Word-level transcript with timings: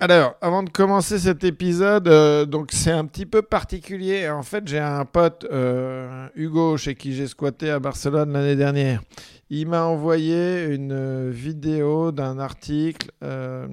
Alors, 0.00 0.36
avant 0.40 0.62
de 0.62 0.70
commencer 0.70 1.18
cet 1.18 1.42
épisode, 1.42 2.06
euh, 2.06 2.44
donc 2.46 2.68
c'est 2.70 2.92
un 2.92 3.04
petit 3.04 3.26
peu 3.26 3.42
particulier. 3.42 4.28
En 4.30 4.44
fait, 4.44 4.68
j'ai 4.68 4.78
un 4.78 5.04
pote, 5.04 5.44
euh, 5.50 6.28
Hugo, 6.36 6.76
chez 6.76 6.94
qui 6.94 7.14
j'ai 7.14 7.26
squatté 7.26 7.68
à 7.68 7.80
Barcelone 7.80 8.32
l'année 8.32 8.54
dernière. 8.54 9.02
Il 9.50 9.66
m'a 9.66 9.82
envoyé 9.86 10.66
une 10.66 11.30
vidéo 11.30 12.12
d'un 12.12 12.38
article 12.38 13.10
euh, 13.24 13.66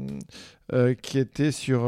qui 1.03 1.19
était 1.19 1.51
sur 1.51 1.81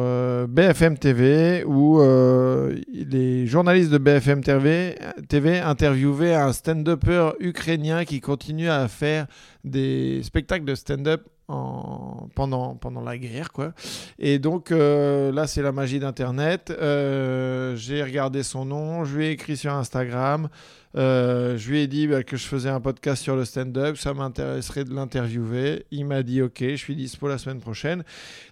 BFM 0.48 1.00
TV 1.00 1.64
où 1.66 2.00
les 2.00 3.48
journalistes 3.48 3.90
de 3.90 3.98
BFM 3.98 4.44
TV, 4.44 5.00
TV 5.30 5.60
interviewaient 5.60 6.36
un 6.36 6.54
stand-upper 6.54 7.32
ukrainien 7.40 8.06
qui 8.06 8.22
continue 8.22 8.70
à 8.70 8.88
faire 8.88 9.26
des 9.64 10.22
spectacles 10.22 10.66
de 10.66 10.76
stand-up 10.76 11.24
en- 11.48 12.28
pendant, 12.36 12.76
pendant 12.76 13.02
la 13.02 13.18
guerre. 13.18 13.52
Quoi. 13.52 13.74
Et 14.20 14.40
donc 14.40 14.72
euh, 14.72 15.32
là, 15.32 15.48
c'est 15.48 15.62
la 15.62 15.72
magie 15.72 16.00
d'Internet. 16.00 16.72
Euh, 16.72 17.76
J'ai 17.76 18.04
regardé 18.04 18.44
son 18.44 18.66
nom, 18.66 19.06
je 19.06 19.18
lui 19.18 19.26
ai 19.28 19.32
écrit 19.32 19.58
sur 19.58 19.74
Instagram. 19.74 20.50
Euh, 20.96 21.58
je 21.58 21.70
lui 21.70 21.82
ai 21.82 21.88
dit 21.88 22.08
bah, 22.08 22.24
que 22.24 22.38
je 22.38 22.48
faisais 22.48 22.70
un 22.70 22.80
podcast 22.80 23.22
sur 23.22 23.36
le 23.36 23.46
stand-up, 23.46 23.98
ça 23.98 24.14
m'intéresserait 24.14 24.84
de 24.84 24.94
l'interviewer. 24.94 25.86
Il 25.92 26.06
m'a 26.06 26.24
dit 26.24 26.42
OK, 26.42 26.60
je 26.62 26.76
suis 26.76 26.96
dispo 26.96 27.28
la 27.28 27.38
semaine 27.38 27.60
prochaine. 27.60 28.04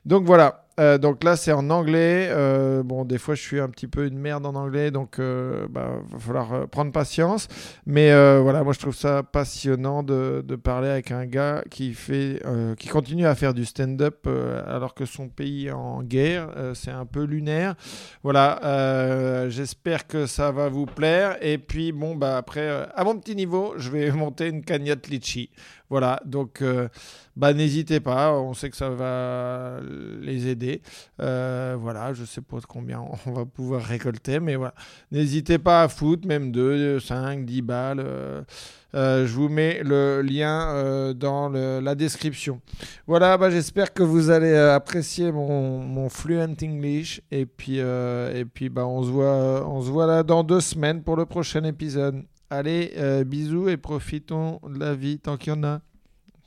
Donc 0.05 0.25
voilà. 0.25 0.65
Euh, 0.79 0.97
donc 0.97 1.23
là, 1.23 1.35
c'est 1.35 1.51
en 1.51 1.69
anglais. 1.69 2.27
Euh, 2.29 2.83
bon, 2.83 3.05
des 3.05 3.17
fois, 3.17 3.35
je 3.35 3.41
suis 3.41 3.59
un 3.59 3.69
petit 3.69 3.87
peu 3.87 4.07
une 4.07 4.17
merde 4.17 4.45
en 4.45 4.55
anglais, 4.55 4.91
donc 4.91 5.19
euh, 5.19 5.67
bah, 5.69 6.01
va 6.11 6.19
falloir 6.19 6.53
euh, 6.53 6.65
prendre 6.65 6.91
patience. 6.91 7.47
Mais 7.85 8.11
voilà, 8.39 8.63
moi, 8.63 8.73
je 8.73 8.79
trouve 8.79 8.95
ça 8.95 9.23
passionnant 9.23 10.03
de, 10.03 10.43
parler 10.61 10.89
avec 10.89 11.11
un 11.11 11.25
gars 11.25 11.63
qui 11.69 11.93
fait, 11.93 12.41
qui 12.77 12.87
continue 12.87 13.25
à 13.25 13.35
faire 13.35 13.53
du 13.53 13.65
stand-up 13.65 14.27
alors 14.65 14.93
que 14.93 15.05
son 15.05 15.27
pays 15.27 15.67
est 15.67 15.71
en 15.71 16.01
guerre. 16.01 16.49
C'est 16.73 16.91
un 16.91 17.05
peu 17.05 17.23
lunaire. 17.23 17.75
Voilà. 18.23 19.49
J'espère 19.49 20.07
que 20.07 20.25
ça 20.25 20.51
va 20.51 20.69
vous 20.69 20.85
plaire. 20.85 21.37
Et 21.41 21.57
puis, 21.57 21.91
bon, 21.91 22.15
bah 22.15 22.37
après, 22.37 22.87
à 22.95 23.03
mon 23.03 23.17
petit 23.17 23.35
niveau, 23.35 23.73
je 23.77 23.89
vais 23.91 24.11
monter 24.11 24.47
une 24.47 24.63
cagnotte 24.63 25.07
litchi. 25.07 25.49
Voilà. 25.89 26.19
Donc, 26.25 26.61
euh, 26.61 26.87
bah 27.35 27.53
n'hésitez 27.53 27.99
pas. 27.99 28.33
On 28.33 28.53
sait 28.53 28.69
que 28.69 28.77
ça 28.77 28.89
va 28.89 29.79
les 30.21 30.47
aider. 30.47 30.81
Euh, 31.21 31.77
voilà. 31.79 32.13
Je 32.13 32.25
sais 32.25 32.41
pas 32.41 32.57
combien 32.67 33.03
on 33.25 33.31
va 33.31 33.45
pouvoir 33.45 33.81
récolter, 33.83 34.39
mais 34.39 34.55
voilà. 34.55 34.73
N'hésitez 35.11 35.57
pas 35.57 35.83
à 35.83 35.87
foutre, 35.87 36.27
même 36.27 36.51
2, 36.51 36.99
5, 36.99 37.45
10 37.45 37.61
balles. 37.61 37.99
euh, 37.99 39.27
je 39.27 39.33
vous 39.33 39.49
mets 39.49 39.81
le 39.83 40.21
lien 40.21 41.13
dans 41.13 41.49
la 41.49 41.95
description. 41.95 42.61
Voilà, 43.07 43.37
bah, 43.37 43.49
j'espère 43.49 43.93
que 43.93 44.03
vous 44.03 44.29
allez 44.29 44.55
apprécier 44.55 45.31
mon, 45.31 45.79
mon 45.79 46.09
fluent 46.09 46.41
English. 46.41 47.21
Et 47.31 47.45
puis, 47.45 47.77
et 47.77 48.45
puis 48.53 48.69
bah, 48.69 48.85
on, 48.85 49.03
se 49.03 49.09
voit, 49.09 49.67
on 49.67 49.81
se 49.81 49.89
voit 49.89 50.07
là 50.07 50.23
dans 50.23 50.43
deux 50.43 50.61
semaines 50.61 51.03
pour 51.03 51.15
le 51.17 51.25
prochain 51.25 51.63
épisode. 51.63 52.23
Allez, 52.49 52.93
euh, 52.97 53.23
bisous 53.23 53.69
et 53.69 53.77
profitons 53.77 54.59
de 54.67 54.79
la 54.79 54.93
vie 54.93 55.19
tant 55.19 55.37
qu'il 55.37 55.53
y 55.53 55.55
en 55.55 55.63
a. 55.63 55.81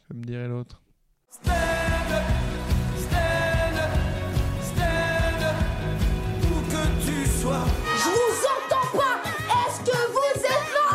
Je 0.08 0.14
me 0.16 0.22
dirait 0.24 0.48
l'autre. 0.48 0.80
Stand 1.30 1.52
up, 1.52 2.24
stand 2.96 3.77
up, 3.77 3.90
stand 4.62 5.42
up, 5.42 5.56
où 6.44 6.60
que 6.70 6.82
tu 7.05 7.27
sois. 7.27 7.64
Je 7.96 8.08
vous 8.10 8.36
entends 8.46 8.90
pas 8.96 9.22
Est-ce 9.66 9.80
que 9.84 9.98
vous 10.12 10.40
êtes 10.44 10.70
là 10.74 10.88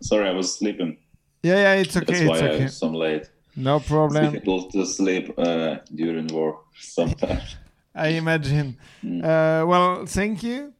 Sorry, 0.00 0.28
I 0.28 0.32
was 0.34 0.44
sleeping. 0.56 0.96
Yeah, 1.42 1.56
yeah, 1.56 1.80
it's 1.80 1.94
That's 1.94 2.08
okay, 2.08 2.26
why 2.28 2.34
it's 2.34 2.42
I 2.42 2.46
okay. 2.48 2.64
was 2.64 2.76
so 2.76 2.88
late. 2.90 3.28
No 3.56 3.76
It's 3.78 3.88
problem. 3.88 4.32
difficult 4.32 4.70
to 4.72 4.86
sleep 4.86 5.34
uh, 5.36 5.76
during 5.92 6.28
war 6.32 6.60
sometimes. 6.78 7.56
I 7.94 8.08
imagine. 8.16 8.76
Mm. 9.04 9.22
Uh, 9.22 9.66
well, 9.66 10.06
thank 10.06 10.42
you, 10.42 10.71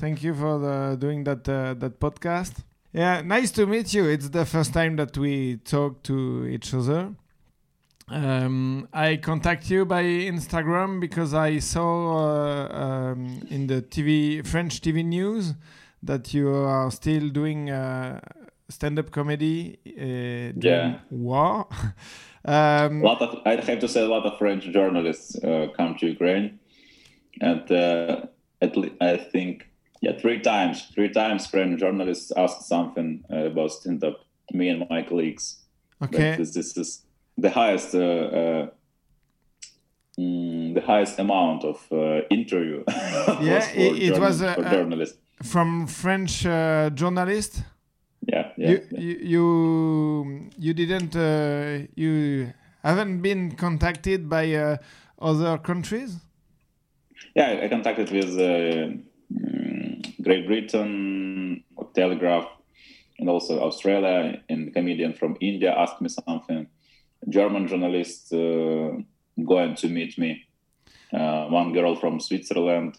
thank 0.00 0.22
you 0.22 0.34
for 0.34 0.58
the, 0.58 0.96
doing 0.98 1.24
that 1.24 1.48
uh, 1.48 1.74
that 1.74 1.98
podcast. 2.00 2.54
Yeah, 2.92 3.20
nice 3.22 3.50
to 3.52 3.66
meet 3.66 3.92
you. 3.94 4.04
It's 4.06 4.28
the 4.30 4.44
first 4.46 4.72
time 4.72 4.96
that 4.96 5.16
we 5.18 5.58
talk 5.58 6.02
to 6.04 6.46
each 6.46 6.72
other. 6.74 7.14
Um, 8.10 8.88
I 8.92 9.16
contact 9.16 9.70
you 9.70 9.84
by 9.84 10.02
Instagram 10.02 10.98
because 10.98 11.34
I 11.34 11.58
saw 11.58 12.16
uh, 12.16 12.68
um, 13.12 13.42
in 13.50 13.66
the 13.66 13.82
TV 13.82 14.46
French 14.46 14.80
TV 14.80 15.04
news 15.04 15.52
that 16.02 16.32
you 16.32 16.48
are 16.48 16.90
still 16.90 17.28
doing 17.28 17.68
uh, 17.68 18.20
stand-up 18.70 19.10
comedy 19.10 19.78
uh, 19.86 20.52
Yeah. 20.58 21.00
war. 21.10 21.66
um, 22.46 23.02
lot 23.02 23.20
of 23.20 23.42
I 23.44 23.56
have 23.56 23.78
to 23.80 23.88
say 23.88 24.02
a 24.02 24.08
lot 24.08 24.24
of 24.24 24.38
French 24.38 24.64
journalists 24.72 25.36
uh, 25.44 25.66
come 25.76 25.94
to 26.00 26.06
Ukraine, 26.06 26.58
and 27.42 27.70
uh, 27.70 28.22
at 28.62 28.74
le- 28.76 28.96
I 29.02 29.18
think 29.18 29.67
yeah 30.00 30.12
three 30.20 30.40
times 30.40 30.86
three 30.94 31.08
times 31.10 31.46
French 31.46 31.80
journalists 31.80 32.32
asked 32.36 32.62
something 32.68 33.24
uh, 33.32 33.46
about 33.50 33.70
stand 33.72 34.02
up 34.04 34.18
to 34.48 34.56
me 34.56 34.68
and 34.70 34.86
my 34.90 35.02
colleagues. 35.02 35.56
Okay. 36.02 36.36
this, 36.36 36.52
this 36.54 36.76
is 36.76 37.02
the 37.36 37.50
highest 37.50 37.94
uh, 37.94 37.98
uh, 38.40 38.66
mm, 40.18 40.74
the 40.74 40.80
highest 40.80 41.18
amount 41.18 41.64
of 41.64 41.78
uh, 41.92 42.20
interview. 42.30 42.84
Yeah, 43.40 43.60
for 43.60 43.78
it- 43.80 44.02
it 44.02 44.18
was, 44.18 44.42
uh, 44.42 44.54
for 44.54 44.64
uh, 44.66 44.70
journalists. 44.70 45.18
From 45.42 45.86
French 45.86 46.44
uh, 46.46 46.90
journalist. 46.90 47.62
Yeah, 48.26 48.50
yeah. 48.56 48.70
you, 48.70 48.80
yeah. 48.90 49.00
you 49.00 49.16
you 49.34 50.50
you 50.58 50.74
didn't 50.74 51.14
uh, 51.16 51.86
you 51.94 52.52
haven't 52.82 53.22
been 53.22 53.52
contacted 53.56 54.28
by 54.28 54.52
uh, 54.54 54.76
other 55.20 55.58
countries 55.58 56.16
Yeah, 57.34 57.60
I- 57.64 57.68
contacted 57.68 58.10
with 58.10 58.36
Great 60.22 60.46
Britain, 60.46 61.64
Telegraph, 61.94 62.48
and 63.18 63.28
also 63.28 63.60
Australia. 63.60 64.42
And 64.48 64.72
comedian 64.72 65.14
from 65.14 65.36
India 65.40 65.74
asked 65.76 66.00
me 66.00 66.08
something. 66.08 66.68
German 67.28 67.66
journalist 67.66 68.32
uh, 68.32 68.90
going 69.44 69.74
to 69.76 69.88
meet 69.88 70.18
me. 70.18 70.44
Uh, 71.12 71.46
one 71.46 71.72
girl 71.72 71.96
from 71.96 72.20
Switzerland, 72.20 72.98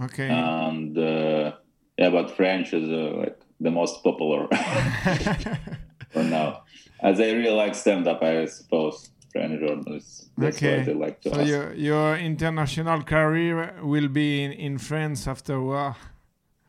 okay 0.00 0.28
and 0.28 0.96
uh, 0.96 1.52
yeah, 1.98 2.10
but 2.10 2.30
French 2.30 2.72
is 2.72 2.88
uh, 2.88 3.16
like 3.18 3.38
the 3.60 3.70
most 3.70 4.02
popular 4.02 4.48
for 6.10 6.22
now. 6.22 6.62
As 7.02 7.18
they 7.18 7.34
really 7.34 7.54
like 7.54 7.74
stand 7.74 8.06
up, 8.06 8.22
I 8.22 8.46
suppose. 8.46 9.10
That's 9.34 10.56
Okay. 10.56 10.82
they 10.84 10.94
like 10.94 11.20
to 11.22 11.30
so 11.34 11.40
ask. 11.40 11.48
your 11.48 11.74
your 11.74 12.16
international 12.16 13.02
career 13.02 13.74
will 13.82 14.08
be 14.08 14.42
in, 14.44 14.52
in 14.52 14.78
France 14.78 15.26
after 15.26 15.60
war 15.60 15.96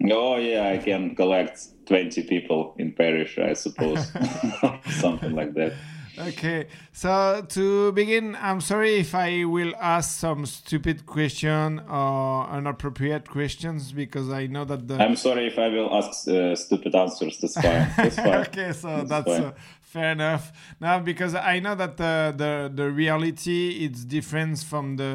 Oh 0.03 0.35
yeah, 0.37 0.67
I 0.73 0.77
can 0.79 1.15
collect 1.15 1.59
twenty 1.85 2.23
people 2.23 2.73
in 2.79 2.91
Paris, 2.93 3.37
I 3.37 3.53
suppose, 3.53 4.11
something 4.89 5.35
like 5.35 5.53
that. 5.53 5.73
okay 6.19 6.67
so 6.91 7.41
to 7.47 7.91
begin 7.93 8.35
i'm 8.41 8.59
sorry 8.59 8.95
if 8.99 9.15
i 9.15 9.45
will 9.45 9.73
ask 9.79 10.19
some 10.19 10.45
stupid 10.45 11.05
question 11.05 11.79
or 11.89 12.49
inappropriate 12.57 13.29
questions 13.29 13.93
because 13.93 14.29
i 14.29 14.45
know 14.45 14.65
that 14.65 14.81
the 14.89 14.95
I'm 15.01 15.15
sorry 15.15 15.47
if 15.47 15.57
I 15.57 15.69
will 15.69 15.89
ask 15.99 16.27
uh, 16.27 16.53
stupid 16.55 16.93
answers. 16.95 17.37
That's 17.39 17.53
fine. 17.55 17.87
That's 17.97 18.15
fine. 18.17 18.41
okay, 18.47 18.71
so 18.73 18.87
That's 18.87 19.09
that's, 19.09 19.29
uh, 19.29 19.51
fair 19.91 20.11
enough. 20.11 20.51
Now, 20.79 20.99
because 20.99 21.33
I 21.35 21.59
know 21.59 21.75
that 21.75 21.97
the 21.97 22.33
the, 22.43 22.71
the 22.73 22.87
reality 23.03 23.85
it's 23.85 24.05
different 24.05 24.59
from 24.71 24.95
the 24.97 25.13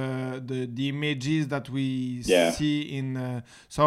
the, 0.50 0.66
the 0.66 0.88
images 0.88 1.48
that 1.48 1.68
we 1.70 2.22
Yeah. 2.24 2.50
see 2.52 2.80
in. 2.98 3.16
Uh, 3.16 3.40
so 3.68 3.84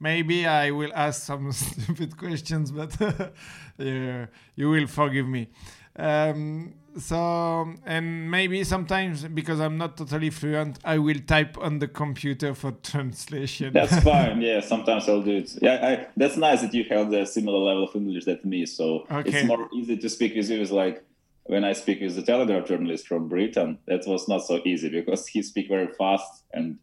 maybe 0.00 0.46
I 0.46 0.70
will 0.70 0.92
ask 0.94 1.22
some 1.26 1.52
stupid 1.66 2.16
questions, 2.16 2.70
but 2.70 2.92
yeah, 3.78 4.26
you 4.56 4.70
will 4.70 4.86
forgive 4.86 5.26
me. 5.26 5.48
Um, 5.96 6.74
so 6.98 7.74
and 7.86 8.30
maybe 8.30 8.64
sometimes 8.64 9.24
because 9.24 9.60
I'm 9.60 9.78
not 9.78 9.96
totally 9.96 10.30
fluent, 10.30 10.78
I 10.84 10.98
will 10.98 11.20
type 11.26 11.56
on 11.58 11.78
the 11.78 11.88
computer 11.88 12.54
for 12.54 12.72
translation. 12.82 13.72
That's 13.72 13.98
fine. 14.04 14.40
Yeah, 14.40 14.60
sometimes 14.60 15.08
I'll 15.08 15.22
do 15.22 15.36
it. 15.36 15.50
Yeah, 15.62 15.78
I, 15.82 16.06
that's 16.16 16.36
nice 16.36 16.62
that 16.62 16.74
you 16.74 16.84
have 16.90 17.10
the 17.10 17.24
similar 17.26 17.58
level 17.58 17.84
of 17.84 17.94
English 17.96 18.24
that 18.26 18.44
me. 18.44 18.66
So 18.66 19.06
Okay. 19.10 19.30
it's 19.30 19.46
more 19.46 19.68
easy 19.74 19.96
to 19.96 20.08
speak 20.08 20.34
with 20.36 20.48
you. 20.50 20.60
It's 20.60 20.70
like 20.70 21.04
when 21.44 21.64
I 21.64 21.72
speak 21.72 22.00
with 22.00 22.14
the 22.14 22.22
Telegraph 22.22 22.66
journalist 22.68 23.06
from 23.06 23.28
Britain, 23.28 23.78
that 23.86 24.06
was 24.06 24.28
not 24.28 24.44
so 24.46 24.60
easy 24.64 24.88
because 24.88 25.26
he 25.32 25.42
speak 25.42 25.68
very 25.68 25.88
fast 25.98 26.44
and 26.52 26.78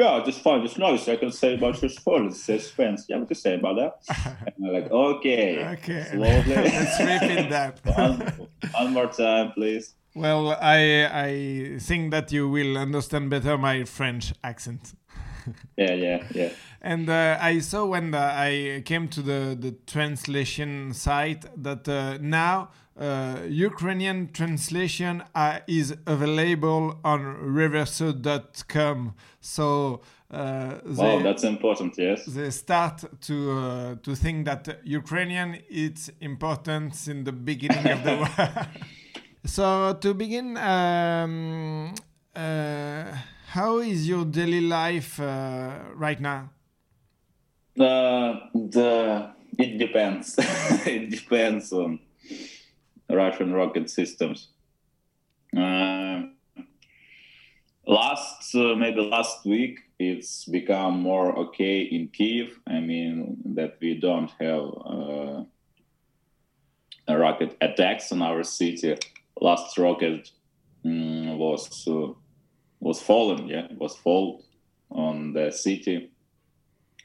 yeah, 0.00 0.22
just 0.24 0.40
fine, 0.40 0.62
just 0.62 0.78
nice. 0.78 1.08
I 1.08 1.16
can 1.16 1.30
say 1.30 1.54
about 1.54 1.80
your 1.82 1.90
says 2.32 2.70
French. 2.70 3.00
Yeah, 3.08 3.18
what 3.18 3.28
to 3.28 3.34
say 3.34 3.54
about 3.54 3.76
that? 3.76 4.44
and 4.56 4.66
I'm 4.66 4.72
like, 4.72 4.90
okay, 4.90 5.64
Okay, 5.74 6.06
slowly. 6.10 6.54
let's 6.54 6.98
repeat 7.00 7.50
that. 7.50 7.80
one, 7.96 8.48
one 8.72 8.92
more 8.92 9.06
time, 9.08 9.52
please. 9.52 9.94
Well, 10.14 10.56
I 10.60 11.04
I 11.28 11.78
think 11.78 12.10
that 12.12 12.32
you 12.32 12.48
will 12.48 12.78
understand 12.78 13.30
better 13.30 13.58
my 13.58 13.84
French 13.84 14.32
accent. 14.42 14.94
Yeah, 15.76 15.94
yeah, 15.94 16.24
yeah. 16.34 16.50
And 16.82 17.08
uh, 17.08 17.38
I 17.40 17.60
saw 17.60 17.84
when 17.86 18.14
uh, 18.14 18.18
I 18.18 18.82
came 18.84 19.08
to 19.08 19.22
the, 19.22 19.56
the 19.58 19.72
translation 19.86 20.94
site 20.94 21.44
that 21.62 21.88
uh, 21.88 22.18
now 22.20 22.70
uh, 23.00 23.38
Ukrainian 23.48 24.30
translation 24.32 25.22
uh, 25.34 25.60
is 25.66 25.96
available 26.06 26.98
on 27.02 27.20
reverso.com. 27.42 29.14
So 29.40 30.02
uh, 30.30 30.74
they, 30.84 31.02
Wow, 31.02 31.22
that's 31.22 31.44
important. 31.44 31.94
Yes. 31.96 32.26
they 32.26 32.50
start 32.50 33.04
to 33.22 33.50
uh, 33.52 33.94
to 34.02 34.14
think 34.14 34.44
that 34.44 34.80
Ukrainian 34.84 35.56
is 35.68 36.12
important 36.20 37.08
in 37.08 37.24
the 37.24 37.32
beginning 37.32 37.86
of 37.88 38.04
the 38.04 38.16
war. 38.16 38.66
so 39.44 39.94
to 40.00 40.14
begin, 40.14 40.56
um, 40.58 41.94
uh, 42.36 43.04
how 43.46 43.78
is 43.78 44.06
your 44.06 44.24
daily 44.26 44.60
life 44.60 45.18
uh, 45.18 45.78
right 45.94 46.20
now? 46.20 46.50
Uh, 47.78 48.40
the 48.54 49.32
it 49.58 49.78
depends. 49.78 50.36
it 50.86 51.10
depends 51.10 51.72
on 51.72 51.98
Russian 53.10 53.52
rocket 53.52 53.90
systems. 53.90 54.48
Uh, 55.56 56.22
last 57.86 58.54
uh, 58.54 58.74
maybe 58.76 59.00
last 59.00 59.44
week, 59.44 59.80
it's 59.98 60.44
become 60.44 61.00
more 61.00 61.36
okay 61.38 61.82
in 61.82 62.08
Kiev. 62.08 62.58
I 62.66 62.80
mean 62.80 63.38
that 63.56 63.78
we 63.80 63.98
don't 63.98 64.30
have 64.40 64.64
uh, 67.08 67.16
rocket 67.16 67.56
attacks 67.60 68.12
on 68.12 68.22
our 68.22 68.42
city. 68.44 68.96
Last 69.40 69.76
rocket 69.78 70.30
mm, 70.84 71.36
was 71.36 71.86
uh, 71.88 72.12
was 72.80 73.00
fallen. 73.00 73.48
Yeah, 73.48 73.66
was 73.76 73.96
fall 73.96 74.44
on 74.90 75.32
the 75.32 75.50
city 75.50 76.10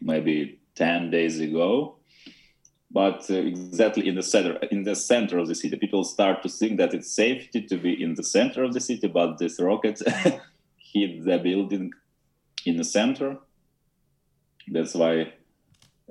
maybe 0.01 0.59
10 0.75 1.11
days 1.11 1.39
ago 1.39 1.97
but 2.95 3.19
uh, 3.29 3.33
exactly 3.33 4.07
in 4.09 4.15
the 4.15 4.23
center 4.33 4.53
in 4.75 4.83
the 4.89 4.95
center 4.95 5.37
of 5.41 5.47
the 5.47 5.55
city 5.61 5.75
people 5.85 6.03
start 6.15 6.41
to 6.43 6.49
think 6.59 6.73
that 6.77 6.93
it's 6.93 7.11
safety 7.23 7.61
to 7.71 7.75
be 7.85 7.91
in 8.05 8.11
the 8.19 8.23
center 8.23 8.63
of 8.63 8.71
the 8.73 8.79
city 8.89 9.07
but 9.19 9.37
this 9.37 9.59
rocket 9.59 9.97
hit 10.93 11.11
the 11.29 11.37
building 11.47 11.91
in 12.65 12.77
the 12.77 12.87
center 12.97 13.29
that's 14.75 14.95
why 15.01 15.33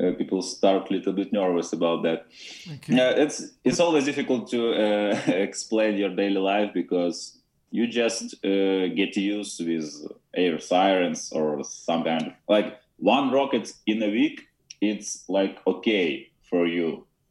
uh, 0.00 0.12
people 0.18 0.42
start 0.42 0.90
a 0.90 0.92
little 0.92 1.12
bit 1.20 1.32
nervous 1.32 1.72
about 1.72 2.02
that 2.02 2.26
Okay. 2.74 2.94
yeah, 2.98 3.10
it's 3.24 3.38
it's 3.68 3.80
always 3.80 4.04
difficult 4.04 4.50
to 4.50 4.60
uh, 4.84 5.20
explain 5.48 5.96
your 6.02 6.14
daily 6.22 6.42
life 6.52 6.70
because 6.74 7.38
you 7.70 7.86
just 7.86 8.34
uh, 8.44 8.86
get 9.00 9.16
used 9.16 9.58
with 9.66 9.86
air 10.34 10.58
sirens 10.60 11.32
or 11.32 11.62
some 11.64 12.04
kind 12.04 12.26
of 12.28 12.32
like 12.48 12.68
one 12.98 13.30
rocket 13.32 13.72
in 13.86 14.02
a 14.02 14.10
week. 14.20 14.38
It's 14.80 15.24
like 15.28 15.58
okay 15.66 16.08
for 16.54 16.66
you 16.66 16.88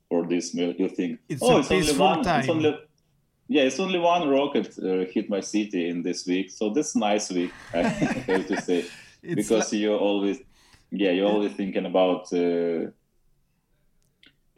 for 0.10 0.28
this. 0.32 0.54
You 0.54 0.90
think 0.90 1.12
It's 1.30 1.42
oh, 1.42 1.58
a 1.58 1.60
it's 1.60 1.72
only 1.72 1.96
one. 2.10 2.20
It's 2.40 2.50
only 2.50 2.72
yeah, 3.56 3.64
it's 3.70 3.80
only 3.80 4.00
one 4.00 4.24
rocket 4.38 4.68
uh, 4.80 5.06
hit 5.14 5.30
my 5.30 5.42
city 5.56 5.82
in 5.92 5.98
this 6.08 6.20
week, 6.32 6.48
so 6.58 6.64
this 6.78 6.90
nice 6.96 7.28
week. 7.38 7.54
I 7.74 7.82
have 8.32 8.48
to 8.48 8.62
say 8.62 8.80
It's 9.24 9.36
because 9.40 9.72
li- 9.72 9.80
you 9.84 9.92
always 10.08 10.38
yeah 11.02 11.12
you're 11.16 11.32
always 11.36 11.54
thinking 11.54 11.86
about 11.86 12.24
uh, 12.34 12.82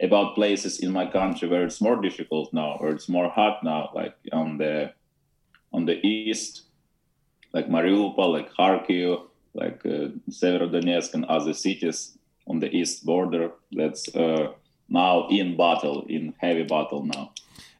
about 0.08 0.34
places 0.34 0.80
in 0.84 0.90
my 1.00 1.06
country 1.18 1.46
where 1.48 1.64
it's 1.68 1.80
more 1.80 1.98
difficult 2.08 2.52
now 2.52 2.70
or 2.80 2.88
it's 2.94 3.08
more 3.08 3.28
hot 3.38 3.56
now 3.62 3.82
like 4.00 4.16
on 4.32 4.58
the 4.58 4.92
on 5.72 5.86
the 5.86 5.96
east 6.14 6.52
like 7.54 7.68
mariupol 7.68 8.32
like 8.36 8.48
kharkiv 8.58 9.22
like 9.54 9.80
uh, 9.86 10.08
severodonetsk 10.40 11.14
and 11.14 11.24
other 11.36 11.54
cities 11.54 12.15
on 12.46 12.60
the 12.60 12.70
east 12.74 13.04
border 13.04 13.52
that's 13.72 14.14
uh, 14.14 14.52
now 14.88 15.28
in 15.28 15.56
battle 15.56 16.04
in 16.08 16.34
heavy 16.38 16.64
battle 16.64 17.04
now 17.04 17.30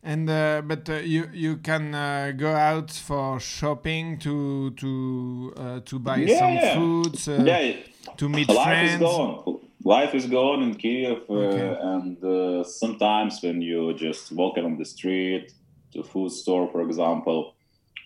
And 0.03 0.31
uh, 0.31 0.63
but 0.65 0.89
uh, 0.89 0.95
you 1.03 1.29
you 1.33 1.57
can 1.57 1.95
uh, 1.95 2.33
go 2.37 2.53
out 2.55 2.91
for 2.93 3.41
shopping 3.41 4.19
to 4.21 4.71
to 4.71 5.53
uh, 5.57 5.81
to 5.85 5.99
buy 5.99 6.27
Yeah, 6.27 6.39
some 6.39 6.59
yeah. 6.61 6.75
foods 6.75 7.29
uh, 7.29 7.45
yeah 7.45 7.73
to 8.17 8.29
meet 8.29 8.49
life 8.49 8.63
friends. 8.65 8.93
is 8.93 9.01
gone 9.01 9.61
life 9.85 10.15
is 10.15 10.27
gone 10.27 10.63
in 10.63 10.75
kiev 10.77 11.19
uh, 11.29 11.35
Okay. 11.35 11.77
and 11.95 12.25
uh, 12.25 12.65
sometimes 12.65 13.43
when 13.43 13.61
you 13.63 13.95
just 13.95 14.33
walk 14.33 14.59
on 14.59 14.77
the 14.79 14.85
street 14.85 15.53
to 15.93 16.03
food 16.03 16.31
store 16.31 16.69
for 16.73 16.83
example 16.83 17.55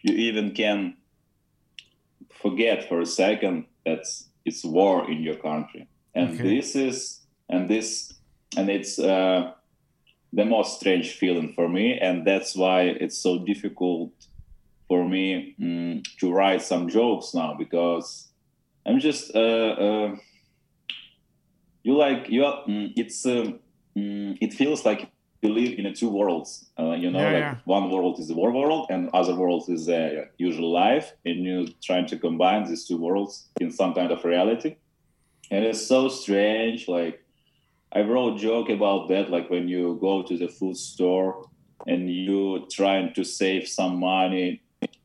you 0.03 0.15
even 0.15 0.53
can 0.55 0.97
forget 2.43 2.89
for 2.89 3.01
a 3.01 3.07
second 3.07 3.67
that 3.85 4.05
it's 4.45 4.65
war 4.65 5.11
in 5.11 5.23
your 5.23 5.37
country 5.37 5.89
and 6.15 6.41
Okay. 6.41 6.43
this 6.43 6.75
is 6.77 7.21
and 7.49 7.69
this 7.69 8.13
and 8.57 8.69
it's 8.71 8.99
uh, 8.99 9.53
the 10.33 10.45
most 10.45 10.79
strange 10.81 11.13
feeling 11.15 11.53
for 11.55 11.69
me 11.69 11.99
and 12.01 12.27
that's 12.27 12.57
why 12.57 12.83
it's 12.83 13.19
so 13.19 13.39
difficult 13.45 14.13
for 14.89 15.09
me 15.09 15.55
mm, 15.61 16.03
to 16.19 16.33
write 16.33 16.63
some 16.63 16.89
jokes 16.89 17.35
now 17.35 17.55
because 17.59 18.29
i'm 18.87 18.99
just 19.01 19.35
uh, 19.35 19.39
uh, 19.41 20.17
you 21.83 21.97
like 21.97 22.29
you 22.29 22.45
are 22.45 22.65
mm, 22.69 22.93
it's 22.97 23.25
um, 23.27 23.61
mm, 23.97 24.37
it 24.41 24.53
feels 24.55 24.85
like 24.85 25.11
you 25.43 25.53
live 25.53 25.79
in 25.79 25.87
a 25.87 25.95
two 25.95 26.09
worlds 26.11 26.71
uh, 26.79 26.93
you 26.93 27.11
know 27.11 27.21
Yeah, 27.21 27.31
like 27.31 27.45
yeah. 27.45 27.57
one 27.65 27.91
world 27.91 28.19
is 28.19 28.29
the 28.29 28.35
war 28.35 28.53
world 28.53 28.87
and 28.91 29.09
other 29.15 29.35
world 29.35 29.65
is 29.69 29.87
the 29.87 30.29
usual 30.39 30.73
life 30.73 31.13
and 31.25 31.45
you're 31.45 31.67
trying 31.83 32.07
to 32.07 32.19
combine 32.19 32.65
these 32.65 32.87
two 32.87 32.99
worlds 32.99 33.49
in 33.61 33.71
some 33.71 33.95
kind 33.95 34.11
of 34.13 34.25
reality 34.25 34.77
and 35.51 35.65
it's 35.65 35.87
so 35.87 36.09
strange 36.09 36.89
like 36.89 37.25
i 37.93 38.01
wrote 38.01 38.37
a 38.37 38.39
joke 38.39 38.69
about 38.69 39.09
that 39.09 39.31
like 39.31 39.51
when 39.51 39.69
you 39.69 39.99
go 40.01 40.23
to 40.23 40.37
the 40.37 40.49
food 40.49 40.77
store 40.77 41.49
and 41.87 42.11
you 42.11 42.67
trying 42.71 43.13
to 43.15 43.25
save 43.25 43.67
some 43.67 43.99
money 43.99 44.63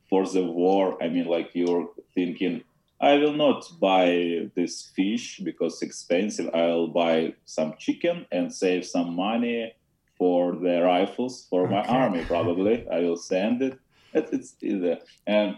for 0.09 0.25
the 0.27 0.44
war. 0.44 1.01
I 1.01 1.09
mean 1.09 1.25
like 1.25 1.51
you're 1.53 1.89
thinking 2.13 2.63
i 3.01 3.15
will 3.15 3.33
not 3.33 3.65
buy 3.80 4.50
this 4.56 4.92
fish 4.95 5.39
because 5.44 5.74
it's 5.74 5.81
expensive. 5.81 6.50
I'll 6.53 6.88
buy 6.88 7.33
some 7.45 7.75
chicken 7.77 8.25
and 8.31 8.53
save 8.53 8.86
some 8.86 9.15
money 9.15 9.74
for 10.18 10.56
the 10.56 10.81
rifles 10.81 11.45
for 11.50 11.68
my 11.68 11.83
army 11.83 12.24
probably. 12.25 12.88
I 12.89 13.00
will 13.00 13.18
send 13.18 13.62
it. 13.62 13.77
It's, 14.13 14.31
it's 14.31 14.56
either 14.62 15.00
and 15.27 15.57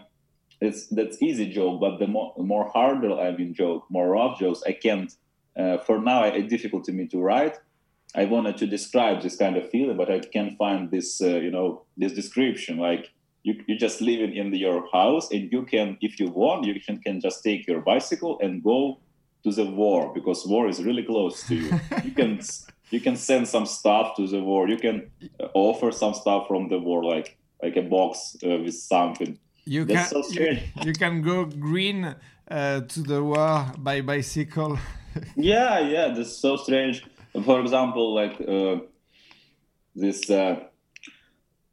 it's 0.60 0.86
that's 0.88 1.22
easy 1.22 1.48
joke 1.48 1.80
but 1.80 1.98
the 1.98 2.06
more, 2.06 2.34
more 2.36 2.68
harder 2.70 3.12
i 3.18 3.30
mean 3.36 3.54
joke 3.54 3.84
more 3.90 4.08
rough 4.10 4.38
jokes 4.38 4.62
i 4.66 4.72
can't 4.72 5.14
uh, 5.58 5.78
for 5.78 5.98
now 5.98 6.24
it's 6.24 6.48
difficult 6.48 6.84
to 6.84 6.92
me 6.92 7.06
to 7.08 7.18
write. 7.18 7.56
I 8.14 8.24
wanted 8.24 8.56
to 8.58 8.66
describe 8.66 9.22
this 9.22 9.36
kind 9.36 9.56
of 9.56 9.68
feeling 9.70 9.96
but 9.96 10.10
i 10.10 10.20
can't 10.20 10.56
find 10.56 10.90
this 10.90 11.20
uh, 11.20 11.38
you 11.44 11.50
know 11.50 11.82
this 11.96 12.12
description. 12.12 12.78
Like 12.78 13.10
you, 13.42 13.54
you 13.66 13.76
just 13.76 14.00
living 14.00 14.34
in 14.36 14.54
your 14.54 14.88
house 14.92 15.30
and 15.30 15.52
you 15.52 15.64
can 15.64 15.98
if 16.00 16.18
you 16.20 16.28
want 16.28 16.64
you 16.64 16.80
can, 16.80 16.98
can 16.98 17.20
just 17.20 17.42
take 17.42 17.66
your 17.66 17.80
bicycle 17.80 18.38
and 18.40 18.62
go 18.62 18.98
to 19.44 19.52
the 19.52 19.64
war 19.64 20.12
because 20.14 20.46
war 20.46 20.68
is 20.68 20.82
really 20.82 21.02
close 21.02 21.46
to 21.48 21.54
you. 21.54 21.70
You 22.04 22.12
can 22.12 22.40
you 22.90 23.00
can 23.00 23.16
send 23.16 23.46
some 23.48 23.66
stuff 23.66 24.16
to 24.16 24.26
the 24.26 24.42
war. 24.42 24.68
You 24.68 24.78
can 24.78 25.10
uh, 25.40 25.48
offer 25.54 25.90
some 25.92 26.14
stuff 26.14 26.48
from 26.48 26.68
the 26.68 26.78
war 26.78 27.04
like 27.04 27.36
like 27.62 27.76
a 27.76 27.82
box 27.82 28.36
uh, 28.44 28.58
with 28.64 28.74
something 28.74 29.38
You 29.68 29.84
can 29.84 30.06
so 30.06 30.22
you, 30.30 30.58
you 30.82 30.92
can 30.94 31.20
go 31.20 31.44
green 31.44 32.14
uh, 32.50 32.80
to 32.80 33.02
the 33.02 33.22
war 33.22 33.66
by 33.76 34.00
bicycle. 34.00 34.78
yeah 35.36 35.78
yeah 35.80 36.08
that's 36.14 36.32
so 36.38 36.56
strange 36.56 37.04
for 37.44 37.60
example 37.60 38.14
like 38.14 38.40
uh, 38.40 38.76
this 39.94 40.30
uh, 40.30 40.60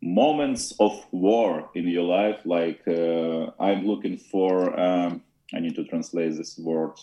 moments 0.01 0.73
of 0.79 0.91
war 1.11 1.69
in 1.75 1.87
your 1.87 2.03
life 2.03 2.39
like 2.45 2.81
uh, 2.87 3.51
i'm 3.59 3.85
looking 3.87 4.17
for 4.17 4.77
um, 4.79 5.21
i 5.53 5.59
need 5.59 5.75
to 5.75 5.83
translate 5.85 6.35
this 6.35 6.57
word 6.59 6.93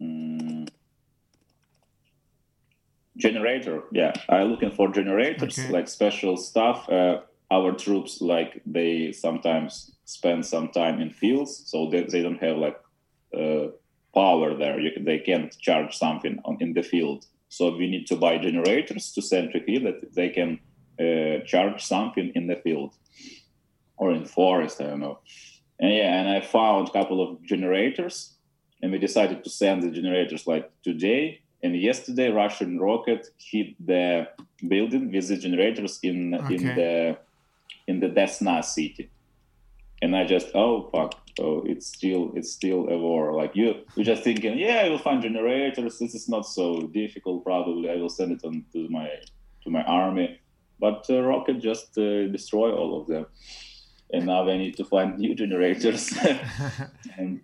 Mm. 0.00 0.68
generator 3.16 3.82
yeah 3.92 4.12
i'm 4.28 4.48
looking 4.48 4.70
for 4.72 4.88
generators 4.92 5.58
Okay. 5.58 5.72
like 5.72 5.88
special 5.88 6.36
stuff 6.36 6.88
uh, 6.88 7.20
our 7.54 7.72
troops 7.84 8.12
like 8.20 8.52
they 8.78 9.12
sometimes 9.12 9.72
spend 10.16 10.40
some 10.54 10.68
time 10.80 10.96
in 11.04 11.10
fields 11.10 11.52
so 11.70 11.76
they, 11.90 12.02
they 12.12 12.22
don't 12.22 12.42
have 12.42 12.56
like 12.66 12.78
uh, 13.40 13.66
power 14.14 14.48
there. 14.62 14.78
You, 14.84 14.90
they 15.10 15.18
can't 15.18 15.52
charge 15.66 15.92
something 16.04 16.34
on, 16.44 16.56
in 16.60 16.72
the 16.78 16.82
field. 16.82 17.20
So 17.48 17.62
we 17.76 17.86
need 17.94 18.06
to 18.08 18.16
buy 18.16 18.38
generators 18.38 19.12
to 19.14 19.22
send 19.22 19.52
to 19.52 19.60
field 19.66 19.84
that 19.88 20.14
they 20.18 20.30
can 20.38 20.50
uh, 21.04 21.44
charge 21.52 21.80
something 21.84 22.32
in 22.34 22.46
the 22.46 22.56
field 22.56 22.92
or 23.96 24.12
in 24.12 24.24
forest. 24.24 24.80
I 24.80 24.86
don't 24.90 25.00
know. 25.00 25.18
And 25.80 25.92
yeah, 25.92 26.10
and 26.18 26.28
I 26.28 26.40
found 26.40 26.88
a 26.88 26.92
couple 26.92 27.20
of 27.24 27.42
generators, 27.42 28.34
and 28.80 28.92
we 28.92 28.98
decided 28.98 29.42
to 29.44 29.50
send 29.50 29.82
the 29.82 29.90
generators 29.90 30.46
like 30.46 30.70
today. 30.82 31.40
And 31.62 31.74
yesterday, 31.80 32.28
Russian 32.30 32.78
rocket 32.78 33.22
hit 33.38 33.68
the 33.84 34.28
building 34.68 35.10
with 35.12 35.28
the 35.28 35.36
generators 35.36 35.98
in 36.02 36.34
in 36.54 36.62
the 36.78 37.18
in 37.86 38.00
the 38.00 38.08
Desna 38.08 38.64
city. 38.64 39.10
And 40.02 40.16
I 40.16 40.24
just 40.24 40.48
oh 40.54 40.88
fuck 40.90 41.20
oh 41.40 41.62
it's 41.66 41.86
still 41.86 42.30
it's 42.36 42.52
still 42.52 42.88
a 42.88 42.96
war 42.96 43.34
like 43.34 43.56
you 43.56 43.74
you're 43.96 44.04
just 44.04 44.22
thinking 44.22 44.56
yeah 44.56 44.82
i 44.84 44.88
will 44.88 45.00
find 45.00 45.20
generators 45.20 45.98
this 45.98 46.14
is 46.14 46.28
not 46.28 46.46
so 46.46 46.82
difficult 46.92 47.42
probably 47.42 47.90
i 47.90 47.96
will 47.96 48.08
send 48.08 48.30
it 48.30 48.40
on 48.44 48.64
to 48.72 48.88
my 48.88 49.08
to 49.64 49.68
my 49.68 49.82
army 49.82 50.38
but 50.78 51.06
uh, 51.08 51.22
rocket 51.22 51.60
just 51.60 51.96
uh, 51.98 52.26
destroy 52.28 52.72
all 52.72 53.00
of 53.00 53.06
them. 53.06 53.26
And 54.12 54.26
now 54.26 54.48
I 54.48 54.56
need 54.58 54.76
to 54.76 54.84
find 54.84 55.18
new 55.18 55.34
generators 55.34 56.12
and 57.18 57.40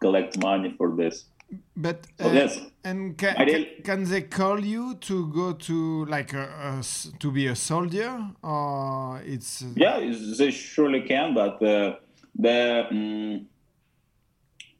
collect 0.00 0.38
money 0.38 0.74
for 0.76 0.96
this. 0.96 1.26
But 1.76 2.06
uh, 2.20 2.30
yes, 2.30 2.60
and 2.84 3.16
ca- 3.16 3.34
I 3.38 3.44
ca- 3.46 3.82
can 3.82 4.04
they 4.04 4.22
call 4.22 4.60
you 4.60 4.96
to 4.96 5.26
go 5.32 5.52
to 5.52 6.04
like 6.06 6.34
a, 6.34 6.44
a 6.80 6.84
to 7.18 7.30
be 7.30 7.46
a 7.46 7.56
soldier 7.56 8.20
or 8.42 9.22
it's 9.24 9.64
yeah, 9.74 9.98
they 10.38 10.50
surely 10.50 11.02
can, 11.02 11.34
but 11.34 11.62
uh, 11.62 11.96
the 12.34 12.86
mm 12.92 13.46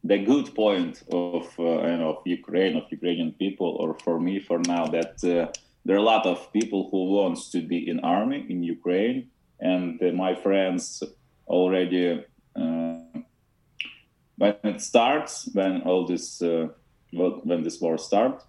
the 0.05 0.19
good 0.19 0.55
point 0.55 1.03
of 1.13 1.45
uh, 1.59 1.63
you 1.63 1.97
know, 1.99 2.17
of 2.17 2.23
Ukraine 2.25 2.77
of 2.77 2.85
Ukrainian 2.91 3.33
people, 3.33 3.77
or 3.81 3.95
for 4.05 4.21
me 4.21 4.39
for 4.39 4.59
now, 4.59 4.87
that 4.87 5.15
uh, 5.25 5.51
there 5.85 5.97
are 5.97 6.05
a 6.07 6.11
lot 6.15 6.25
of 6.27 6.53
people 6.53 6.89
who 6.91 7.13
wants 7.19 7.51
to 7.51 7.61
be 7.63 7.89
in 7.89 8.01
army 8.01 8.47
in 8.49 8.63
Ukraine, 8.63 9.31
and 9.61 10.01
uh, 10.03 10.13
my 10.13 10.35
friends 10.35 11.03
already 11.47 12.25
uh, 12.57 12.98
when 14.39 14.55
it 14.65 14.81
starts, 14.81 15.49
when 15.53 15.83
all 15.83 16.07
this 16.07 16.41
uh, 16.41 16.69
when 17.13 17.63
this 17.63 17.81
war 17.81 17.99
starts, 17.99 18.45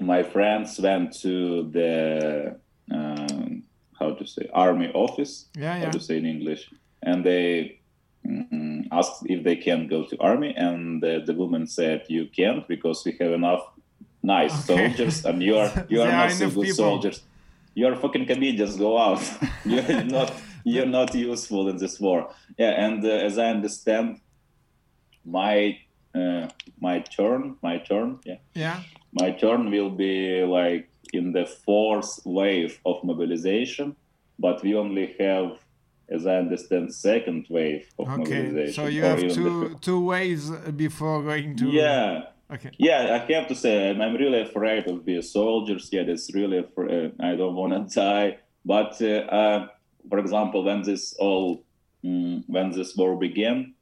my 0.00 0.22
friends 0.22 0.80
went 0.80 1.12
to 1.20 1.70
the 1.70 2.56
um, 2.90 3.62
how 3.98 4.14
to 4.14 4.26
say 4.26 4.48
army 4.52 4.90
office 4.94 5.46
yeah 5.56 5.76
yeah. 5.76 5.84
how 5.84 5.90
to 5.90 6.00
say 6.00 6.16
in 6.16 6.26
English, 6.26 6.70
and 7.02 7.24
they 7.24 7.78
mm, 8.26 8.86
asked 8.90 9.22
if 9.26 9.44
they 9.44 9.56
can 9.56 9.86
go 9.88 10.04
to 10.04 10.16
army, 10.20 10.54
and 10.56 11.02
the, 11.02 11.22
the 11.24 11.34
woman 11.34 11.66
said 11.66 12.04
you 12.08 12.26
can't 12.26 12.66
because 12.66 13.04
we 13.04 13.12
have 13.20 13.32
enough 13.32 13.62
nice 14.22 14.52
Okay. 14.70 14.88
soldiers, 14.88 15.24
and 15.24 15.42
you 15.42 15.56
are 15.58 15.70
you 15.88 16.00
are 16.02 16.10
not 16.10 16.32
so 16.32 16.46
good 16.48 16.64
people. 16.64 16.76
soldiers. 16.76 17.22
You 17.74 17.88
are 17.88 17.96
fucking 17.96 18.26
comedians. 18.26 18.76
Go 18.76 18.96
out. 18.96 19.22
you're 19.64 20.04
not 20.04 20.32
you're 20.64 20.86
not 20.86 21.14
useful 21.14 21.68
in 21.68 21.76
this 21.76 22.00
war. 22.00 22.30
Yeah, 22.58 22.70
and 22.86 23.04
uh, 23.04 23.08
as 23.08 23.36
I 23.38 23.48
understand, 23.50 24.20
my 25.24 25.78
uh, 26.14 26.48
my 26.80 27.00
turn, 27.00 27.56
my 27.62 27.78
turn, 27.78 28.18
yeah 28.24 28.36
yeah 28.54 28.80
my 29.12 29.30
turn 29.32 29.70
will 29.70 29.90
be 29.90 30.42
like 30.42 30.88
in 31.12 31.32
the 31.32 31.46
fourth 31.46 32.20
wave 32.24 32.80
of 32.84 33.02
mobilization, 33.04 33.94
but 34.38 34.62
we 34.62 34.74
only 34.74 35.14
have, 35.20 35.58
as 36.08 36.26
I 36.26 36.36
understand, 36.36 36.92
second 36.94 37.46
wave 37.48 37.86
of 37.98 38.08
okay 38.08 38.42
mobilization. 38.42 38.74
so 38.74 38.86
you 38.86 39.02
have 39.02 39.18
even 39.18 39.28
the 39.28 39.34
two 39.50 39.78
two 39.80 40.00
waves 40.04 40.50
before 40.76 41.22
going 41.22 41.56
to 41.56 41.66
Yeah, 41.68 42.22
okay 42.50 42.70
yeah. 42.78 43.00
I 43.26 43.32
have 43.32 43.46
to 43.48 43.54
say, 43.54 43.90
I'm, 43.90 44.00
I'm 44.00 44.16
really 44.16 44.42
afraid 44.42 44.86
of 44.88 45.04
being 45.04 45.22
soldiers. 45.22 45.88
Yeah, 45.92 46.04
that's 46.04 46.32
really. 46.34 46.58
afra- 46.58 46.90
Uh, 46.96 47.10
I 47.30 47.36
don't 47.36 47.54
want 47.56 47.72
to 47.74 47.94
die. 48.00 48.38
But 48.64 48.92
uh, 49.02 49.06
uh, 49.40 49.68
for 50.10 50.18
example, 50.18 50.64
when 50.64 50.82
this 50.82 51.14
all, 51.18 51.64
mm, 52.04 52.42
when 52.46 52.70
this 52.70 52.96
war 52.96 53.16
began, 53.18 53.74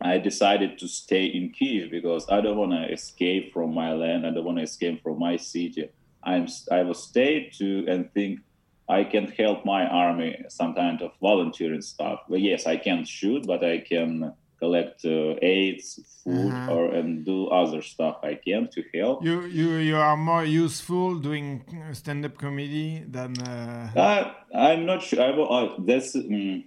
I 0.00 0.18
decided 0.18 0.78
to 0.78 0.88
stay 0.88 1.24
in 1.26 1.50
Kiev 1.50 1.90
because 1.90 2.26
I 2.30 2.40
don't 2.40 2.56
want 2.58 2.72
to 2.72 2.92
escape 2.92 3.52
from 3.52 3.72
my 3.74 3.92
land. 3.92 4.26
I 4.26 4.30
don't 4.30 4.44
want 4.44 4.58
to 4.58 4.64
escape 4.64 5.02
from 5.02 5.18
my 5.18 5.36
city. 5.36 5.88
I'm 6.22 6.46
I 6.70 6.82
will 6.82 6.94
stay 7.10 7.50
to 7.58 7.86
and 7.88 8.12
think 8.12 8.40
I 8.88 9.04
can 9.04 9.26
help 9.32 9.64
my 9.64 9.86
army 9.86 10.36
some 10.48 10.74
kind 10.74 11.00
of 11.02 11.10
volunteering 11.20 11.82
stuff. 11.82 12.20
Well, 12.28 12.40
yes, 12.40 12.66
I 12.66 12.76
can't 12.76 13.06
shoot, 13.08 13.46
but 13.46 13.64
I 13.64 13.78
can 13.78 14.32
collect 14.58 15.04
uh, 15.04 15.34
aids, 15.42 16.00
food, 16.24 16.52
Uh-huh. 16.52 16.72
or 16.74 16.84
and 16.94 17.24
do 17.24 17.48
other 17.48 17.82
stuff 17.82 18.16
I 18.22 18.34
can 18.46 18.68
to 18.74 18.80
help. 18.94 19.24
you 19.24 19.44
you 19.58 19.68
you 19.90 19.96
are 19.96 20.16
more 20.16 20.44
useful 20.44 21.18
doing 21.18 21.64
stand-up 21.92 22.36
comedy 22.38 23.02
than 23.16 23.32
uh, 23.42 23.90
Uh, 23.96 24.22
I'm 24.54 24.84
not 24.86 25.02
sure. 25.02 25.20
I, 25.22 25.30
will- 25.36 25.52
uh, 25.52 25.68
that's. 25.88 26.14
mm 26.16 26.64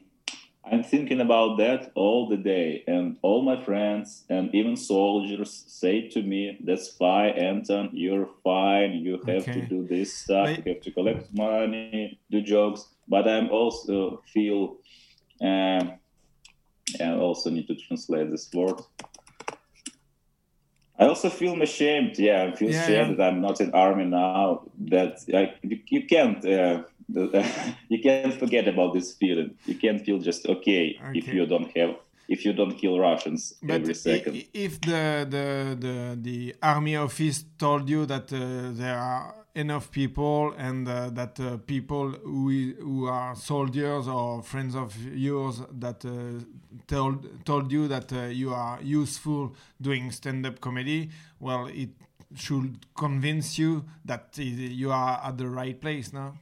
I'm 0.71 0.83
thinking 0.83 1.19
about 1.21 1.57
that 1.57 1.91
all 1.95 2.27
the 2.29 2.38
day, 2.38 2.83
and 2.88 3.17
all 3.21 3.41
my 3.41 3.59
friends 3.63 4.25
and 4.29 4.53
even 4.53 4.75
soldiers 4.75 5.51
say 5.67 6.07
to 6.09 6.21
me, 6.21 6.57
"That's 6.63 6.88
fine, 6.89 7.31
Anton. 7.31 7.89
You're 7.93 8.29
fine. 8.43 8.91
You 9.05 9.19
have 9.27 9.45
to 9.45 9.61
do 9.61 9.88
this 9.88 10.13
stuff. 10.13 10.47
But- 10.47 10.65
you 10.65 10.73
have 10.73 10.83
to 10.83 10.91
collect 10.91 11.33
money, 11.33 12.19
do 12.31 12.41
jobs." 12.41 12.88
But 13.07 13.27
I'm 13.27 13.49
also 13.49 14.21
feel. 14.33 14.77
Um, 15.41 15.93
I 16.99 17.11
also 17.13 17.49
need 17.49 17.67
to 17.67 17.75
translate 17.75 18.29
this 18.29 18.51
word. 18.53 18.79
I 21.01 21.05
also 21.07 21.29
feel 21.29 21.61
ashamed. 21.61 22.19
Yeah, 22.19 22.43
I 22.43 22.55
feel 22.55 22.71
Yeah, 22.71 22.83
ashamed 22.83 23.09
yeah. 23.11 23.15
that 23.17 23.33
I'm 23.33 23.41
not 23.41 23.61
in 23.61 23.71
army 23.73 24.05
now. 24.05 24.63
That 24.89 25.13
I, 25.33 25.53
you, 25.63 25.79
you 25.88 26.05
can't. 26.05 26.43
Uh, 26.45 26.83
you 27.89 28.01
can't 28.01 28.33
forget 28.33 28.67
about 28.67 28.93
this 28.93 29.13
feeling. 29.13 29.55
You 29.65 29.75
can't 29.75 30.03
feel 30.05 30.19
just 30.19 30.45
okay, 30.45 30.99
if 31.13 31.27
you 31.27 31.45
don't 31.45 31.75
have 31.77 31.95
if 32.29 32.45
you 32.45 32.53
don't 32.53 32.77
kill 32.77 32.99
Russians 32.99 33.55
But 33.61 33.81
every 33.81 33.95
second. 33.95 34.45
if 34.53 34.79
the, 34.81 35.25
the 35.35 35.75
the 35.85 36.17
the 36.21 36.55
army 36.61 36.95
office 36.95 37.43
told 37.57 37.89
you 37.89 38.05
that 38.05 38.31
uh, 38.31 38.71
there 38.71 38.97
are 38.97 39.35
enough 39.55 39.91
people 39.91 40.53
and 40.57 40.87
uh, 40.87 41.09
that 41.09 41.39
uh, 41.39 41.57
people 41.57 42.11
who 42.23 42.73
who 42.79 43.07
are 43.07 43.35
soldiers 43.35 44.07
or 44.07 44.43
friends 44.43 44.75
of 44.75 44.95
yours 45.13 45.61
that 45.71 46.05
uh, 46.05 46.11
told 46.87 47.45
told 47.45 47.71
you 47.71 47.87
that 47.87 48.13
uh, 48.13 48.21
you 48.25 48.53
are 48.53 48.79
useful 48.81 49.55
doing 49.81 50.11
stand-up 50.11 50.61
comedy, 50.61 51.09
well, 51.39 51.65
it 51.67 51.89
should 52.35 52.85
convince 52.95 53.57
you 53.57 53.85
that 54.05 54.37
you 54.37 54.91
are 54.91 55.19
at 55.23 55.37
the 55.37 55.47
right 55.47 55.81
place 55.81 56.13
now. 56.13 56.35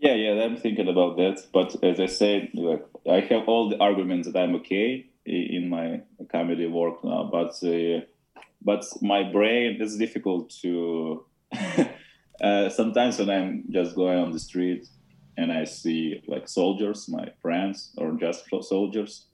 Yeah, 0.00 0.14
yeah, 0.14 0.44
I'm 0.44 0.56
thinking 0.56 0.88
about 0.88 1.16
that. 1.16 1.44
But 1.52 1.82
as 1.82 1.98
I 1.98 2.06
said, 2.06 2.50
like 2.54 2.84
I 3.08 3.20
have 3.20 3.48
all 3.48 3.68
the 3.68 3.78
arguments 3.78 4.30
that 4.30 4.38
I'm 4.38 4.54
okay 4.56 5.06
in 5.26 5.68
my 5.68 6.02
comedy 6.30 6.66
work 6.66 7.02
now. 7.04 7.28
But 7.30 7.54
uh, 7.64 8.00
but 8.62 8.84
my 9.02 9.22
brain 9.30 9.80
is 9.80 9.96
difficult 9.96 10.50
to. 10.62 11.24
uh, 12.40 12.68
sometimes 12.68 13.18
when 13.18 13.30
I'm 13.30 13.64
just 13.70 13.96
going 13.96 14.18
on 14.18 14.32
the 14.32 14.38
street 14.38 14.86
and 15.36 15.52
I 15.52 15.64
see 15.64 16.22
like 16.26 16.48
soldiers, 16.48 17.08
my 17.08 17.28
friends, 17.40 17.90
or 17.96 18.12
just 18.12 18.44
soldiers, 18.62 19.26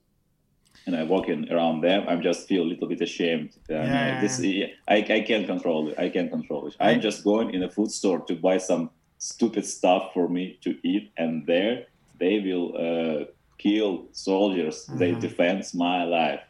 and 0.85 0.95
I'm 0.95 1.09
walking 1.09 1.51
around 1.51 1.81
them, 1.81 2.05
I 2.07 2.15
just 2.15 2.47
feel 2.47 2.63
a 2.63 2.69
little 2.71 2.87
bit 2.87 3.01
ashamed. 3.01 3.55
Yeah. 3.69 4.21
this, 4.21 4.39
I, 4.87 4.95
I 5.15 5.21
can't 5.21 5.45
control 5.45 5.89
it. 5.89 5.99
I 5.99 6.09
can't 6.09 6.31
control 6.31 6.67
it. 6.67 6.75
I'm 6.79 7.01
just 7.01 7.23
going 7.23 7.53
in 7.53 7.63
a 7.63 7.69
food 7.69 7.91
store 7.91 8.21
to 8.25 8.35
buy 8.35 8.57
some 8.57 8.91
stupid 9.33 9.65
stuff 9.65 10.03
for 10.13 10.27
me 10.29 10.43
to 10.65 10.71
eat, 10.83 11.11
and 11.17 11.45
there 11.47 11.75
they 12.19 12.39
will 12.47 12.67
uh, 12.87 13.25
kill 13.57 13.91
soldiers. 14.11 14.77
They 14.99 15.11
Mhm. 15.13 15.21
defend 15.21 15.63
my 15.73 16.03
life. 16.19 16.41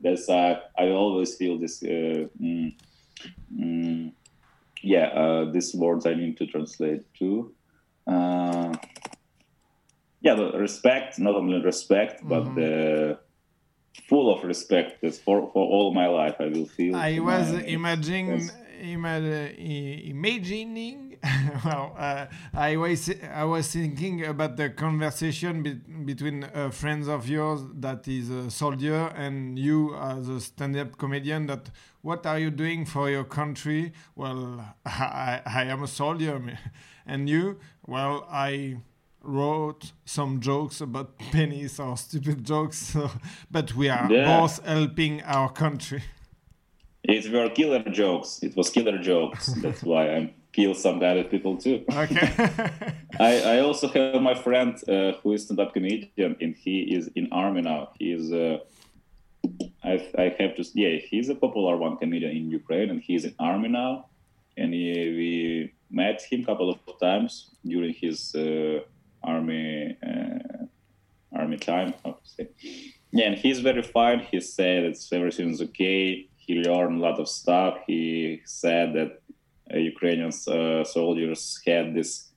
That's 0.00 0.28
uh, 0.28 0.54
I 0.82 0.86
always 0.90 1.36
feel 1.36 1.58
this. 1.58 1.82
Uh, 1.82 2.26
mm, 2.40 2.72
mm, 3.60 4.12
yeah, 4.82 5.06
uh, 5.22 5.52
these 5.52 5.74
words 5.74 6.06
I 6.06 6.14
need 6.14 6.36
to 6.38 6.46
translate 6.46 7.02
too. 7.18 7.54
Uh, 8.06 8.74
yeah, 10.20 10.34
the 10.34 10.52
respect, 10.58 11.18
not 11.18 11.34
only 11.34 11.60
respect, 11.62 12.14
but 12.32 12.44
Mhm. 12.44 12.54
the 12.54 13.18
full 14.08 14.28
of 14.34 14.42
respect. 14.44 15.00
That's 15.02 15.18
for 15.26 15.50
for 15.52 15.64
all 15.74 15.92
my 15.94 16.06
life. 16.20 16.36
I 16.40 16.48
will 16.54 16.66
feel. 16.76 16.96
I 16.96 17.18
my- 17.18 17.24
was 17.30 17.46
imagining, 17.78 18.28
yes. 18.28 18.50
ima- 18.96 19.52
imagining. 20.14 21.11
well, 21.64 21.94
uh, 21.96 22.26
I 22.52 22.76
was 22.76 23.08
I 23.32 23.44
was 23.44 23.68
thinking 23.72 24.24
about 24.26 24.56
the 24.56 24.70
conversation 24.70 25.62
be- 25.62 25.74
between 26.04 26.44
uh, 26.44 26.70
friends 26.70 27.06
of 27.08 27.28
yours 27.28 27.60
that 27.74 28.08
is 28.08 28.28
a 28.30 28.50
soldier 28.50 29.12
and 29.16 29.56
you 29.58 29.94
as 29.94 30.28
a 30.28 30.40
stand-up 30.40 30.98
comedian. 30.98 31.46
That 31.46 31.70
what 32.00 32.26
are 32.26 32.38
you 32.40 32.50
doing 32.50 32.84
for 32.86 33.08
your 33.08 33.24
country? 33.24 33.92
Well, 34.16 34.74
I, 34.86 35.40
I 35.46 35.62
am 35.64 35.84
a 35.84 35.88
soldier, 35.88 36.42
and 37.06 37.28
you? 37.28 37.58
Well, 37.86 38.26
I 38.30 38.78
wrote 39.22 39.92
some 40.04 40.40
jokes 40.40 40.80
about 40.80 41.18
pennies 41.30 41.78
or 41.78 41.96
stupid 41.96 42.42
jokes, 42.44 42.78
so, 42.78 43.10
but 43.48 43.74
we 43.76 43.88
are 43.88 44.10
Yeah. 44.10 44.40
both 44.40 44.64
helping 44.66 45.22
our 45.22 45.50
country. 45.52 46.02
It 47.04 47.32
were 47.32 47.48
killer 47.50 47.82
jokes. 47.90 48.40
It 48.42 48.56
was 48.56 48.70
killer 48.70 48.98
jokes. 48.98 49.46
That's 49.62 49.82
why 49.84 50.16
I 50.16 50.34
kill 50.52 50.74
some 50.74 51.02
of 51.02 51.30
people 51.30 51.56
too. 51.56 51.84
Okay. 51.90 52.32
I, 53.20 53.56
I 53.56 53.58
also 53.60 53.88
have 53.88 54.20
my 54.20 54.34
friend 54.34 54.76
uh, 54.88 55.12
who 55.22 55.32
is 55.32 55.44
stand-up 55.44 55.72
comedian, 55.72 56.36
and 56.40 56.54
he 56.54 56.94
is 56.94 57.08
in 57.14 57.28
army 57.32 57.62
now. 57.62 57.90
He 57.98 58.12
is. 58.12 58.32
Uh, 58.32 58.58
I, 59.82 60.08
I 60.16 60.36
have 60.38 60.56
to. 60.56 60.64
Yeah, 60.74 60.98
he's 60.98 61.28
a 61.28 61.34
popular 61.34 61.76
one 61.76 61.96
comedian 61.96 62.36
in 62.36 62.50
Ukraine, 62.50 62.90
and 62.90 63.00
he's 63.00 63.24
in 63.24 63.34
army 63.38 63.68
now. 63.68 64.06
And 64.56 64.74
he, 64.74 64.92
we 64.92 65.72
met 65.90 66.22
him 66.30 66.42
a 66.42 66.44
couple 66.44 66.70
of 66.70 66.78
times 67.00 67.50
during 67.64 67.94
his 67.94 68.34
uh, 68.34 68.80
army 69.22 69.96
uh, 70.06 70.66
army 71.36 71.56
time. 71.56 71.94
How 72.04 72.12
to 72.12 72.24
say? 72.24 72.48
Yeah, 73.12 73.26
and 73.26 73.36
he's 73.36 73.60
very 73.60 73.82
fine. 73.82 74.20
He 74.20 74.40
said 74.40 74.84
that 74.84 75.16
everything's 75.16 75.60
okay. 75.62 76.28
He 76.36 76.54
learned 76.54 76.98
a 76.98 77.00
lot 77.00 77.20
of 77.20 77.28
stuff. 77.28 77.78
He 77.86 78.42
said 78.44 78.94
that 78.94 79.21
Ukrainian 79.70 80.32
uh, 80.48 80.84
soldiers 80.84 81.60
had 81.66 81.94
this 81.94 82.30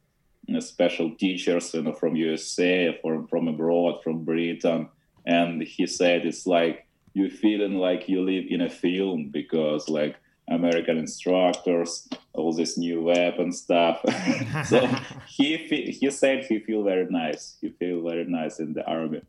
uh, 0.53 0.59
special 0.59 1.15
teachers 1.15 1.73
you 1.73 1.83
know, 1.83 1.93
from 1.93 2.15
USA, 2.15 2.97
from 3.01 3.27
from 3.27 3.47
abroad, 3.47 4.03
from 4.03 4.23
Britain, 4.23 4.89
and 5.25 5.61
he 5.61 5.87
said 5.87 6.25
it's 6.25 6.45
like 6.45 6.87
you 7.13 7.29
feeling 7.29 7.75
like 7.75 8.09
you 8.09 8.21
live 8.21 8.45
in 8.49 8.61
a 8.61 8.69
film 8.69 9.29
because 9.31 9.89
like 9.89 10.15
American 10.49 10.97
instructors, 10.97 12.07
all 12.33 12.53
this 12.53 12.77
new 12.77 13.01
weapon 13.01 13.51
stuff. 13.51 14.01
so 14.65 14.87
he 15.27 15.57
he 15.99 16.11
said 16.11 16.45
he 16.45 16.59
feel 16.59 16.83
very 16.83 17.07
nice. 17.09 17.57
He 17.61 17.69
feel 17.69 18.03
very 18.03 18.25
nice 18.25 18.59
in 18.59 18.73
the 18.73 18.85
army. 18.85 19.21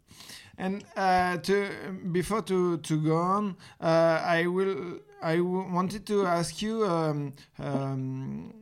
And 0.59 0.85
uh, 0.97 1.37
to 1.39 1.69
before 2.13 2.43
to 2.43 2.79
to 2.79 3.01
go 3.03 3.17
on, 3.17 3.57
uh, 3.81 4.21
I 4.25 4.47
will 4.47 5.01
I 5.23 5.37
w- 5.37 5.69
wanted 5.73 6.07
to 6.07 6.27
ask 6.27 6.63
you 6.63 6.85
um, 6.87 7.35
um, 7.59 8.55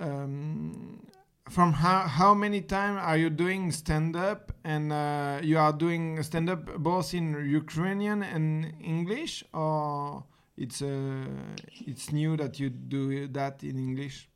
um, 0.00 1.06
from 1.48 1.72
how 1.72 2.00
how 2.08 2.34
many 2.34 2.62
time 2.62 2.96
are 2.96 3.16
you 3.18 3.30
doing 3.30 3.70
stand 3.72 4.16
up 4.16 4.52
and 4.64 4.92
uh, 4.92 5.40
you 5.42 5.58
are 5.58 5.72
doing 5.72 6.22
stand 6.22 6.48
up 6.48 6.64
both 6.78 7.12
in 7.14 7.34
Ukrainian 7.50 8.22
and 8.22 8.72
English 8.82 9.44
or 9.52 10.24
it's 10.56 10.80
uh, 10.82 11.26
it's 11.86 12.12
new 12.12 12.36
that 12.36 12.58
you 12.60 12.70
do 12.70 13.26
that 13.28 13.62
in 13.62 13.78
English. 13.78 14.28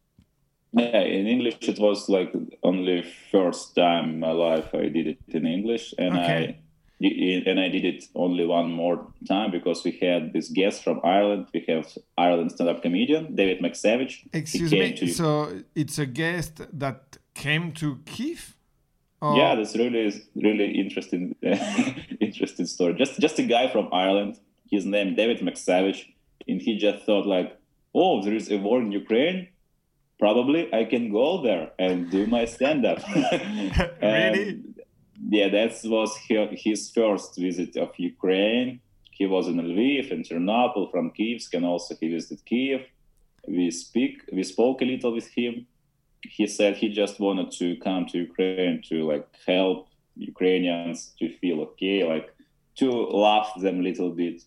Yeah, 0.73 1.01
in 1.01 1.27
English 1.27 1.59
it 1.63 1.79
was 1.79 2.09
like 2.09 2.33
only 2.63 3.03
first 3.33 3.75
time 3.75 4.11
in 4.11 4.21
my 4.21 4.33
life 4.33 4.75
I 4.75 4.89
did 4.89 5.07
it 5.07 5.19
in 5.29 5.47
English, 5.47 5.95
and 5.99 6.13
Okay. 6.19 6.45
I 6.49 6.68
and 7.01 7.61
I 7.61 7.69
did 7.69 7.85
it 7.85 8.05
only 8.15 8.45
one 8.45 8.73
more 8.73 9.07
time 9.29 9.51
because 9.53 9.85
we 9.85 9.93
had 10.03 10.33
this 10.33 10.49
guest 10.49 10.83
from 10.83 11.01
Ireland. 11.05 11.47
We 11.55 11.65
have 11.69 11.87
Ireland 12.17 12.51
stand-up 12.53 12.83
comedian 12.83 13.35
David 13.37 13.61
McSavage. 13.61 14.27
Excuse 14.33 14.73
me. 14.73 14.93
to- 14.95 15.07
So 15.09 15.61
it's 15.75 15.99
a 15.99 16.07
guest 16.07 16.55
that 16.73 17.19
came 17.35 17.73
to 17.75 17.99
Kiev. 18.05 18.57
Or- 19.21 19.37
yeah, 19.37 19.55
that's 19.57 19.77
really 19.77 20.07
is 20.07 20.29
really 20.35 20.73
interesting 20.83 21.35
interesting 22.21 22.67
story. 22.67 22.95
Just 22.95 23.21
just 23.21 23.39
a 23.39 23.43
guy 23.45 23.69
from 23.69 23.89
Ireland. 23.93 24.39
His 24.71 24.85
name 24.85 25.15
David 25.15 25.39
McSavage, 25.41 26.01
and 26.49 26.61
he 26.61 26.77
just 26.79 27.05
thought 27.07 27.27
like, 27.27 27.57
oh, 27.95 28.23
there 28.23 28.35
is 28.35 28.51
a 28.51 28.59
war 28.59 28.81
in 28.81 28.93
Ukraine. 28.93 29.49
Probably 30.19 30.63
I 30.75 30.85
can 30.85 31.11
go 31.13 31.43
there 31.43 31.71
and 31.79 32.11
do 32.11 32.27
my 32.27 32.45
stand-up. 32.45 32.99
Really? 34.03 34.61
Yeah, 35.31 35.49
that 35.49 35.81
was 35.85 36.17
hi- 36.29 36.51
his 36.53 36.91
first 36.91 37.37
visit 37.37 37.77
of 37.77 37.91
Ukraine. 37.99 38.81
He 39.11 39.27
was 39.27 39.49
in 39.49 39.57
Lviv 39.57 40.13
and 40.13 40.25
Chernobyl 40.25 40.91
from 40.91 41.11
Kiev, 41.11 41.43
and 41.53 41.65
also 41.65 41.97
he 41.99 42.09
visited 42.09 42.45
Kiev. 42.45 42.83
We 43.49 43.71
speak, 43.71 44.23
we 44.33 44.45
spoke 44.45 44.81
a 44.83 44.85
little 44.85 45.13
with 45.13 45.29
him. 45.29 45.67
He 46.23 46.47
said 46.47 46.77
he 46.77 46.89
just 46.89 47.19
wanted 47.19 47.51
to 47.53 47.77
come 47.77 48.07
to 48.07 48.19
Ukraine 48.19 48.83
to 48.89 49.09
like 49.13 49.27
help 49.47 49.89
Ukrainians 50.17 51.15
to 51.19 51.29
feel 51.39 51.61
okay, 51.63 52.05
like 52.05 52.33
to 52.77 52.91
laugh 52.91 53.53
them 53.61 53.81
a 53.81 53.83
little 53.83 54.11
bit, 54.11 54.43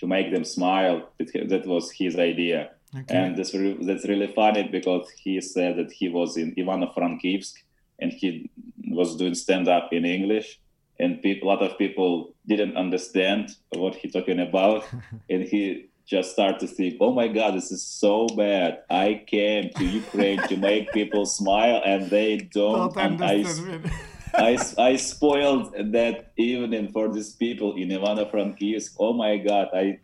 to 0.00 0.06
make 0.06 0.32
them 0.32 0.44
smile. 0.44 1.10
That, 1.18 1.48
that 1.48 1.66
was 1.66 1.90
his 1.90 2.16
idea. 2.16 2.70
Okay. 2.94 3.16
And 3.16 3.36
that's, 3.36 3.54
re- 3.54 3.78
that's 3.82 4.06
really 4.06 4.32
funny 4.32 4.68
because 4.70 5.10
he 5.10 5.40
said 5.40 5.76
that 5.76 5.92
he 5.92 6.08
was 6.08 6.36
in 6.36 6.54
Ivano-Frankivsk 6.54 7.54
and 7.98 8.12
he 8.12 8.50
was 8.90 9.16
doing 9.16 9.34
stand-up 9.34 9.92
in 9.92 10.04
English. 10.04 10.60
And 11.00 11.22
peop 11.22 11.42
a 11.42 11.46
lot 11.46 11.62
of 11.62 11.78
people 11.78 12.34
didn't 12.46 12.76
understand 12.76 13.50
what 13.70 13.94
he 13.94 14.08
talking 14.10 14.40
about. 14.40 14.84
and 15.30 15.42
he 15.44 15.90
just 16.06 16.32
started 16.32 16.58
to 16.60 16.66
think, 16.66 16.96
oh 17.00 17.12
my 17.12 17.28
God, 17.28 17.54
this 17.54 17.70
is 17.70 17.86
so 17.86 18.26
bad. 18.28 18.80
I 18.90 19.22
came 19.26 19.70
to 19.76 19.84
Ukraine 19.84 20.40
to 20.48 20.56
make 20.56 20.90
people 20.98 21.26
smile 21.26 21.82
and 21.84 22.10
they 22.10 22.38
don't. 22.38 22.94
Don't 22.94 23.20
and 23.20 23.24
I. 23.24 23.90
I, 24.34 24.58
I 24.78 24.96
spoiled 24.96 25.72
that 25.92 26.32
evening 26.36 26.92
for 26.92 27.08
these 27.08 27.32
people 27.32 27.76
in 27.76 27.88
Ivano-Frankivsk. 27.88 28.94
Oh 28.98 29.12
my 29.12 29.38
God, 29.38 29.68
I 29.74 30.00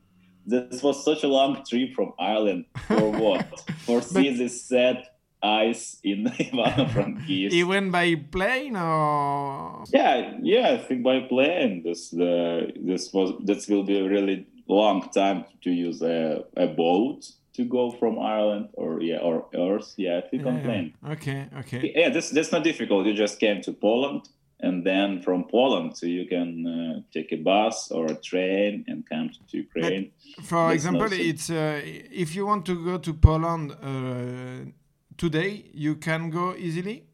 this 0.47 0.83
was 0.83 1.05
such 1.05 1.25
a 1.25 1.29
long 1.29 1.63
trip 1.65 1.95
from 1.95 2.13
Ireland 2.19 2.67
for 2.89 3.11
what? 3.11 3.61
for 3.87 4.03
seeing 4.03 4.37
this 4.37 4.65
sad 4.65 5.05
ice 5.45 5.99
in 6.03 6.25
Ivano-Frankivsk. 6.47 7.53
Even 7.63 7.91
by 7.91 8.15
plane 8.17 8.77
or 8.77 9.85
yeah, 9.93 10.33
yeah, 10.43 10.71
I 10.71 10.79
think 10.79 11.03
by 11.03 11.21
plane 11.21 11.83
this 11.85 12.11
the 12.11 12.73
this 12.77 13.13
was 13.13 13.33
this 13.45 13.69
will 13.69 13.85
be 13.85 13.99
a 13.99 14.09
really 14.09 14.47
long 14.69 15.09
time 15.15 15.45
to 15.63 15.71
use 15.71 16.01
a, 16.03 16.45
a 16.57 16.67
boat 16.67 17.21
to 17.57 17.65
go 17.65 17.91
from 17.93 18.19
Ireland 18.19 18.69
or 18.73 19.01
yeah 19.03 19.19
or 19.19 19.47
Earth. 19.55 19.95
Yeah, 19.97 20.19
I 20.19 20.23
think 20.29 20.47
on 20.47 20.57
Yeah, 20.57 20.63
plane. 20.63 20.95
Okay, 21.15 21.47
okay. 21.61 21.93
Yeah, 21.95 22.09
this 22.11 22.31
that's 22.31 22.53
not 22.53 22.65
difficult. 22.65 23.07
You 23.07 23.15
just 23.15 23.39
came 23.39 23.61
to 23.63 23.73
Poland, 23.73 24.23
and 24.61 24.85
then 24.85 25.23
from 25.23 25.45
Poland, 25.45 25.97
so 25.99 26.07
you 26.07 26.27
can 26.27 26.51
uh, 26.67 27.01
take 27.13 27.31
a 27.33 27.37
bus 27.51 27.91
or 27.91 28.07
a 28.07 28.15
train 28.31 28.85
and 28.89 28.99
come 29.09 29.29
to 29.51 29.57
Ukraine. 29.67 30.11
For 30.43 30.63
That's 30.69 30.75
example, 30.77 31.09
so- 31.11 31.15
it's 31.31 31.51
uh, 31.51 31.81
if 32.25 32.35
you 32.35 32.47
want 32.47 32.65
to 32.67 32.75
go 32.91 32.99
to 32.99 33.13
Poland 33.15 33.67
uh, 33.73 34.71
today, 35.17 35.71
you 35.73 35.97
can 35.97 36.31
go 36.31 36.55
easily. 36.55 37.05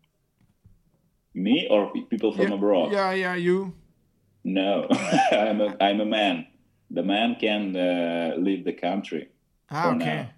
Me 1.34 1.68
or 1.70 1.92
people 2.10 2.32
from 2.32 2.48
yeah, 2.48 2.54
abroad? 2.54 2.92
Yeah, 2.92 3.12
yeah, 3.12 3.34
you. 3.34 3.74
No, 4.44 4.88
I'm 5.32 5.60
a 5.60 5.76
I'm 5.80 6.00
a 6.00 6.06
man. 6.06 6.46
The 6.90 7.02
man 7.02 7.36
can 7.40 7.76
uh, 7.76 8.34
leave 8.36 8.64
the 8.64 8.72
country. 8.72 9.28
Ah, 9.70 9.94
okay. 9.94 10.04
now. 10.04 10.30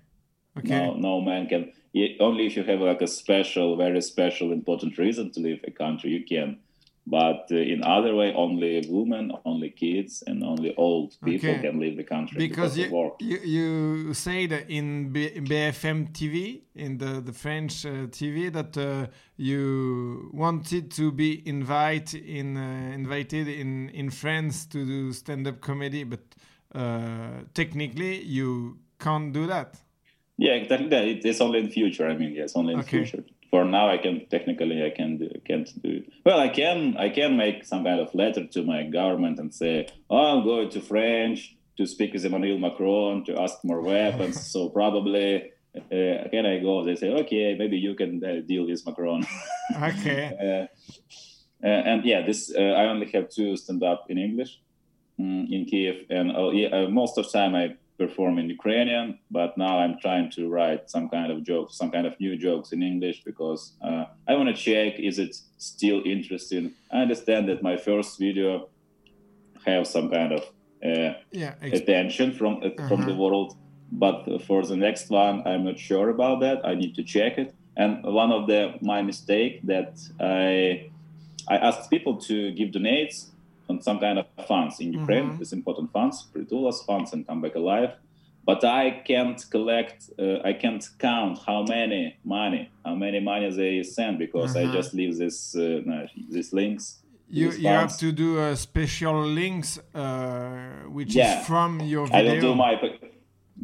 Okay. 0.59 0.87
No, 0.87 0.95
no 0.95 1.21
man 1.21 1.47
can. 1.47 1.73
Only 2.21 2.47
if 2.47 2.57
you 2.57 2.65
have 2.65 2.81
like 2.81 3.01
a 3.03 3.07
special, 3.07 3.77
very 3.77 4.01
special, 4.03 4.53
important 4.53 4.99
reason 4.99 5.31
to 5.33 5.41
leave 5.41 5.61
a 5.67 5.71
country, 5.71 6.11
you 6.11 6.25
can. 6.25 6.59
But 7.05 7.49
uh, 7.51 7.57
in 7.57 7.83
other 7.83 8.15
way, 8.15 8.33
only 8.33 8.87
women, 8.89 9.33
only 9.45 9.71
kids, 9.71 10.23
and 10.27 10.45
only 10.45 10.73
old 10.77 11.17
people 11.25 11.51
Okay. 11.51 11.61
can 11.63 11.81
leave 11.81 11.97
the 11.97 12.05
country 12.05 12.39
Because 12.39 12.77
because, 12.77 12.79
you, 12.79 12.85
of 12.87 12.93
work. 12.93 13.15
you 13.21 13.39
you 13.45 14.15
said 14.15 14.53
in 14.69 15.11
B- 15.13 15.31
BFM 15.41 16.13
TV 16.13 16.63
in 16.77 16.99
the 16.99 17.21
the 17.21 17.33
French 17.33 17.85
uh, 17.85 18.07
TV 18.07 18.53
that 18.53 18.77
uh, 18.77 19.07
you 19.37 20.31
wanted 20.33 20.93
to 20.93 21.11
be 21.11 21.43
invite 21.45 22.15
in 22.15 22.57
uh, 22.57 22.95
invited 22.95 23.49
in 23.49 23.89
in 23.91 24.11
France 24.11 24.67
to 24.67 24.85
do 24.87 25.13
stand 25.13 25.47
up 25.49 25.61
comedy, 25.61 26.05
but 26.05 26.21
uh, 26.75 27.43
technically 27.53 28.23
you 28.23 28.79
can't 29.01 29.33
do 29.33 29.47
that. 29.49 29.75
Yeah, 30.39 30.53
exactly. 30.55 30.89
that. 30.89 31.05
It's 31.27 31.41
only 31.41 31.59
in 31.59 31.69
future. 31.71 32.09
I 32.09 32.17
mean, 32.17 32.33
yes, 32.33 32.55
only 32.57 32.75
in 32.75 32.81
Okay. 32.81 33.05
future. 33.05 33.25
For 33.53 33.65
now, 33.67 33.89
I 33.89 33.99
can 33.99 34.27
technically 34.31 34.83
I 34.83 34.91
can 34.91 35.19
do, 35.19 35.29
can't 35.47 35.69
do. 35.83 35.91
It. 35.99 36.13
Well, 36.25 36.41
I 36.41 36.49
can 36.49 36.97
I 36.97 37.11
can 37.11 37.37
make 37.37 37.65
some 37.65 37.85
kind 37.85 38.01
of 38.01 38.15
letter 38.15 38.47
to 38.47 38.63
my 38.65 38.83
government 38.85 39.39
and 39.39 39.55
say, 39.55 39.89
oh, 40.09 40.39
I'm 40.39 40.45
going 40.45 40.71
to 40.71 40.81
French 40.81 41.55
to 41.77 41.87
speak 41.87 42.15
with 42.15 42.25
Emmanuel 42.25 42.59
Macron 42.59 43.25
to 43.27 43.41
ask 43.41 43.59
more 43.63 43.83
weapons. 43.93 44.51
so 44.51 44.71
probably 44.71 45.53
uh, 45.77 46.29
can 46.31 46.47
I 46.47 46.59
go? 46.59 46.85
They 46.85 46.97
say, 46.97 47.11
okay, 47.11 47.55
maybe 47.59 47.79
you 47.79 47.95
can 47.95 48.23
uh, 48.25 48.41
deal 48.47 48.67
with 48.67 48.85
Macron. 48.87 49.27
Okay. 49.83 50.69
uh, 51.63 51.67
uh, 51.67 51.83
and 51.91 52.05
yeah, 52.05 52.27
this 52.27 52.53
uh, 52.55 52.61
I 52.61 52.89
only 52.89 53.11
have 53.13 53.31
two 53.31 53.57
stand 53.57 53.83
up 53.83 54.07
in 54.09 54.19
English 54.19 54.61
mm, 55.19 55.47
in 55.51 55.65
Kiev, 55.65 56.05
and 56.11 56.37
uh, 56.37 56.51
yeah, 56.51 56.69
uh, 56.69 56.89
most 56.89 57.17
of 57.17 57.25
the 57.25 57.31
time 57.31 57.55
I 57.55 57.77
perform 58.03 58.35
in 58.41 58.47
Ukrainian, 58.59 59.07
but 59.39 59.51
now 59.65 59.75
I'm 59.83 59.97
trying 60.05 60.29
to 60.37 60.43
write 60.55 60.83
some 60.95 61.07
kind 61.17 61.31
of 61.33 61.39
jokes, 61.51 61.71
some 61.81 61.91
kind 61.97 62.07
of 62.11 62.15
new 62.25 62.35
jokes 62.47 62.69
in 62.75 62.81
English 62.93 63.19
because 63.31 63.63
uh, 63.87 64.05
I 64.31 64.33
want 64.39 64.49
to 64.55 64.63
check 64.69 64.93
is 65.09 65.17
it 65.25 65.33
still 65.73 66.01
interesting. 66.15 66.65
I 66.97 66.99
understand 67.07 67.43
that 67.49 67.63
my 67.71 67.77
first 67.89 68.11
video 68.27 68.51
have 69.67 69.87
some 69.87 70.11
kind 70.11 70.33
of 70.33 70.43
uh, 70.85 71.13
Yeah. 71.33 71.55
attention 71.73 72.33
from 72.33 72.53
uh, 72.63 72.71
from 72.89 73.01
the 73.09 73.13
Uh-huh. 73.13 73.23
world 73.23 73.51
but 74.05 74.17
for 74.47 74.65
the 74.67 74.77
next 74.77 75.11
one 75.11 75.43
i'm 75.47 75.65
not 75.65 75.79
sure 75.79 76.09
about 76.17 76.41
that 76.41 76.59
i 76.65 76.75
need 76.75 76.95
to 76.95 77.03
check 77.15 77.39
it 77.39 77.55
and 77.77 78.03
one 78.05 78.33
of 78.33 78.47
the 78.47 78.61
my 78.81 79.01
mistake 79.03 79.61
that 79.73 79.93
i 80.21 80.83
i 81.49 81.57
asked 81.69 81.91
people 81.91 82.17
to 82.29 82.53
give 82.59 82.71
donates 82.71 83.32
on 83.73 83.81
some 83.89 83.99
kind 84.07 84.19
of 84.23 84.27
funds 84.53 84.75
in 84.83 84.89
ukraine 85.01 85.29
Mhm. 85.31 85.39
this 85.41 85.53
important 85.61 85.89
funds 85.97 86.17
Prytula's 86.33 86.81
funds 86.89 87.09
and 87.15 87.21
come 87.29 87.41
back 87.45 87.55
alive 87.63 87.91
but 88.51 88.61
i 88.83 88.85
can't 89.11 89.41
collect 89.55 89.99
uh, 90.25 90.51
i 90.51 90.53
can't 90.63 90.85
count 91.09 91.35
how 91.49 91.59
many 91.77 92.03
money 92.39 92.63
how 92.87 92.95
many 93.05 93.21
money 93.33 93.49
they 93.61 93.75
send 93.99 94.15
because 94.25 94.51
i 94.63 94.65
Uh-huh. 94.65 94.79
just 94.79 94.91
leave 94.99 95.15
this 95.25 95.37
uh, 95.55 96.07
these 96.35 96.51
links 96.61 96.85
you 97.41 97.49
these 97.51 97.59
you 97.65 97.69
have 97.81 97.95
to 98.05 98.09
do 98.25 98.29
a 98.49 98.51
special 98.69 99.17
links 99.41 99.71
uh, 100.03 100.89
which 100.97 101.13
Yeah. 101.21 101.25
is 101.41 101.47
from 101.51 101.71
your 101.93 102.05
I 102.19 102.21
will 102.23 102.31
video. 102.35 102.49
do 102.49 102.55
my 102.67 102.73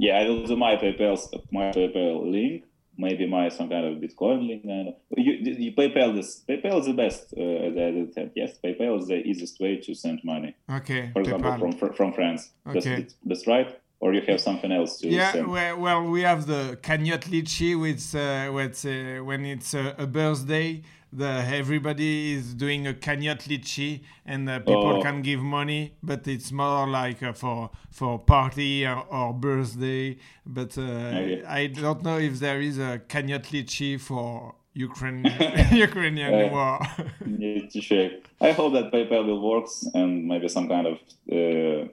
yeah, 0.05 0.15
I 0.21 0.23
will 0.29 0.47
do 0.53 0.57
my 0.67 0.75
PayPal 0.83 1.17
my 1.59 1.67
PayPal 1.77 2.15
link, 2.37 2.57
maybe 2.99 3.27
my 3.27 3.49
some 3.49 3.69
kind 3.69 3.85
of 3.87 3.93
Bitcoin 4.03 4.47
link. 4.49 4.63
I. 4.67 4.95
You, 5.17 5.33
you 5.65 5.73
PayPal 5.73 6.15
this 6.15 6.43
PayPal 6.49 6.81
is 6.81 6.87
the 6.87 6.93
best. 7.05 7.33
Uh, 7.33 7.71
that, 7.77 8.13
that, 8.17 8.31
yes, 8.35 8.51
PayPal 8.63 8.99
is 9.01 9.07
the 9.09 9.19
easiest 9.31 9.59
way 9.61 9.77
to 9.77 9.95
send 9.95 10.21
money. 10.25 10.55
okay. 10.79 11.11
For 11.15 11.21
example, 11.21 11.53
from 11.59 11.73
from 11.99 12.13
France. 12.13 12.51
That's, 12.67 12.87
Okay. 12.87 13.07
that's 13.25 13.47
right. 13.47 13.71
Or 14.01 14.15
you 14.15 14.23
have 14.29 14.41
something 14.41 14.71
else 14.71 14.99
to 15.01 15.09
Yeah, 15.09 15.33
send. 15.33 15.49
well, 15.49 15.77
well, 15.85 16.03
we 16.05 16.21
have 16.23 16.47
the 16.47 16.79
cagnotte 16.83 17.27
Leetchi, 17.33 17.71
which 17.85 18.15
uh, 18.15 18.53
with, 18.53 18.79
uh, 18.87 19.25
when 19.29 19.45
it's 19.45 19.75
a 19.75 20.07
birthday, 20.07 20.83
the 21.13 21.27
everybody 21.61 22.33
is 22.35 22.55
doing 22.55 22.87
a 22.87 22.93
cagnotte 22.93 23.45
Leetchi 23.49 24.01
and 24.27 24.49
uh, 24.49 24.59
people 24.59 24.97
Oh. 24.99 25.03
can 25.03 25.23
give 25.23 25.41
money, 25.41 25.95
but 26.03 26.27
it's 26.29 26.53
more 26.53 26.87
like 26.87 27.23
uh, 27.23 27.33
for 27.33 27.71
for 27.91 28.19
party 28.19 28.87
or, 28.87 29.05
or 29.11 29.33
birthday. 29.33 30.17
But 30.45 30.77
uh, 30.77 30.83
Okay. 30.83 31.43
I 31.45 31.67
don't 31.69 32.03
know 32.03 32.19
if 32.19 32.39
there 32.41 32.61
is 32.61 32.79
a 32.79 33.01
cagnotte 33.09 33.49
Leetchi 33.53 33.99
for 34.01 34.55
Ukraine 34.75 35.25
Ukrainian 35.89 36.33
Yeah. 36.33 36.53
war. 36.53 36.79
Need 37.27 37.71
to 37.71 37.81
check. 37.81 38.13
I 38.41 38.53
hope 38.53 38.73
that 38.75 38.93
PayPal 38.93 39.25
will 39.27 39.41
works 39.41 39.85
and 39.95 40.27
maybe 40.27 40.49
some 40.49 40.69
kind 40.69 40.87
of 40.87 40.97
uh, 41.33 41.89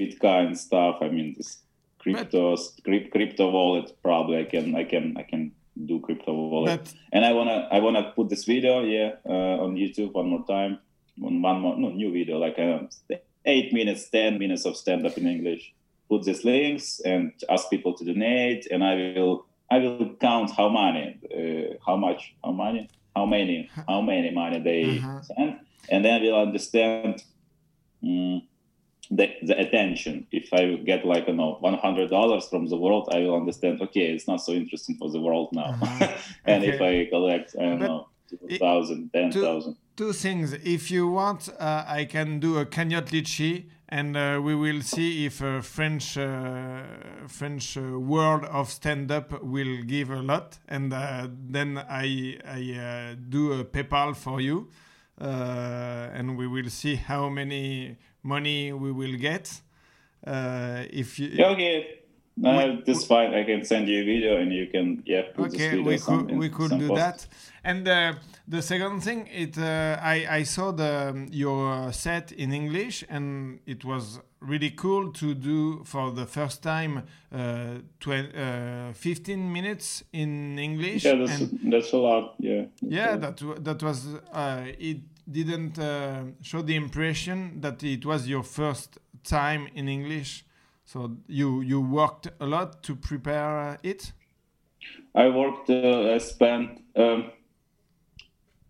Bitcoin 0.00 0.56
stuff. 0.56 0.96
I 1.00 1.08
mean, 1.08 1.34
this 1.36 1.58
cryptos, 2.02 2.82
crypt, 2.82 3.10
crypto 3.12 3.50
wallet. 3.50 3.92
Probably 4.02 4.38
I 4.38 4.44
can, 4.44 4.74
I 4.74 4.84
can, 4.84 5.16
I 5.16 5.22
can 5.22 5.52
do 5.86 6.00
crypto 6.00 6.32
wallet. 6.32 6.80
but 6.80 6.94
and 7.12 7.24
I 7.24 7.32
wanna, 7.32 7.68
I 7.70 7.78
wanna 7.80 8.12
put 8.16 8.28
this 8.28 8.44
video, 8.44 8.82
yeah, 8.82 9.10
uh, 9.28 9.64
on 9.64 9.74
YouTube 9.76 10.12
one 10.12 10.28
more 10.28 10.44
time. 10.46 10.78
On 11.22 11.42
one 11.42 11.60
more, 11.60 11.76
no, 11.76 11.88
new 11.90 12.12
video, 12.12 12.38
like 12.38 12.58
uh, 12.58 12.80
eight 13.44 13.72
minutes, 13.72 14.08
ten 14.10 14.38
minutes 14.38 14.64
of 14.64 14.76
stand 14.76 15.06
up 15.06 15.16
in 15.18 15.26
English. 15.26 15.72
Put 16.08 16.22
these 16.24 16.44
links 16.44 17.00
and 17.04 17.32
ask 17.48 17.68
people 17.70 17.92
to 17.98 18.04
donate, 18.04 18.66
and 18.70 18.82
I 18.82 18.94
will, 19.14 19.46
I 19.70 19.78
will 19.78 20.14
count 20.20 20.50
how 20.56 20.68
many 20.68 21.18
uh, 21.38 21.76
how 21.86 21.96
much, 21.96 22.34
how 22.44 22.52
many 22.52 22.88
how 23.14 23.26
many, 23.26 23.68
how 23.88 24.00
many 24.00 24.30
money 24.30 24.58
they 24.60 24.98
Uh-huh. 24.98 25.20
send, 25.22 25.58
and 25.90 26.04
then 26.04 26.22
we'll 26.22 26.40
understand. 26.48 27.22
mm, 28.02 28.42
the, 29.10 29.26
the 29.42 29.58
attention. 29.58 30.26
If 30.30 30.52
I 30.52 30.76
get 30.76 31.04
like 31.04 31.26
you 31.28 31.34
know 31.34 31.56
one 31.60 31.74
hundred 31.78 32.10
dollars 32.10 32.46
from 32.48 32.66
the 32.68 32.76
world, 32.76 33.08
I 33.12 33.18
will 33.20 33.36
understand. 33.36 33.80
Okay, 33.82 34.06
it's 34.14 34.28
not 34.28 34.40
so 34.40 34.52
interesting 34.52 34.96
for 34.96 35.10
the 35.10 35.20
world 35.20 35.48
now. 35.52 35.70
Uh-huh. 35.82 36.08
and 36.44 36.64
if 36.64 36.80
I 36.80 37.06
collect, 37.10 37.56
I 37.58 37.62
don't 37.62 37.80
But 37.80 37.86
know, 37.88 38.08
it- 38.48 38.58
2,000, 38.58 39.10
10,000. 39.12 39.76
two 39.96 40.12
things. 40.12 40.52
If 40.52 40.90
you 40.90 41.08
want, 41.08 41.48
uh, 41.58 41.84
I 41.86 42.04
can 42.04 42.38
do 42.40 42.58
a 42.58 42.64
cagnotte 42.64 43.10
Leetchi, 43.10 43.64
and 43.88 44.16
uh, 44.16 44.40
we 44.42 44.54
will 44.54 44.82
see 44.82 45.26
if 45.26 45.42
uh, 45.42 45.60
French 45.60 46.16
uh, 46.16 46.82
French 47.26 47.76
uh, 47.76 47.98
world 47.98 48.44
of 48.44 48.70
stand 48.70 49.10
up 49.10 49.42
will 49.42 49.82
give 49.82 50.10
a 50.10 50.22
lot, 50.22 50.58
and 50.68 50.92
uh, 50.92 51.26
then 51.56 51.78
I 51.78 52.38
I 52.46 52.60
uh, 52.78 53.16
do 53.28 53.52
a 53.60 53.64
PayPal 53.64 54.14
for 54.14 54.40
you, 54.40 54.68
uh, 55.20 56.08
and 56.14 56.36
we 56.38 56.46
will 56.46 56.70
see 56.70 56.94
how 56.96 57.28
many 57.28 57.96
money 58.22 58.72
we 58.72 58.92
will 58.92 59.16
get. 59.18 59.60
Uh, 60.26 60.84
if 60.90 61.18
you 61.18 61.28
Yeah, 61.32 61.48
okay. 61.50 61.96
Uh, 62.42 62.76
that's 62.86 63.04
fine. 63.04 63.34
I 63.34 63.44
can 63.44 63.64
send 63.66 63.86
you 63.88 64.00
a 64.00 64.04
video 64.04 64.38
and 64.40 64.50
you 64.52 64.66
can 64.68 65.02
yeah 65.04 65.22
put 65.34 65.50
this 65.50 65.60
Okay, 65.60 65.70
video 65.76 65.84
we 65.84 65.98
could 65.98 66.38
we 66.38 66.48
could 66.48 66.78
do 66.78 66.88
post. 66.88 67.00
that. 67.00 67.26
And 67.64 67.86
uh, 67.86 68.14
the 68.48 68.62
second 68.62 69.00
thing, 69.02 69.28
it 69.30 69.58
uh, 69.58 69.98
I 70.00 70.26
I 70.38 70.42
saw 70.44 70.72
the 70.72 71.28
your 71.30 71.92
set 71.92 72.32
in 72.32 72.52
English, 72.52 73.04
and 73.10 73.58
it 73.66 73.84
was 73.84 74.20
really 74.40 74.70
cool 74.70 75.12
to 75.12 75.34
do 75.34 75.82
for 75.84 76.12
the 76.12 76.24
first 76.24 76.62
time 76.62 77.02
uh, 77.30 77.80
tw- 77.98 78.34
uh, 78.34 78.92
15 78.94 79.52
minutes 79.52 80.04
in 80.12 80.58
English. 80.58 81.04
Yeah, 81.04 81.16
that's 81.16 81.40
and 81.40 81.72
that's 81.72 81.92
a 81.92 81.98
lot. 81.98 82.36
Yeah. 82.38 82.64
yeah, 82.80 83.16
that 83.16 83.42
that 83.64 83.82
was 83.82 84.06
uh, 84.32 84.64
it 84.78 84.98
didn't 85.30 85.78
uh, 85.78 86.24
show 86.42 86.62
the 86.62 86.76
impression 86.76 87.60
that 87.60 87.82
it 87.82 88.04
was 88.04 88.28
your 88.28 88.42
first 88.42 88.98
time 89.24 89.68
in 89.74 89.88
English. 89.88 90.44
So 90.84 91.16
you 91.28 91.60
you 91.62 91.80
worked 91.80 92.28
a 92.40 92.46
lot 92.46 92.82
to 92.84 92.96
prepare 92.96 93.58
uh, 93.58 93.76
it. 93.82 94.12
I 95.14 95.28
worked. 95.28 95.70
Uh, 95.70 96.12
I 96.14 96.18
spent. 96.18 96.80
Um, 96.96 97.30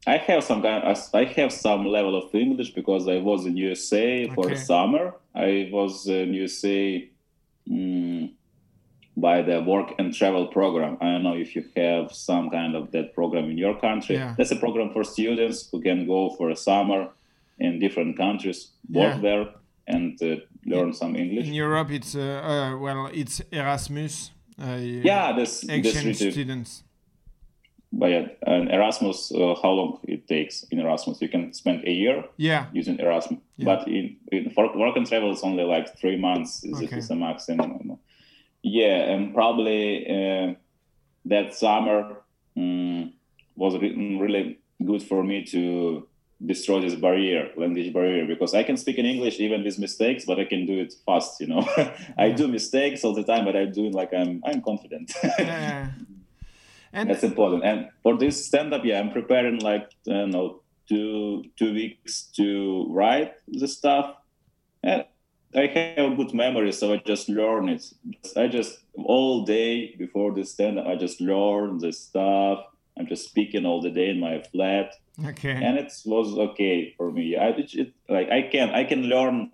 I 0.06 0.16
have 0.16 0.44
some 0.44 0.62
kind. 0.62 0.82
I 1.14 1.24
have 1.24 1.52
some 1.52 1.84
level 1.86 2.16
of 2.16 2.34
English 2.34 2.70
because 2.70 3.06
I 3.08 3.18
was 3.18 3.46
in 3.46 3.56
USA 3.56 4.28
for 4.34 4.46
Okay. 4.46 4.54
summer. 4.54 5.14
I 5.34 5.68
was 5.72 6.06
in 6.08 6.34
USA 6.34 7.10
mm, 7.68 8.32
by 9.20 9.42
the 9.42 9.60
work 9.62 9.88
and 9.98 10.14
travel 10.14 10.46
program. 10.46 10.96
I 11.00 11.06
don't 11.12 11.22
know 11.22 11.34
if 11.44 11.54
you 11.56 11.64
have 11.76 12.12
some 12.12 12.50
kind 12.50 12.74
of 12.74 12.90
that 12.92 13.14
program 13.14 13.44
in 13.50 13.58
your 13.58 13.74
country. 13.80 14.16
Yeah. 14.16 14.34
That's 14.36 14.50
a 14.52 14.56
program 14.56 14.88
for 14.92 15.04
students 15.04 15.68
who 15.70 15.80
can 15.80 16.06
go 16.06 16.30
for 16.36 16.50
a 16.50 16.56
summer 16.56 17.08
in 17.58 17.78
different 17.78 18.16
countries, 18.16 18.58
work 18.88 19.14
Yeah. 19.16 19.20
there, 19.26 19.44
and 19.86 20.20
uh, 20.22 20.36
learn 20.66 20.92
some 20.94 21.16
English. 21.16 21.46
In 21.48 21.54
Europe, 21.54 21.90
it's 21.90 22.14
uh, 22.14 22.20
uh, 22.52 22.78
well, 22.78 23.08
it's 23.12 23.40
Erasmus. 23.52 24.30
Uh, 24.62 24.76
yeah, 25.10 25.32
that's 25.36 25.62
exchange 25.64 26.20
really 26.20 26.32
students. 26.32 26.84
But 27.92 28.10
yeah, 28.10 28.26
and 28.46 28.70
Erasmus, 28.70 29.32
uh, 29.32 29.54
how 29.62 29.70
long 29.70 29.98
it 30.04 30.28
takes 30.28 30.62
in 30.70 30.78
Erasmus? 30.78 31.20
You 31.20 31.28
can 31.28 31.52
spend 31.52 31.82
a 31.84 31.90
year 31.90 32.24
Yeah, 32.36 32.66
using 32.72 33.00
Erasmus, 33.00 33.40
Yeah. 33.56 33.64
but 33.64 33.88
in, 33.88 34.16
in 34.30 34.50
for 34.50 34.64
work 34.78 34.96
and 34.96 35.06
travel, 35.08 35.32
it's 35.32 35.42
only 35.42 35.64
like 35.64 35.98
three 35.98 36.16
months. 36.16 36.62
Is 36.64 36.80
Okay. 36.82 37.00
the 37.00 37.16
maximum? 37.16 37.98
Yeah, 38.62 39.10
and 39.12 39.34
probably 39.34 40.06
uh, 40.06 40.54
that 41.26 41.54
summer 41.54 42.16
mm, 42.56 43.12
was 43.56 43.76
re- 43.78 44.18
really 44.20 44.58
good 44.84 45.02
for 45.02 45.22
me 45.24 45.44
to 45.46 46.06
destroy 46.44 46.80
this 46.80 46.94
barrier, 46.94 47.50
language 47.56 47.92
barrier, 47.92 48.26
because 48.26 48.54
I 48.54 48.62
can 48.62 48.76
speak 48.76 48.96
in 48.98 49.04
English 49.06 49.40
even 49.40 49.62
with 49.64 49.78
mistakes, 49.78 50.24
but 50.24 50.38
I 50.38 50.44
can 50.44 50.66
do 50.66 50.78
it 50.80 50.94
fast. 51.06 51.40
You 51.40 51.48
know, 51.48 51.60
I 52.18 52.26
Yeah. 52.26 52.36
do 52.36 52.48
mistakes 52.48 53.04
all 53.04 53.14
the 53.14 53.24
time, 53.24 53.44
but 53.44 53.56
I 53.56 53.64
do 53.66 53.86
it 53.86 53.94
like 53.94 54.12
I'm 54.14 54.42
I'm 54.44 54.60
confident. 54.62 55.12
yeah. 55.38 55.90
And 56.92 57.08
That's 57.08 57.22
important. 57.22 57.64
And 57.64 57.88
for 58.02 58.16
this 58.16 58.44
stand 58.46 58.74
up, 58.74 58.84
yeah, 58.84 58.98
I'm 59.00 59.12
preparing 59.12 59.60
like 59.60 59.88
I 60.08 60.12
don't 60.12 60.30
know 60.30 60.60
two 60.88 61.44
two 61.58 61.72
weeks 61.72 62.24
to 62.36 62.86
write 62.90 63.34
the 63.46 63.68
stuff. 63.68 64.16
And 64.82 65.04
I 65.54 65.66
have 65.96 66.12
a 66.12 66.14
good 66.14 66.32
memory, 66.32 66.72
so 66.72 66.92
I 66.92 66.98
just 66.98 67.28
learn 67.28 67.68
it. 67.68 67.84
I 68.36 68.46
just 68.46 68.78
all 68.94 69.44
day 69.44 69.94
before 69.96 70.32
the 70.32 70.44
stand 70.44 70.78
up, 70.78 70.86
I 70.86 70.96
just 70.96 71.20
learn 71.20 71.78
the 71.78 71.92
stuff. 71.92 72.60
I'm 72.98 73.06
just 73.06 73.28
speaking 73.28 73.66
all 73.66 73.80
the 73.80 73.90
day 73.90 74.10
in 74.10 74.20
my 74.20 74.42
flat, 74.52 74.92
okay, 75.24 75.52
and 75.52 75.78
it 75.78 75.92
was 76.04 76.36
okay 76.38 76.94
for 76.96 77.10
me. 77.10 77.36
I 77.36 77.48
it, 77.48 77.74
it, 77.74 77.92
like 78.08 78.30
I 78.30 78.42
can 78.42 78.70
I 78.70 78.84
can 78.84 79.02
learn 79.04 79.50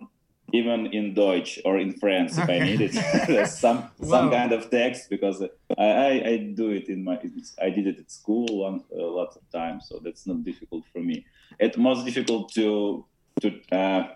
even 0.53 0.87
in 0.87 1.13
Deutsch 1.13 1.59
or 1.65 1.77
in 1.77 1.93
French 1.93 2.31
if 2.31 2.49
I 2.49 2.57
Okay. 2.57 2.59
need 2.59 2.81
it. 2.81 2.95
There's 3.27 3.57
some 3.59 3.89
some 4.03 4.29
kind 4.29 4.51
of 4.51 4.69
text 4.69 5.09
because 5.09 5.41
I, 5.77 5.83
I, 5.83 6.11
I 6.31 6.37
do 6.55 6.69
it 6.71 6.89
in 6.89 7.03
my 7.03 7.19
I 7.61 7.69
did 7.69 7.87
it 7.87 7.99
at 7.99 8.11
school 8.11 8.47
one, 8.61 8.83
a 8.93 9.01
lot 9.01 9.35
of 9.35 9.41
times, 9.51 9.87
so 9.89 9.99
that's 10.03 10.27
not 10.27 10.43
difficult 10.43 10.85
for 10.93 11.01
me. 11.01 11.25
It's 11.59 11.77
most 11.77 12.05
difficult 12.05 12.53
to 12.53 13.05
to 13.41 13.51
uh, 13.71 14.09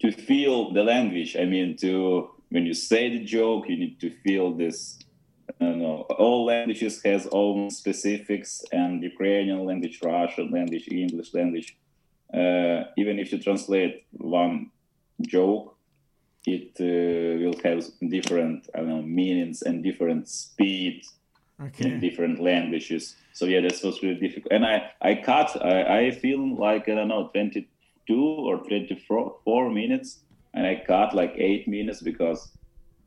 to 0.00 0.10
feel 0.10 0.72
the 0.72 0.82
language. 0.82 1.36
I 1.36 1.44
mean, 1.44 1.76
to 1.78 2.30
when 2.48 2.66
you 2.66 2.74
say 2.74 3.08
the 3.10 3.24
joke, 3.24 3.68
you 3.68 3.76
need 3.76 4.00
to 4.00 4.10
feel 4.10 4.52
this. 4.52 4.98
I 5.60 5.64
don't 5.64 5.80
know. 5.80 6.06
All 6.18 6.44
languages 6.46 7.02
has 7.04 7.28
own 7.32 7.70
specifics, 7.70 8.64
and 8.72 9.02
Ukrainian 9.02 9.64
language, 9.64 10.00
Russian 10.02 10.50
language, 10.50 10.88
English 10.90 11.34
language. 11.34 11.76
Uh, 12.32 12.84
even 12.96 13.18
if 13.18 13.32
you 13.32 13.38
translate 13.38 14.04
one 14.12 14.70
joke, 15.22 15.76
it 16.46 16.72
uh, 16.80 17.42
will 17.42 17.58
have 17.64 17.84
different 18.08 18.68
I 18.74 18.78
don't 18.78 18.88
know, 18.88 19.02
meanings 19.02 19.62
and 19.62 19.82
different 19.82 20.28
speed 20.28 21.02
in 21.78 22.00
different 22.00 22.40
languages. 22.40 23.16
So 23.32 23.44
yeah, 23.46 23.60
this 23.60 23.82
was 23.82 24.02
really 24.02 24.20
difficult. 24.26 24.52
And 24.52 24.64
I 24.64 24.90
I 25.02 25.16
cut. 25.16 25.50
I, 25.62 25.98
I 25.98 26.10
feel 26.12 26.56
like 26.56 26.88
I 26.88 26.94
don't 26.94 27.08
know, 27.08 27.28
twenty 27.28 27.62
two 27.62 27.68
or 28.18 28.58
twenty 28.58 28.94
four 29.06 29.36
four 29.44 29.70
minutes, 29.70 30.20
and 30.54 30.66
I 30.66 30.82
cut 30.86 31.14
like 31.14 31.34
eight 31.36 31.66
minutes 31.68 32.00
because 32.02 32.50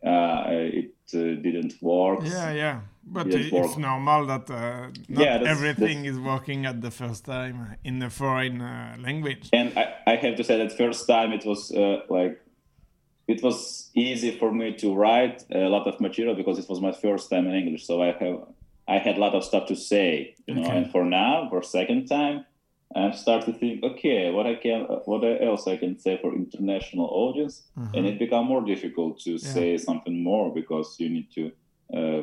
uh, 0.05 0.43
it 0.49 0.93
uh, 1.13 1.19
didn't 1.41 1.73
work. 1.81 2.19
yeah, 2.23 2.51
yeah. 2.53 2.79
But 3.05 3.27
Yes, 3.27 3.45
it's 3.45 3.51
work. 3.51 3.77
normal 3.77 4.25
that 4.27 4.49
uh, 4.49 4.87
not 5.09 5.25
Yeah, 5.25 5.37
that's- 5.37 5.47
everything 5.57 6.05
is 6.05 6.17
working 6.17 6.65
at 6.65 6.81
the 6.81 6.91
first 6.91 7.25
time 7.25 7.75
in 7.83 8.01
a 8.01 8.09
foreign 8.09 8.61
uh, 8.61 8.95
language. 8.99 9.49
and 9.51 9.77
I, 9.77 9.85
I 10.07 10.15
have 10.15 10.35
to 10.37 10.43
say 10.43 10.57
that 10.57 10.71
first 10.77 11.05
time 11.07 11.33
it 11.33 11.45
was 11.45 11.71
uh, 11.71 11.97
like 12.09 12.39
it 13.27 13.41
was 13.43 13.89
easy 13.95 14.31
for 14.39 14.51
me 14.51 14.73
to 14.83 14.93
write 14.93 15.43
a 15.51 15.67
lot 15.75 15.87
of 15.87 15.99
material 16.01 16.35
because 16.35 16.59
it 16.59 16.67
was 16.69 16.79
my 16.81 16.91
first 16.91 17.29
time 17.29 17.45
in 17.47 17.53
english 17.55 17.85
so 17.87 18.01
i 18.01 18.11
have 18.21 18.37
i 18.87 18.97
had 19.05 19.15
a 19.17 19.19
lot 19.25 19.33
of 19.33 19.43
stuff 19.49 19.65
to 19.67 19.75
say 19.75 20.35
you 20.47 20.55
know 20.55 20.61
Okay. 20.67 20.77
and 20.77 20.91
for 20.91 21.03
now 21.05 21.47
for 21.49 21.61
second 21.63 22.05
time 22.07 22.37
i 22.95 23.11
start 23.11 23.41
to 23.45 23.53
think 23.53 23.83
okay 23.83 24.31
what 24.31 24.45
i 24.45 24.55
can 24.55 24.81
what 25.05 25.23
else 25.49 25.67
i 25.67 25.77
can 25.77 25.97
say 25.99 26.17
for 26.21 26.33
international 26.43 27.07
audience 27.23 27.55
Uh-huh. 27.77 27.95
and 27.95 28.05
it 28.05 28.17
become 28.19 28.45
more 28.53 28.63
difficult 28.73 29.19
to 29.25 29.37
say 29.37 29.77
something 29.77 30.17
more 30.23 30.53
because 30.53 30.87
you 31.01 31.09
need 31.09 31.27
to 31.37 31.43
uh, 31.97 32.21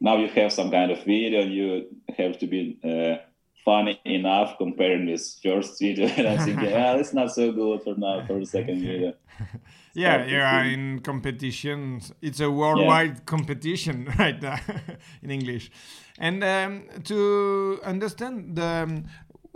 now 0.00 0.16
you 0.16 0.28
have 0.28 0.50
some 0.52 0.70
kind 0.70 0.90
of 0.90 0.98
video 1.04 1.42
and 1.42 1.52
you 1.54 1.86
have 2.18 2.38
to 2.38 2.46
be 2.46 2.78
uh, 2.84 3.16
funny 3.64 4.00
enough 4.04 4.58
comparing 4.58 5.06
with 5.06 5.22
first 5.42 5.78
video, 5.80 6.06
and 6.16 6.26
I'm 6.26 6.38
thinking, 6.38 6.72
ah, 6.74 6.94
it's 7.00 7.14
not 7.14 7.30
so 7.30 7.52
good 7.52 7.82
for 7.84 7.94
now 7.96 8.26
for 8.26 8.40
the 8.40 8.46
second 8.46 8.80
video. 8.90 9.14
Yeah, 9.94 10.24
you 10.26 10.40
are 10.40 10.64
in 10.64 11.00
competition. 11.00 12.00
It's 12.20 12.40
a 12.40 12.50
worldwide 12.50 13.24
competition 13.26 14.08
right 14.18 14.40
now 14.42 14.58
in 15.22 15.30
English. 15.30 15.70
And 16.18 16.42
um, 16.42 16.82
to 17.04 17.78
understand 17.84 18.56
the, 18.56 18.66
um, 18.66 19.04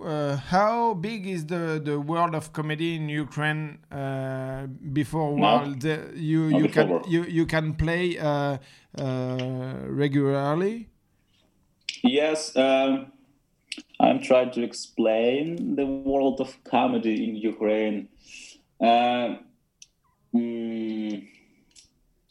uh, 0.02 0.36
how 0.36 0.94
big 0.94 1.26
is 1.26 1.46
the, 1.46 1.80
the 1.82 1.98
world 1.98 2.34
of 2.34 2.52
comedy 2.52 2.96
in 2.96 3.08
Ukraine 3.08 3.78
uh, 3.90 4.66
before 4.92 5.36
Now? 5.38 5.58
world? 5.60 5.80
The- 5.80 6.12
you 6.14 6.48
you 6.48 6.68
can 6.68 6.88
world. 6.90 7.06
you, 7.08 7.24
you 7.24 7.46
can 7.46 7.74
play 7.74 8.18
uh, 8.18 8.58
uh, 8.98 9.74
regularly. 9.88 10.88
Yes, 12.02 12.54
um, 12.56 13.12
I'm 13.98 14.20
trying 14.22 14.50
to 14.52 14.62
explain 14.62 15.76
the 15.76 15.86
world 15.86 16.40
of 16.40 16.56
comedy 16.64 17.28
in 17.28 17.36
Ukraine. 17.36 18.08
Uh, 18.80 19.36
mm, 20.34 21.26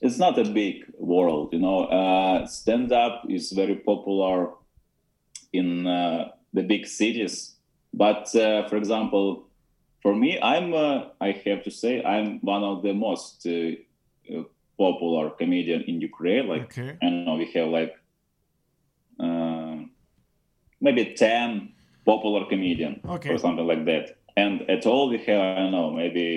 it's 0.02 0.20
not 0.20 0.38
a 0.38 0.46
big 0.46 0.86
world, 1.00 1.54
you 1.54 1.60
know. 1.60 1.86
Uh, 1.86 2.46
Stand 2.46 2.92
up 2.92 3.24
is 3.30 3.52
very 3.52 3.76
popular 3.76 4.52
in 5.52 5.88
uh, 5.88 6.30
the 6.54 6.62
big 6.64 6.86
cities, 6.86 7.55
but 8.04 8.24
uh, 8.36 8.68
for 8.70 8.76
example, 8.78 9.48
for 10.04 10.14
me, 10.24 10.32
I'm 10.42 10.74
uh, 10.74 10.98
I 11.22 11.30
have 11.46 11.64
to 11.64 11.72
say 11.72 12.04
I'm 12.04 12.40
one 12.42 12.64
of 12.64 12.84
the 12.84 12.94
most 12.94 13.48
uh, 13.48 14.42
popular 14.78 15.30
comedian 15.40 15.82
in 15.90 15.96
Ukraine. 16.02 16.46
Like 16.54 16.66
Okay. 16.70 16.90
I 17.02 17.06
don't 17.10 17.26
know, 17.26 17.38
we 17.44 17.48
have 17.56 17.70
like 17.80 17.94
uh, 19.26 19.78
maybe 20.82 21.04
10 21.16 21.74
popular 22.06 22.46
comedian 22.52 23.02
Okay. 23.16 23.32
or 23.32 23.38
something 23.38 23.66
like 23.66 23.86
that. 23.86 24.18
And 24.38 24.70
at 24.70 24.86
all 24.86 25.10
we 25.10 25.18
have, 25.28 25.42
I 25.42 25.56
don't 25.62 25.72
know, 25.72 25.92
maybe 25.92 26.28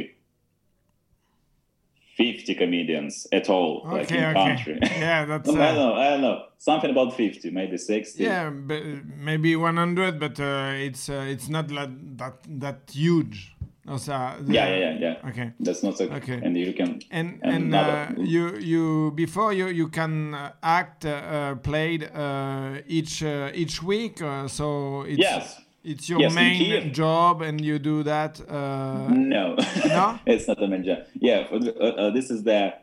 50 2.19 2.55
comedians 2.57 3.29
at 3.33 3.49
all, 3.49 3.83
like 3.87 4.11
in 4.11 4.25
okay. 4.25 4.33
country. 4.35 4.79
Yeah, 4.83 5.25
that's 5.31 5.49
I 5.49 5.53
don't 5.53 5.61
uh, 5.61 5.73
know, 5.75 5.95
I 5.95 6.11
don't 6.11 6.21
know. 6.21 6.43
Something 6.59 6.91
about 6.91 7.15
50, 7.15 7.51
maybe 7.51 7.79
60. 7.79 8.25
yeah, 8.25 8.51
but 8.51 8.83
maybe 9.17 9.55
100, 9.55 10.19
but 10.19 10.41
uh, 10.41 10.73
it's 10.75 11.09
uh, 11.09 11.25
it's 11.29 11.49
not 11.49 11.71
like 11.71 11.91
that 12.17 12.35
that 12.59 12.91
huge. 12.93 13.55
Also, 13.89 14.13
the- 14.41 14.53
Yeah, 14.53 14.69
yeah, 14.69 14.79
yeah, 14.79 14.99
yeah. 15.23 15.29
Okay. 15.31 15.53
That's 15.61 15.83
not 15.83 15.97
so 15.97 16.05
Okay. 16.05 16.41
And 16.43 16.57
you 16.59 16.75
can. 16.75 17.01
and 17.11 17.39
And 17.43 17.73
and 17.73 17.75
uh, 17.75 18.07
you 18.19 18.57
you 18.59 19.13
before 19.15 19.53
you 19.55 19.69
you 19.69 19.89
can 19.89 20.35
uh, 20.35 20.53
act 20.63 21.05
uh, 21.05 21.11
uh, 21.11 21.55
played 21.55 22.03
uh, 22.15 22.83
each 22.87 23.23
uh, 23.23 23.51
each 23.55 23.83
week 23.83 24.21
uh, 24.21 24.49
so 24.49 25.03
it's 25.07 25.19
Yes. 25.19 25.61
It's 25.85 26.09
your 26.09 26.21
Yes, 26.21 26.35
main 26.35 26.93
job 26.93 27.43
and 27.43 27.61
you 27.61 27.79
do 27.79 28.03
that 28.03 28.41
uh, 28.49 29.09
No, 29.09 29.57
No? 29.89 30.19
it's 30.27 30.49
not 30.49 30.63
a 30.63 30.67
main 30.69 30.85
job. 30.85 30.99
Yeah, 31.15 31.47
uh, 31.53 31.85
uh, 31.85 32.11
this 32.11 32.31
is 32.31 32.43
the 32.45 32.75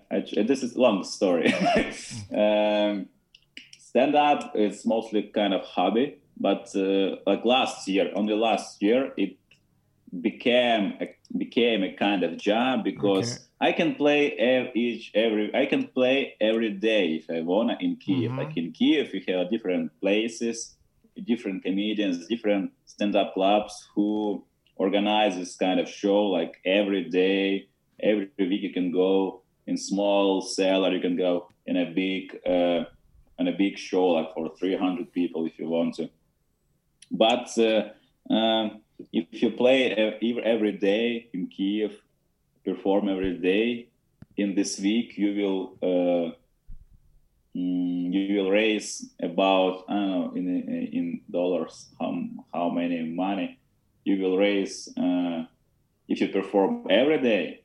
this 0.47 0.63
is 0.63 0.75
long 0.75 1.03
story. 1.03 1.53
um, 2.33 3.07
stand 3.77 4.15
up 4.15 4.55
is 4.55 4.85
mostly 4.85 5.23
kind 5.23 5.53
of 5.53 5.61
hobby, 5.65 6.17
but 6.37 6.75
uh, 6.75 7.17
like 7.25 7.45
last 7.45 7.87
year, 7.87 8.11
only 8.15 8.33
last 8.35 8.81
year, 8.81 9.11
it 9.17 9.37
became 10.21 10.93
a, 11.01 11.07
became 11.37 11.83
a 11.83 11.93
kind 11.93 12.23
of 12.23 12.37
job 12.37 12.83
because 12.83 13.31
Okay. 13.33 13.41
I 13.61 13.71
can 13.71 13.95
play 13.95 14.31
ev- 14.33 14.75
each 14.75 15.11
every 15.15 15.53
I 15.55 15.65
can 15.65 15.87
play 15.87 16.35
every 16.39 16.71
day 16.71 17.15
if 17.15 17.29
I 17.29 17.41
wanna 17.41 17.77
in 17.79 17.95
Kiev. 17.97 18.31
Mhm. 18.31 18.37
Like 18.37 18.57
in 18.57 18.71
Kiev, 18.71 19.11
we 19.13 19.23
have 19.27 19.49
different 19.49 19.91
places, 20.01 20.74
different 21.23 21.63
comedians, 21.63 22.27
different 22.27 22.71
stand-up 22.85 23.33
clubs 23.33 23.87
who 23.95 24.43
organize 24.75 25.35
this 25.35 25.55
kind 25.55 25.79
of 25.79 25.87
show 25.87 26.25
like 26.25 26.55
every 26.65 27.09
day, 27.09 27.67
every 28.01 28.29
week 28.37 28.61
you 28.61 28.73
can 28.73 28.91
go 28.91 29.41
in 29.67 29.77
small 29.77 30.41
cell 30.41 30.85
or 30.85 30.91
you 30.91 30.99
can 30.99 31.15
go 31.15 31.47
in 31.65 31.77
a 31.77 31.91
big 31.91 32.37
uh, 32.45 32.83
on 33.39 33.47
a 33.47 33.51
big 33.51 33.77
show 33.77 34.07
like 34.07 34.33
for 34.33 34.53
300 34.57 35.11
people 35.11 35.45
if 35.45 35.57
you 35.59 35.67
want 35.67 35.95
to. 35.95 36.09
But 37.11 37.49
uh, 37.57 38.33
um, 38.33 38.81
if 39.11 39.41
you 39.41 39.51
play 39.51 39.91
uh, 39.91 40.41
every 40.43 40.73
day 40.73 41.29
in 41.33 41.47
Kiev, 41.47 41.99
perform 42.63 43.09
every 43.09 43.37
day 43.37 43.87
in 44.37 44.55
this 44.55 44.79
week, 44.79 45.17
you 45.17 45.77
will 45.81 46.35
mm, 47.55 48.13
you 48.13 48.35
will 48.37 48.51
raise 48.51 49.09
about 49.21 49.85
I 49.89 49.93
don't 49.93 50.09
know 50.11 50.31
in 50.35 50.45
in 50.97 51.21
dollars 51.31 51.89
how 51.99 52.11
how 52.53 52.69
many 52.69 53.03
money 53.03 53.59
you 54.03 54.21
will 54.21 54.37
raise 54.37 54.89
uh, 54.97 55.45
if 56.07 56.21
you 56.21 56.27
perform 56.29 56.85
every 56.89 57.19
day. 57.21 57.61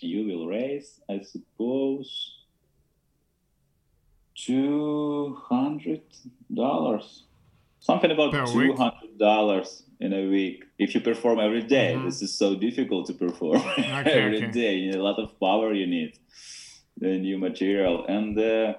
You 0.00 0.26
will 0.26 0.46
raise, 0.46 1.00
I 1.08 1.20
suppose, 1.22 2.08
two 4.36 5.36
hundred 5.48 6.02
dollars, 6.52 7.24
something 7.80 8.10
about 8.10 8.32
two 8.52 8.74
hundred 8.74 9.18
dollars 9.18 9.84
in 10.00 10.12
a 10.12 10.28
week 10.28 10.64
if 10.78 10.94
you 10.94 11.00
perform 11.00 11.38
every 11.40 11.62
day. 11.62 11.94
Mhm. 11.96 12.04
This 12.04 12.22
is 12.22 12.36
so 12.36 12.54
difficult 12.54 13.06
to 13.06 13.14
perform 13.14 13.62
every 13.78 14.40
day. 14.40 14.48
okay. 14.50 14.74
You 14.74 14.86
need 14.90 14.96
a 14.96 15.02
lot 15.02 15.18
of 15.18 15.38
power. 15.40 15.72
You 15.72 15.86
need 15.86 16.18
the 16.98 17.18
new 17.18 17.38
material 17.38 18.04
and. 18.06 18.38
Uh, 18.38 18.74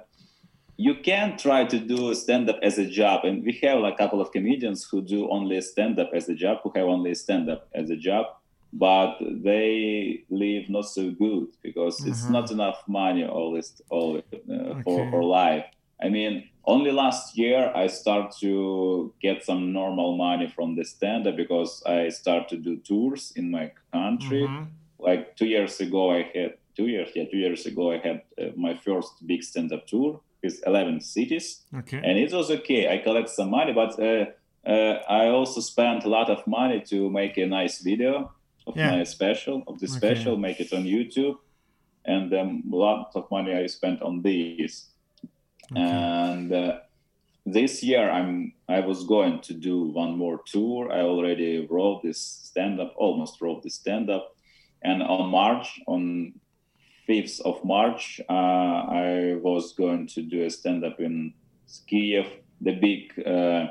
you 0.78 0.96
can 0.96 1.38
try 1.38 1.64
to 1.66 1.80
do 1.80 2.14
stand 2.14 2.50
up 2.50 2.60
as 2.62 2.78
a 2.78 2.86
job 2.86 3.24
and 3.24 3.44
we 3.46 3.54
have 3.64 3.80
like 3.80 3.94
a 3.94 3.98
couple 3.98 4.20
of 4.20 4.32
comedians 4.32 4.86
who 4.90 5.02
do 5.02 5.30
only 5.30 5.62
stand 5.62 6.00
up 6.00 6.10
as 6.14 6.28
a 6.28 6.36
job 6.36 6.58
who 6.64 6.72
have 6.76 6.86
only 6.88 7.16
stand 7.16 7.50
up 7.50 7.68
as 7.74 7.90
a 7.90 7.96
job 7.96 8.26
but 8.74 9.16
they 9.22 10.24
live 10.30 10.70
not 10.70 10.86
so 10.86 11.12
good 11.12 11.48
because 11.64 12.06
it's 12.06 12.28
Mhm. 12.28 12.32
not 12.32 12.52
enough 12.52 12.84
money 12.88 13.24
always 13.26 13.82
always 13.90 14.24
uh, 14.34 14.74
for 14.84 15.08
Okay. 15.08 15.12
for 15.12 15.24
life 15.24 15.66
i 16.04 16.10
mean 16.10 16.44
only 16.66 16.92
last 16.92 17.38
year 17.38 17.72
i 17.76 17.88
start 17.88 18.34
to 18.42 19.14
get 19.22 19.44
some 19.46 19.72
normal 19.72 20.18
money 20.18 20.48
from 20.48 20.76
the 20.76 20.84
stand 20.84 21.26
up 21.28 21.36
because 21.38 21.82
i 21.86 22.10
start 22.10 22.50
to 22.50 22.58
do 22.58 22.78
tours 22.78 23.32
in 23.38 23.50
my 23.50 23.72
country 23.94 24.44
Mhm. 24.50 24.68
like 25.00 25.36
two 25.38 25.46
years 25.48 25.80
ago 25.80 26.12
i 26.12 26.24
had 26.36 26.54
two 26.78 26.88
years 26.88 27.10
yeah 27.16 27.26
two 27.32 27.38
years 27.38 27.66
ago 27.66 27.92
i 27.92 27.98
had 28.08 28.22
uh, 28.42 28.52
my 28.56 28.74
first 28.86 29.12
big 29.26 29.42
stand-up 29.44 29.86
tour 29.88 30.20
with 30.44 30.62
11 30.68 31.02
cities. 31.02 31.64
Okay. 31.76 31.98
And 31.98 32.20
it 32.20 32.32
was 32.32 32.52
okay. 32.52 32.88
I 32.94 33.00
collect 33.00 33.30
some 33.30 33.50
money 33.50 33.74
but 33.74 33.98
uh, 34.00 34.26
uh, 34.70 34.96
i 35.10 35.28
also 35.30 35.60
spent 35.62 36.06
a 36.06 36.10
lot 36.10 36.30
of 36.30 36.46
money 36.46 36.82
to 36.92 37.10
make 37.10 37.38
a 37.38 37.46
nice 37.48 37.82
video 37.82 38.32
of 38.68 38.76
Yeah. 38.78 38.92
my 38.98 39.04
special 39.06 39.64
of 39.68 39.80
the 39.80 39.88
Okay. 39.88 39.98
special 39.98 40.38
make 40.38 40.60
it 40.60 40.72
on 40.74 40.84
youtube. 40.84 41.38
And 42.06 42.32
um, 42.34 42.64
a 42.72 42.76
lot 42.76 43.12
of 43.16 43.24
money 43.32 43.54
i 43.64 43.68
spent 43.68 44.02
on 44.04 44.22
these. 44.22 44.76
Okay. 45.72 45.82
and 45.82 46.52
uh, 46.54 46.80
this 47.58 47.82
year 47.84 48.06
i'm 48.18 48.54
i 48.78 48.80
was 48.90 49.00
going 49.16 49.40
to 49.48 49.54
do 49.54 49.76
one 50.04 50.14
more 50.18 50.38
tour. 50.54 50.92
I 50.92 51.02
already 51.02 51.66
wrote 51.72 52.02
this 52.04 52.20
stand 52.50 52.80
up 52.80 52.94
almost 52.98 53.42
wrote 53.42 53.62
this 53.64 53.76
stand 53.76 54.10
up 54.10 54.26
and 54.84 55.02
on 55.02 55.30
march 55.30 55.68
on 55.88 56.34
5th 57.08 57.42
of 57.46 57.64
march 57.64 58.20
uh, 58.30 58.34
i 58.34 59.36
was 59.42 59.74
going 59.74 60.08
to 60.08 60.22
do 60.22 60.44
a 60.46 60.50
stand 60.50 60.84
up 60.84 61.00
in 61.00 61.34
kiev 61.88 62.26
the 62.62 62.74
big 62.74 63.02
uh, 63.26 63.68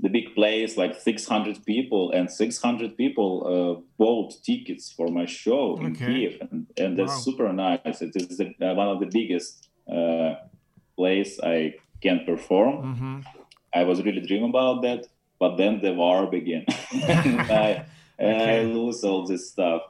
the 0.00 0.08
big 0.08 0.34
place 0.34 0.76
like 0.76 0.94
600 0.96 1.64
people 1.64 2.10
and 2.10 2.28
600 2.30 2.96
people 2.96 3.30
uh, 3.46 3.80
bought 3.98 4.34
tickets 4.44 4.92
for 4.96 5.08
my 5.08 5.26
show 5.26 5.76
in 5.80 5.92
Okay. 5.92 6.04
kiev 6.04 6.32
and, 6.50 6.66
and 6.76 6.98
that's 6.98 7.22
super 7.24 7.52
nice 7.52 8.02
it 8.02 8.10
is 8.16 8.36
the, 8.38 8.46
uh, 8.60 8.74
one 8.74 8.88
of 8.88 8.98
the 9.00 9.06
biggest 9.12 9.68
uh, 9.90 10.34
place 10.96 11.38
i 11.44 11.72
can 12.02 12.24
perform 12.26 12.74
Mhm. 12.84 13.24
I 13.74 13.84
was 13.84 14.02
really 14.02 14.20
dream 14.26 14.44
about 14.44 14.80
that, 14.82 15.06
but 15.38 15.56
then 15.56 15.80
the 15.82 15.92
war 15.92 16.30
began. 16.30 16.64
and 17.24 17.50
I, 17.66 17.84
and 18.18 18.42
I 18.42 18.62
lose 18.62 19.04
all 19.04 19.26
this 19.26 19.50
stuff. 19.50 19.82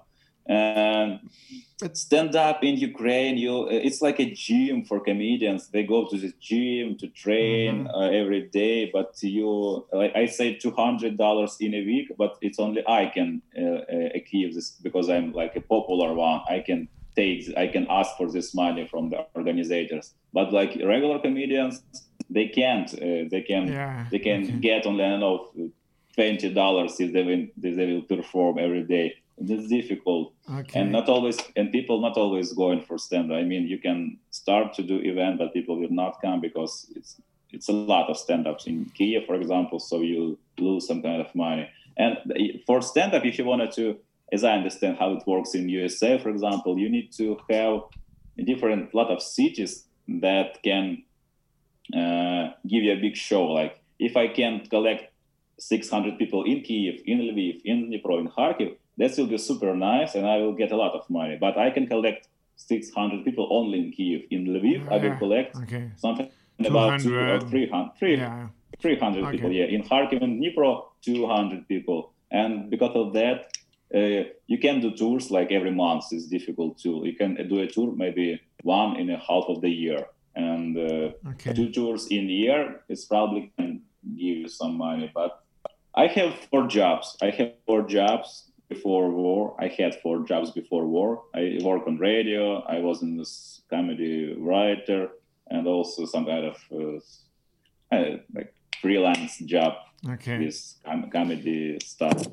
And 0.49 1.21
stand 1.93 2.37
up 2.37 2.63
in 2.63 2.77
Ukraine, 2.77 3.37
you 3.37 3.69
it's 3.69 4.01
like 4.01 4.21
a 4.21 4.31
gym 4.31 4.85
for 4.85 5.01
comedians. 5.01 5.69
They 5.69 5.83
go 5.83 6.07
to 6.09 6.17
the 6.17 6.33
gym 6.41 6.97
to 6.99 7.09
train 7.09 7.89
uh, 7.89 8.11
every 8.21 8.43
day, 8.43 8.91
but 8.93 9.15
you 9.23 9.87
like 9.93 10.15
I 10.15 10.27
say 10.27 10.55
two 10.55 10.71
hundred 10.71 11.19
dollars 11.19 11.57
in 11.61 11.75
a 11.75 11.85
week, 11.85 12.13
but 12.17 12.37
it's 12.41 12.59
only 12.59 12.83
I 12.87 13.07
can 13.07 13.43
uh, 13.59 13.63
uh, 13.63 14.09
achieve 14.15 14.55
this 14.55 14.71
because 14.83 15.09
I'm 15.09 15.33
like 15.33 15.57
a 15.57 15.61
popular 15.61 16.15
one. 16.15 16.41
I 16.49 16.61
can 16.61 16.89
take, 17.17 17.53
I 17.57 17.67
can 17.67 17.87
ask 17.91 18.17
for 18.17 18.31
this 18.31 18.55
money 18.55 18.87
from 18.87 19.11
the 19.11 19.27
organizers. 19.35 20.15
But 20.33 20.53
like 20.53 20.79
regular 20.85 21.19
comedians, 21.19 21.83
they 22.31 22.49
can't. 22.49 22.93
Uh, 22.95 23.29
they 23.31 23.45
can 23.47 23.67
yeah 23.67 24.07
they 24.11 24.21
can 24.21 24.45
okay. 24.45 24.53
get 24.59 24.87
only 24.87 25.05
I 25.05 25.17
know 25.17 25.51
twenty 26.15 26.55
dollars 26.55 27.01
if 27.01 27.13
they 27.13 27.23
will 27.23 27.47
if 27.63 27.77
they 27.77 27.93
will 27.93 28.03
perform 28.03 28.59
every 28.59 28.85
day. 28.85 29.17
It's 29.39 29.69
difficult 29.69 30.33
okay 30.51 30.81
and 30.81 30.93
not 30.93 31.09
always 31.09 31.39
and 31.57 31.71
people 31.71 32.01
not 32.01 32.17
always 32.17 32.53
going 32.53 32.81
for 32.81 32.97
stand. 32.99 33.31
Up. 33.31 33.39
I 33.39 33.43
mean, 33.43 33.67
you 33.67 33.79
can 33.79 34.19
start 34.31 34.73
to 34.75 34.83
do 34.83 34.99
event, 34.99 35.39
but 35.39 35.53
people 35.53 35.79
will 35.79 35.91
not 35.91 36.21
come 36.23 36.41
because 36.41 36.87
it's 36.97 37.21
it's 37.53 37.69
a 37.69 37.73
lot 37.73 38.11
of 38.11 38.17
stand-ups 38.17 38.67
in 38.67 38.87
Kiev, 38.95 39.25
for 39.27 39.35
example. 39.35 39.79
So 39.79 40.01
you 40.01 40.39
lose 40.59 40.87
some 40.87 41.03
kind 41.03 41.21
of 41.21 41.35
money. 41.35 41.69
And 41.97 42.19
for 42.67 42.83
stand-up, 42.83 43.25
if 43.25 43.39
you 43.39 43.45
wanted 43.45 43.73
to, 43.73 43.99
as 44.33 44.45
I 44.45 44.53
understand 44.53 44.99
how 44.99 45.13
it 45.13 45.27
works 45.27 45.55
in 45.55 45.69
USA, 45.69 46.19
for 46.19 46.29
example, 46.29 46.79
you 46.79 46.89
need 46.89 47.13
to 47.13 47.39
have 47.49 47.83
a 48.39 48.43
different 48.43 48.95
lot 48.95 49.11
of 49.11 49.23
cities 49.23 49.85
that 50.09 50.63
can 50.63 51.03
uh, 51.95 52.51
give 52.67 52.83
you 52.83 52.93
a 52.93 53.01
big 53.01 53.17
show. 53.17 53.45
Like 53.45 53.81
if 53.99 54.17
I 54.17 54.29
can 54.29 54.67
collect 54.67 55.13
600 55.59 56.19
people 56.19 56.45
in 56.45 56.63
Kiev, 56.63 57.01
in 57.07 57.19
Lviv, 57.21 57.61
in 57.65 57.91
Dnipro, 57.91 58.19
in 58.21 58.29
Kharkiv, 58.29 58.77
that 58.99 59.17
will 59.17 59.27
be 59.27 59.39
super 59.39 59.75
nice, 59.75 60.15
and 60.15 60.27
I 60.27 60.39
will 60.39 60.55
get 60.55 60.73
a 60.73 60.77
lot 60.77 60.93
of 60.95 61.09
money. 61.11 61.37
But 61.39 61.59
I 61.59 61.71
can 61.71 61.87
collect 61.87 62.29
600 62.57 63.25
people 63.25 63.49
only 63.51 63.79
in 63.79 63.93
Kiev. 63.93 64.23
In 64.31 64.47
Lviv, 64.47 64.91
I 64.91 64.97
will 64.97 65.17
collect 65.19 65.57
okay. 65.57 65.91
something 65.97 66.31
about 66.65 67.01
two 67.01 67.15
or 67.15 67.39
200. 67.39 67.51
300, 67.51 67.97
three- 67.99 68.17
Yeah. 68.17 68.49
300 68.81 69.25
Okay. 69.25 69.33
people. 69.37 69.53
Yeah, 69.53 69.65
in 69.67 69.83
Kharkiv 69.83 70.23
and 70.23 70.43
Dnipro, 70.43 70.85
200 71.03 71.69
people. 71.69 72.13
And 72.31 72.71
because 72.71 72.95
of 72.97 73.13
that, 73.13 73.39
uh, 73.95 74.25
you 74.47 74.59
can 74.59 74.81
do 74.81 74.91
tours 74.91 75.31
like 75.31 75.53
every 75.53 75.71
month. 75.71 76.05
It's 76.13 76.27
difficult 76.27 76.79
to. 76.79 77.03
You 77.05 77.15
can 77.15 77.37
do 77.49 77.61
a 77.61 77.67
tour 77.67 77.93
maybe 77.95 78.41
one 78.63 78.97
in 78.97 79.11
a 79.11 79.19
half 79.19 79.45
of 79.49 79.61
the 79.61 79.71
year, 79.71 80.07
and 80.35 80.77
uh, 80.77 81.13
Okay. 81.33 81.53
two 81.55 81.71
tours 81.71 82.09
in 82.09 82.25
a 82.25 82.33
year 82.45 82.81
is 82.89 83.05
probably 83.05 83.53
can 83.57 83.83
give 84.17 84.37
you 84.43 84.49
some 84.49 84.77
money. 84.77 85.11
But 85.15 85.43
I 85.95 86.07
have 86.09 86.35
four 86.51 86.67
jobs. 86.67 87.17
I 87.23 87.31
have 87.31 87.53
four 87.67 87.83
jobs 87.87 88.46
before 88.69 89.11
war. 89.11 89.57
I 89.61 89.69
had 89.69 89.95
four 90.03 90.25
jobs 90.25 90.51
before 90.51 90.87
war. 90.87 91.23
I 91.35 91.59
work 91.63 91.87
on 91.87 91.99
radio. 91.99 92.61
I 92.63 92.79
was 92.81 93.03
in 93.03 93.17
this 93.17 93.63
comedy 93.71 94.35
writer 94.39 95.09
and 95.51 95.67
also 95.67 96.07
some 96.07 96.27
kind 96.27 96.47
of 96.47 96.57
uh, 96.73 97.95
uh, 97.97 98.17
like 98.35 98.53
freelance 98.81 99.39
job 99.39 99.75
Okay. 100.09 100.39
with 100.39 100.75
com- 100.85 101.11
comedy 101.11 101.79
stuff. 101.85 102.27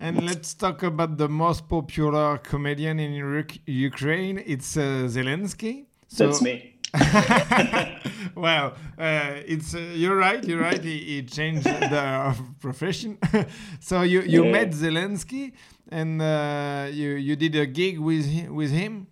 And 0.00 0.24
let's 0.24 0.54
talk 0.54 0.82
about 0.82 1.18
the 1.18 1.28
most 1.28 1.68
popular 1.68 2.38
comedian 2.38 2.98
in 2.98 3.12
Uk- 3.40 3.58
Ukraine. 3.66 4.42
It's 4.46 4.76
uh, 4.76 5.06
Zelensky. 5.06 5.86
So, 6.08 6.26
That's 6.26 6.40
me. 6.42 6.71
well, 8.34 8.74
uh, 8.98 9.40
it's 9.46 9.74
uh, 9.74 9.78
you're 9.94 10.16
right. 10.16 10.44
You're 10.44 10.60
right. 10.60 10.82
He, 10.82 10.98
he 10.98 11.22
changed 11.22 11.64
the 11.64 12.34
profession. 12.60 13.18
so 13.80 14.02
you 14.02 14.20
you 14.22 14.44
Yeah. 14.44 14.52
met 14.52 14.70
Zelensky, 14.72 15.52
and 15.90 16.20
uh, 16.20 16.88
you 16.92 17.10
you 17.14 17.36
did 17.36 17.54
a 17.56 17.66
gig 17.66 17.98
with 17.98 18.26
hi- 18.34 18.48
with 18.50 18.70
him. 18.70 19.06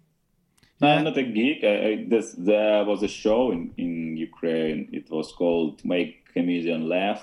No, 0.81 0.89
Yeah. 0.89 1.03
not 1.03 1.17
a 1.19 1.23
gig. 1.23 1.65
I, 1.65 1.75
I, 1.89 2.05
this, 2.09 2.33
there 2.39 2.85
was 2.85 3.03
a 3.03 3.09
show 3.09 3.51
in, 3.53 3.73
in 3.77 4.17
Ukraine. 4.17 4.89
It 4.93 5.11
was 5.11 5.33
called 5.33 5.85
"Make 5.85 6.33
Comedian 6.35 6.89
Laugh," 6.89 7.23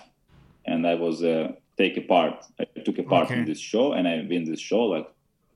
and 0.66 0.86
I 0.88 0.96
was 0.96 1.24
uh, 1.24 1.54
take 1.78 1.98
a 1.98 2.02
part. 2.02 2.46
I 2.60 2.66
took 2.86 2.98
a 3.00 3.04
part 3.04 3.26
Okay. 3.26 3.40
in 3.40 3.46
this 3.46 3.60
show, 3.60 3.94
and 3.94 4.08
I've 4.08 4.28
been 4.30 4.46
this 4.46 4.60
show 4.60 4.84
like 4.96 5.08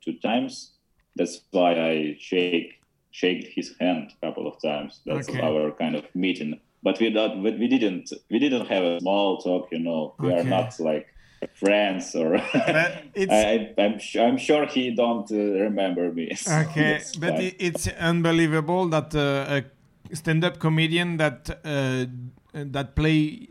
two 0.03 0.13
times. 0.19 0.73
That's 1.15 1.41
why 1.51 1.71
I 1.91 2.15
shake 2.19 2.80
shake 3.11 3.51
his 3.55 3.75
hand 3.79 4.11
a 4.21 4.25
couple 4.25 4.47
of 4.47 4.61
times. 4.61 5.01
That's 5.05 5.29
Okay. 5.29 5.41
our 5.41 5.71
kind 5.71 5.95
of 5.95 6.05
meeting. 6.15 6.59
But 6.83 6.99
we 6.99 7.09
don't. 7.11 7.43
We 7.43 7.67
didn't. 7.67 8.11
We 8.31 8.39
didn't 8.39 8.65
have 8.67 8.83
a 8.83 8.99
small 8.99 9.37
talk. 9.37 9.67
You 9.71 9.79
know, 9.79 10.15
we 10.19 10.33
are 10.33 10.43
not 10.43 10.79
like 10.79 11.07
friends 11.53 12.15
or. 12.15 12.37
I, 12.53 13.03
I, 13.29 13.73
I'm, 13.77 13.99
su- 13.99 14.19
I'm 14.19 14.37
sure 14.37 14.65
he 14.65 14.95
don't 14.95 15.29
uh, 15.31 15.35
remember 15.35 16.11
me. 16.11 16.33
so 16.35 16.51
Okay, 16.69 17.01
but 17.19 17.39
it, 17.39 17.55
it's 17.59 17.87
unbelievable 17.87 18.87
that 18.89 19.13
uh, 19.15 19.61
a 20.11 20.15
stand-up 20.15 20.59
comedian 20.59 21.17
that 21.17 21.49
uh, 21.63 22.05
that 22.53 22.95
play 22.95 23.47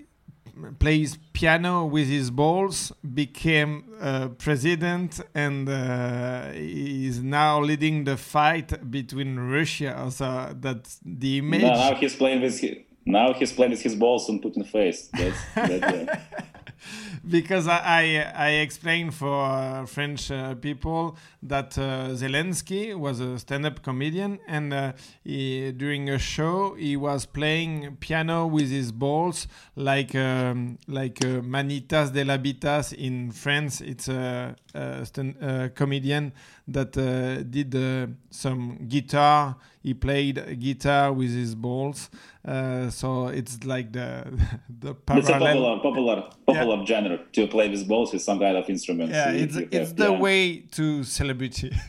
plays 0.78 1.18
piano 1.32 1.84
with 1.84 2.08
his 2.08 2.30
balls 2.30 2.92
became 3.14 3.84
uh, 4.00 4.28
president 4.28 5.20
and 5.34 5.68
uh, 5.68 6.50
is 6.54 7.22
now 7.22 7.60
leading 7.60 8.04
the 8.04 8.16
fight 8.16 8.90
between 8.90 9.38
Russia. 9.38 10.08
So 10.10 10.54
that's 10.58 11.00
the 11.04 11.38
image. 11.38 11.62
No, 11.62 11.74
now 11.74 11.94
he's 11.94 12.16
playing 12.16 12.42
with 12.42 12.58
his, 12.58 12.76
now 13.04 13.32
he's 13.32 13.52
playing 13.52 13.72
with 13.72 13.82
his 13.82 13.94
balls 13.94 14.28
and 14.28 14.42
Putin 14.42 14.66
face. 14.66 15.08
That's, 15.12 15.38
that's 15.54 15.82
uh, 15.82 16.20
because 17.28 17.66
I, 17.68 17.78
I, 17.78 18.32
I 18.34 18.50
explained 18.60 19.14
for 19.14 19.86
French 19.86 20.30
uh, 20.30 20.54
people 20.54 21.16
that 21.42 21.76
uh, 21.78 22.10
Zelensky 22.10 22.94
was 22.96 23.20
a 23.20 23.38
stand-up 23.38 23.82
comedian, 23.82 24.38
and 24.46 24.72
uh, 24.72 24.92
he, 25.24 25.72
during 25.72 26.08
a 26.08 26.18
show 26.18 26.74
he 26.74 26.96
was 26.96 27.26
playing 27.26 27.96
piano 28.00 28.46
with 28.46 28.70
his 28.70 28.92
balls, 28.92 29.46
like 29.76 30.14
um, 30.14 30.78
like 30.86 31.24
uh, 31.24 31.40
Manitas 31.40 32.12
de 32.12 32.24
l'Habitas 32.24 32.92
in 32.92 33.30
France. 33.30 33.80
It's 33.80 34.08
a, 34.08 34.54
a 34.74 35.04
stand, 35.06 35.36
uh, 35.42 35.68
comedian 35.74 36.32
that 36.72 36.96
uh, 36.96 37.42
did 37.42 37.74
uh, 37.74 38.06
some 38.30 38.86
guitar. 38.88 39.56
He 39.82 39.94
played 39.94 40.60
guitar 40.60 41.12
with 41.12 41.30
his 41.34 41.54
balls, 41.54 42.10
uh, 42.46 42.90
so 42.90 43.28
it's 43.28 43.64
like 43.64 43.92
the 43.92 44.24
the 44.80 44.90
it's 45.12 45.28
a 45.28 45.32
parallel. 45.32 45.80
popular, 45.80 45.80
popular, 45.80 46.30
popular 46.46 46.86
genre 46.86 47.18
to 47.32 47.46
play 47.46 47.68
with 47.68 47.88
balls 47.88 48.12
with 48.12 48.22
some 48.22 48.38
kind 48.38 48.56
of 48.56 48.68
instrument. 48.68 49.10
Yeah, 49.10 49.30
it's 49.30 49.56
it's 49.56 49.74
have 49.74 49.96
the 49.96 50.06
piano. 50.06 50.20
way 50.20 50.58
to 50.72 51.04
celebrity. 51.04 51.72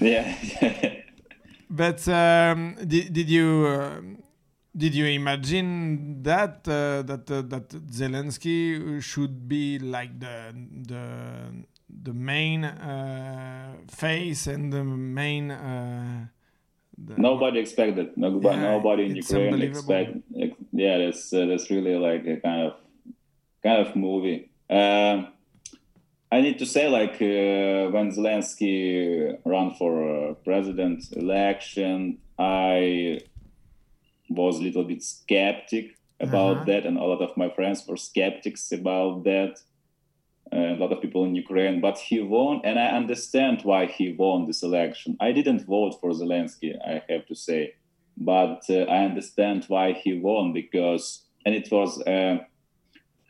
Yeah. 0.00 0.32
but 1.70 2.06
um, 2.08 2.76
did, 2.86 3.12
did 3.12 3.28
you 3.28 3.66
um 3.66 4.22
did 4.76 4.94
you 4.94 5.06
imagine 5.06 6.22
that 6.22 6.66
uh, 6.68 7.02
that 7.02 7.28
uh, 7.30 7.42
that 7.42 7.68
Zelensky 7.90 9.02
should 9.02 9.48
be 9.48 9.78
like 9.78 10.20
the 10.20 10.54
the 10.86 11.02
the 11.88 12.12
main 12.12 12.64
uh, 12.64 13.74
face 13.88 14.46
and 14.46 14.72
the 14.72 14.84
main 14.84 15.50
uh, 15.50 16.26
the- 16.96 17.16
nobody 17.18 17.58
expected. 17.60 18.16
Nobody, 18.16 18.56
Yeah, 18.56 18.70
nobody 18.72 19.02
in 19.06 19.16
Ukraine 19.16 19.62
expect. 19.62 20.10
Yeah, 20.72 20.98
that's 20.98 21.32
uh, 21.32 21.46
that's 21.46 21.70
really 21.70 21.96
like 21.96 22.26
a 22.26 22.36
kind 22.40 22.62
of 22.68 22.74
kind 23.62 23.86
of 23.86 23.96
movie. 23.96 24.50
Um, 24.70 25.28
I 26.30 26.42
need 26.42 26.58
to 26.58 26.66
say, 26.66 26.88
like 26.88 27.14
uh, 27.22 27.90
when 27.94 28.10
Zelensky 28.12 29.38
ran 29.46 29.70
for 29.78 29.92
uh, 30.30 30.34
president 30.44 31.04
election, 31.16 32.18
I 32.38 33.20
was 34.28 34.58
a 34.58 34.62
little 34.62 34.84
bit 34.84 35.02
skeptic 35.02 35.86
about 36.20 36.56
Uh-huh. 36.56 36.64
that, 36.66 36.84
and 36.86 36.98
a 36.98 37.04
lot 37.04 37.22
of 37.22 37.34
my 37.36 37.48
friends 37.56 37.86
were 37.88 37.96
skeptics 37.96 38.72
about 38.72 39.24
that. 39.24 39.54
Uh, 40.52 40.74
a 40.74 40.78
lot 40.78 40.92
of 40.92 41.02
people 41.02 41.24
in 41.24 41.34
Ukraine, 41.34 41.80
but 41.80 41.98
he 41.98 42.20
won, 42.20 42.60
and 42.64 42.78
I 42.78 42.88
understand 42.88 43.60
why 43.62 43.86
he 43.86 44.12
won 44.12 44.46
this 44.46 44.62
election. 44.62 45.16
I 45.20 45.32
didn't 45.32 45.66
vote 45.66 45.94
for 46.00 46.10
Zelensky, 46.10 46.74
I 46.86 47.02
have 47.08 47.26
to 47.26 47.34
say, 47.34 47.74
but 48.16 48.62
uh, 48.70 48.84
I 48.84 49.04
understand 49.04 49.66
why 49.68 49.92
he 49.92 50.18
won 50.18 50.52
because, 50.52 51.24
and 51.44 51.54
it 51.54 51.70
was. 51.70 52.00
Uh, 52.02 52.38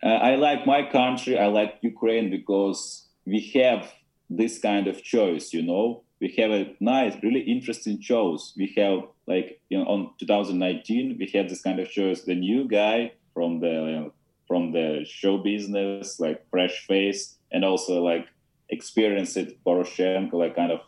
uh, 0.01 0.07
I 0.07 0.37
like 0.37 0.65
my 0.65 0.89
country. 0.89 1.37
I 1.39 1.47
like 1.47 1.79
Ukraine 1.83 2.31
because 2.31 3.09
we 3.27 3.41
have 3.55 3.93
this 4.31 4.61
kind 4.61 4.87
of 4.87 5.03
choice. 5.03 5.53
You 5.53 5.63
know, 5.63 6.05
we 6.21 6.35
have 6.39 6.51
a 6.51 6.77
nice, 6.81 7.15
really 7.23 7.41
interesting 7.41 8.01
choice. 8.01 8.55
We 8.57 8.73
have 8.77 9.01
like 9.27 9.61
you 9.69 9.79
know, 9.79 9.85
on 9.85 10.11
2019, 10.19 11.17
we 11.19 11.31
had 11.35 11.49
this 11.49 11.63
kind 11.63 11.81
of 11.81 11.91
choice. 11.91 12.23
The 12.23 12.35
new 12.35 12.69
guy 12.69 13.13
from 13.35 13.61
the 13.61 14.13
from 14.49 14.73
the 14.73 15.05
show 15.07 15.39
business, 15.39 16.19
like 16.19 16.45
fresh 16.51 16.87
face, 16.87 17.37
and 17.53 17.65
also 17.65 18.03
like 18.03 18.27
experienced 18.71 19.37
Poroshenko, 19.65 20.33
like 20.33 20.57
kind 20.57 20.73
of 20.73 20.81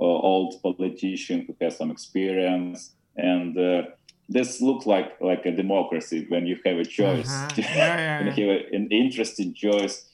uh, 0.00 0.04
old 0.04 0.54
politician 0.62 1.44
who 1.46 1.56
has 1.60 1.76
some 1.76 1.90
experience 1.90 2.94
and. 3.16 3.58
Uh, 3.58 3.82
this 4.30 4.60
looks 4.60 4.84
like 4.86 5.18
like 5.20 5.46
a 5.46 5.52
democracy 5.52 6.26
when 6.28 6.46
you 6.46 6.56
have 6.66 6.76
a 6.76 6.84
choice 6.84 7.30
Uh-huh. 7.30 7.48
Yeah, 7.56 7.96
yeah, 7.96 8.24
yeah. 8.26 8.32
he 8.32 8.42
had 8.42 8.60
an 8.72 8.88
interesting 8.90 9.54
choice 9.54 10.06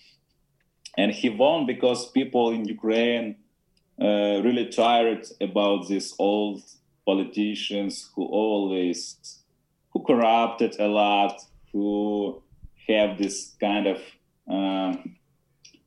and 0.97 1.11
he 1.11 1.29
won 1.31 1.67
because 1.67 2.11
people 2.11 2.53
in 2.53 2.65
ukraine 2.65 3.37
uh, 4.01 4.41
really 4.47 4.67
tired 4.67 5.27
about 5.41 5.89
these 5.89 6.15
old 6.19 6.63
politicians 7.05 8.11
who 8.15 8.25
always 8.27 8.99
who 9.91 9.99
corrupted 10.03 10.73
a 10.79 10.87
lot 10.87 11.35
who 11.73 12.41
have 12.89 13.19
this 13.19 13.55
kind 13.61 13.87
of 13.87 13.99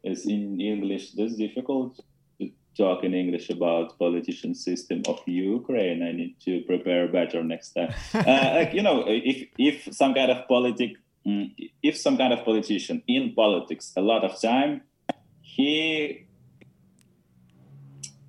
it's 0.04 0.26
in 0.26 0.60
english 0.62 1.12
this 1.12 1.36
difficult 1.36 2.00
to 2.40 2.50
talk 2.76 3.04
in 3.04 3.14
english 3.14 3.50
about 3.50 3.98
politician 4.00 4.54
system 4.54 5.02
of 5.08 5.20
ukraine. 5.26 6.04
I 6.04 6.12
need 6.12 6.36
to 6.46 6.62
prepare 6.62 7.08
better 7.08 7.44
next 7.44 7.74
time. 7.74 7.94
Uh, 8.14 8.52
like 8.60 8.74
you 8.74 8.82
know 8.82 9.04
if 9.08 9.48
if 9.58 9.94
some 9.94 10.14
kind 10.14 10.32
of 10.32 10.48
politic 10.48 10.92
mm, 11.26 11.52
if 11.84 11.98
some 11.98 12.18
kind 12.18 12.34
of 12.34 12.44
politician 12.46 13.04
in 13.08 13.34
politics 13.34 13.94
a 13.98 14.02
lot 14.02 14.24
of 14.24 14.40
time 14.42 14.82
he 15.42 16.26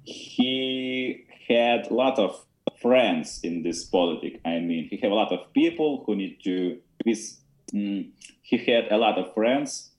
he 0.05 1.25
had 1.49 1.91
a 1.91 1.95
lot 1.95 2.19
of 2.19 2.45
friends 2.81 3.41
in 3.43 3.63
this 3.63 3.85
politic. 3.85 4.41
I 4.45 4.61
mean 4.61 4.89
he 4.91 4.97
have 5.03 5.13
a 5.13 5.15
lot 5.15 5.33
of 5.33 5.53
people 5.53 6.05
who 6.05 6.17
need 6.17 6.39
to 6.45 6.79
with 7.05 7.38
mm, 7.73 8.11
he 8.43 8.59
had 8.59 8.91
a 8.91 8.97
lot 8.97 9.19
of 9.19 9.35
friends 9.35 9.91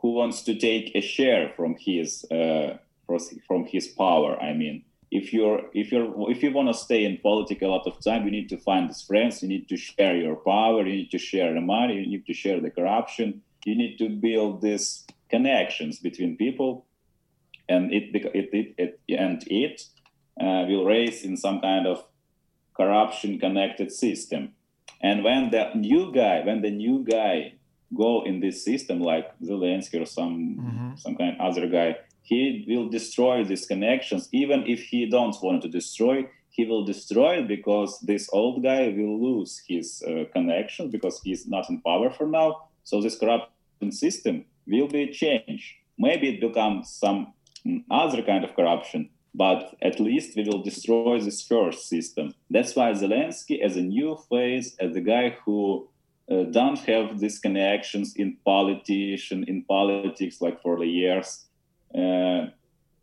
who 0.00 0.12
wants 0.12 0.42
to 0.42 0.54
take 0.54 0.92
a 0.94 1.00
share 1.00 1.52
from 1.56 1.76
his 1.78 2.24
uh, 2.30 2.78
from- 3.46 3.66
his 3.66 3.88
power. 3.88 4.40
I 4.40 4.52
mean, 4.52 4.84
if 5.10 5.32
you're 5.32 5.62
if 5.72 5.90
you're 5.90 6.30
if 6.30 6.42
you 6.42 6.52
want 6.52 6.68
to 6.68 6.74
stay 6.74 7.04
in 7.04 7.18
politics 7.18 7.62
a 7.62 7.66
lot 7.66 7.86
of 7.86 7.98
time, 8.00 8.24
you 8.24 8.30
need 8.30 8.48
to 8.50 8.58
find 8.58 8.88
these 8.88 9.02
friends. 9.02 9.42
You 9.42 9.48
need 9.48 9.68
to 9.68 9.76
share 9.76 10.16
your 10.16 10.36
power. 10.36 10.86
You 10.86 10.96
need 10.96 11.10
to 11.10 11.18
share 11.18 11.52
the 11.54 11.60
money. 11.60 11.94
You 11.94 12.06
need 12.06 12.26
to 12.26 12.34
share 12.34 12.60
the 12.60 12.70
corruption. 12.70 13.42
You 13.64 13.76
need 13.76 13.98
to 13.98 14.08
build 14.08 14.62
these 14.62 15.04
connections 15.30 15.98
between 15.98 16.36
people, 16.36 16.86
and 17.68 17.92
it 17.92 18.14
it 18.14 18.50
it, 18.52 18.74
it 18.78 19.00
and 19.18 19.42
it 19.46 19.82
uh, 20.40 20.64
will 20.68 20.84
raise 20.84 21.24
in 21.24 21.36
some 21.36 21.60
kind 21.60 21.86
of 21.86 22.04
corruption 22.76 23.38
connected 23.38 23.90
system. 23.90 24.54
And 25.00 25.22
when 25.22 25.50
the 25.50 25.70
new 25.74 26.12
guy, 26.12 26.42
when 26.44 26.62
the 26.62 26.70
new 26.70 27.04
guy 27.04 27.54
go 27.96 28.24
in 28.24 28.40
this 28.40 28.64
system, 28.64 29.00
like 29.00 29.26
Zelensky 29.40 30.02
or 30.02 30.06
some 30.06 30.94
some 30.96 31.14
kind 31.16 31.36
of 31.38 31.40
other 31.40 31.68
guy, 31.68 31.96
he 32.22 32.64
will 32.68 32.88
destroy 32.88 33.44
these 33.44 33.66
connections. 33.66 34.28
Even 34.32 34.64
if 34.66 34.80
he 34.80 35.08
don't 35.08 35.36
want 35.42 35.62
to 35.62 35.68
destroy, 35.68 36.26
he 36.50 36.64
will 36.64 36.84
destroy 36.84 37.38
it 37.38 37.48
because 37.48 38.00
this 38.00 38.28
old 38.32 38.62
guy 38.62 38.88
will 38.96 39.16
lose 39.26 39.62
his 39.66 40.02
uh, 40.02 40.24
connection 40.32 40.90
because 40.90 41.20
he's 41.22 41.46
not 41.46 41.70
in 41.70 41.80
power 41.80 42.10
for 42.10 42.26
now. 42.26 42.68
So 42.84 43.00
this 43.00 43.18
corruption 43.18 43.92
system 43.92 44.44
will 44.66 44.88
be 44.88 45.08
changed. 45.08 45.74
Maybe 45.98 46.28
it 46.28 46.40
becomes 46.40 46.90
some 46.90 47.32
mm, 47.66 47.84
other 47.90 48.22
kind 48.22 48.44
of 48.44 48.54
corruption, 48.54 49.10
but 49.34 49.76
at 49.82 50.00
least 50.00 50.36
we 50.36 50.44
will 50.44 50.62
destroy 50.62 51.20
this 51.20 51.42
first 51.42 51.88
system. 51.88 52.34
That's 52.50 52.74
why 52.74 52.92
Zelensky, 52.92 53.62
as 53.62 53.76
a 53.76 53.82
new 53.82 54.18
face, 54.28 54.74
as 54.80 54.96
a 54.96 55.00
guy 55.00 55.36
who 55.44 55.88
uh, 56.30 56.44
don't 56.44 56.78
have 56.80 57.18
these 57.20 57.38
connections 57.38 58.14
in 58.16 58.36
politician 58.44 59.44
in 59.44 59.64
politics 59.64 60.40
like 60.40 60.60
for 60.62 60.78
the 60.78 60.86
years, 60.86 61.46
uh, 61.94 62.46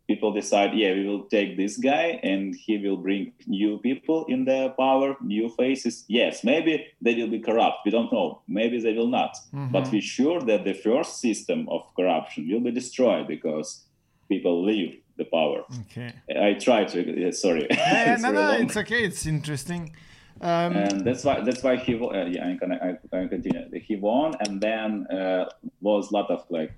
people 0.06 0.32
decide, 0.32 0.72
yeah, 0.74 0.92
we 0.92 1.06
will 1.06 1.24
take 1.24 1.56
this 1.56 1.76
guy 1.76 2.20
and 2.22 2.54
he 2.54 2.78
will 2.78 2.96
bring 2.96 3.32
new 3.46 3.78
people 3.78 4.24
in 4.26 4.44
the 4.44 4.72
power, 4.78 5.16
new 5.20 5.48
faces. 5.48 6.04
Yes, 6.06 6.44
maybe 6.44 6.86
they 7.00 7.14
will 7.14 7.28
be 7.28 7.40
corrupt. 7.40 7.78
We 7.84 7.90
don't 7.90 8.12
know. 8.12 8.42
Maybe 8.46 8.80
they 8.80 8.92
will 8.92 9.08
not. 9.08 9.36
But 9.72 9.90
we're 9.90 10.00
sure 10.00 10.40
that 10.42 10.64
the 10.64 10.74
first 10.74 11.20
system 11.20 11.68
of 11.68 11.82
corruption 11.96 12.48
will 12.48 12.60
be 12.60 12.70
destroyed 12.70 13.26
because 13.26 13.84
people 14.28 14.64
leave 14.64 15.00
the 15.16 15.24
power. 15.24 15.64
Okay. 15.82 16.12
I 16.38 16.54
try 16.54 16.84
to. 16.84 17.32
sorry. 17.32 17.66
Yeah, 17.70 18.12
It's 18.14 18.22
no, 18.22 18.32
no, 18.32 18.40
long. 18.40 18.62
it's 18.62 18.76
okay. 18.76 19.04
It's 19.04 19.26
interesting. 19.26 19.94
Um, 20.40 20.76
and 20.76 21.00
that's 21.06 21.24
why 21.24 21.40
that's 21.40 21.62
why 21.62 21.76
he 21.76 21.94
won. 21.94 22.14
Uh, 22.14 22.26
yeah, 22.26 22.44
I'm 22.44 22.58
gonna 22.58 22.78
I, 23.12 23.16
I 23.18 23.26
continue. 23.26 23.62
He 23.80 23.96
won, 23.96 24.34
and 24.40 24.60
then 24.60 25.06
uh, 25.06 25.46
was 25.80 26.10
a 26.10 26.14
lot 26.14 26.30
of 26.30 26.44
like 26.50 26.72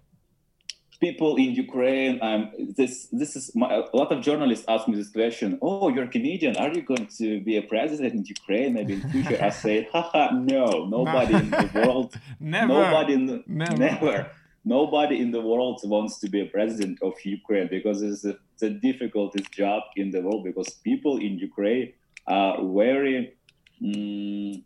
people 1.01 1.36
in 1.36 1.53
Ukraine. 1.55 2.18
Um, 2.22 2.51
this 2.76 3.09
this 3.12 3.36
is 3.36 3.55
my, 3.55 3.68
a 3.74 3.97
lot 3.97 4.12
of 4.12 4.22
journalists 4.22 4.64
ask 4.68 4.86
me 4.89 4.97
this 4.97 5.11
question. 5.11 5.59
Oh, 5.62 5.89
you're 5.89 6.07
Canadian. 6.07 6.57
Are 6.57 6.72
you 6.72 6.82
going 6.82 7.09
to 7.18 7.41
be 7.41 7.57
a 7.57 7.62
president 7.62 8.14
in 8.14 8.24
Ukraine 8.24 8.74
maybe 8.74 8.95
in 8.95 9.11
future? 9.11 9.39
I 9.43 9.51
say, 9.64 9.89
haha, 9.93 10.30
no. 10.32 10.86
Nobody 10.86 11.34
in 11.34 11.51
the 11.51 11.70
world. 11.74 12.14
Never. 12.41 12.68
Nobody 12.68 13.12
in 13.14 13.26
the, 13.26 13.45
Never. 13.47 13.76
never. 13.76 14.30
Nobody 14.64 15.20
in 15.20 15.30
the 15.30 15.40
world 15.40 15.80
wants 15.84 16.18
to 16.20 16.28
be 16.28 16.40
a 16.42 16.46
president 16.46 16.98
of 17.02 17.14
Ukraine 17.24 17.68
because 17.70 18.02
it's 18.02 18.24
a, 18.24 18.36
it's 18.52 18.62
a 18.62 18.70
difficultest 18.70 19.50
job 19.50 19.82
in 19.96 20.11
the 20.11 20.20
world 20.20 20.44
because 20.44 20.68
people 20.84 21.16
in 21.18 21.38
Ukraine 21.38 21.92
are 22.26 22.56
very. 22.80 23.34
mm, 23.82 24.62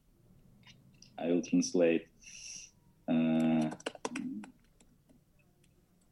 I 1.18 1.26
will 1.26 1.42
translate. 1.42 2.06
Uh, 3.08 3.70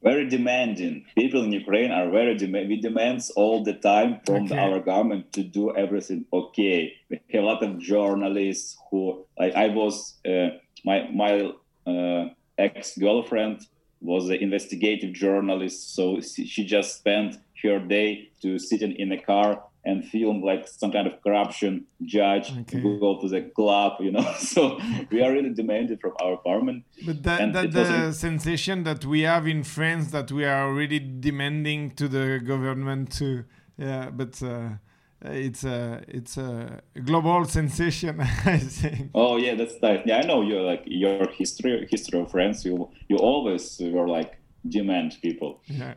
very 0.03 0.27
demanding. 0.29 1.05
People 1.15 1.43
in 1.45 1.53
Ukraine 1.53 1.91
are 1.91 2.09
very 2.11 2.35
demand. 2.37 2.69
We 2.69 2.81
demands 2.81 3.31
all 3.31 3.63
the 3.65 3.75
time 3.75 4.21
from 4.25 4.45
Okay. 4.45 4.59
our 4.59 4.81
government 4.81 5.33
to 5.35 5.43
do 5.43 5.77
everything 5.77 6.25
okay. 6.33 6.95
We 7.11 7.21
have 7.33 7.43
a 7.45 7.47
lot 7.47 7.63
of 7.63 7.79
journalists 7.79 8.79
who, 8.91 9.27
like, 9.39 9.55
I 9.55 9.69
was 9.69 9.95
uh, 10.27 10.51
my 10.85 11.09
my 11.23 11.33
uh, 11.87 12.25
ex 12.61 12.97
girlfriend 12.99 13.57
was 14.01 14.31
an 14.31 14.37
investigative 14.37 15.13
journalist, 15.13 15.95
so 15.95 16.21
she 16.21 16.65
just 16.65 16.91
spent 16.99 17.37
her 17.63 17.79
day 17.79 18.31
to 18.43 18.59
sitting 18.59 18.93
in 19.03 19.13
a 19.13 19.21
car 19.21 19.63
and 19.85 20.05
film 20.05 20.43
like 20.43 20.67
some 20.69 20.91
kind 20.93 21.07
of 21.07 21.15
corruption 21.23 21.73
judge 22.05 22.47
Okay. 22.61 22.81
go 23.07 23.19
to 23.23 23.29
the 23.29 23.43
club 23.59 23.93
you 24.01 24.13
know 24.13 24.27
so 24.53 24.79
we 25.11 25.23
are 25.23 25.33
really 25.33 25.53
demanded 25.63 25.99
from 26.01 26.13
our 26.23 26.37
government 26.45 26.85
But 27.07 27.23
that, 27.23 27.41
And 27.41 27.55
that 27.55 27.73
the 27.73 28.13
sensation 28.13 28.85
that 28.85 29.05
we 29.13 29.21
have 29.23 29.47
in 29.47 29.63
France 29.65 30.11
that 30.17 30.31
we 30.33 30.45
are 30.45 30.63
already 30.69 30.99
demanding 30.99 31.81
to 32.01 32.09
the 32.09 32.41
government 32.53 33.11
to, 33.19 33.45
yeah, 33.79 34.11
but 34.11 34.43
uh, 34.43 34.71
it's 35.23 35.65
a 35.65 36.03
it's 36.09 36.37
a 36.39 36.81
global 37.05 37.45
sensation, 37.45 38.21
I 38.45 38.59
think. 38.59 39.11
Oh 39.15 39.37
yeah, 39.37 39.55
that's 39.55 39.75
nice. 39.83 40.01
Yeah, 40.07 40.19
I 40.19 40.27
know 40.27 40.43
you 40.43 40.61
like 40.63 40.83
your 40.87 41.29
history 41.31 41.87
history 41.91 42.21
of 42.21 42.31
France. 42.31 42.65
You 42.65 42.89
you 43.09 43.17
always 43.17 43.79
were 43.81 44.09
like 44.09 44.39
demand 44.69 45.17
people, 45.23 45.61
Yeah. 45.67 45.95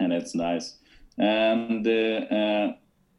and 0.00 0.12
it's 0.12 0.34
nice. 0.34 0.78
And 1.18 1.86
uh, 1.86 1.90
uh, 2.36 2.72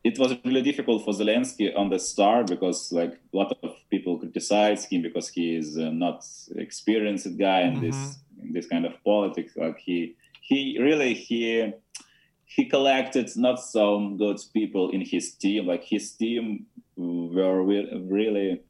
it 0.03 0.19
was 0.19 0.35
really 0.45 0.61
difficult 0.61 1.03
for 1.03 1.13
Zelensky 1.13 1.75
on 1.75 1.89
the 1.89 1.99
start 1.99 2.47
because 2.47 2.91
like 2.91 3.13
a 3.33 3.37
lot 3.37 3.57
of 3.63 3.71
people 3.89 4.19
criticize 4.19 4.85
him 4.85 5.01
because 5.01 5.29
he 5.29 5.55
is 5.55 5.77
uh, 5.77 5.89
not 5.91 6.23
experienced 6.55 7.37
guy 7.37 7.61
in 7.61 7.81
this 7.81 8.19
in 8.41 8.53
this 8.53 8.67
kind 8.67 8.85
of 8.85 8.93
politics. 9.03 9.53
Like 9.57 9.77
he 9.79 10.15
he 10.41 10.77
really 10.79 11.13
he 11.13 11.73
he 12.47 12.65
collected 12.65 13.29
not 13.35 13.57
so 13.61 14.09
good 14.17 14.39
people 14.53 14.89
in 14.91 15.01
his 15.01 15.33
team. 15.33 15.67
Like 15.67 15.83
his 15.83 16.11
team 16.13 16.65
were 16.95 17.61
really 17.61 18.61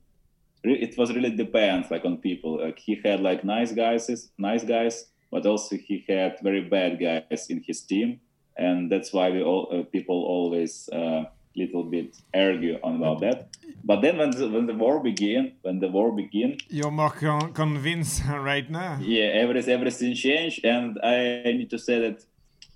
it 0.64 0.98
was 0.98 1.14
really 1.16 1.30
depends 1.32 1.90
like 1.92 2.04
on 2.04 2.18
people. 2.18 2.60
Like 2.66 2.80
he 2.80 3.00
had 3.06 3.22
like 3.22 3.44
nice 3.44 3.72
guys, 3.72 4.30
nice 4.38 4.64
guys, 4.64 5.06
but 5.32 5.46
also 5.46 5.78
he 5.78 6.04
had 6.10 6.38
very 6.42 6.62
bad 6.62 7.00
guys 7.00 7.48
in 7.50 7.64
his 7.66 7.82
team, 7.82 8.20
and 8.58 8.92
that's 8.92 9.14
why 9.14 9.30
we 9.30 9.42
all 9.44 9.70
uh, 9.72 9.84
people 9.84 10.16
always 10.36 10.90
uh, 10.92 11.24
little 11.56 11.84
bit 11.84 12.18
argue 12.34 12.80
on 12.84 12.96
about 12.98 13.20
that. 13.22 13.48
But 13.84 14.02
then 14.02 14.18
when 14.18 14.32
the, 14.32 14.50
when 14.50 14.66
the 14.66 14.74
war 14.74 15.02
began, 15.02 15.54
when 15.62 15.80
the 15.80 15.88
war 15.88 16.12
began, 16.12 16.58
You're 16.70 16.92
more 16.92 17.12
con- 17.12 17.54
convinced 17.54 18.24
right 18.30 18.70
now. 18.70 18.98
yeah, 19.02 19.26
everything 19.44 19.74
everything 19.74 20.14
changed, 20.16 20.66
and 20.66 20.98
I 21.04 21.44
need 21.60 21.70
to 21.70 21.80
say 21.80 22.00
that 22.02 22.26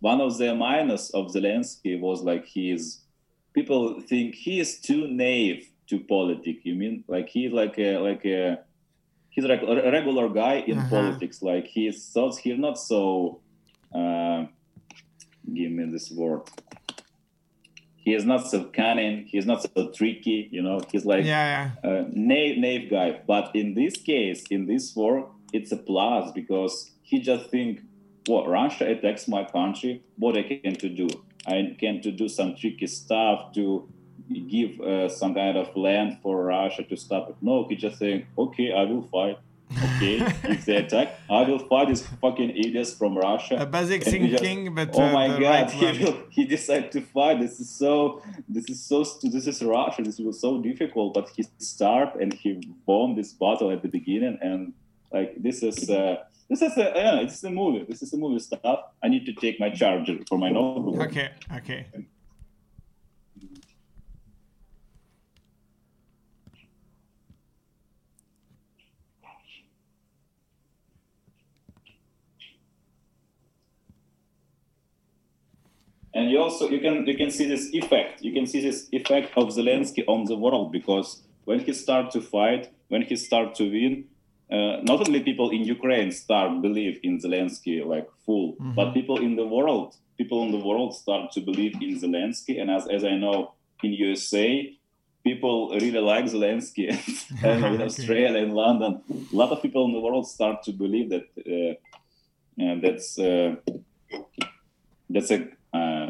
one 0.02 0.20
of 0.22 0.38
the 0.38 0.54
minus 0.56 1.10
of 1.12 1.28
Zelensky 1.28 2.00
was 2.00 2.22
like 2.22 2.46
he 2.46 2.72
is. 2.72 3.02
People 3.54 4.00
think 4.02 4.36
he 4.36 4.60
is 4.60 4.80
too 4.80 5.08
naive 5.08 5.70
to 5.90 6.00
politics. 6.00 6.62
You 6.64 6.76
mean 6.76 7.04
like 7.08 7.30
he's 7.30 7.52
like 7.52 7.78
a 7.80 7.98
like 7.98 8.24
a 8.26 8.60
he's 9.30 9.46
like 9.46 9.62
a 9.62 9.92
regular 9.98 10.28
guy 10.30 10.56
in 10.68 10.78
Uh-huh. 10.78 10.90
politics. 10.90 11.42
Like 11.42 11.68
he's 11.68 11.98
thoughts 12.14 12.38
he's 12.44 12.58
not 12.68 12.78
so. 12.80 13.40
Uh, 13.94 14.46
give 15.54 15.72
me 15.72 15.84
this 15.92 16.10
word. 16.12 16.44
He 17.98 18.14
is 18.16 18.26
not 18.26 18.48
so 18.50 18.64
cunning. 18.66 19.26
He's 19.28 19.46
not 19.46 19.62
so 19.62 19.92
tricky. 19.92 20.48
You 20.52 20.64
know, 20.64 20.82
he's 20.92 21.06
like 21.06 21.24
Yeah, 21.26 21.72
yeah. 21.84 21.90
uh, 21.90 22.04
naive, 22.12 22.58
naive 22.58 22.90
guy. 22.90 23.20
But 23.28 23.56
in 23.56 23.76
this 23.76 23.96
case, 23.98 24.44
in 24.50 24.66
this 24.66 24.96
war, 24.96 25.30
it's 25.54 25.72
a 25.72 25.78
plus 25.78 26.32
because 26.32 26.90
he 27.04 27.20
just 27.20 27.50
think, 27.52 27.82
"What 28.28 28.48
Russia 28.48 28.86
attacks 28.90 29.28
my 29.28 29.44
country? 29.44 30.04
What 30.18 30.38
I 30.38 30.44
can 30.44 30.76
to 30.76 30.90
do? 30.90 31.08
I 31.48 31.76
can 31.80 32.02
to 32.02 32.12
do 32.12 32.28
some 32.30 32.56
tricky 32.56 32.88
stuff 32.88 33.54
to 33.54 33.88
give 34.48 34.80
uh, 34.80 35.10
some 35.10 35.34
kind 35.34 35.58
of 35.58 35.76
land 35.76 36.20
for 36.22 36.44
Russia 36.46 36.84
to 36.84 36.96
stop 36.96 37.30
it." 37.30 37.36
No, 37.42 37.66
he 37.68 37.76
just 37.76 37.98
saying, 38.00 38.28
"Okay, 38.38 38.72
I 38.72 38.84
will 38.84 39.08
fight." 39.12 39.38
Okay, 39.72 40.18
if 40.44 40.66
they 40.66 40.78
attack, 40.78 41.20
I 41.30 41.44
will 41.44 41.60
fight 41.60 41.88
these 41.88 42.06
fucking 42.20 42.50
idiots 42.52 42.94
from 42.94 43.18
Russia. 43.18 43.56
A 43.62 43.66
basic 43.66 44.06
And 44.06 44.16
he 44.16 44.30
just- 44.32 44.44
thinking, 44.44 44.76
but 44.76 44.90
oh 44.94 45.02
uh, 45.02 45.12
my 45.14 45.28
god, 45.28 45.42
right 45.42 45.72
he 45.98 46.04
will, 46.04 46.18
he 46.30 46.46
decided 46.46 46.92
to 46.92 47.02
fight. 47.02 47.40
This 47.40 47.60
is 47.60 47.70
so 47.70 48.22
this 48.50 48.70
is 48.70 48.84
so 48.84 49.04
this 49.24 49.48
is 49.48 49.62
Russia. 49.64 50.02
This 50.04 50.20
was 50.20 50.40
so 50.40 50.62
difficult, 50.62 51.14
but 51.14 51.30
he 51.36 51.46
start 51.60 52.16
and 52.20 52.34
he 52.34 52.62
won 52.86 53.16
this 53.16 53.32
battle 53.34 53.72
at 53.72 53.82
the 53.82 53.88
beginning. 53.88 54.38
And 54.42 54.74
like 55.12 55.42
this 55.42 55.64
is 55.64 55.90
uh, 55.90 56.18
this 56.52 56.62
is 56.62 56.78
a 56.78 56.92
yeah, 56.94 57.24
this 57.24 57.38
is 57.38 57.44
a 57.46 57.50
movie. 57.50 57.86
This 57.88 58.02
is 58.02 58.12
a 58.12 58.18
movie 58.18 58.40
stuff. 58.40 58.80
I 59.02 59.08
need 59.08 59.26
to 59.26 59.34
take 59.34 59.58
my 59.58 59.70
charger 59.70 60.18
for 60.28 60.38
my 60.38 60.50
notebook. 60.50 61.00
Okay, 61.08 61.30
okay. 61.56 61.86
And 76.14 76.30
you 76.30 76.40
also 76.42 76.68
you 76.70 76.82
can 76.82 77.08
you 77.08 77.16
can 77.16 77.32
see 77.32 77.48
this 77.48 77.74
effect. 77.74 78.22
You 78.22 78.34
can 78.34 78.46
see 78.46 78.62
this 78.62 78.90
effect 78.92 79.32
of 79.38 79.48
Zelensky 79.48 80.04
on 80.06 80.26
the 80.26 80.36
world 80.36 80.74
because 80.74 81.24
when 81.46 81.62
he 81.62 81.72
start 81.72 82.12
to 82.12 82.20
fight, 82.20 82.70
when 82.90 83.04
he 83.04 83.16
start 83.16 83.56
to 83.56 83.72
win, 83.72 84.04
uh, 84.52 84.82
not 84.84 85.08
only 85.08 85.22
people 85.22 85.50
in 85.52 85.64
Ukraine 85.64 86.12
start 86.12 86.62
believe 86.62 87.00
in 87.04 87.20
Zelensky 87.20 87.86
like 87.86 88.08
full, 88.26 88.56
but 88.76 88.94
people 88.94 89.18
in 89.18 89.36
the 89.36 89.46
world, 89.46 89.96
people 90.18 90.44
in 90.44 90.52
the 90.52 90.64
world 90.70 90.96
start 90.96 91.32
to 91.36 91.40
believe 91.42 91.74
in 91.82 92.00
Zelensky. 92.00 92.60
And 92.62 92.70
as, 92.70 92.88
as 92.88 93.04
I 93.04 93.16
know, 93.24 93.54
in 93.84 93.94
USA, 93.94 94.74
people 95.24 95.70
really 95.70 96.00
like 96.00 96.26
Zelensky, 96.26 96.88
and 97.44 97.66
in 97.76 97.82
Australia 97.82 98.42
and 98.44 98.54
London, 98.54 99.02
a 99.32 99.36
lot 99.36 99.52
of 99.52 99.62
people 99.62 99.86
in 99.86 99.94
the 99.94 100.00
world 100.00 100.28
start 100.28 100.64
to 100.64 100.72
believe 100.72 101.10
that 101.10 101.28
uh, 101.56 101.74
uh, 102.64 102.76
that's 102.84 103.18
uh, 103.20 103.56
that's 105.10 105.32
a 105.32 105.48
uh, 105.74 106.10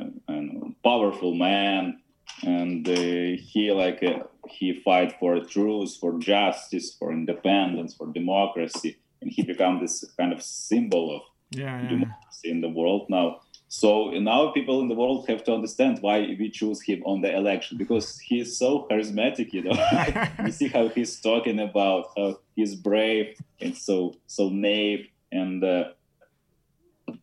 powerful 0.84 1.34
man, 1.34 2.00
and 2.44 2.88
uh, 2.88 3.42
he 3.52 3.72
like 3.72 4.02
uh, 4.04 4.24
he 4.48 4.74
fight 4.82 5.16
for 5.20 5.40
truth, 5.40 5.98
for 6.00 6.18
justice, 6.20 6.96
for 6.98 7.12
independence, 7.12 7.94
for 7.94 8.08
democracy, 8.08 8.98
and 9.22 9.32
he 9.32 9.44
become 9.44 9.80
this 9.80 10.04
kind 10.18 10.34
of 10.34 10.42
symbol 10.42 11.16
of 11.16 11.22
Yeah, 11.52 11.82
yeah. 11.82 11.90
democracy 11.90 12.50
in 12.50 12.62
the 12.62 12.70
world 12.70 13.08
now. 13.10 13.42
So 13.68 14.10
now 14.12 14.52
people 14.52 14.82
in 14.82 14.90
the 14.90 14.96
world 14.96 15.28
have 15.30 15.44
to 15.46 15.54
understand 15.54 16.00
why 16.02 16.36
we 16.40 16.50
choose 16.50 16.82
him 16.82 17.04
on 17.06 17.22
the 17.22 17.34
election 17.34 17.78
because 17.78 18.20
he 18.20 18.42
is 18.42 18.58
so 18.58 18.86
charismatic, 18.92 19.54
you 19.54 19.64
know. 19.64 19.78
you 20.46 20.52
see 20.52 20.68
how 20.68 20.90
he's 20.90 21.22
talking 21.22 21.60
about 21.60 22.08
how 22.18 22.40
he's 22.56 22.76
brave 22.76 23.38
and 23.62 23.76
so 23.78 24.16
so 24.28 24.50
naive, 24.50 25.08
and 25.32 25.64
uh, 25.64 25.86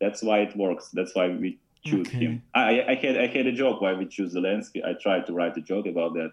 that's 0.00 0.22
why 0.22 0.40
it 0.40 0.56
works. 0.56 0.88
That's 0.92 1.14
why 1.14 1.28
we 1.28 1.58
choose 1.84 2.08
Okay. 2.08 2.18
him. 2.18 2.42
I, 2.54 2.82
I 2.82 2.94
had 2.94 3.16
I 3.18 3.26
had 3.26 3.46
a 3.46 3.52
joke 3.52 3.80
why 3.80 3.92
we 3.94 4.06
choose 4.06 4.34
Zelensky. 4.34 4.84
I 4.84 4.94
tried 4.94 5.26
to 5.26 5.32
write 5.32 5.56
a 5.56 5.60
joke 5.60 5.86
about 5.86 6.14
that 6.14 6.32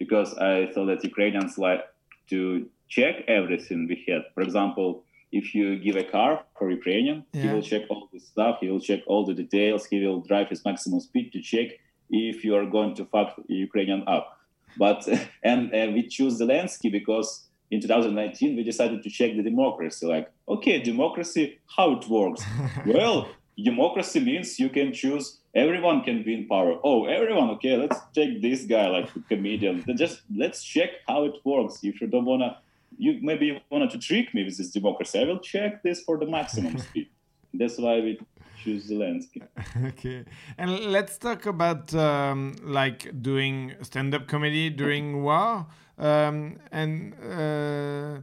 because 0.00 0.34
I 0.38 0.70
thought 0.72 0.86
that 0.86 1.04
Ukrainians 1.04 1.58
like 1.58 1.82
to 2.30 2.66
check 2.88 3.14
everything 3.28 3.86
we 3.86 4.04
had. 4.08 4.22
For 4.34 4.42
example, 4.42 5.04
if 5.30 5.54
you 5.54 5.78
give 5.78 5.96
a 5.96 6.02
car 6.02 6.32
for 6.58 6.70
Ukrainian, 6.70 7.18
he 7.32 7.46
will 7.48 7.62
check 7.62 7.82
all 7.88 8.08
the 8.12 8.18
stuff. 8.18 8.58
He 8.60 8.68
will 8.68 8.80
check 8.80 9.00
all 9.06 9.24
the 9.24 9.34
details. 9.34 9.86
He 9.86 10.04
will 10.04 10.20
drive 10.20 10.48
his 10.48 10.64
maximum 10.64 11.00
speed 11.00 11.32
to 11.34 11.40
check 11.40 11.68
if 12.10 12.44
you 12.44 12.56
are 12.56 12.66
going 12.66 12.94
to 12.96 13.04
fuck 13.04 13.28
Ukrainian 13.46 14.02
up. 14.08 14.26
But 14.76 15.00
and 15.50 15.72
uh, 15.72 15.88
we 15.94 16.08
choose 16.08 16.40
Zelensky 16.40 16.90
because 16.90 17.46
in 17.70 17.80
2019 17.80 18.56
we 18.56 18.64
decided 18.64 19.02
to 19.04 19.10
check 19.10 19.36
the 19.36 19.42
democracy. 19.42 20.06
Like, 20.06 20.32
okay, 20.48 20.82
democracy, 20.82 21.58
how 21.76 21.92
it 21.98 22.08
works? 22.08 22.42
well, 22.86 23.28
democracy 23.56 24.20
means 24.20 24.58
you 24.58 24.68
can 24.68 24.92
choose. 24.92 25.39
Everyone 25.54 26.02
can 26.02 26.22
be 26.22 26.34
in 26.34 26.46
power. 26.46 26.78
Oh, 26.84 27.06
everyone. 27.06 27.50
Okay, 27.50 27.76
let's 27.76 27.98
check 28.14 28.40
this 28.40 28.64
guy, 28.64 28.86
like 28.88 29.12
the 29.12 29.20
comedian. 29.20 29.84
Just 29.96 30.22
let's 30.34 30.62
check 30.62 30.90
how 31.08 31.24
it 31.24 31.34
works. 31.44 31.80
If 31.82 32.00
you 32.00 32.06
don't 32.06 32.24
wanna, 32.24 32.58
you 32.96 33.18
maybe 33.20 33.46
you 33.46 33.58
wanted 33.68 33.90
to 33.90 33.98
trick 33.98 34.32
me 34.32 34.44
with 34.44 34.56
this 34.56 34.70
democracy. 34.70 35.18
I 35.18 35.24
will 35.24 35.40
check 35.40 35.82
this 35.82 36.02
for 36.02 36.18
the 36.18 36.26
maximum 36.26 36.78
speed. 36.86 37.08
That's 37.52 37.78
why 37.78 38.00
we 38.00 38.20
choose 38.62 38.90
Zelensky. 38.90 39.42
okay 39.88 40.24
and 40.58 40.70
let's 40.92 41.18
talk 41.18 41.46
about 41.46 41.94
um, 41.94 42.54
like 42.62 43.22
doing 43.22 43.74
stand-up 43.82 44.28
comedy 44.28 44.70
during 44.70 45.22
war 45.22 45.66
um, 45.98 46.58
and 46.70 47.14
uh, 47.22 48.20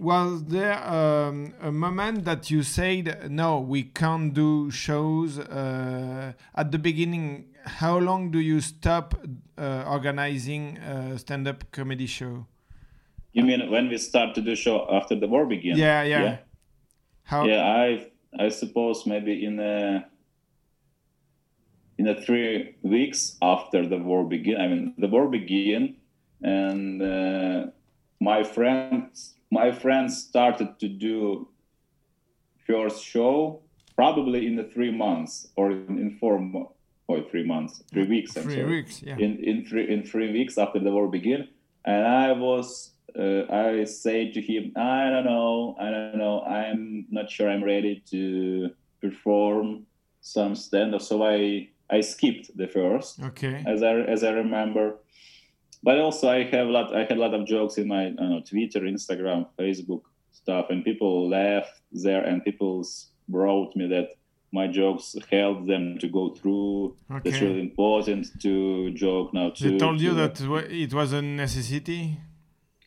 was 0.00 0.44
there 0.44 0.76
um, 0.88 1.54
a 1.60 1.70
moment 1.70 2.24
that 2.24 2.50
you 2.50 2.62
said 2.62 3.30
no 3.30 3.58
we 3.60 3.82
can't 3.84 4.34
do 4.34 4.70
shows 4.70 5.38
uh, 5.38 6.32
at 6.54 6.70
the 6.72 6.78
beginning 6.78 7.46
how 7.64 7.98
long 7.98 8.30
do 8.30 8.40
you 8.40 8.60
stop 8.60 9.14
uh, 9.58 9.84
organizing 9.86 10.78
a 10.78 11.18
stand-up 11.18 11.70
comedy 11.70 12.06
show? 12.06 12.46
You 13.32 13.44
mean 13.44 13.70
when 13.70 13.88
we 13.88 13.98
start 13.98 14.34
to 14.36 14.40
do 14.40 14.56
show 14.56 14.86
after 14.90 15.14
the 15.14 15.28
war 15.28 15.46
began? 15.46 15.76
yeah 15.76 16.02
yeah, 16.02 16.38
how 17.22 17.44
yeah 17.44 17.62
i 17.62 18.08
i 18.38 18.48
suppose 18.48 19.06
maybe 19.06 19.44
in 19.44 19.60
a 19.60 20.06
in 21.98 22.08
a 22.08 22.20
three 22.20 22.74
weeks 22.82 23.36
after 23.42 23.86
the 23.86 23.98
war 23.98 24.24
began 24.24 24.60
i 24.60 24.66
mean 24.66 24.94
the 24.98 25.08
war 25.08 25.28
began 25.28 25.94
and 26.42 27.02
uh, 27.02 27.66
my 28.20 28.42
friends 28.42 29.34
my 29.50 29.72
friends 29.72 30.22
started 30.22 30.78
to 30.80 30.88
do 30.88 31.48
first 32.66 33.02
show 33.04 33.62
probably 33.96 34.46
in 34.46 34.56
the 34.56 34.64
three 34.64 34.90
months 34.90 35.48
or 35.56 35.70
in, 35.70 35.98
in 35.98 36.16
four 36.20 36.38
mo- 36.38 36.72
or 37.08 37.22
three 37.30 37.44
months 37.44 37.82
three 37.90 38.06
weeks 38.06 38.36
I'm 38.36 38.42
three 38.44 38.56
sorry. 38.56 38.66
weeks 38.66 39.02
yeah. 39.02 39.16
In 39.16 39.38
in 39.42 39.64
three 39.64 39.88
in 39.88 40.02
three 40.04 40.30
weeks 40.32 40.58
after 40.58 40.78
the 40.78 40.90
war 40.90 41.08
began, 41.08 41.48
and 41.84 42.06
I 42.06 42.32
was 42.32 42.92
uh, 43.18 43.44
I 43.50 43.84
say 43.84 44.30
to 44.30 44.40
him, 44.40 44.72
I 44.76 45.08
don't 45.10 45.24
know, 45.24 45.74
I 45.80 45.90
don't 45.90 46.18
know, 46.18 46.42
I'm 46.42 47.06
not 47.10 47.30
sure 47.30 47.48
I'm 47.48 47.64
ready 47.64 48.02
to 48.10 48.70
perform 49.00 49.86
some 50.20 50.54
stand 50.54 50.94
up, 50.94 51.00
so 51.00 51.24
I 51.24 51.70
I 51.90 52.02
skipped 52.02 52.54
the 52.56 52.68
first. 52.68 53.20
Okay. 53.22 53.64
As 53.66 53.82
I 53.82 53.92
as 54.14 54.22
I 54.22 54.30
remember. 54.30 54.96
But 55.82 55.98
also 55.98 56.28
I 56.28 56.44
have 56.44 56.66
a 56.66 56.70
lot 56.70 56.94
I 56.94 57.00
had 57.00 57.12
a 57.12 57.20
lot 57.20 57.34
of 57.34 57.46
jokes 57.46 57.78
in 57.78 57.88
my 57.88 58.10
know 58.10 58.42
Twitter, 58.48 58.80
Instagram, 58.80 59.46
Facebook 59.58 60.02
stuff, 60.32 60.66
and 60.70 60.84
people 60.84 61.28
laughed 61.28 61.80
there, 61.92 62.22
and 62.22 62.44
people 62.44 62.86
wrote 63.28 63.76
me 63.76 63.86
that 63.88 64.08
my 64.52 64.66
jokes 64.66 65.14
helped 65.30 65.66
them 65.66 65.98
to 65.98 66.08
go 66.08 66.30
through. 66.30 66.96
It's 67.24 67.40
really 67.40 67.60
important 67.60 68.40
to 68.40 68.90
joke 68.92 69.34
now 69.34 69.50
too. 69.50 69.72
they 69.72 69.78
told 69.78 70.00
you 70.00 70.14
that 70.14 70.40
it 70.70 70.94
was 70.94 71.12
a 71.12 71.22
necessity 71.22 72.18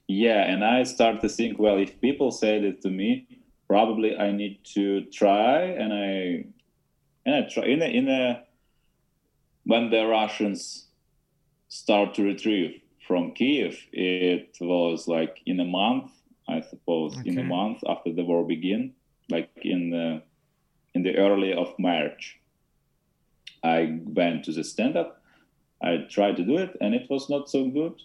Yeah, 0.08 0.42
and 0.52 0.64
I 0.64 0.84
start 0.84 1.22
to 1.22 1.30
think, 1.30 1.60
well, 1.60 1.78
if 1.78 2.02
people 2.02 2.32
said 2.32 2.64
it 2.64 2.82
to 2.82 2.90
me, 2.90 3.28
probably 3.68 4.18
I 4.18 4.32
need 4.32 4.60
to 4.74 5.06
try, 5.06 5.62
and 5.62 5.94
I 5.94 6.46
and 7.26 7.36
I 7.36 7.48
try 7.48 7.66
in 7.66 7.82
a, 7.82 7.86
in 7.86 8.10
a 8.10 8.44
when 9.64 9.90
the 9.92 10.06
Russians 10.08 10.88
start 11.70 12.16
to 12.16 12.24
retrieve 12.24 12.81
from 13.12 13.34
Kiev, 13.34 13.78
it 13.92 14.56
was 14.62 15.06
like 15.06 15.42
in 15.46 15.60
a 15.60 15.66
month, 15.66 16.10
I 16.48 16.62
suppose, 16.62 17.14
in 17.26 17.38
a 17.38 17.44
month 17.44 17.80
after 17.86 18.14
the 18.14 18.24
war 18.24 18.48
began, 18.48 18.94
like 19.30 19.50
in 19.64 19.90
the 19.90 20.22
in 20.96 21.04
the 21.04 21.18
early 21.18 21.52
of 21.52 21.68
March. 21.78 22.40
I 23.66 24.00
went 24.06 24.46
to 24.46 24.54
the 24.54 24.64
stand 24.64 24.96
up. 24.96 25.22
I 25.84 26.08
tried 26.10 26.38
to 26.38 26.46
do 26.46 26.58
it, 26.58 26.78
and 26.80 26.96
it 26.96 27.10
was 27.10 27.30
not 27.30 27.50
so 27.50 27.68
good, 27.68 27.96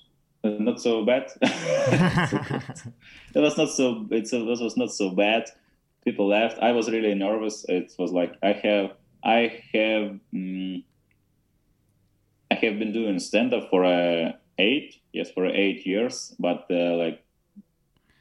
not 0.42 0.80
so 0.80 1.04
bad. 1.04 1.30
it 3.36 3.42
was 3.46 3.56
not 3.56 3.70
so. 3.70 4.08
It's 4.10 4.32
it 4.32 4.44
was 4.44 4.76
not 4.76 4.90
so 4.90 5.10
bad. 5.10 5.44
People 6.04 6.26
laughed. 6.26 6.58
I 6.60 6.72
was 6.72 6.90
really 6.90 7.14
nervous. 7.14 7.64
It 7.68 7.92
was 7.96 8.10
like 8.10 8.32
I 8.42 8.52
have 8.64 8.90
I 9.22 9.62
have 9.72 10.18
mm, 10.34 10.82
I 12.50 12.54
have 12.54 12.80
been 12.80 12.92
doing 12.92 13.20
stand 13.20 13.54
up 13.54 13.70
for 13.70 13.84
uh, 13.84 14.32
eight 14.58 15.00
yes 15.12 15.30
for 15.30 15.46
eight 15.46 15.86
years, 15.86 16.34
but 16.38 16.66
uh, 16.70 16.96
like 16.96 17.22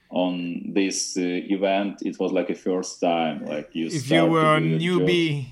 on 0.10 0.72
this 0.74 1.18
uh, 1.18 1.22
event 1.22 2.02
it 2.02 2.20
was 2.20 2.32
like 2.32 2.50
a 2.50 2.56
first 2.56 3.00
time. 3.00 3.46
Like 3.46 3.70
you 3.74 3.88
if 3.88 4.10
you 4.10 4.26
were 4.26 4.56
a 4.56 4.62
newbie 4.62 5.48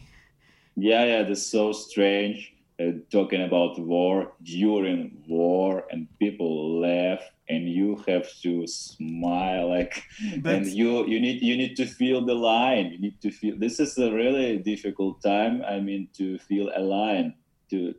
Yeah, 0.76 1.06
yeah, 1.06 1.24
that's 1.24 1.46
so 1.46 1.72
strange. 1.72 2.54
Uh, 2.80 2.94
talking 3.12 3.44
about 3.44 3.80
war 3.80 4.34
during 4.42 5.24
war, 5.28 5.84
and 5.92 6.08
people 6.18 6.80
laugh, 6.82 7.22
and 7.48 7.70
you 7.70 8.04
have 8.08 8.28
to 8.42 8.66
smile, 8.66 9.70
like, 9.70 10.04
and 10.46 10.66
you 10.66 11.06
you 11.06 11.20
need 11.20 11.42
you 11.44 11.56
need 11.56 11.76
to 11.76 11.86
feel 11.86 12.26
the 12.26 12.34
line. 12.34 12.92
You 12.94 13.00
need 13.00 13.22
to 13.22 13.30
feel. 13.30 13.56
This 13.58 13.80
is 13.80 13.98
a 14.00 14.12
really 14.12 14.58
difficult 14.58 15.22
time. 15.22 15.62
I 15.62 15.80
mean, 15.80 16.08
to 16.18 16.40
feel 16.40 16.72
a 16.76 16.82
line, 16.82 17.36
to 17.70 17.94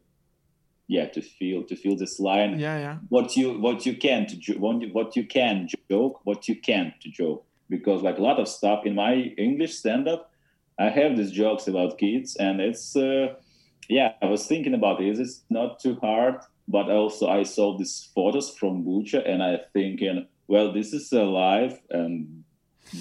yeah, 0.87 1.07
to 1.09 1.21
feel 1.23 1.63
to 1.65 1.75
feel 1.77 1.97
this 1.97 2.21
line 2.21 2.59
yeah 2.59 2.79
yeah 2.79 2.97
what 3.09 3.37
you 3.37 3.59
what 3.59 3.87
you 3.87 3.97
can 3.97 4.27
to 4.27 4.37
jo- 4.37 4.59
what 4.59 4.81
you- 4.83 4.93
what 4.93 5.17
you 5.17 5.25
can 5.27 5.67
joke, 5.91 6.21
what 6.25 6.47
you 6.49 6.57
can't 6.61 6.93
to 7.01 7.09
joke. 7.11 7.45
Because 7.71 8.03
like 8.03 8.19
a 8.19 8.23
lot 8.23 8.39
of 8.39 8.47
stuff 8.49 8.85
in 8.85 8.95
my 8.95 9.15
English 9.39 9.75
stand 9.75 10.07
up, 10.09 10.31
I 10.79 10.91
have 10.91 11.17
these 11.17 11.31
jokes 11.33 11.67
about 11.69 11.97
kids, 11.99 12.37
and 12.37 12.61
it's 12.61 12.95
uh, 12.97 13.35
yeah. 13.89 14.13
I 14.21 14.27
was 14.27 14.47
thinking 14.47 14.75
about 14.75 15.01
it. 15.01 15.19
It's 15.19 15.43
not 15.49 15.81
too 15.81 15.97
hard, 16.03 16.37
but 16.69 16.91
also 16.91 17.29
I 17.29 17.45
saw 17.45 17.77
these 17.79 18.11
photos 18.15 18.51
from 18.59 18.85
Bucha, 18.85 19.21
and 19.27 19.43
I 19.43 19.61
thinking, 19.73 20.27
well, 20.47 20.73
this 20.73 20.93
is 20.93 21.11
a 21.13 21.25
life, 21.25 21.81
and 21.91 22.45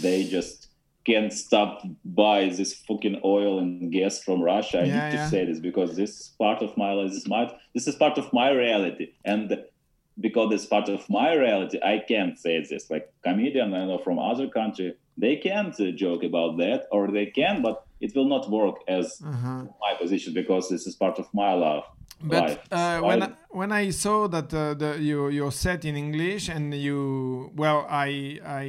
they 0.01 0.23
just 0.23 0.69
can't 1.05 1.33
stop 1.33 1.81
buy 2.05 2.49
this 2.49 2.73
fucking 2.87 3.21
oil 3.25 3.59
and 3.59 3.91
gas 3.91 4.23
from 4.23 4.41
Russia. 4.41 4.79
I 4.81 4.85
Yeah, 4.85 4.93
need 5.05 5.11
to 5.11 5.17
yeah. 5.17 5.29
say 5.33 5.45
this 5.45 5.59
because 5.59 5.95
this 5.95 6.11
is 6.21 6.27
part 6.39 6.61
of 6.61 6.75
my 6.77 6.91
life. 6.93 7.09
This 7.09 7.17
is 7.23 7.27
my 7.27 7.43
this 7.75 7.87
is 7.87 7.95
part 7.95 8.17
of 8.17 8.31
my 8.33 8.49
reality, 8.51 9.05
and 9.25 9.45
because 10.19 10.53
it's 10.53 10.65
part 10.65 10.89
of 10.89 11.01
my 11.09 11.33
reality, 11.33 11.79
I 11.83 11.95
can't 12.07 12.37
say 12.37 12.63
this. 12.69 12.89
Like 12.89 13.05
comedian, 13.23 13.73
I 13.73 13.85
know 13.85 13.97
from 13.97 14.19
other 14.19 14.47
country, 14.47 14.93
they 15.17 15.35
can't 15.37 15.77
uh, 15.79 15.91
joke 15.91 16.23
about 16.23 16.57
that, 16.57 16.85
or 16.91 17.11
they 17.11 17.27
can, 17.27 17.61
but 17.61 17.83
it 17.99 18.11
will 18.15 18.27
not 18.35 18.49
work 18.49 18.75
as 18.87 19.05
uh-huh. 19.25 19.63
my 19.85 19.93
position 19.99 20.33
because 20.33 20.69
this 20.69 20.85
is 20.87 20.95
part 20.95 21.17
of 21.19 21.27
my 21.33 21.53
life. 21.53 21.85
But 22.21 22.63
uh, 22.71 22.99
when 23.01 23.23
I- 23.23 23.33
when 23.49 23.71
I 23.71 23.89
saw 23.91 24.27
that 24.35 24.53
uh, 24.53 24.73
the 24.81 24.89
you 25.09 25.29
you're 25.29 25.51
set 25.51 25.83
in 25.85 25.95
English 25.95 26.47
and 26.55 26.73
you 26.73 27.51
well 27.55 27.79
I 27.89 28.39
I 28.63 28.67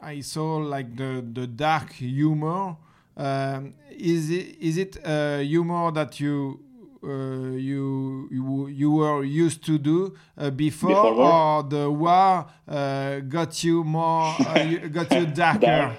I 0.00 0.20
saw 0.20 0.56
like 0.56 0.96
the 0.96 1.24
the 1.32 1.46
dark 1.46 1.92
humor. 1.92 2.76
Um, 3.16 3.74
is 3.90 4.30
it 4.30 4.56
is 4.60 4.76
it 4.76 4.98
uh, 5.04 5.38
humor 5.38 5.90
that 5.92 6.20
you 6.20 6.60
uh, 7.02 7.56
you 7.56 8.28
you 8.30 8.66
you 8.68 8.90
were 8.90 9.24
used 9.24 9.64
to 9.64 9.78
do 9.78 10.14
uh, 10.36 10.50
before, 10.50 10.90
Before 10.90 11.32
or 11.32 11.62
the 11.62 11.90
war 11.90 12.46
uh, 12.68 13.20
got 13.20 13.64
you 13.64 13.84
more 13.84 14.34
uh, 14.40 14.88
got 14.88 15.10
you 15.12 15.26
darker? 15.34 15.60
Dark. 15.60 15.96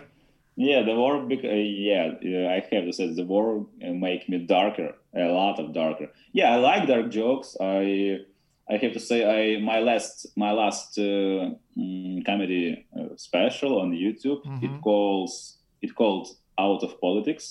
Yeah, 0.56 0.82
the 0.84 0.96
war. 0.96 1.18
Uh, 1.18 1.48
yeah, 1.54 2.14
uh, 2.24 2.50
I 2.50 2.64
have 2.72 2.86
to 2.86 2.94
say 2.94 3.14
the 3.14 3.24
war 3.24 3.66
uh, 3.84 3.92
make 3.94 4.28
me 4.28 4.40
darker, 4.40 4.96
a 5.16 5.26
lot 5.26 5.60
of 5.60 5.74
darker. 5.74 6.10
Yeah, 6.34 6.54
I 6.54 6.58
like 6.58 6.88
dark 6.88 7.10
jokes. 7.10 7.56
I 7.60 8.20
I 8.70 8.76
have 8.78 8.94
to 8.94 9.00
say, 9.00 9.20
I 9.24 9.62
my 9.62 9.80
last 9.80 10.28
my 10.36 10.52
last 10.52 10.98
uh, 10.98 11.52
mm, 11.78 12.26
comedy 12.26 12.86
uh, 12.98 13.16
special 13.16 13.80
on 13.82 13.92
YouTube. 13.92 14.42
It 14.64 14.72
Mhm. 14.72 14.82
calls 14.82 15.34
it 15.82 15.92
called 15.96 16.28
Out 16.58 16.82
of 16.84 17.00
Politics, 17.00 17.46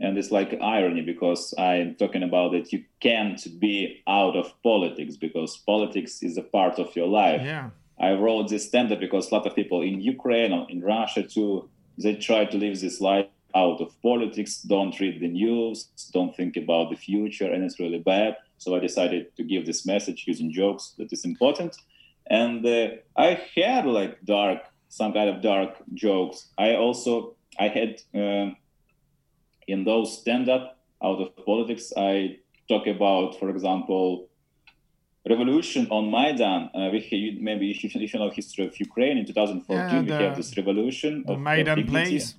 and 0.00 0.16
it's 0.18 0.30
like 0.30 0.50
irony 0.60 1.02
because 1.02 1.42
I'm 1.58 1.94
talking 2.02 2.22
about 2.22 2.52
that 2.52 2.72
you 2.72 2.80
can't 3.00 3.40
be 3.58 4.02
out 4.06 4.36
of 4.36 4.46
politics 4.62 5.16
because 5.16 5.56
politics 5.72 6.22
is 6.22 6.36
a 6.38 6.42
part 6.42 6.78
of 6.78 6.94
your 6.96 7.08
life. 7.08 7.42
Yeah. 7.44 7.70
I 7.98 8.12
wrote 8.14 8.48
this 8.48 8.66
stand-up 8.68 9.00
because 9.00 9.30
a 9.30 9.34
lot 9.34 9.46
of 9.46 9.54
people 9.54 9.80
in 9.82 10.00
Ukraine 10.00 10.52
or 10.52 10.66
in 10.70 10.80
Russia 10.82 11.22
too, 11.22 11.68
they 12.02 12.14
try 12.16 12.44
to 12.44 12.56
live 12.56 12.80
this 12.80 13.00
life 13.00 13.26
out 13.54 13.80
of 13.80 13.88
politics, 14.02 14.62
don't 14.62 14.98
read 14.98 15.20
the 15.20 15.28
news, 15.28 15.76
don't 16.12 16.34
think 16.34 16.56
about 16.56 16.90
the 16.90 16.96
future, 16.96 17.48
and 17.52 17.62
it's 17.64 17.78
really 17.78 17.98
bad. 18.14 18.36
So 18.62 18.76
I 18.76 18.78
decided 18.78 19.22
to 19.36 19.42
give 19.42 19.66
this 19.66 19.84
message 19.84 20.24
using 20.26 20.52
jokes 20.52 20.94
that 20.98 21.12
is 21.12 21.24
important. 21.24 21.72
And 22.30 22.64
uh, 22.64 22.88
I 23.16 23.28
had 23.56 23.84
like 23.86 24.14
dark, 24.24 24.60
some 24.88 25.12
kind 25.12 25.28
of 25.28 25.42
dark 25.42 25.70
jokes. 25.94 26.38
I 26.56 26.68
also 26.84 27.34
I 27.58 27.66
had 27.78 27.92
um 28.22 28.48
in 29.72 29.84
those 29.90 30.08
stand-up 30.20 30.64
out 31.06 31.18
of 31.24 31.28
politics. 31.50 31.92
I 31.96 32.38
talk 32.68 32.84
about, 32.86 33.28
for 33.40 33.48
example, 33.54 34.28
revolution 35.28 35.82
on 35.90 36.04
Maidan. 36.16 36.62
Uh, 36.74 36.88
we 36.92 37.38
maybe 37.40 37.70
if 37.72 37.78
you, 37.82 37.90
if 38.06 38.12
you 38.14 38.18
know 38.20 38.30
history 38.30 38.64
of 38.68 38.72
Ukraine 38.88 39.16
in 39.18 39.24
2014, 39.26 39.76
Yeah, 39.76 40.00
we 40.00 40.06
the- 40.06 40.18
have 40.24 40.36
this 40.36 40.56
revolution 40.56 41.12
of, 41.26 41.34
of 41.36 41.40
Maidan 41.40 41.76
dignity. 41.78 41.90
place. 42.10 42.34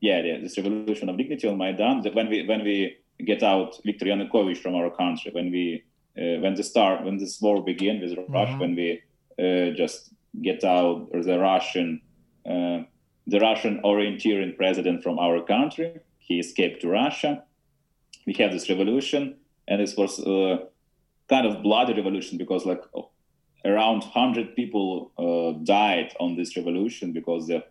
Yeah, 0.00 0.20
yeah, 0.28 0.38
this 0.44 0.56
revolution 0.58 1.08
of 1.08 1.16
dignity 1.16 1.46
on 1.48 1.56
Maidan. 1.64 2.02
That 2.04 2.14
when 2.18 2.28
we 2.32 2.38
when 2.50 2.62
we 2.68 2.76
get 3.24 3.42
out 3.42 3.76
Viktor 3.84 4.06
Yanukovych 4.06 4.58
from 4.58 4.74
our 4.74 4.90
country, 4.90 5.30
when 5.32 5.50
we 5.50 5.82
uh, 6.16 6.40
when 6.40 6.54
the 6.54 6.62
start 6.62 7.04
when 7.04 7.16
this 7.18 7.40
war 7.40 7.62
began 7.62 8.00
with 8.00 8.12
Russia, 8.28 8.52
Mhm. 8.54 8.60
when 8.60 8.74
we 8.76 8.88
uh, 9.38 9.70
just 9.76 10.12
get 10.42 10.64
out 10.64 11.10
the 11.12 11.38
Russian 11.38 12.00
uh, 12.46 12.78
the 13.26 13.38
Russian 13.40 13.80
orienteering 13.84 14.56
president 14.56 15.02
from 15.02 15.18
our 15.18 15.40
country, 15.44 15.92
he 16.18 16.38
escaped 16.38 16.80
to 16.82 16.88
Russia. 16.88 17.44
We 18.26 18.32
have 18.34 18.52
this 18.52 18.68
revolution, 18.70 19.34
and 19.68 19.80
this 19.80 19.96
was 19.96 20.18
uh, 20.20 20.56
kind 21.28 21.46
of 21.46 21.62
bloody 21.62 21.92
revolution 21.94 22.38
because 22.38 22.64
like 22.66 22.82
around 23.64 24.00
100 24.02 24.54
people 24.56 25.12
uh, 25.18 25.52
died 25.64 26.14
on 26.20 26.36
this 26.36 26.56
revolution 26.56 27.12
because 27.12 27.46
the 27.48 27.62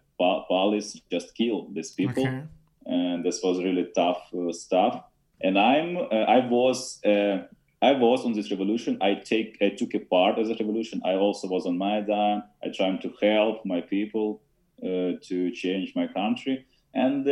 police 0.48 1.00
just 1.12 1.36
killed 1.36 1.74
these 1.74 1.91
people 1.91 2.24
Okay. 2.28 2.41
and 2.86 3.24
this 3.24 3.41
was 3.43 3.64
really 3.64 3.88
tough 3.95 4.22
uh, 4.34 4.52
stuff 4.52 5.04
and 5.41 5.57
i'm 5.57 5.97
uh, 5.97 6.25
i 6.35 6.39
was 6.47 7.03
uh, 7.05 7.38
i 7.81 7.91
was 7.91 8.25
on 8.25 8.33
this 8.33 8.49
revolution 8.51 8.97
i 9.01 9.13
take 9.13 9.57
i 9.61 9.69
took 9.69 9.93
a 9.93 9.99
part 9.99 10.38
of 10.39 10.47
the 10.47 10.55
revolution 10.55 11.01
i 11.05 11.13
also 11.13 11.47
was 11.47 11.65
on 11.65 11.77
maidan 11.77 12.43
i 12.63 12.69
tried 12.69 13.01
to 13.01 13.11
help 13.21 13.65
my 13.65 13.81
people 13.81 14.41
uh, 14.83 15.11
to 15.21 15.51
change 15.51 15.93
my 15.95 16.07
country 16.07 16.65
and 16.93 17.27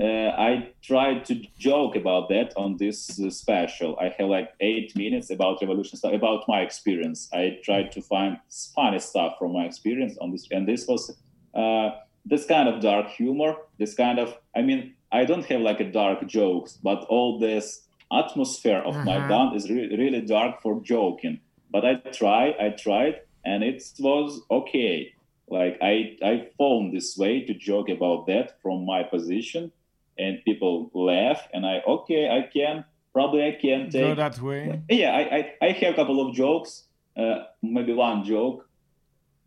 uh, 0.00 0.32
I 0.38 0.70
tried 0.82 1.26
to 1.26 1.34
joke 1.58 1.94
about 1.94 2.30
that 2.30 2.54
on 2.56 2.76
this 2.78 3.20
uh, 3.20 3.28
special. 3.28 3.98
I 4.00 4.14
have 4.18 4.28
like 4.28 4.50
eight 4.60 4.96
minutes 4.96 5.30
about 5.30 5.60
revolution 5.60 5.98
stuff, 5.98 6.14
about 6.14 6.44
my 6.48 6.60
experience. 6.60 7.28
I 7.34 7.58
tried 7.62 7.92
to 7.92 8.00
find 8.00 8.38
funny 8.74 8.98
stuff 8.98 9.34
from 9.38 9.52
my 9.52 9.64
experience 9.64 10.16
on 10.20 10.30
this, 10.30 10.46
and 10.50 10.66
this 10.66 10.86
was 10.86 11.14
uh, 11.54 11.90
this 12.24 12.46
kind 12.46 12.68
of 12.68 12.80
dark 12.80 13.08
humor. 13.08 13.56
This 13.78 13.94
kind 13.94 14.18
of, 14.18 14.38
I 14.56 14.62
mean, 14.62 14.94
I 15.12 15.24
don't 15.24 15.44
have 15.46 15.60
like 15.60 15.80
a 15.80 15.90
dark 15.90 16.26
jokes, 16.26 16.78
but 16.82 17.04
all 17.08 17.38
this 17.38 17.86
atmosphere 18.12 18.82
of 18.84 18.94
my 19.04 19.16
Uh-huh. 19.18 19.28
band 19.28 19.56
is 19.56 19.70
re- 19.70 19.94
really 19.96 20.20
dark 20.22 20.60
for 20.62 20.80
joking. 20.82 21.40
But 21.70 21.84
I 21.84 21.94
try, 22.20 22.54
I 22.60 22.70
tried, 22.70 23.14
and 23.44 23.62
it 23.62 23.82
was 23.98 24.40
okay. 24.50 25.12
Like 25.48 25.78
I, 25.82 26.16
I 26.22 26.48
found 26.58 26.92
this 26.92 27.16
way 27.16 27.44
to 27.46 27.54
joke 27.54 27.88
about 27.88 28.26
that 28.26 28.60
from 28.62 28.84
my 28.84 29.02
position, 29.02 29.72
and 30.18 30.32
people 30.44 30.90
laugh, 30.94 31.40
and 31.54 31.64
I 31.66 31.82
okay, 31.86 32.28
I 32.28 32.42
can 32.52 32.84
probably 33.12 33.42
I 33.46 33.52
can 33.52 33.90
take 33.90 34.02
Go 34.02 34.14
that 34.14 34.40
way. 34.40 34.80
yeah, 34.88 35.10
I, 35.20 35.22
I, 35.38 35.40
I 35.68 35.72
have 35.72 35.92
a 35.94 35.96
couple 35.96 36.18
of 36.28 36.34
jokes, 36.34 36.84
uh, 37.16 37.44
maybe 37.62 37.92
one 37.92 38.22
joke 38.24 38.68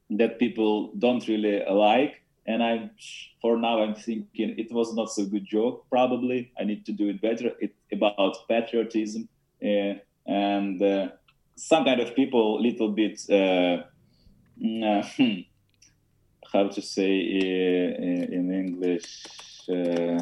that 0.10 0.40
people 0.40 0.92
don't 0.98 1.26
really 1.28 1.64
like. 1.70 2.22
And 2.46 2.62
I'm 2.62 2.90
for 3.42 3.58
now 3.58 3.82
I'm 3.84 3.96
thinking 3.96 4.56
it 4.58 4.72
was 4.72 4.94
not 4.94 5.10
so 5.10 5.26
good 5.26 5.46
joke. 5.46 5.86
Probably 5.90 6.52
I 6.60 6.64
need 6.66 6.86
to 6.86 6.92
do 6.92 7.10
it 7.10 7.22
better. 7.22 7.52
It 7.60 7.74
about 7.92 8.36
patriotism 8.50 9.30
uh, 9.64 9.94
and 10.28 10.82
uh, 10.82 11.08
some 11.56 11.86
kind 11.86 12.02
of 12.02 12.16
people 12.16 12.62
little 12.62 12.90
bit 12.90 13.22
uh, 13.30 13.84
mm, 14.62 14.84
uh, 14.84 15.04
hmm, 15.16 15.42
how 16.52 16.68
to 16.68 16.82
say 16.82 17.12
uh, 17.20 18.34
in 18.38 18.52
English. 18.54 19.26
Uh, 19.70 20.20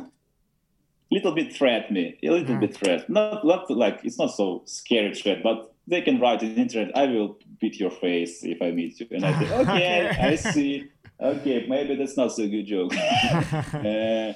little 1.12 1.34
bit 1.34 1.54
threat 1.54 1.92
me, 1.92 2.18
a 2.24 2.30
little 2.30 2.56
Mm. 2.56 2.62
bit 2.62 2.76
threat. 2.78 3.10
Not, 3.10 3.44
not 3.46 3.70
like 3.70 4.00
it's 4.04 4.18
not 4.18 4.32
so 4.32 4.62
scary 4.66 5.14
threat, 5.14 5.44
but 5.44 5.74
they 5.88 6.02
can 6.02 6.20
write 6.22 6.42
in 6.44 6.56
the 6.56 6.62
internet. 6.62 6.96
I 6.96 7.08
will 7.08 7.38
beat 7.60 7.80
your 7.80 7.92
face 7.92 8.44
if 8.44 8.62
I 8.62 8.72
meet 8.72 9.00
you, 9.00 9.08
and 9.12 9.26
I 9.26 9.34
think, 9.34 9.52
okay, 9.64 10.08
Okay. 10.08 10.32
I 10.32 10.36
see. 10.36 10.90
Okay, 11.22 11.66
maybe 11.68 11.96
that's 11.96 12.18
not 12.18 12.32
so 12.32 12.48
good 12.48 12.66
joke. 12.66 12.94
uh, 13.74 14.34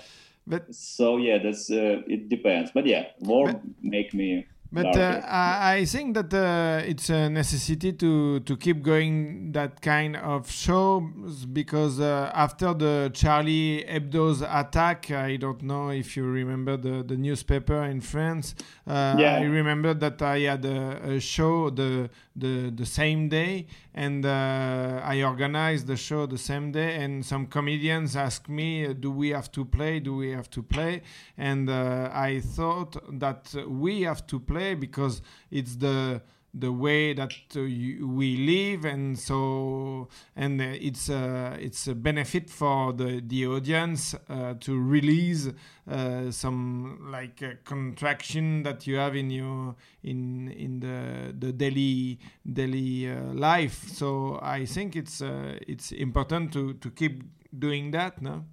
But 0.47 0.75
so 0.75 1.17
yeah, 1.17 1.39
that's 1.39 1.71
uh, 1.71 2.03
it 2.07 2.29
depends. 2.29 2.71
But 2.71 2.85
yeah, 2.85 3.05
war 3.19 3.47
But- 3.47 3.61
make 3.81 4.13
me. 4.13 4.45
But 4.71 4.97
uh. 4.97 5.21
I, 5.25 5.85
think 5.85 6.15
that 6.15 6.33
uh, 6.33 6.81
it's 6.85 7.09
a 7.09 7.29
necessity 7.29 7.93
to, 7.93 8.41
to 8.41 8.57
keep 8.57 8.83
going 8.83 9.53
that 9.53 9.81
kind 9.81 10.17
of 10.17 10.51
shows 10.51 11.45
because 11.45 12.01
uh, 12.01 12.29
after 12.33 12.73
the 12.73 13.09
Charlie 13.13 13.85
Hebdo's 13.87 14.41
attack, 14.41 15.11
I 15.11 15.37
don't 15.37 15.61
know 15.61 15.91
if 15.91 16.17
you 16.17 16.25
remember 16.25 16.75
the, 16.75 17.03
the 17.03 17.15
newspaper 17.15 17.83
in 17.85 18.01
France. 18.01 18.53
Uh, 18.85 19.15
Yeah. 19.17 19.37
I 19.37 19.43
remember 19.43 19.93
that 19.93 20.21
I 20.21 20.39
had 20.39 20.65
a, 20.65 21.13
a 21.13 21.19
show 21.21 21.69
the, 21.69 22.09
the 22.35 22.71
the 22.75 22.85
same 22.85 23.29
day, 23.29 23.67
and 23.93 24.25
uh, 24.25 25.01
I 25.03 25.23
organized 25.23 25.87
the 25.87 25.95
show 25.95 26.25
the 26.25 26.37
same 26.37 26.71
day. 26.71 26.95
And 27.03 27.25
some 27.25 27.47
comedians 27.47 28.15
asked 28.15 28.49
me, 28.49 28.93
"Do 28.93 29.11
we 29.11 29.29
have 29.29 29.51
to 29.53 29.65
play? 29.65 29.99
Do 29.99 30.15
we 30.15 30.31
have 30.31 30.49
to 30.51 30.63
play?" 30.63 31.01
And 31.37 31.69
uh, 31.69 32.09
I 32.13 32.41
thought 32.41 32.97
that 33.19 33.53
we 33.67 34.01
have 34.01 34.27
to 34.27 34.39
play 34.39 34.75
because 34.75 35.21
it's 35.49 35.75
the 35.77 36.21
the 36.57 36.71
way 36.71 37.13
that 37.13 37.33
uh, 37.55 37.61
you, 37.61 38.07
we 38.07 38.37
live 38.37 38.85
and 38.85 39.19
so 39.19 40.07
and 40.35 40.61
uh, 40.61 40.65
it's 40.79 41.09
uh, 41.09 41.57
it's 41.59 41.87
a 41.87 41.95
benefit 41.95 42.49
for 42.49 42.93
the 42.93 43.21
the 43.27 43.45
audience 43.45 44.15
uh, 44.29 44.53
to 44.61 44.79
release 44.79 45.49
uh, 45.91 46.31
some 46.31 47.09
like 47.11 47.43
uh, 47.43 47.51
contraction 47.65 48.63
that 48.63 48.87
you 48.87 48.95
have 48.95 49.15
in 49.15 49.29
your 49.29 49.75
in 50.03 50.47
in 50.49 50.79
the 50.79 51.33
the 51.37 51.51
daily 51.51 52.17
daily 52.51 53.07
life. 53.33 53.83
So 53.89 54.39
i 54.41 54.65
think 54.65 54.95
it's 54.95 55.21
it's 55.67 55.91
important 55.91 56.53
to 56.53 56.73
to 56.75 56.89
keep 56.89 57.23
doing 57.57 57.91
that 57.91 58.21
no? 58.21 58.45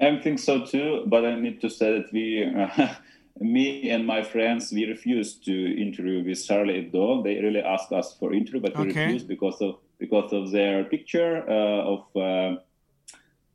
I 0.00 0.18
think 0.18 0.40
so 0.40 0.64
too, 0.64 1.04
but 1.06 1.24
I 1.24 1.38
need 1.38 1.60
to 1.60 1.70
say 1.70 1.98
that 1.98 2.12
we, 2.12 2.42
me 3.40 3.90
and 3.90 4.06
my 4.06 4.22
friends, 4.22 4.72
we 4.72 4.84
refused 4.84 5.44
to 5.44 5.52
interview 5.80 6.24
with 6.24 6.44
Charlie 6.46 6.74
Hebdo. 6.82 7.24
They 7.24 7.40
really 7.40 7.60
asked 7.60 7.92
us 7.92 8.16
for 8.18 8.32
interview, 8.34 8.60
but 8.60 8.76
we 8.78 8.84
Okay. 8.90 9.04
refused 9.06 9.28
because 9.28 9.60
of 9.60 9.76
because 9.98 10.32
of 10.32 10.50
their 10.50 10.84
picture 10.84 11.42
uh, 11.48 11.92
of. 11.94 12.00
Uh, 12.16 12.56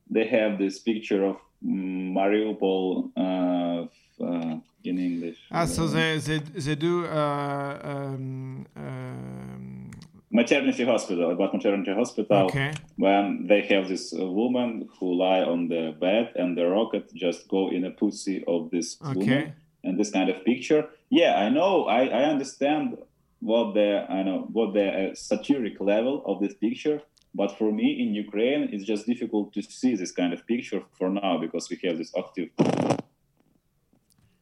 they 0.09 0.25
have 0.27 0.57
this 0.57 0.79
picture 0.79 1.23
of 1.25 1.35
Mariupol 1.65 3.11
uh, 3.17 3.87
uh, 4.23 4.55
in 4.83 4.97
English. 4.99 5.37
ah 5.51 5.65
so 5.65 5.87
they 5.87 6.17
they, 6.27 6.39
they 6.39 6.75
do 6.75 7.05
uh, 7.05 7.79
um, 7.83 8.65
um, 8.75 9.91
maternity 10.31 10.85
hospital 10.85 11.31
about 11.31 11.53
maternity 11.53 11.93
hospital. 11.93 12.47
okay 12.47 12.71
when 12.99 13.45
they 13.47 13.61
have 13.61 13.87
this 13.87 14.11
woman 14.13 14.87
who 14.99 15.13
lie 15.13 15.43
on 15.53 15.67
the 15.67 15.83
bed 15.99 16.25
and 16.35 16.57
the 16.57 16.65
rocket 16.65 17.05
just 17.13 17.47
go 17.47 17.69
in 17.69 17.85
a 17.85 17.91
pussy 17.91 18.43
of 18.47 18.69
this 18.71 18.97
Okay. 19.03 19.15
woman 19.19 19.53
and 19.83 19.99
this 19.99 20.11
kind 20.11 20.29
of 20.29 20.43
picture 20.45 20.89
yeah 21.09 21.35
i 21.37 21.49
know 21.49 21.85
i, 21.85 22.05
I 22.05 22.23
understand 22.23 22.97
what 23.39 23.73
the 23.73 24.05
i 24.09 24.23
know 24.23 24.47
what 24.51 24.73
the 24.73 24.87
uh, 24.87 25.15
satiric 25.15 25.79
level 25.79 26.23
of 26.25 26.39
this 26.41 26.55
picture 26.55 27.01
But 27.37 27.55
for 27.55 27.71
me 27.71 28.01
in 28.01 28.15
Ukraine, 28.15 28.69
it's 28.73 28.83
just 28.83 29.05
difficult 29.05 29.53
to 29.53 29.61
see 29.61 29.95
this 29.95 30.11
kind 30.11 30.33
of 30.33 30.45
picture 30.47 30.81
for 30.97 31.09
now 31.09 31.37
because 31.37 31.69
we 31.69 31.77
have 31.83 31.97
this 31.99 32.11
active. 32.17 32.49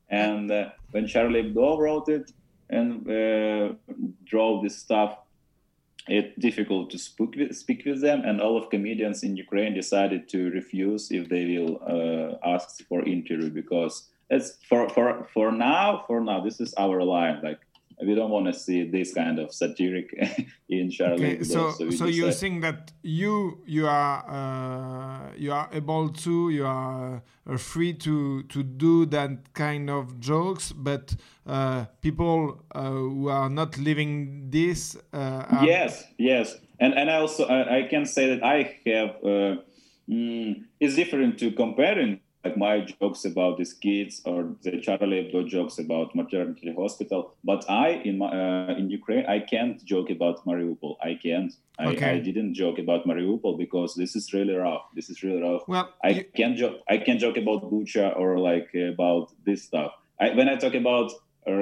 And 0.10 0.50
uh, 0.50 0.70
when 0.92 1.06
Charlie 1.06 1.44
Hebdo 1.44 1.78
wrote 1.78 2.08
it 2.08 2.32
and 2.70 2.88
uh, 3.10 3.74
draw 4.24 4.62
this 4.64 4.78
stuff, 4.78 5.18
it's 6.08 6.34
difficult 6.40 6.90
to 6.92 6.98
speak 6.98 7.36
with, 7.36 7.54
speak 7.58 7.84
with 7.86 8.00
them. 8.02 8.22
And 8.24 8.40
all 8.40 8.56
of 8.58 8.70
comedians 8.70 9.24
in 9.24 9.36
Ukraine 9.36 9.74
decided 9.74 10.30
to 10.30 10.50
refuse 10.52 11.12
if 11.12 11.28
they 11.28 11.44
will 11.58 11.74
uh, 11.96 12.48
ask 12.56 12.82
for 12.88 13.04
interview 13.04 13.50
because 13.50 14.08
it's 14.30 14.58
for 14.68 14.90
for 14.90 15.28
for 15.34 15.52
now. 15.52 16.04
For 16.08 16.22
now, 16.22 16.42
this 16.42 16.60
is 16.60 16.74
our 16.76 17.04
line. 17.04 17.42
Like 17.44 17.60
we 18.02 18.14
don't 18.16 18.30
want 18.32 18.46
to 18.48 18.54
see 18.54 18.90
this 18.90 19.14
kind 19.14 19.40
of 19.40 19.54
satiric 19.54 20.14
in 20.70 20.92
Charlie 20.92 21.14
Okay, 21.14 21.38
Hebdo. 21.38 21.46
so 21.46 21.90
so 21.92 22.06
you 22.06 22.32
think 22.32 22.62
that 22.62 22.92
you 23.04 23.60
you 23.66 23.88
are 23.88 24.26
uh, 24.28 25.32
you 25.38 25.52
are 25.54 25.70
able 25.72 26.10
to 26.10 26.50
you 26.50 26.66
are 26.66 27.22
uh, 27.48 27.58
free 27.58 27.94
to 27.94 28.44
to 28.44 28.64
do 28.64 29.06
that 29.08 29.54
kind 29.54 29.90
of 29.90 30.20
jokes, 30.20 30.72
but 30.72 31.16
uh, 31.46 31.86
people 32.02 32.64
uh, 32.74 32.90
who 32.90 33.30
are 33.30 33.50
not 33.50 33.78
living 33.78 34.50
this 34.50 34.98
uh, 35.14 35.64
yes 35.64 36.04
yes 36.18 36.58
and 36.80 36.94
and 36.94 37.10
I 37.10 37.16
also 37.16 37.46
I, 37.46 37.78
I 37.80 37.82
can 37.84 38.06
say 38.06 38.36
that 38.36 38.44
i 38.44 38.76
have 38.86 39.10
uh, 39.24 39.62
mm, 40.10 40.64
it's 40.80 40.96
different 40.96 41.38
to 41.40 41.52
comparing 41.52 42.20
like 42.46 42.56
my 42.58 42.82
jokes 42.82 43.26
about 43.26 43.58
these 43.58 43.74
kids 43.74 44.22
or 44.26 44.40
the 44.64 44.80
charlie 44.86 45.18
hebdo 45.24 45.48
jokes 45.48 45.80
about 45.80 46.16
maternity 46.16 46.74
hospital 46.78 47.34
but 47.44 47.62
i 47.70 47.88
in 48.10 48.18
my 48.20 48.28
uh, 48.28 48.76
in 48.80 48.90
ukraine 48.90 49.26
i 49.26 49.40
can't 49.40 49.84
joke 49.84 50.10
about 50.18 50.46
mariupol 50.46 50.96
i 51.04 51.14
can't 51.26 51.54
I, 51.80 51.86
Okay. 51.92 52.12
I 52.16 52.20
didn't 52.20 52.54
joke 52.54 52.78
about 52.86 53.02
mariupol 53.06 53.58
because 53.58 53.96
this 53.96 54.16
is 54.16 54.26
really 54.38 54.56
rough 54.56 54.84
this 54.98 55.10
is 55.10 55.18
really 55.24 55.42
rough 55.42 55.64
Well, 55.68 55.88
I 56.04 56.10
you- 56.10 56.26
can't 56.40 56.56
joke. 56.62 56.78
I 56.94 56.98
can't 57.06 57.20
joke 57.26 57.38
about 57.44 57.60
Bucha 57.72 58.06
or 58.22 58.30
like 58.50 58.70
about 58.94 59.26
this 59.48 59.60
stuff. 59.70 59.92
I, 60.24 60.28
when 60.38 60.48
I 60.54 60.56
talk 60.64 60.74
about 60.84 61.12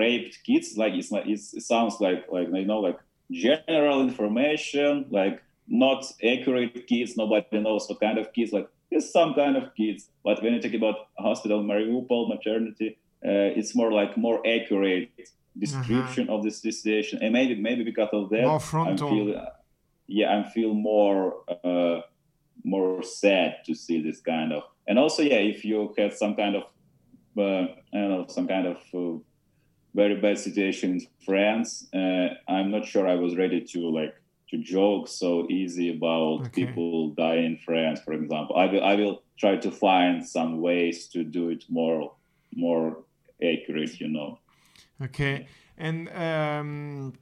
raped 0.02 0.36
kids, 0.48 0.68
like 0.82 0.94
it's 1.00 1.12
like 1.16 1.26
it's, 1.34 1.48
it 1.60 1.64
sounds 1.74 1.96
like 2.06 2.20
like 2.36 2.48
you 2.62 2.66
know 2.72 2.80
like 2.88 3.00
general 3.32 3.98
information, 4.08 5.06
like 5.20 5.42
not 5.68 6.02
accurate 6.24 6.88
kids. 6.88 7.18
Nobody 7.18 7.60
knows 7.66 7.88
what 7.90 8.00
kind 8.00 8.18
of 8.22 8.32
kids. 8.34 8.52
Like 8.58 8.68
it's 8.94 9.12
some 9.12 9.34
kind 9.34 9.56
of 9.58 9.74
kids. 9.76 10.10
But 10.24 10.42
when 10.42 10.54
you 10.54 10.62
talk 10.62 10.74
about 10.74 10.96
hospital, 11.18 11.64
Mariupol, 11.64 12.30
maternity, 12.30 12.98
uh, 13.26 13.58
it's 13.60 13.76
more 13.76 13.92
like 13.92 14.18
more 14.18 14.40
accurate 14.46 15.10
description 15.58 16.30
of 16.30 16.44
this 16.44 16.62
situation. 16.62 17.20
And 17.22 17.34
maybe 17.34 17.56
maybe 17.56 17.84
because 17.84 18.10
of 18.14 18.30
that, 18.30 18.44
More 18.44 18.56
I 18.56 18.60
frontal. 18.60 19.10
feel 19.10 19.48
yeah, 20.08 20.40
I 20.40 20.50
feel 20.50 20.74
more. 20.74 21.44
Uh, 21.64 22.02
more 22.64 23.04
sad 23.04 23.58
to 23.66 23.74
see 23.76 24.02
this 24.02 24.22
kind 24.22 24.54
of 24.54 24.64
and 24.88 24.98
also 24.98 25.22
yeah 25.22 25.38
if 25.38 25.66
you 25.66 25.94
had 25.98 26.14
some 26.14 26.36
kind 26.36 26.56
of 26.56 26.64
uh, 27.38 27.64
i 27.94 27.98
don't 27.98 28.10
know 28.10 28.26
some 28.28 28.48
kind 28.48 28.68
of 28.68 28.78
uh, 28.94 29.20
very 29.94 30.16
bad 30.16 30.38
situation 30.38 30.92
in 30.92 31.02
france 31.26 31.88
uh, 31.94 32.28
i'm 32.48 32.72
not 32.72 32.86
sure 32.86 33.08
i 33.08 33.16
was 33.16 33.36
ready 33.36 33.60
to 33.62 33.80
like 33.90 34.16
to 34.54 34.60
joke 34.60 35.08
so 35.08 35.30
easy 35.50 35.88
about 35.98 36.42
Okay. 36.46 36.66
people 36.66 37.10
dying 37.24 37.46
in 37.46 37.58
france 37.68 38.00
for 38.06 38.14
example 38.14 38.56
i 38.64 38.66
will 38.72 38.84
i 38.92 38.96
will 39.02 39.16
try 39.42 39.54
to 39.66 39.72
find 39.72 40.16
some 40.38 40.52
ways 40.62 41.08
to 41.14 41.20
do 41.24 41.44
it 41.50 41.64
more 41.70 42.02
more 42.66 42.86
accurate 43.52 43.94
you 44.00 44.10
know 44.18 44.32
Okay, 45.02 45.48
and 45.78 46.08
um, 46.10 47.14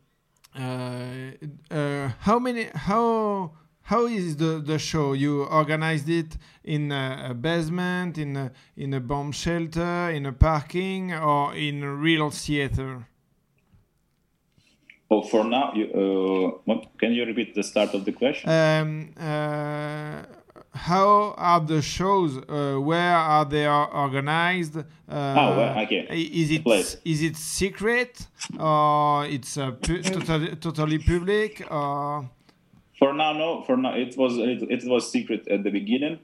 uh, 0.55 1.31
uh, 1.71 2.09
how 2.19 2.37
many 2.37 2.63
how 2.75 3.53
how 3.81 4.05
is 4.05 4.35
the 4.37 4.61
the 4.63 4.77
show? 4.77 5.13
You 5.13 5.43
organized 5.45 6.09
it 6.09 6.37
in 6.63 6.91
a, 6.91 7.27
a 7.29 7.33
basement, 7.33 8.17
in 8.17 8.35
a 8.37 8.51
in 8.75 8.93
a 8.93 8.99
bomb 8.99 9.31
shelter, 9.31 10.09
in 10.11 10.25
a 10.25 10.33
parking, 10.33 11.13
or 11.13 11.55
in 11.55 11.81
a 11.83 11.93
real 11.93 12.29
theater? 12.29 13.07
Oh 15.13 15.21
for 15.31 15.43
now 15.43 15.65
you 15.75 15.85
uh, 16.01 16.59
what, 16.67 16.79
can 16.99 17.11
you 17.13 17.23
repeat 17.25 17.53
the 17.55 17.63
start 17.71 17.93
of 17.93 18.01
the 18.05 18.11
question 18.21 18.49
Um, 18.49 18.89
uh, 19.19 20.23
how 20.73 21.33
are 21.37 21.59
the 21.59 21.81
shows? 21.81 22.37
Uh, 22.37 22.77
where 22.79 23.15
are 23.35 23.43
they 23.53 23.67
organized? 23.67 24.77
Uh, 24.77 24.83
Oh, 25.41 25.49
well, 25.57 25.79
okay. 25.83 26.07
Is 26.41 26.49
it 26.51 26.63
Place. 26.63 26.95
is 27.03 27.21
it 27.21 27.35
secret 27.35 28.13
or 28.57 29.25
it's 29.25 29.57
uh, 29.57 29.71
pu- 29.85 30.01
totally, 30.01 30.55
totally 30.55 30.97
public? 31.11 31.53
Or 31.69 32.29
For 32.97 33.11
now, 33.13 33.33
no. 33.33 33.63
For 33.67 33.75
now, 33.75 33.93
it 33.95 34.15
was 34.17 34.37
it, 34.37 34.59
it 34.75 34.83
was 34.93 35.11
secret 35.11 35.41
at 35.49 35.63
the 35.65 35.71
beginning, 35.71 36.19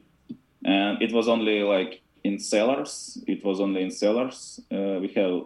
and 0.64 1.02
it 1.02 1.12
was 1.12 1.28
only 1.28 1.58
like 1.64 2.02
in 2.24 2.40
cellars. 2.40 3.22
It 3.28 3.44
was 3.44 3.60
only 3.60 3.82
in 3.84 3.92
cellars. 3.92 4.62
Uh, 4.72 4.98
we 5.04 5.10
have 5.20 5.42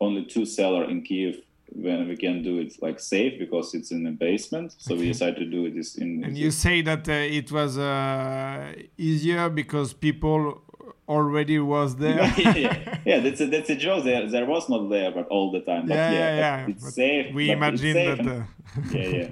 only 0.00 0.24
two 0.24 0.44
cellar 0.46 0.84
in 0.90 1.02
Kiev 1.02 1.36
when 1.74 2.08
we 2.08 2.16
can 2.16 2.42
do 2.42 2.58
it 2.58 2.74
like 2.82 3.00
safe 3.00 3.38
because 3.38 3.74
it's 3.74 3.90
in 3.90 4.04
the 4.04 4.10
basement. 4.10 4.74
So 4.78 4.94
we 4.94 5.08
decided 5.08 5.36
to 5.36 5.46
do 5.46 5.70
this 5.70 5.96
in. 5.96 6.22
and 6.24 6.36
you 6.36 6.50
say 6.50 6.82
that 6.82 7.08
uh, 7.08 7.12
it 7.12 7.50
was 7.50 7.78
uh, 7.78 8.72
easier 8.98 9.48
because 9.48 9.92
people 9.92 10.60
already 11.08 11.58
was 11.58 11.96
there. 12.04 12.22
yeah, 12.38 12.98
yeah, 13.04 13.20
that's 13.20 13.40
a, 13.40 13.46
that's 13.46 13.70
a 13.70 13.76
joke. 13.76 14.04
There, 14.04 14.28
there 14.28 14.46
was 14.46 14.68
not 14.68 14.88
there, 14.90 15.10
but 15.10 15.26
all 15.28 15.50
the 15.50 15.60
time. 15.60 15.86
But 15.88 15.94
yeah, 15.96 16.12
yeah, 16.12 16.18
yeah, 16.18 16.36
yeah. 16.58 16.66
It's 16.68 16.84
But 16.84 16.92
safe. 16.92 17.34
We 17.34 17.50
imagine 17.50 17.92
safe 17.92 18.18
that. 18.18 18.26
and- 18.26 18.28
Uh, 18.30 18.44
yeah, 18.98 19.08
yeah. 19.08 19.30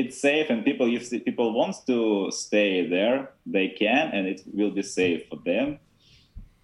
It's 0.00 0.20
safe, 0.20 0.50
and 0.50 0.64
people, 0.64 0.86
if 0.94 1.10
people 1.24 1.52
wants 1.54 1.80
to 1.84 2.30
stay 2.30 2.86
there, 2.86 3.30
they 3.46 3.68
can, 3.68 4.10
and 4.12 4.26
it 4.28 4.42
will 4.52 4.70
be 4.70 4.82
safe 4.82 5.26
for 5.28 5.36
them. 5.44 5.78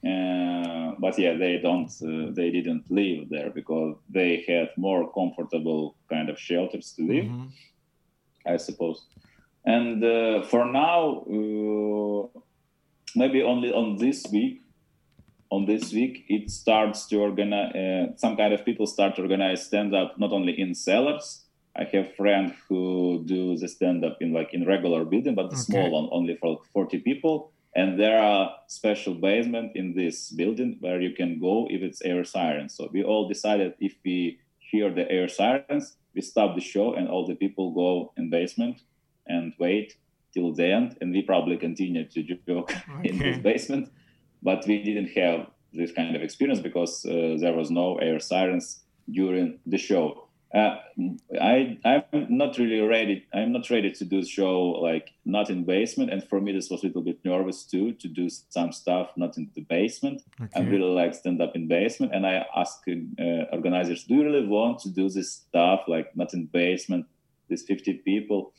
Uh, 0.05 0.95
but 0.99 1.19
yeah, 1.19 1.35
they 1.37 1.59
don't. 1.59 1.91
Uh, 2.03 2.31
they 2.33 2.51
didn't 2.51 2.85
live 2.91 3.29
there 3.31 3.51
because 3.51 3.97
they 4.09 4.45
had 4.47 4.69
more 4.77 5.11
comfortable 5.13 5.97
kind 6.11 6.29
of 6.29 6.39
shelters 6.39 6.93
to 6.97 7.03
live, 7.07 7.25
mhm. 7.25 7.49
I 8.47 8.57
suppose. 8.59 9.07
And 9.65 10.05
uh, 10.05 10.43
for 10.43 10.67
now, 10.67 11.25
uh, 11.37 12.41
maybe 13.17 13.43
only 13.43 13.73
on 13.73 13.97
this 13.97 14.27
week, 14.31 14.61
on 15.51 15.65
this 15.67 15.93
week, 15.93 16.25
it 16.29 16.51
starts 16.51 17.07
to 17.09 17.17
organize. 17.21 17.75
Uh, 17.75 18.07
some 18.17 18.37
kind 18.37 18.53
of 18.53 18.65
people 18.65 18.87
start 18.87 19.17
to 19.17 19.23
organize 19.23 19.65
stand 19.67 19.95
up 19.95 20.19
not 20.19 20.33
only 20.33 20.53
in 20.61 20.75
cellars. 20.75 21.41
I 21.77 21.85
have 21.93 22.15
friends 22.15 22.53
who 22.69 23.25
do 23.27 23.57
the 23.57 23.69
stand 23.69 24.05
up 24.05 24.19
in 24.21 24.33
like 24.33 24.53
in 24.53 24.67
regular 24.67 25.05
building, 25.05 25.35
but 25.35 25.49
the 25.51 25.57
Okay. 25.57 25.65
small 25.73 25.91
one, 25.91 26.09
only 26.13 26.37
for 26.37 26.61
40 26.73 26.99
people. 26.99 27.51
And 27.77 27.99
there 27.99 28.21
are 28.21 28.55
special 28.69 29.15
basement 29.15 29.73
in 29.75 29.95
this 29.95 30.31
building 30.31 30.77
where 30.81 31.01
you 31.01 31.13
can 31.13 31.41
go 31.41 31.67
if 31.71 31.83
it's 31.83 32.03
air 32.03 32.25
sirens. 32.25 32.75
So 32.75 32.89
we 32.93 33.03
all 33.03 33.29
decided 33.29 33.75
if 33.81 33.95
we 34.05 34.39
hear 34.59 34.93
the 34.93 35.11
air 35.11 35.29
sirens, 35.29 35.97
we 36.15 36.21
stop 36.21 36.55
the 36.55 36.61
show 36.61 36.95
and 36.95 37.09
all 37.09 37.27
the 37.27 37.35
people 37.35 37.73
go 37.73 38.13
in 38.17 38.31
basement 38.31 38.83
and 39.27 39.53
wait 39.59 39.97
till 40.33 40.53
the 40.53 40.67
end. 40.67 40.97
And 41.01 41.13
we 41.13 41.23
probably 41.23 41.57
continue 41.57 42.05
to 42.09 42.23
joke 42.23 42.73
in 43.05 43.19
this 43.19 43.39
basement. 43.39 43.91
But 44.43 44.65
we 44.67 44.83
didn't 44.83 45.09
have 45.09 45.49
this 45.73 45.91
kind 45.91 46.15
of 46.15 46.23
experience 46.23 46.61
because 46.61 47.05
uh, 47.05 47.37
there 47.41 47.55
was 47.55 47.71
no 47.71 47.97
air 47.99 48.21
sirens 48.21 48.85
during 49.11 49.59
the 49.67 49.79
show. 49.79 50.24
Uh, 50.55 50.77
I 51.41 51.79
I'm 51.85 52.05
not 52.29 52.59
really 52.59 52.81
ready. 52.81 53.27
I'm 53.35 53.53
not 53.53 53.69
ready 53.71 53.91
to 53.91 54.05
do 54.05 54.25
show 54.25 54.61
like 54.89 55.11
not 55.25 55.51
in 55.51 55.65
basement. 55.65 56.13
And 56.13 56.23
for 56.23 56.41
me, 56.41 56.53
this 56.53 56.71
was 56.71 56.85
a 56.85 56.87
little 56.87 57.03
bit 57.03 57.25
nervous 57.25 57.65
too 57.65 57.93
to 57.95 58.07
do 58.07 58.29
some 58.29 58.71
stuff 58.71 59.11
not 59.17 59.37
in 59.37 59.51
the 59.55 59.63
basement. 59.63 60.23
I 60.55 60.61
really 60.61 60.93
like 60.95 61.15
stand 61.15 61.43
up 61.43 61.57
in 61.57 61.67
basement, 61.67 62.15
and 62.15 62.25
I 62.25 62.47
ask 62.55 62.85
uh, 62.89 63.45
organizers, 63.53 64.05
do 64.05 64.15
you 64.15 64.25
really 64.25 64.47
want 64.47 64.79
to 64.81 64.91
do 64.91 65.09
this 65.09 65.33
stuff 65.33 65.81
like 65.89 66.17
not 66.17 66.35
in 66.35 66.47
basement? 66.47 67.07
These 67.49 67.65
50 67.65 67.95
people, 68.05 68.53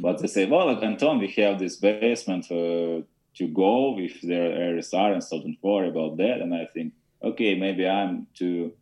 but 0.00 0.18
they 0.18 0.26
say, 0.26 0.46
well, 0.46 0.66
like, 0.66 0.82
Anton, 0.82 1.18
we 1.18 1.28
have 1.42 1.58
this 1.58 1.76
basement 1.76 2.46
uh, 2.50 3.02
to 3.36 3.48
go 3.52 3.98
if 3.98 4.20
there 4.22 4.72
are 4.72 5.12
and 5.12 5.22
so 5.22 5.40
don't 5.40 5.56
worry 5.62 5.88
about 5.88 6.16
that. 6.16 6.40
And 6.40 6.54
I 6.54 6.66
think, 6.72 6.94
okay, 7.22 7.54
maybe 7.54 7.86
I'm 7.86 8.26
too 8.34 8.72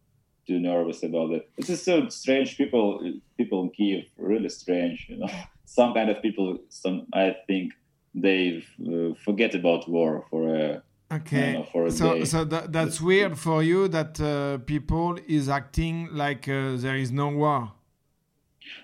too 0.46 0.58
nervous 0.58 1.02
about 1.02 1.32
it. 1.32 1.48
This 1.56 1.70
is 1.70 1.82
so 1.82 2.08
strange. 2.08 2.56
People 2.56 3.00
people 3.36 3.62
in 3.62 3.70
Kiev 3.70 4.04
really 4.16 4.48
strange. 4.48 5.06
You 5.08 5.18
know, 5.18 5.28
some 5.64 5.94
kind 5.94 6.10
of 6.10 6.22
people. 6.22 6.58
Some 6.68 7.06
I 7.12 7.36
think 7.46 7.72
they 8.14 8.64
uh, 8.80 9.14
forget 9.24 9.54
about 9.54 9.88
war 9.88 10.24
for 10.30 10.56
a 10.56 10.82
Okay. 11.12 11.52
know, 11.52 11.64
for 11.64 11.86
a 11.86 11.90
so 11.90 12.14
day. 12.14 12.24
so 12.24 12.44
that, 12.44 12.72
that's 12.72 13.00
weird 13.00 13.38
for 13.38 13.62
you 13.62 13.86
that 13.88 14.20
uh, 14.20 14.58
people 14.58 15.18
is 15.28 15.48
acting 15.48 16.08
like 16.10 16.48
uh, 16.48 16.76
there 16.76 16.96
is 16.96 17.12
no 17.12 17.28
war. 17.28 17.72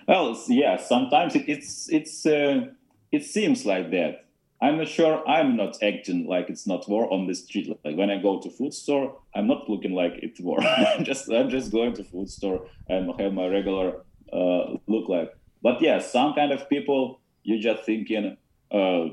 Well, 0.07 0.41
yeah, 0.47 0.77
sometimes 0.77 1.35
it, 1.35 1.43
it's 1.49 1.89
it's 1.89 2.25
uh, 2.25 2.67
it 3.11 3.25
seems 3.25 3.65
like 3.65 3.91
that. 3.91 4.25
I'm 4.63 4.77
not 4.77 4.87
sure. 4.87 5.27
I'm 5.27 5.57
not 5.57 5.83
acting 5.83 6.25
like 6.25 6.49
it's 6.49 6.65
not 6.65 6.87
war 6.87 7.11
on 7.11 7.27
the 7.27 7.35
street. 7.35 7.67
Like 7.83 7.97
when 7.97 8.09
I 8.09 8.17
go 8.21 8.39
to 8.39 8.49
food 8.49 8.73
store, 8.73 9.19
I'm 9.35 9.45
not 9.45 9.69
looking 9.69 9.91
like 9.91 10.13
it's 10.21 10.39
war. 10.39 10.63
I'm 10.63 11.03
just 11.03 11.29
I'm 11.29 11.49
just 11.49 11.69
going 11.69 11.93
to 11.95 12.03
food 12.05 12.29
store 12.29 12.65
and 12.87 13.11
have 13.19 13.33
my 13.33 13.47
regular 13.47 14.05
uh, 14.31 14.77
look 14.87 15.09
like. 15.09 15.35
But 15.61 15.81
yeah, 15.81 15.99
some 15.99 16.33
kind 16.33 16.53
of 16.53 16.69
people 16.69 17.19
you're 17.43 17.59
just 17.59 17.83
thinking, 17.85 18.37
uh, 18.71 19.03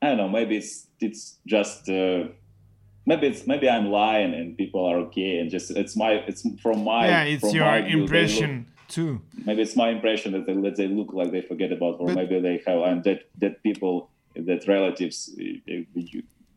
I 0.00 0.06
don't 0.10 0.18
know, 0.18 0.28
maybe 0.28 0.56
it's 0.58 0.86
it's 1.00 1.38
just 1.44 1.88
uh, 1.88 2.28
maybe 3.06 3.26
it's 3.26 3.44
maybe 3.48 3.68
I'm 3.68 3.86
lying 3.90 4.34
and 4.34 4.56
people 4.56 4.86
are 4.86 4.98
okay 5.06 5.38
and 5.38 5.50
just 5.50 5.72
it's 5.72 5.96
my 5.96 6.12
it's 6.28 6.46
from 6.62 6.84
my 6.84 7.08
yeah, 7.08 7.22
it's 7.24 7.52
your 7.52 7.76
impression 7.76 8.66
too. 8.88 9.20
maybe 9.44 9.62
it's 9.62 9.76
my 9.76 9.90
impression 9.90 10.32
that 10.32 10.46
they, 10.46 10.54
that 10.54 10.76
they 10.76 10.88
look 10.88 11.12
like 11.12 11.30
they 11.32 11.42
forget 11.42 11.72
about, 11.72 12.00
or 12.00 12.06
But- 12.06 12.16
maybe 12.16 12.40
they 12.40 12.62
have, 12.66 12.80
and 12.82 13.04
that 13.04 13.20
that 13.38 13.62
people, 13.62 14.10
that 14.34 14.66
relatives, 14.68 15.34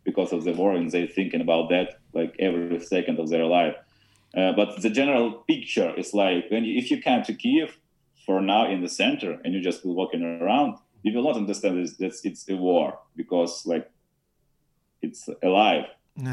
because 0.04 0.32
of 0.34 0.44
the 0.44 0.54
war, 0.54 0.74
and 0.76 0.90
they're 0.92 1.08
thinking 1.08 1.42
about 1.42 1.70
that 1.70 2.00
like 2.14 2.36
every 2.40 2.80
second 2.80 3.20
of 3.20 3.30
their 3.30 3.46
life. 3.46 3.76
Uh, 4.36 4.54
but 4.54 4.82
the 4.82 4.90
general 4.90 5.32
picture 5.48 5.92
is 5.98 6.14
like 6.14 6.46
when 6.52 6.64
you, 6.64 6.78
if 6.78 6.92
you 6.92 7.02
come 7.02 7.24
to 7.24 7.34
Kiev 7.34 7.78
for 8.26 8.42
now 8.42 8.70
in 8.72 8.82
the 8.82 8.88
center 8.90 9.40
and 9.44 9.54
you 9.54 9.62
just 9.62 9.82
be 9.84 9.90
walking 9.90 10.24
around, 10.24 10.78
you 11.04 11.14
will 11.16 11.24
not 11.24 11.36
understand 11.36 11.84
this, 11.84 11.98
that 11.98 12.14
it's 12.24 12.48
a 12.50 12.56
war 12.56 13.00
because 13.16 13.66
like 13.66 13.90
it's 15.02 15.28
alive. 15.44 15.86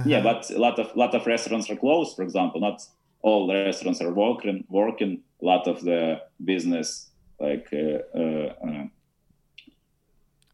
Yeah, 0.04 0.20
but 0.22 0.50
a 0.50 0.58
lot 0.58 0.78
of 0.78 0.94
lot 0.96 1.14
of 1.14 1.26
restaurants 1.26 1.70
are 1.70 1.76
closed. 1.76 2.16
For 2.16 2.22
example, 2.22 2.60
not 2.60 2.82
all 3.22 3.46
the 3.46 3.54
restaurants 3.54 4.00
are 4.00 4.12
working. 4.12 4.64
Working. 4.68 5.22
A 5.42 5.44
lot 5.44 5.68
of 5.68 5.82
the 5.82 6.22
business 6.42 7.10
like 7.38 7.68
uh, 7.72 8.18
uh, 8.18 8.54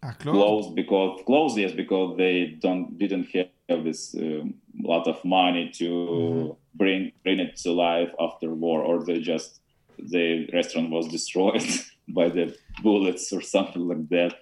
uh, 0.02 0.12
closed? 0.14 0.22
closed 0.22 0.74
because 0.74 1.20
closed 1.26 1.56
yes 1.56 1.72
because 1.72 2.16
they 2.16 2.56
don't 2.60 2.98
didn't 2.98 3.28
have 3.68 3.84
this 3.84 4.14
um, 4.14 4.54
lot 4.80 5.06
of 5.06 5.24
money 5.24 5.70
to 5.70 6.56
bring 6.74 7.12
bring 7.22 7.38
it 7.38 7.56
to 7.56 7.72
life 7.72 8.10
after 8.18 8.50
war 8.50 8.82
or 8.82 9.04
they 9.04 9.20
just 9.20 9.60
the 9.98 10.48
restaurant 10.52 10.90
was 10.90 11.06
destroyed 11.08 11.62
by 12.08 12.28
the 12.28 12.54
bullets 12.82 13.32
or 13.32 13.40
something 13.40 13.86
like 13.86 14.08
that 14.08 14.34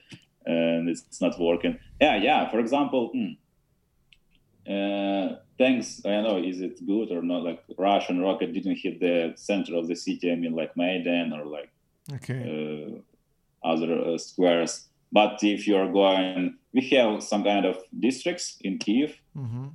and 0.46 0.88
it's, 0.88 1.02
it's 1.08 1.20
not 1.20 1.38
working 1.38 1.78
yeah 2.00 2.16
yeah 2.16 2.48
for 2.48 2.58
example 2.58 3.10
mm, 3.14 3.36
uh, 4.66 5.36
thanks 5.60 5.86
i 6.06 6.10
don't 6.10 6.24
know 6.28 6.38
is 6.50 6.58
it 6.68 6.76
good 6.92 7.08
or 7.16 7.22
not 7.22 7.42
like 7.48 7.60
russian 7.78 8.18
rocket 8.26 8.52
didn't 8.56 8.78
hit 8.84 8.96
the 9.00 9.16
center 9.36 9.72
of 9.80 9.84
the 9.90 9.98
city 10.06 10.26
i 10.32 10.36
mean 10.42 10.54
like 10.60 10.72
maidan 10.82 11.32
or 11.36 11.44
like 11.56 11.70
Okay. 12.12 12.42
uh, 12.42 13.68
other 13.72 13.90
uh, 14.00 14.18
squares. 14.18 14.72
But 15.12 15.38
if 15.42 15.66
you 15.68 15.76
are 15.76 15.92
going, 15.92 16.56
we 16.72 16.80
have 16.96 17.22
some 17.22 17.44
kind 17.44 17.66
of 17.66 17.76
districts 18.06 18.46
in 18.62 18.78
Kiev 18.78 19.10
hmm 19.34 19.68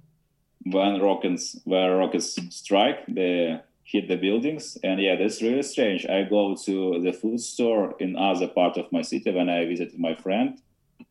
when 0.72 1.00
rockets 1.00 1.44
where 1.66 1.96
rockets 1.98 2.36
strike, 2.50 3.06
they 3.08 3.60
hit 3.84 4.08
the 4.08 4.18
buildings, 4.18 4.78
and 4.84 5.00
yeah, 5.00 5.16
that's 5.16 5.42
really 5.42 5.62
strange. 5.62 6.02
I 6.08 6.24
go 6.24 6.56
to 6.66 7.00
the 7.06 7.14
food 7.14 7.40
store 7.40 7.94
in 8.00 8.16
other 8.18 8.48
part 8.48 8.78
of 8.78 8.92
my 8.92 9.04
city 9.04 9.32
when 9.32 9.48
I 9.48 9.66
visited 9.66 10.00
my 10.00 10.16
friend, 10.16 10.58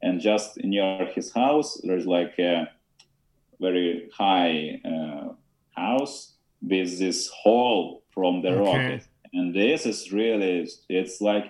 and 0.02 0.20
just 0.20 0.58
near 0.64 1.06
his 1.14 1.32
house, 1.32 1.80
there's 1.84 2.06
like 2.06 2.34
a 2.38 2.68
very 3.60 4.08
high 4.16 4.80
uh, 4.84 5.28
house 5.76 6.36
with 6.62 6.98
this 6.98 7.28
hole 7.42 8.02
from 8.14 8.42
the 8.42 8.50
Okay. 8.50 8.60
rocket, 8.60 9.02
and 9.32 9.54
this 9.54 9.86
is 9.86 10.12
really 10.12 10.66
it's 10.88 11.20
like 11.20 11.46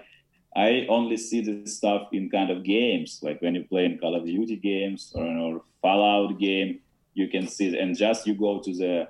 I 0.57 0.87
only 0.89 1.17
see 1.17 1.41
this 1.43 1.77
stuff 1.79 2.03
in 2.13 2.31
kind 2.31 2.51
of 2.51 2.63
games, 2.65 3.19
like 3.23 3.43
when 3.43 3.55
you 3.57 3.65
play 3.65 3.87
in 3.87 3.99
Call 3.99 4.15
of 4.15 4.25
Duty 4.25 4.57
games 4.57 5.11
or, 5.15 5.27
or 5.27 5.63
Fallout 5.83 6.39
game, 6.39 6.81
you 7.15 7.29
can 7.29 7.49
see 7.49 7.69
it. 7.69 7.75
And 7.75 7.97
just 7.97 8.27
you 8.27 8.35
go 8.37 8.61
to 8.61 8.73
the 8.73 9.09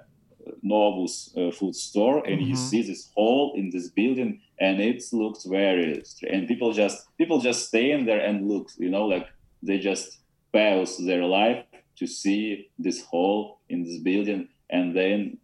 Novus 0.62 1.32
uh, 1.36 1.50
food 1.50 1.74
store 1.74 2.26
and 2.26 2.40
you 2.40 2.54
Mhm. 2.54 2.56
see 2.56 2.82
this 2.82 3.10
hole 3.14 3.54
in 3.56 3.70
this 3.70 3.90
building, 3.90 4.40
and 4.60 4.80
it 4.80 5.02
looks 5.12 5.44
very. 5.44 6.02
str- 6.04 6.26
And 6.32 6.48
people 6.48 6.72
just 6.72 6.96
people 7.18 7.38
just 7.40 7.68
stay 7.68 7.90
in 7.92 8.04
there 8.06 8.20
and 8.20 8.48
look, 8.48 8.68
you 8.78 8.90
know, 8.90 9.06
like 9.06 9.26
they 9.62 9.78
just 9.78 10.20
pause 10.52 10.98
their 11.04 11.24
life 11.24 11.64
to 11.96 12.06
see 12.06 12.68
this 12.78 13.04
hole 13.04 13.60
in 13.68 13.84
this 13.84 13.98
building, 13.98 14.48
and 14.70 14.96
then 14.96 15.38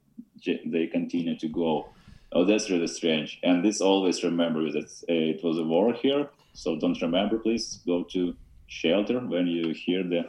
they 0.66 0.86
continue 0.86 1.38
to 1.38 1.48
go. 1.48 1.88
Oh, 2.32 2.44
that's 2.44 2.70
really 2.70 2.86
strange. 2.86 3.38
And 3.42 3.64
this 3.64 3.80
always 3.80 4.22
remember 4.22 4.70
that 4.70 4.84
uh, 5.08 5.32
it 5.34 5.42
was 5.42 5.58
a 5.58 5.64
war 5.64 5.92
here. 5.92 6.28
So 6.52 6.76
don't 6.78 7.00
remember, 7.02 7.38
please 7.38 7.80
go 7.86 8.04
to 8.12 8.34
shelter 8.66 9.18
when 9.18 9.46
you 9.46 9.74
hear 9.74 10.02
the 10.04 10.24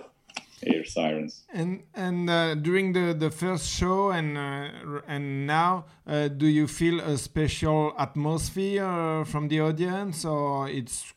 air 0.66 0.84
sirens. 0.86 1.44
And 1.54 1.84
and 1.94 2.30
uh, 2.30 2.56
during 2.56 2.94
the, 2.94 3.14
the 3.14 3.32
first 3.32 3.68
show 3.70 4.12
and 4.12 4.38
uh, 4.38 5.02
and 5.08 5.48
now, 5.48 5.86
uh, 6.08 6.28
do 6.28 6.48
you 6.48 6.68
feel 6.68 7.00
a 7.00 7.18
special 7.18 7.94
atmosphere 7.98 9.26
from 9.26 9.48
the 9.48 9.62
audience, 9.62 10.26
or 10.26 10.70
it's 10.70 11.14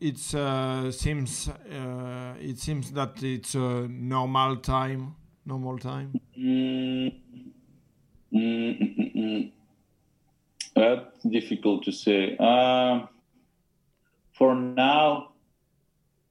it's 0.00 0.34
uh, 0.34 0.90
seems 0.90 1.48
uh, 1.48 2.34
it 2.40 2.58
seems 2.58 2.92
that 2.92 3.22
it's 3.22 3.54
a 3.54 3.88
normal 3.88 4.56
time, 4.56 5.14
normal 5.46 5.78
time? 5.78 6.20
Mm, 6.38 7.12
mm, 8.32 8.78
mm, 8.80 9.16
mm. 9.16 9.52
That's 10.74 11.22
difficult 11.24 11.84
to 11.84 11.92
say. 11.92 12.36
Uh, 12.38 13.06
for 14.32 14.54
now, 14.54 15.32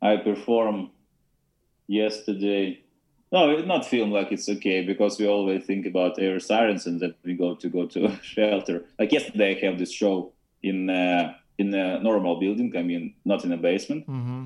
I 0.02 0.18
perform 0.18 0.92
yesterday. 1.88 2.82
No, 3.32 3.52
it 3.52 3.68
not 3.68 3.86
feeling 3.86 4.12
like 4.12 4.32
it's 4.32 4.48
okay 4.48 4.86
because 4.86 5.20
we 5.20 5.28
always 5.28 5.66
think 5.66 5.86
about 5.86 6.18
air 6.18 6.40
sirens 6.40 6.86
and 6.86 7.02
that 7.02 7.16
we 7.24 7.34
go 7.34 7.56
to 7.56 7.68
go 7.70 7.86
to 7.88 8.06
a 8.06 8.20
shelter. 8.22 8.86
Like 8.98 9.12
yesterday, 9.12 9.58
I 9.62 9.66
have 9.66 9.80
this 9.80 9.92
show 9.92 10.32
in 10.64 10.90
uh, 10.90 11.34
in 11.58 11.74
a 11.74 12.00
normal 12.00 12.40
building. 12.40 12.74
I 12.78 12.84
mean, 12.84 13.14
not 13.26 13.44
in 13.46 13.52
a 13.52 13.58
basement 13.58 14.08
Mm-hmm. 14.08 14.46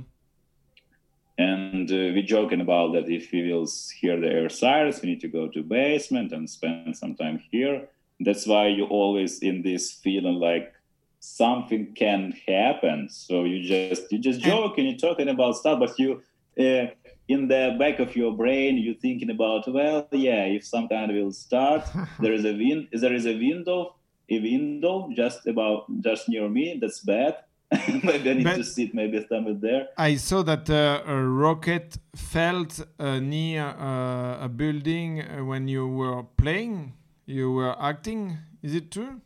and 1.37 1.89
uh, 1.91 1.95
we're 2.13 2.21
joking 2.23 2.61
about 2.61 2.93
that 2.93 3.09
if 3.09 3.31
we 3.31 3.51
will 3.51 3.67
hear 3.99 4.19
the 4.19 4.27
air 4.27 4.49
sirens 4.49 5.01
we 5.01 5.09
need 5.09 5.21
to 5.21 5.27
go 5.27 5.47
to 5.47 5.63
basement 5.63 6.31
and 6.31 6.49
spend 6.49 6.95
some 6.95 7.15
time 7.15 7.41
here 7.51 7.87
that's 8.19 8.45
why 8.45 8.67
you 8.67 8.85
always 8.85 9.39
in 9.39 9.61
this 9.61 9.91
feeling 9.91 10.35
like 10.35 10.73
something 11.19 11.93
can 11.95 12.33
happen 12.47 13.07
so 13.09 13.43
you 13.43 13.61
just 13.63 14.11
you 14.11 14.19
just 14.19 14.41
joke 14.41 14.77
and 14.77 14.87
you're 14.87 14.97
talking 14.97 15.29
about 15.29 15.55
stuff 15.55 15.79
but 15.79 15.97
you 15.97 16.21
uh, 16.59 16.85
in 17.27 17.47
the 17.47 17.75
back 17.79 17.99
of 17.99 18.15
your 18.15 18.33
brain 18.35 18.77
you're 18.77 18.95
thinking 18.95 19.29
about 19.29 19.67
well 19.73 20.07
yeah 20.11 20.43
if 20.43 20.65
some 20.65 20.87
kind 20.87 21.11
will 21.13 21.31
start 21.31 21.83
there 22.19 22.33
is 22.33 22.45
a 22.45 22.53
win 22.53 22.87
there 22.91 23.13
is 23.13 23.25
a 23.25 23.37
window 23.37 23.95
a 24.31 24.39
window 24.39 25.09
just 25.21 25.45
about 25.53 25.85
just 26.07 26.23
near 26.29 26.47
me 26.49 26.77
that's 26.81 26.99
bad 27.01 27.35
maybe 28.03 28.29
i 28.31 28.33
need 28.33 28.43
But- 28.43 28.57
to 28.57 28.63
sit 28.63 28.93
maybe 28.93 29.17
somewhere 29.29 29.59
there 29.67 29.83
I 29.97 30.15
saw 30.17 30.39
that 30.51 30.69
uh, 30.69 31.03
a 31.05 31.17
rocket 31.45 31.97
fell 32.15 32.65
uh, 32.99 33.19
near 33.19 33.63
uh, 33.63 34.45
a 34.47 34.49
building 34.49 35.21
uh, 35.21 35.45
when 35.49 35.67
you 35.67 35.87
were 35.87 36.23
playing. 36.43 36.93
You 37.25 37.47
were 37.57 37.75
acting. 37.81 38.37
Is 38.61 38.73
it 38.75 38.91
true? 38.91 39.21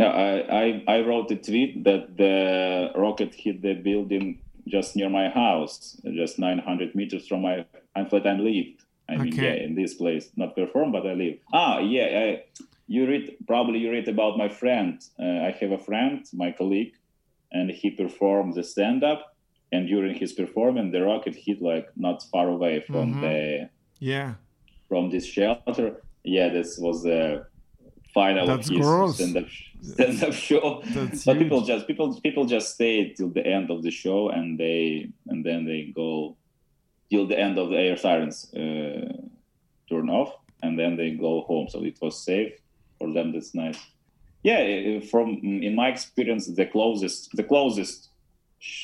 Yeah, 0.00 0.10
I, 0.10 0.30
I, 0.62 0.96
I 0.96 1.00
wrote 1.06 1.30
a 1.30 1.36
tweet 1.36 1.84
that 1.84 2.16
the 2.16 2.90
rocket 2.96 3.32
hit 3.34 3.62
the 3.62 3.74
building 3.74 4.40
just 4.66 4.96
near 4.96 5.08
my 5.08 5.28
house, 5.28 5.96
just 6.20 6.38
900 6.38 6.94
meters 6.94 7.26
from 7.28 7.42
my 7.42 7.64
I'm 7.96 8.06
flat 8.10 8.26
I 8.26 8.34
lived. 8.34 8.82
I 9.08 9.16
mean, 9.16 9.34
yeah, 9.34 9.54
in 9.66 9.74
this 9.74 9.94
place, 9.94 10.30
not 10.36 10.56
perform, 10.56 10.90
but 10.92 11.06
I 11.06 11.12
live. 11.14 11.36
Ah, 11.52 11.78
yeah, 11.78 12.06
I, 12.24 12.26
you 12.86 13.06
read 13.06 13.36
probably 13.46 13.78
you 13.78 13.90
read 13.90 14.08
about 14.08 14.36
my 14.38 14.48
friend. 14.48 15.00
Uh, 15.18 15.24
I 15.48 15.50
have 15.60 15.72
a 15.72 15.78
friend, 15.78 16.24
my 16.32 16.50
colleague, 16.52 16.92
and 17.52 17.70
he 17.70 17.90
performed 17.90 18.54
the 18.54 18.62
stand 18.62 19.02
up. 19.04 19.34
And 19.72 19.88
during 19.88 20.14
his 20.14 20.32
performance, 20.32 20.92
the 20.92 21.02
rocket 21.02 21.34
hit 21.34 21.60
like 21.60 21.88
not 21.96 22.22
far 22.32 22.48
away 22.48 22.80
from 22.80 23.14
Mhm. 23.14 23.20
the 23.22 23.70
Yeah. 23.98 24.34
from 24.88 25.10
this 25.10 25.24
shelter. 25.26 26.02
Yeah, 26.24 26.48
this 26.50 26.78
was 26.78 27.02
the 27.02 27.46
final 28.12 28.46
That's 28.46 28.68
of 28.70 28.76
his 28.76 28.86
gross. 28.86 29.14
stand-up 29.16 29.48
stand-up 29.82 30.32
show. 30.32 30.82
That's 30.94 31.24
but 31.24 31.36
huge. 31.36 31.42
people 31.44 31.60
just 31.62 31.86
people 31.86 32.20
people 32.20 32.44
just 32.44 32.74
stay 32.74 33.12
till 33.16 33.30
the 33.30 33.44
end 33.46 33.70
of 33.70 33.82
the 33.82 33.90
show, 33.90 34.28
and 34.28 34.58
they 34.58 35.08
and 35.30 35.44
then 35.44 35.64
they 35.64 35.90
go 36.02 36.36
till 37.10 37.26
the 37.26 37.38
end 37.38 37.58
of 37.58 37.70
the 37.70 37.76
air 37.78 37.96
sirens 37.96 38.52
uh, 38.54 39.12
turn 39.88 40.08
off, 40.10 40.30
and 40.62 40.78
then 40.78 40.96
they 40.96 41.10
go 41.10 41.40
home. 41.42 41.66
So 41.68 41.82
it 41.84 41.98
was 42.00 42.22
safe 42.24 42.52
for 43.04 43.12
them. 43.12 43.32
That's 43.32 43.54
nice. 43.54 43.78
Yeah, 44.42 44.60
uh, 44.60 45.00
from 45.06 45.28
in 45.42 45.74
my 45.74 45.88
experience, 45.88 46.46
the 46.46 46.66
closest 46.66 47.30
the 47.34 47.44
closest 47.44 48.08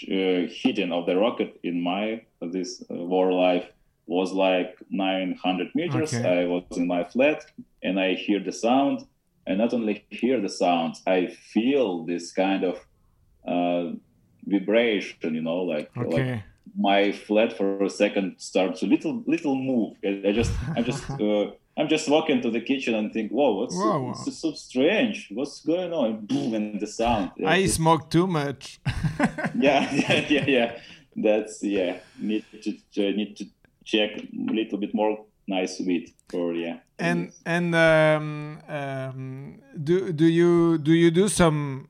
uh, 0.09 0.49
hitting 0.63 0.93
of 0.93 1.07
the 1.07 1.17
rocket 1.17 1.59
in 1.63 1.83
my 1.83 2.23
this 2.41 2.83
uh, 2.91 2.95
war 2.95 3.33
life 3.33 3.67
was 4.07 4.33
like 4.33 4.77
900 4.91 5.75
meters. 5.75 6.13
Okay. 6.13 6.43
I 6.43 6.47
was 6.47 6.65
in 6.77 6.87
my 6.87 7.05
flat 7.05 7.45
and 7.83 8.01
I 8.01 8.15
hear 8.15 8.41
the 8.41 8.53
sound. 8.53 9.07
And 9.47 9.59
not 9.59 9.73
only 9.73 10.05
hear 10.11 10.41
the 10.41 10.49
sound, 10.49 10.97
I 11.07 11.27
feel 11.27 12.05
this 12.05 12.33
kind 12.33 12.65
of 12.65 12.77
uh, 13.47 13.93
vibration, 14.45 15.35
you 15.35 15.43
know, 15.43 15.63
like, 15.63 15.91
like 15.97 16.43
my 16.77 17.13
flat 17.13 17.57
for 17.57 17.85
a 17.85 17.91
second 17.91 18.37
starts 18.39 18.81
to 18.81 18.87
little 18.87 19.23
little 19.27 19.57
move. 19.57 19.97
I, 20.05 20.29
I 20.29 20.33
just 20.33 20.53
I 20.77 20.83
just 20.83 21.09
uh, 21.27 21.51
I'm 21.77 21.89
just 21.89 22.09
walking 22.09 22.43
to 22.43 22.51
the 22.51 22.61
kitchen 22.61 22.95
and 22.95 23.13
think, 23.13 23.31
whoa, 23.31 23.53
what's 23.55 23.75
so, 23.75 24.03
wow. 24.03 24.13
so, 24.13 24.31
so 24.31 24.53
strange? 24.53 25.29
What's 25.33 25.61
going 25.65 25.93
on? 25.93 26.27
Boom, 26.27 26.55
and 26.55 26.81
the 26.81 26.87
sound. 26.87 27.31
I 27.47 27.57
It's- 27.59 27.75
smoke 27.75 28.11
too 28.11 28.27
much. 28.27 28.81
yeah, 29.55 29.91
yeah, 29.93 30.27
yeah, 30.29 30.47
yeah. 30.47 30.79
That's 31.17 31.63
yeah. 31.63 31.99
Need 32.19 32.45
to 32.63 32.73
to- 32.95 33.13
need 33.13 33.37
to 33.37 33.45
check 33.85 34.11
a 34.19 34.53
little 34.53 34.79
bit 34.79 34.95
more 34.95 35.25
nice 35.49 35.81
weed 35.81 36.13
for 36.31 36.55
yeah. 36.55 36.77
and 36.99 37.33
and 37.45 37.75
um, 37.75 38.59
um, 38.69 39.59
do 39.83 40.13
do 40.13 40.27
you 40.27 40.79
do 40.79 40.93
you 40.93 41.11
do 41.11 41.29
some 41.29 41.89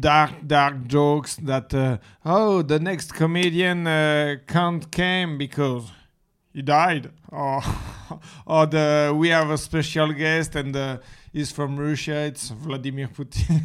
dark 0.00 0.32
dark 0.46 0.86
jokes 0.86 1.36
that 1.36 1.72
uh, 1.74 1.98
oh 2.24 2.62
the 2.62 2.78
next 2.78 3.14
comedian 3.14 3.86
uh, 3.86 4.36
can't 4.46 4.90
came 4.90 5.38
because 5.38 5.92
he 6.60 6.62
died 6.62 7.10
or 7.32 7.62
or 8.46 8.66
the 8.66 9.14
we 9.16 9.28
have 9.38 9.48
a 9.50 9.58
special 9.58 10.12
guest 10.12 10.54
and 10.60 10.76
uh, 10.76 10.98
he's 11.32 11.50
from 11.50 11.70
Russia 11.78 12.18
it's 12.30 12.50
Vladimir 12.50 13.08
Putin 13.08 13.62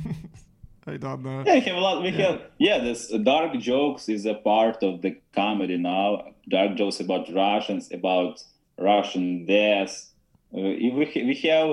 I 0.88 0.98
don't 0.98 1.24
know 1.24 1.44
Yeah, 1.46 1.56
we 1.56 1.60
have 1.62 1.78
a 1.78 1.80
lot. 1.80 2.04
We 2.04 2.12
have 2.12 2.42
yeah. 2.60 2.78
This 2.88 3.12
dark 3.24 3.58
jokes 3.58 4.08
is 4.08 4.28
a 4.28 4.36
part 4.36 4.84
of 4.84 5.02
the 5.02 5.12
comedy 5.34 5.78
now. 5.78 6.08
Dark 6.48 6.76
jokes 6.76 7.00
about 7.00 7.26
Russians, 7.34 7.92
about 7.92 8.44
Russian 8.78 9.48
deaths. 9.48 10.12
Uh, 10.56 10.62
we 10.62 11.12
we 11.30 11.36
have 11.50 11.70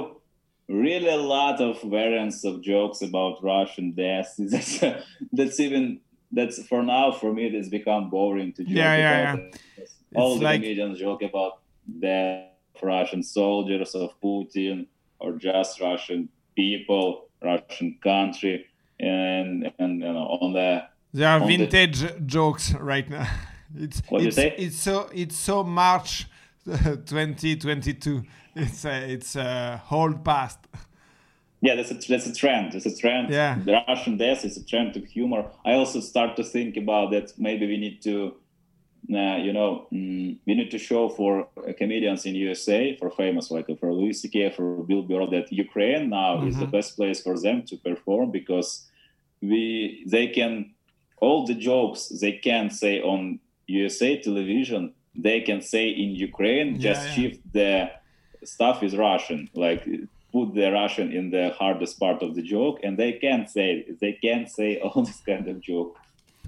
really 0.67 1.13
a 1.21 1.23
lot 1.37 1.61
of 1.61 1.83
variants 1.83 2.43
of 2.49 2.63
jokes 2.63 3.03
about 3.03 3.45
Russian 3.45 3.93
deaths. 3.93 4.37
That's 4.53 4.81
that's 5.31 5.61
even 5.61 6.01
that's 6.37 6.57
for 6.67 6.83
now 6.83 7.13
for 7.13 7.31
me. 7.35 7.45
It's 7.59 7.69
become 7.69 8.09
boring 8.09 8.55
to 8.55 8.65
joke 8.65 8.77
Yeah, 8.83 8.97
yeah, 8.97 9.37
yeah. 9.37 9.85
All 10.15 10.37
the 10.39 10.45
like- 10.45 10.61
comedians 10.63 10.99
joke 10.99 11.23
about 11.23 11.59
death 12.01 12.49
of 12.77 12.83
Russian 12.83 13.23
soldiers 13.23 13.95
of 13.95 14.11
Putin 14.21 14.87
or 15.19 15.33
just 15.33 15.81
Russian 15.81 16.29
people, 16.57 17.29
Russian 17.43 17.99
country, 18.03 18.67
and 19.01 19.73
and 19.79 20.01
you 20.01 20.13
know 20.13 20.27
on 20.41 20.53
the 20.53 20.85
They 21.15 21.25
are 21.25 21.41
on 21.41 21.47
the- 21.49 21.57
vintage 21.57 22.27
jokes 22.27 22.75
right 22.75 23.09
now. 23.09 23.27
It's 23.75 24.03
What 24.11 24.19
do 24.19 24.25
you 24.25 24.29
it's, 24.29 24.37
say? 24.37 24.55
it's 24.59 24.77
so 24.79 25.09
it's 25.15 25.37
so 25.37 25.65
March 25.65 26.27
2022. 26.67 28.23
It's 28.55 28.85
a 28.85 29.11
it's 29.13 29.37
a 29.37 29.81
whole 29.85 30.13
past. 30.13 30.59
Yeah, 31.63 31.77
that's 31.77 31.91
a 31.91 31.95
that's 31.95 32.27
a 32.27 32.35
trend. 32.35 32.75
It's 32.75 32.87
a 32.87 32.97
trend. 32.97 33.31
Yeah. 33.31 33.59
The 33.65 33.83
Russian 33.89 34.17
death 34.19 34.45
is 34.45 34.57
a 34.57 34.65
trend 34.65 34.97
of 34.97 35.05
humor. 35.05 35.45
I 35.65 35.73
also 35.73 36.01
start 36.01 36.37
to 36.37 36.45
think 36.45 36.77
about 36.77 37.13
that. 37.13 37.33
Maybe 37.39 37.67
we 37.67 37.77
need 37.79 38.03
to, 38.03 38.35
uh, 39.11 39.37
you 39.37 39.53
know, 39.53 39.87
mm, 39.93 40.39
we 40.47 40.55
need 40.55 40.71
to 40.71 40.79
show 40.79 41.09
for 41.09 41.49
uh, 41.57 41.73
comedians 41.77 42.25
in 42.25 42.35
USA, 42.35 42.97
for 42.97 43.11
famous 43.11 43.51
like 43.51 43.67
for 43.81 43.93
Louis 43.93 44.13
C.K., 44.13 44.51
for 44.51 44.85
Bill 44.85 45.03
Burr, 45.03 45.27
that 45.27 45.53
Ukraine 45.53 46.11
now 46.11 46.45
is 46.47 46.57
the 46.59 46.67
best 46.67 46.97
place 46.97 47.21
for 47.21 47.39
them 47.39 47.63
to 47.67 47.77
perform 47.77 48.31
because 48.31 48.87
we 49.41 50.05
they 50.07 50.29
can 50.29 50.73
all 51.19 51.47
the 51.47 51.55
jokes 51.55 52.09
they 52.21 52.33
can 52.33 52.71
say 52.71 53.01
on 53.01 53.41
USA 53.67 54.21
television 54.21 54.95
they 55.15 55.41
can 55.41 55.61
say 55.61 55.89
in 55.89 56.11
Ukraine. 56.11 56.75
Yeah, 56.75 56.93
just 56.93 57.09
yeah. 57.09 57.15
shift 57.15 57.53
the 57.53 57.91
stuff 58.45 58.83
is 58.83 58.97
Russian, 58.97 59.49
like 59.55 59.87
put 60.33 60.55
the 60.55 60.73
Russian 60.73 61.13
in 61.13 61.31
the 61.31 61.55
hardest 61.59 62.01
part 62.01 62.23
of 62.23 62.35
the 62.35 62.43
joke, 62.43 62.81
and 62.83 62.99
they 62.99 63.13
can 63.13 63.47
say 63.47 63.87
they 64.01 64.13
can 64.13 64.47
say 64.47 64.81
all 64.85 65.03
this 65.03 65.21
kind 65.21 65.47
of 65.49 65.61
joke. 65.61 65.97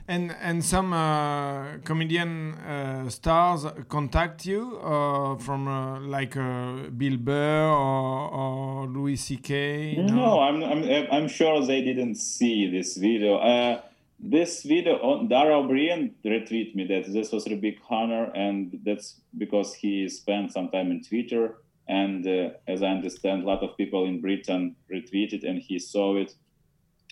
And 0.07 0.37
and 0.43 0.63
some 0.63 0.93
uh, 0.93 1.79
comedian 1.83 2.55
uh, 2.55 3.09
stars 3.09 3.65
contact 3.89 4.45
you 4.45 4.79
uh, 4.83 5.37
from 5.37 5.67
uh, 5.67 6.01
like 6.01 6.37
uh, 6.37 6.91
Bill 6.91 7.17
Burr 7.17 7.71
or, 7.71 8.31
or 8.31 8.87
Louis 8.87 9.17
C.K. 9.17 9.97
No, 9.97 10.41
I'm, 10.41 10.63
I'm 10.63 11.07
I'm 11.11 11.29
sure 11.29 11.65
they 11.65 11.81
didn't 11.81 12.17
see 12.17 12.71
this 12.71 12.99
video. 12.99 13.37
Uh, 13.37 13.81
this 14.21 14.63
video 14.63 14.97
on 14.97 15.29
Dara 15.29 15.55
Ó 15.55 15.69
Briain 15.69 16.13
retweeted 16.25 16.75
me 16.75 16.87
that 16.87 17.11
this 17.11 17.33
was 17.33 17.47
a 17.47 17.57
big 17.57 17.79
honor, 17.89 18.31
and 18.35 18.79
that's 18.85 19.21
because 19.39 19.75
he 19.75 20.07
spent 20.09 20.53
some 20.53 20.69
time 20.69 20.91
in 20.91 21.03
Twitter. 21.03 21.57
And 21.89 22.27
uh, 22.27 22.51
as 22.69 22.83
I 22.83 22.89
understand, 22.89 23.43
a 23.43 23.47
lot 23.47 23.63
of 23.63 23.77
people 23.77 24.05
in 24.07 24.21
Britain 24.21 24.77
retweeted, 24.93 25.49
and 25.49 25.61
he 25.61 25.79
saw 25.79 26.17
it. 26.17 26.35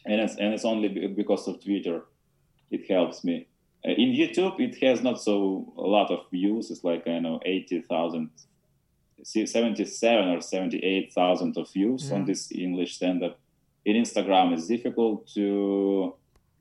And 0.04 0.20
it's 0.20 0.36
and 0.36 0.52
it's 0.52 0.64
only 0.64 0.88
because 1.08 1.48
of 1.48 1.62
Twitter. 1.62 2.02
It 2.72 2.90
helps 2.90 3.22
me. 3.22 3.46
Uh, 3.86 3.92
in 3.92 4.10
YouTube, 4.20 4.58
it 4.58 4.74
has 4.84 5.02
not 5.02 5.20
so 5.20 5.72
a 5.76 5.88
lot 5.96 6.10
of 6.10 6.20
views. 6.30 6.70
It's 6.72 6.82
like 6.82 7.06
I 7.06 7.18
know 7.20 7.38
eighty 7.44 7.80
thousand 7.80 8.30
77 9.24 10.28
or 10.28 10.40
78,000 10.40 11.56
of 11.56 11.72
views 11.72 12.10
on 12.10 12.24
this 12.24 12.50
English 12.52 12.96
stand 12.96 13.22
up. 13.22 13.38
In 13.84 13.96
Instagram, 13.96 14.52
it's 14.52 14.66
difficult 14.66 15.28
to 15.34 16.14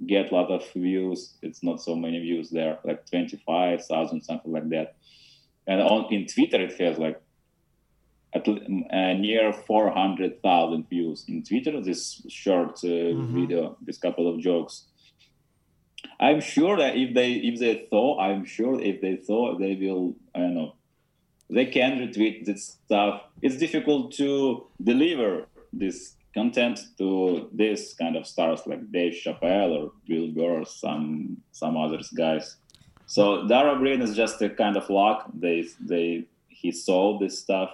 get 0.05 0.32
a 0.32 0.36
lot 0.36 0.51
of 0.51 0.72
views. 0.74 1.36
It's 1.41 1.64
not 1.64 1.82
so 1.82 1.95
many 1.95 2.20
views 2.20 2.49
there, 2.49 2.80
like 2.84 3.09
25,000, 3.09 4.22
something 4.22 4.51
like 4.51 4.70
that. 4.70 4.95
And 5.68 5.82
on 5.82 6.12
in 6.12 6.26
Twitter, 6.26 6.62
it 6.62 6.80
has 6.80 6.97
like 6.97 7.22
at 8.34 8.47
uh, 8.47 8.53
near 9.14 9.53
400,000 9.53 10.89
views 10.89 11.26
in 11.28 11.43
Twitter. 11.43 11.82
This 11.82 12.22
short 12.30 12.84
uh, 12.84 13.14
video, 13.14 13.78
this 13.82 13.97
couple 13.97 14.28
of 14.28 14.39
jokes. 14.39 14.86
I'm 16.22 16.40
sure 16.40 16.78
that 16.78 16.96
if 16.96 17.14
they 17.14 17.32
if 17.34 17.60
they 17.60 17.88
thought, 17.90 18.20
I'm 18.22 18.46
sure 18.46 18.80
if 18.80 19.02
they 19.02 19.16
thought, 19.16 19.60
they 19.60 19.76
will. 19.76 20.16
I 20.36 20.40
don't 20.40 20.56
know 20.56 20.76
they 21.52 21.66
can 21.66 22.00
retweet 22.00 22.46
this 22.46 22.78
stuff. 22.86 23.24
It's 23.42 23.58
difficult 23.58 24.14
to 24.14 24.66
deliver 24.82 25.48
this 25.74 26.16
content 26.34 26.80
to 26.98 27.50
this 27.52 27.94
kind 27.94 28.16
of 28.16 28.26
stars 28.26 28.62
like 28.66 28.90
Dave 28.92 29.14
Chappelle 29.14 29.72
or 29.78 29.92
Bill 30.08 30.30
Burr 30.30 30.62
or 30.62 30.66
some 30.66 31.38
some 31.52 31.76
others 31.78 32.10
guys. 32.10 32.56
So 33.06 33.46
Dara 33.48 33.78
Breen 33.78 34.02
is 34.02 34.16
just 34.16 34.42
a 34.42 34.50
kind 34.50 34.78
of 34.78 34.90
luck. 34.90 35.30
They 35.34 35.66
they 35.80 36.24
he 36.48 36.72
saw 36.72 37.20
this 37.20 37.40
stuff 37.40 37.72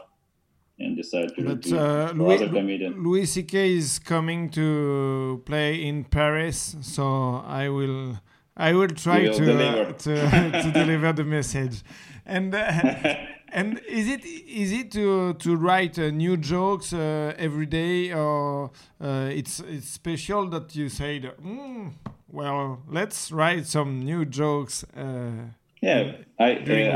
and 0.79 0.97
decided 0.97 1.35
to 1.35 1.43
But 1.43 1.61
retweet 1.61 2.09
uh, 2.09 2.13
Louis. 2.13 2.89
Louis 2.95 3.25
C.K. 3.25 3.73
is 3.75 3.99
coming 3.99 4.49
to 4.51 5.41
play 5.45 5.83
in 5.87 6.03
Paris, 6.03 6.75
so 6.81 7.43
I 7.45 7.69
will 7.69 8.19
I 8.57 8.73
will 8.73 8.89
try 8.89 9.21
will 9.23 9.33
to 9.33 9.45
deliver. 9.45 9.81
uh, 9.89 9.93
to, 10.51 10.61
to 10.63 10.71
deliver 10.71 11.13
the 11.13 11.23
message. 11.23 11.83
And 12.25 12.53
uh, 12.53 12.59
and 13.53 13.79
is 13.87 14.07
it 14.09 14.25
easy 14.25 14.83
to 14.85 15.33
to 15.35 15.55
write 15.55 15.97
uh, 15.99 16.09
new 16.11 16.35
jokes 16.37 16.91
uh, 16.93 17.33
every 17.37 17.65
day, 17.67 18.11
or 18.13 18.71
uh, 18.99 19.29
it's 19.31 19.59
it's 19.61 19.89
special 19.89 20.49
that 20.49 20.75
you 20.75 20.89
say, 20.89 21.19
mm, 21.21 21.93
well, 22.29 22.79
let's 22.89 23.31
write 23.31 23.65
some 23.67 23.99
new 24.03 24.25
jokes. 24.25 24.83
Uh, 24.95 25.53
Yeah, 25.81 26.11
I. 26.39 26.49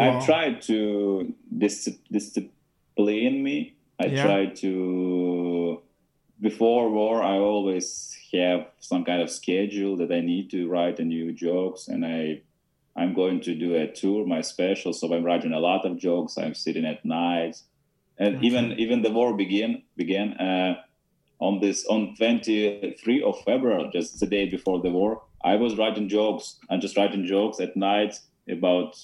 I've 0.04 0.26
tried 0.26 0.62
to 0.64 1.34
dis- 1.58 2.00
discipline 2.12 3.44
me. 3.44 3.74
I 4.00 4.08
Yeah. 4.08 4.24
tried 4.26 4.56
to 4.64 5.82
before 6.42 6.90
war. 6.90 7.22
I 7.24 7.38
always 7.38 8.18
have 8.34 8.68
some 8.80 9.06
kind 9.06 9.22
of 9.22 9.30
schedule 9.30 9.98
that 9.98 10.12
I 10.12 10.22
need 10.22 10.50
to 10.52 10.68
write 10.68 11.00
a 11.00 11.06
new 11.06 11.32
jokes, 11.32 11.88
and 11.88 12.06
I 12.06 12.42
I'm 12.96 13.14
going 13.14 13.40
to 13.42 13.56
do 13.56 13.76
a 13.76 13.88
tour, 13.88 14.26
my 14.26 14.42
special. 14.42 14.92
So 14.92 15.14
I'm 15.14 15.24
writing 15.24 15.54
a 15.54 15.60
lot 15.60 15.86
of 15.86 15.98
jokes. 15.98 16.38
I'm 16.38 16.54
sitting 16.54 16.86
at 16.86 17.06
night, 17.06 17.62
and 18.18 18.44
even 18.44 18.74
even 18.74 19.02
the 19.02 19.12
war 19.12 19.36
begin 19.36 19.84
began 19.96 20.34
uh, 20.34 20.82
on 21.40 21.60
this 21.60 21.86
on 21.86 22.16
23 22.18 23.24
of 23.24 23.42
February, 23.44 23.90
just 23.94 24.20
the 24.20 24.28
day 24.28 24.50
before 24.50 24.82
the 24.82 24.92
war. 24.92 25.24
I 25.44 25.56
was 25.56 25.78
writing 25.78 26.10
jokes. 26.10 26.58
I'm 26.70 26.82
just 26.82 26.98
writing 26.98 27.26
jokes 27.26 27.60
at 27.60 27.76
night 27.78 28.20
about 28.50 29.04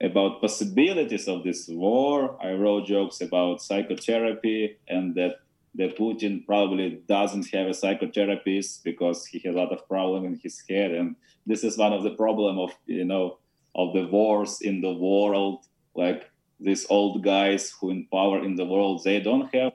about 0.00 0.40
possibilities 0.40 1.28
of 1.28 1.44
this 1.44 1.68
war. 1.68 2.36
I 2.42 2.52
wrote 2.52 2.86
jokes 2.86 3.20
about 3.20 3.62
psychotherapy 3.62 4.76
and 4.88 5.14
that 5.14 5.36
that 5.76 5.98
Putin 5.98 6.46
probably 6.46 7.02
doesn't 7.08 7.48
have 7.52 7.66
a 7.66 7.70
psychotherapist 7.70 8.82
because 8.84 9.26
he 9.26 9.40
has 9.40 9.54
a 9.54 9.58
lot 9.58 9.72
of 9.72 9.88
problem 9.88 10.24
in 10.24 10.38
his 10.42 10.62
head, 10.68 10.92
and 10.92 11.16
this 11.46 11.64
is 11.64 11.76
one 11.76 11.92
of 11.92 12.02
the 12.02 12.14
problem 12.14 12.58
of 12.58 12.72
you 12.86 13.04
know 13.04 13.38
of 13.74 13.92
the 13.94 14.06
wars 14.06 14.60
in 14.60 14.80
the 14.80 14.92
world. 14.92 15.64
Like 15.94 16.30
these 16.60 16.86
old 16.90 17.22
guys 17.22 17.72
who 17.80 17.90
in 17.90 18.06
power 18.12 18.42
in 18.44 18.56
the 18.56 18.64
world, 18.64 19.02
they 19.04 19.20
don't 19.20 19.52
have 19.54 19.72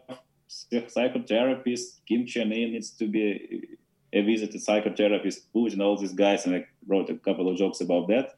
psychotherapists. 0.50 2.00
Kim 2.08 2.26
Chen 2.26 2.52
In 2.52 2.72
needs 2.72 2.91
to 2.91 3.08
be 3.08 3.78
a 4.12 4.22
visited 4.22 4.62
psychotherapist. 4.62 5.41
Putin, 5.56 5.82
all 5.82 5.97
these 5.97 6.14
guys, 6.14 6.45
and 6.45 6.56
I 6.56 6.66
wrote 6.88 7.10
a 7.10 7.16
couple 7.16 7.47
of 7.50 7.58
jokes 7.58 7.82
about 7.82 8.08
that 8.08 8.36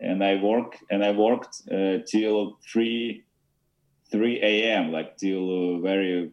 and 0.00 0.22
I 0.22 0.36
work 0.36 0.76
and 0.90 1.04
I 1.04 1.12
worked 1.12 1.62
uh, 1.70 1.98
till 2.06 2.58
three 2.70 3.24
three 4.10 4.40
a.m. 4.42 4.92
like 4.92 5.16
till 5.16 5.76
uh, 5.76 5.80
very 5.80 6.30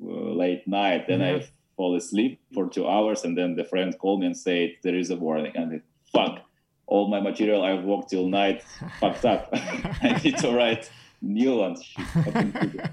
late 0.00 0.66
night. 0.66 1.06
Then 1.06 1.22
I 1.22 1.46
fall 1.76 1.94
asleep 1.96 2.40
for 2.52 2.68
two 2.68 2.88
hours, 2.88 3.24
and 3.24 3.36
then 3.36 3.54
the 3.56 3.64
friend 3.64 3.96
called 3.98 4.20
me 4.20 4.26
and 4.26 4.36
said 4.36 4.70
there 4.82 4.96
is 4.96 5.10
a 5.10 5.16
warning. 5.16 5.52
And 5.54 5.72
I, 5.74 5.80
fuck, 6.12 6.40
all 6.86 7.08
my 7.08 7.20
material 7.20 7.62
I've 7.62 7.84
worked 7.84 8.10
till 8.10 8.28
night 8.28 8.62
fucked 9.00 9.24
up. 9.24 9.48
I 9.52 10.20
need 10.24 10.38
to 10.38 10.50
write 10.52 10.90
new 11.22 11.56
ones. 11.56 11.82
shit 11.84 12.06
happened 12.06 12.54
to 12.54 12.66
the- 12.66 12.90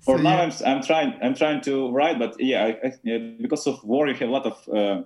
For 0.00 0.16
So 0.16 0.22
now, 0.22 0.36
you- 0.46 0.52
I'm, 0.52 0.52
I'm 0.78 0.82
trying 0.82 1.18
I'm 1.22 1.34
trying 1.34 1.60
to 1.62 1.90
write, 1.90 2.18
but 2.18 2.36
yeah, 2.38 2.64
I, 2.64 2.86
I, 2.86 2.92
yeah, 3.02 3.18
because 3.40 3.66
of 3.66 3.82
war, 3.84 4.06
you 4.08 4.14
have 4.14 4.28
a 4.28 4.32
lot 4.32 4.46
of 4.46 4.68
uh, 4.68 5.02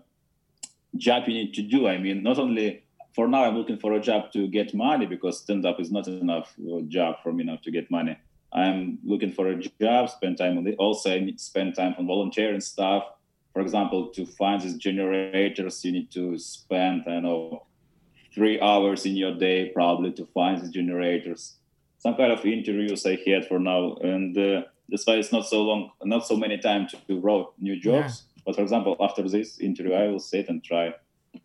job 0.96 1.24
you 1.28 1.34
need 1.34 1.54
to 1.54 1.62
do. 1.62 1.86
I 1.88 1.98
mean, 1.98 2.22
not 2.22 2.38
only 2.38 2.82
for 3.14 3.26
now, 3.28 3.44
I'm 3.44 3.56
looking 3.56 3.78
for 3.78 3.92
a 3.94 4.00
job 4.00 4.32
to 4.32 4.48
get 4.48 4.74
money 4.74 5.06
because 5.06 5.40
stand 5.40 5.64
up 5.66 5.80
is 5.80 5.90
not 5.90 6.06
enough 6.08 6.54
uh, 6.60 6.80
job 6.88 7.16
for 7.22 7.32
me 7.32 7.44
now 7.44 7.56
to 7.64 7.70
get 7.70 7.90
money. 7.90 8.16
I'm 8.54 8.98
looking 9.04 9.32
for 9.32 9.48
a 9.48 9.56
job, 9.56 10.10
spend 10.10 10.38
time 10.38 10.58
on 10.58 10.66
it. 10.66 10.76
Also, 10.78 11.12
I 11.12 11.20
need 11.20 11.38
to 11.38 11.44
spend 11.44 11.74
time 11.74 11.94
on 11.98 12.06
volunteering 12.06 12.60
stuff. 12.60 13.04
For 13.52 13.60
example, 13.60 14.08
to 14.08 14.26
find 14.26 14.60
these 14.60 14.76
generators, 14.76 15.84
you 15.84 15.92
need 15.92 16.10
to 16.12 16.38
spend, 16.38 17.04
I 17.06 17.20
know, 17.20 17.66
three 18.34 18.60
hours 18.60 19.04
in 19.06 19.16
your 19.16 19.34
day 19.34 19.70
probably 19.70 20.12
to 20.12 20.26
find 20.26 20.60
these 20.60 20.70
generators. 20.70 21.56
Some 21.98 22.16
kind 22.16 22.32
of 22.32 22.44
interviews 22.44 23.06
I 23.06 23.18
had 23.26 23.46
for 23.46 23.58
now, 23.58 23.94
and 23.96 24.36
uh, 24.36 24.62
that's 24.88 25.06
why 25.06 25.14
it's 25.14 25.32
not 25.32 25.46
so 25.46 25.62
long, 25.62 25.90
not 26.02 26.26
so 26.26 26.36
many 26.36 26.58
time 26.58 26.88
to 26.88 27.20
write 27.20 27.46
new 27.58 27.78
jobs. 27.78 28.24
But 28.44 28.56
for 28.56 28.62
example, 28.62 28.96
after 29.00 29.22
this 29.28 29.60
interview, 29.60 29.92
I 29.92 30.08
will 30.08 30.18
sit 30.18 30.48
and 30.48 30.64
try 30.64 30.94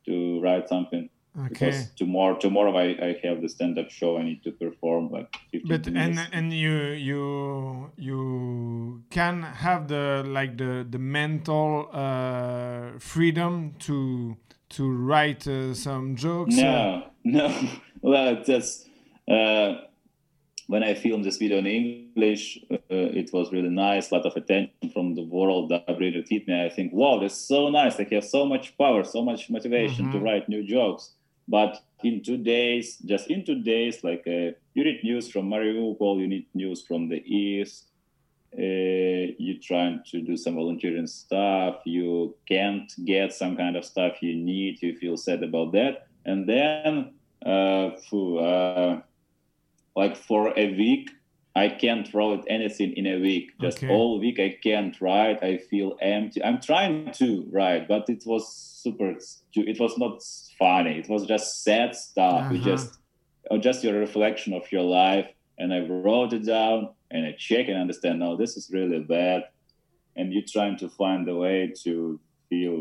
to 0.05 0.41
write 0.41 0.67
something 0.67 1.09
Okay. 1.37 1.49
because 1.49 1.89
tomorrow, 1.95 2.35
tomorrow 2.37 2.75
I, 2.75 2.85
I 3.09 3.19
have 3.23 3.41
the 3.41 3.49
stand-up 3.49 3.89
show. 3.91 4.17
I 4.17 4.23
need 4.23 4.43
to 4.43 4.51
perform 4.51 5.11
like 5.11 5.29
15 5.51 5.61
But 5.67 5.85
minutes. 5.93 6.19
and 6.19 6.33
and 6.33 6.53
you 6.53 6.77
you 7.09 7.91
you 7.97 9.03
can 9.09 9.43
have 9.43 9.87
the 9.87 10.23
like 10.25 10.57
the 10.57 10.85
the 10.89 10.97
mental 10.99 11.89
uh, 11.93 12.97
freedom 12.99 13.73
to 13.79 14.35
to 14.69 14.83
write 14.91 15.47
uh, 15.47 15.73
some 15.73 16.15
jokes. 16.15 16.57
uh, 16.57 16.61
No, 16.63 17.03
no. 17.23 17.47
Well, 18.01 18.43
that's 18.45 18.85
uh, 19.29 19.75
when 20.67 20.83
I 20.83 20.93
filmed 20.95 21.23
this 21.23 21.37
video 21.37 21.57
in 21.59 21.67
English. 21.67 22.59
Uh, 22.71 22.77
it 22.89 23.29
was 23.33 23.51
really 23.51 23.69
nice. 23.69 24.11
A 24.11 24.15
lot 24.15 24.25
of 24.25 24.35
attention 24.35 24.89
from 24.93 25.15
the 25.15 25.23
world 25.23 25.69
that 25.69 25.85
really 25.99 26.23
hit 26.29 26.47
me. 26.47 26.65
I 26.65 26.69
think, 26.69 26.91
wow, 26.93 27.19
that's 27.19 27.35
so 27.35 27.69
nice. 27.69 27.99
I 27.99 28.07
have 28.11 28.23
so 28.25 28.45
much 28.45 28.77
power, 28.77 29.03
so 29.03 29.21
much 29.23 29.49
motivation 29.49 30.09
to 30.11 30.17
Mhm. 30.17 30.23
write 30.23 30.49
new 30.49 30.63
jokes. 30.65 31.13
But 31.47 31.81
in 32.03 32.21
two 32.23 32.37
days, 32.37 32.97
just 32.97 33.29
in 33.29 33.45
two 33.45 33.61
days, 33.63 34.03
like 34.03 34.23
uh, 34.27 34.51
you 34.73 34.83
read 34.83 35.03
news 35.03 35.29
from 35.29 35.49
Mariupol, 35.49 36.19
you 36.19 36.27
need 36.27 36.45
news 36.53 36.81
from 36.81 37.09
the 37.09 37.23
east. 37.25 37.87
Uh, 38.53 39.35
you're 39.37 39.61
trying 39.61 40.01
to 40.11 40.21
do 40.21 40.35
some 40.35 40.55
volunteering 40.55 41.07
stuff. 41.07 41.81
You 41.85 42.35
can't 42.47 42.91
get 43.05 43.33
some 43.33 43.55
kind 43.55 43.75
of 43.75 43.85
stuff 43.85 44.21
you 44.21 44.35
need. 44.35 44.81
You 44.81 44.97
feel 44.97 45.17
sad 45.17 45.43
about 45.43 45.71
that, 45.73 46.07
and 46.25 46.47
then, 46.47 47.13
uh, 47.45 47.91
phew, 48.09 48.39
uh, 48.39 49.01
like 49.95 50.15
for 50.15 50.53
a 50.57 50.73
week, 50.73 51.09
I 51.57 51.69
can't 51.69 52.07
write 52.13 52.43
anything 52.47 52.91
in 52.99 53.05
a 53.07 53.17
week. 53.19 53.47
Just 53.61 53.77
Okay. 53.83 53.91
all 53.93 54.19
week 54.19 54.39
I 54.39 54.49
can't 54.67 54.95
write. 55.01 55.39
I 55.43 55.57
feel 55.57 55.89
empty. 56.01 56.43
I'm 56.43 56.59
trying 56.61 57.11
to 57.13 57.27
write, 57.51 57.87
but 57.87 58.09
it 58.09 58.23
was 58.25 58.43
super. 58.83 59.09
It 59.55 59.79
was 59.79 59.97
not 59.97 60.21
funny. 60.59 60.95
It 61.01 61.09
was 61.09 61.25
just 61.25 61.63
sad 61.63 61.95
stuff. 61.95 62.51
It 62.51 62.57
Uh-huh. 62.57 62.69
just, 62.71 62.89
or 63.51 63.57
just 63.57 63.83
your 63.83 63.97
reflection 64.07 64.53
of 64.53 64.71
your 64.71 64.83
life. 64.83 65.27
And 65.59 65.73
I 65.73 65.79
wrote 65.79 66.33
it 66.33 66.45
down 66.45 66.89
and 67.11 67.25
I 67.25 67.31
check 67.47 67.67
and 67.69 67.77
understand. 67.77 68.19
No, 68.19 68.35
this 68.37 68.55
is 68.57 68.69
really 68.77 68.99
bad. 68.99 69.41
And 70.15 70.31
you're 70.33 70.49
trying 70.55 70.77
to 70.77 70.87
find 70.89 71.27
a 71.29 71.35
way 71.35 71.73
to 71.83 72.19
feel, 72.49 72.77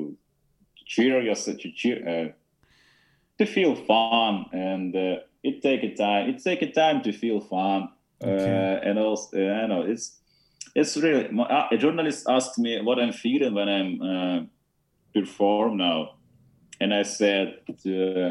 to 0.77 0.83
cheer 0.85 1.23
yourself, 1.23 1.59
to 1.65 1.71
cheer, 1.81 1.99
uh, 2.09 2.29
to 3.39 3.47
feel 3.47 3.75
fun. 3.75 4.47
And 4.53 4.95
uh, 4.95 5.17
it 5.43 5.63
take 5.63 5.83
a 5.85 5.95
time. 5.95 6.23
It 6.31 6.43
take 6.43 6.63
a 6.63 6.71
time 6.71 7.03
to 7.03 7.13
feel 7.13 7.41
fun. 7.41 7.89
Okay. 8.23 8.81
Uh, 8.83 8.89
and 8.89 8.99
also, 8.99 9.37
I 9.37 9.67
know 9.67 9.83
it's 9.83 10.19
it's 10.75 10.97
really. 10.97 11.29
my- 11.29 11.45
uh, 11.45 11.69
A 11.71 11.77
journalist 11.77 12.27
asked 12.29 12.59
me 12.59 12.81
what 12.83 12.99
I'm 12.99 13.13
feeling 13.13 13.55
when 13.55 13.69
I'm 13.69 14.03
uh, 14.03 14.41
perform 15.15 15.77
now, 15.77 16.17
and 16.81 16.93
I 16.95 17.03
said 17.03 17.59
uh, 17.69 18.31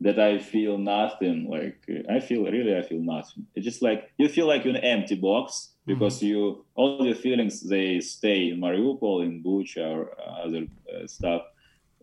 that 0.00 0.18
I 0.18 0.38
feel 0.38 0.78
nothing. 0.78 1.48
Like 1.48 1.78
I 2.08 2.20
feel 2.20 2.44
really, 2.44 2.76
I 2.76 2.82
feel 2.82 3.00
nothing. 3.00 3.46
It's 3.54 3.64
just 3.64 3.82
like 3.82 4.10
you 4.18 4.28
feel 4.28 4.46
like 4.46 4.64
you're 4.64 4.76
an 4.76 4.84
empty 4.84 5.14
box 5.14 5.70
because 5.86 6.22
you 6.22 6.64
all 6.74 7.04
your 7.06 7.16
feelings 7.16 7.60
they 7.60 8.00
stay 8.00 8.48
in 8.50 8.60
Mariupol, 8.60 9.22
in 9.24 9.42
Bucha, 9.42 9.86
or 9.94 10.10
other 10.44 10.66
uh, 10.92 11.06
stuff, 11.06 11.42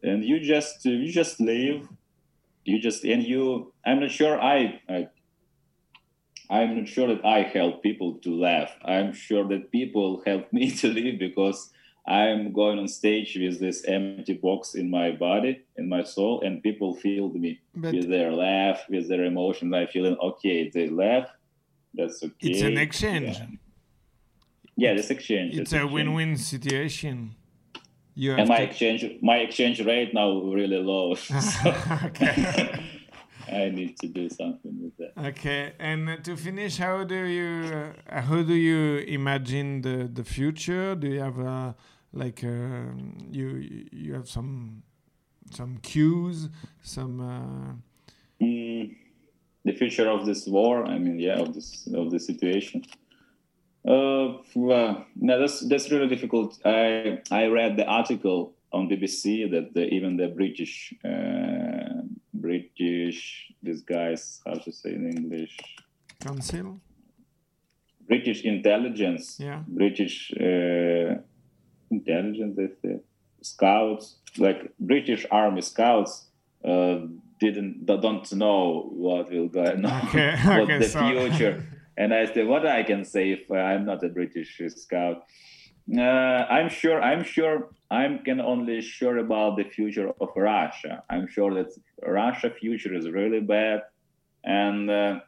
and 0.04 0.24
you 0.24 0.40
just 0.40 0.86
you 0.86 1.12
just 1.12 1.40
live. 1.40 1.88
You 2.66 2.80
just 2.80 3.04
and 3.06 3.24
you. 3.24 3.74
I'm 3.86 4.02
not 4.02 4.12
sure. 4.12 4.40
I, 4.42 4.82
I 4.90 5.08
I'm 6.50 6.78
not 6.78 6.88
sure 6.88 7.08
that 7.14 7.26
I 7.26 7.42
help 7.44 7.84
people 7.84 8.16
to 8.24 8.34
laugh. 8.34 8.72
I'm 8.84 9.14
sure 9.14 9.48
that 9.50 9.72
people 9.72 10.24
help 10.26 10.52
me 10.58 10.72
to 10.72 10.88
live 10.88 11.20
because 11.20 11.72
I'm 12.08 12.54
going 12.54 12.80
on 12.80 12.88
stage 12.88 13.38
with 13.40 13.60
this 13.60 13.84
empty 13.86 14.34
box 14.34 14.76
in 14.76 14.90
my 14.90 15.12
body, 15.12 15.66
in 15.76 15.90
my 15.90 16.04
soul, 16.04 16.42
and 16.42 16.64
people 16.64 16.96
feel 16.96 17.30
me 17.30 17.60
But 17.76 17.94
with 17.94 18.08
their 18.10 18.32
laugh, 18.32 18.84
with 18.90 19.10
their 19.10 19.26
emotion. 19.26 19.74
I 19.74 19.88
feeling 19.88 20.16
okay. 20.22 20.70
They 20.74 20.90
laugh. 20.90 21.28
That's 21.94 22.24
okay. 22.24 22.50
it's 22.50 22.62
an 22.62 22.78
exchange. 22.78 23.38
Yeah, 23.38 23.48
yeah 24.78 24.94
this 24.94 25.10
exchange. 25.10 25.58
It's 25.58 25.74
a 25.74 25.78
exchange. 25.78 25.92
win-win 25.92 26.38
situation. 26.38 27.36
You 28.16 28.34
And 28.34 28.48
my 28.48 28.58
to- 28.58 28.64
exchange, 28.64 29.06
my 29.22 29.38
exchange 29.38 29.80
rate 29.84 30.14
now 30.14 30.32
really 30.42 30.78
low. 30.78 31.14
so 31.16 31.36
Okay. 32.06 32.84
I 33.52 33.70
need 33.70 33.98
to 34.00 34.08
do 34.08 34.30
something 34.30 34.76
with 34.82 34.98
that. 34.98 35.14
Okay, 35.30 35.74
and 35.80 36.24
to 36.24 36.36
finish, 36.36 36.78
how 36.78 37.04
do 37.04 37.24
you 37.26 37.94
uh, 38.10 38.22
how 38.22 38.42
do 38.44 38.54
you 38.54 39.00
imagine 39.08 39.82
the 39.82 40.10
the 40.12 40.24
future? 40.24 40.96
Do 40.96 41.08
you 41.08 41.22
have 41.22 41.40
uh, 41.40 41.74
like 42.14 42.44
uh, 42.44 42.94
you 43.32 43.88
you 43.92 44.14
have 44.14 44.30
some 44.30 44.84
some 45.52 45.78
cues, 45.78 46.50
some 46.82 47.22
uh, 47.22 47.74
Mm, 48.42 48.96
the 49.66 49.74
future 49.74 50.10
of 50.10 50.26
this 50.26 50.46
war. 50.48 50.86
I 50.86 50.98
mean, 51.00 51.20
yeah, 51.20 51.40
of 51.40 51.54
this 51.54 51.88
of 51.94 52.12
the 52.12 52.20
situation. 52.20 52.84
Uh, 53.88 54.38
well, 54.54 55.06
no, 55.16 55.40
that's 55.40 55.62
that's 55.68 55.92
really 55.92 56.08
difficult. 56.08 56.60
I 56.66 57.22
I 57.32 57.48
read 57.48 57.78
the 57.78 57.86
article 57.86 58.54
on 58.72 58.90
BBC 58.90 59.50
that 59.52 59.74
the, 59.74 59.88
even 59.88 60.18
the 60.18 60.28
British 60.28 60.94
uh, 61.04 61.08
British 63.08 63.52
these 63.64 63.82
guys 63.84 64.42
how 64.46 64.54
to 64.56 64.72
say 64.72 64.90
in 64.94 65.10
English 65.18 65.58
council? 66.20 66.80
British 68.08 68.44
intelligence 68.44 69.38
Yeah. 69.40 69.64
British 69.68 70.32
uh, 70.34 71.22
intelligence, 71.92 72.56
they 72.58 72.70
say, 72.82 73.00
scouts, 73.42 74.18
like 74.38 74.60
British 74.80 75.26
Army 75.32 75.62
scouts, 75.62 76.28
uh, 76.66 77.00
didn't 77.40 77.86
don't 77.86 78.28
know 78.34 78.90
what 79.06 79.30
will 79.32 79.48
go 79.50 79.64
on, 79.74 79.86
Okay, 79.86 80.36
what 80.46 80.60
okay, 80.62 80.80
the 80.80 80.86
so- 80.90 81.10
future. 81.10 81.64
And 82.00 82.14
I 82.14 82.32
said, 82.32 82.46
what 82.48 82.64
I 82.68 82.84
can 82.84 83.04
say 83.06 83.32
if 83.32 83.50
I'm 83.52 83.84
not 83.86 84.04
a 84.04 84.10
British 84.10 84.62
scout? 84.84 85.24
Uh, 85.96 86.02
I'm 86.02 86.70
sure. 86.70 87.02
I'm 87.02 87.24
sure. 87.24 87.70
I 87.90 88.20
can 88.26 88.42
only 88.42 88.82
sure 88.82 89.18
about 89.18 89.56
the 89.56 89.64
future 89.64 90.12
of 90.20 90.30
Russia. 90.36 91.04
I'm 91.10 91.28
sure 91.28 91.54
that 91.54 91.72
Russia 92.06 92.50
future 92.50 92.94
is 92.94 93.10
really 93.10 93.40
bad, 93.40 93.84
and 94.44 94.90
uh, 94.92 95.20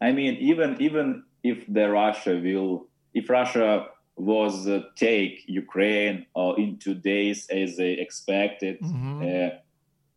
I 0.00 0.12
mean, 0.12 0.36
even 0.36 0.76
even 0.80 1.24
if 1.44 1.64
the 1.68 1.90
Russia 1.90 2.40
will, 2.42 2.86
if 3.12 3.28
Russia 3.28 3.86
was 4.16 4.66
uh, 4.68 4.82
take 4.96 5.44
Ukraine 5.46 6.26
or 6.34 6.58
in 6.58 6.78
two 6.78 6.94
days 6.94 7.46
as 7.50 7.76
they 7.76 7.92
expected, 7.92 8.80
Mhm. 8.80 9.20
uh, 9.22 9.58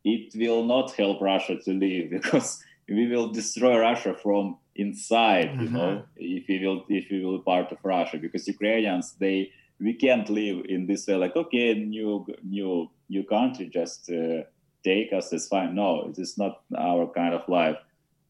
it 0.05 0.33
will 0.35 0.63
not 0.65 0.91
help 0.91 1.21
Russia 1.21 1.55
to 1.65 1.71
live 1.71 2.09
because 2.17 2.63
we 2.87 3.07
will 3.07 3.29
destroy 3.29 3.77
Russia 3.79 4.13
from 4.13 4.57
inside. 4.75 5.49
You 5.61 5.69
know, 5.69 5.89
Uh-huh. 5.91 6.01
if 6.17 6.43
we 6.47 6.65
will 6.65 6.85
if 6.89 7.05
we 7.11 7.23
will 7.23 7.37
be 7.37 7.43
part 7.43 7.71
of 7.71 7.77
Russia 7.83 8.17
because 8.17 8.47
Ukrainians 8.47 9.13
they 9.19 9.51
we 9.79 9.93
can't 9.93 10.29
live 10.29 10.57
in 10.69 10.85
this 10.87 11.07
way 11.07 11.15
like 11.15 11.35
okay 11.35 11.73
new 11.73 12.25
new 12.57 12.89
new 13.09 13.23
country 13.23 13.65
just 13.79 14.09
uh, 14.09 14.41
take 14.83 15.09
us 15.17 15.33
it's 15.33 15.47
fine 15.47 15.71
no 15.75 15.89
it 16.09 16.17
is 16.25 16.37
not 16.37 16.53
our 16.77 17.05
kind 17.19 17.33
of 17.33 17.43
life 17.49 17.77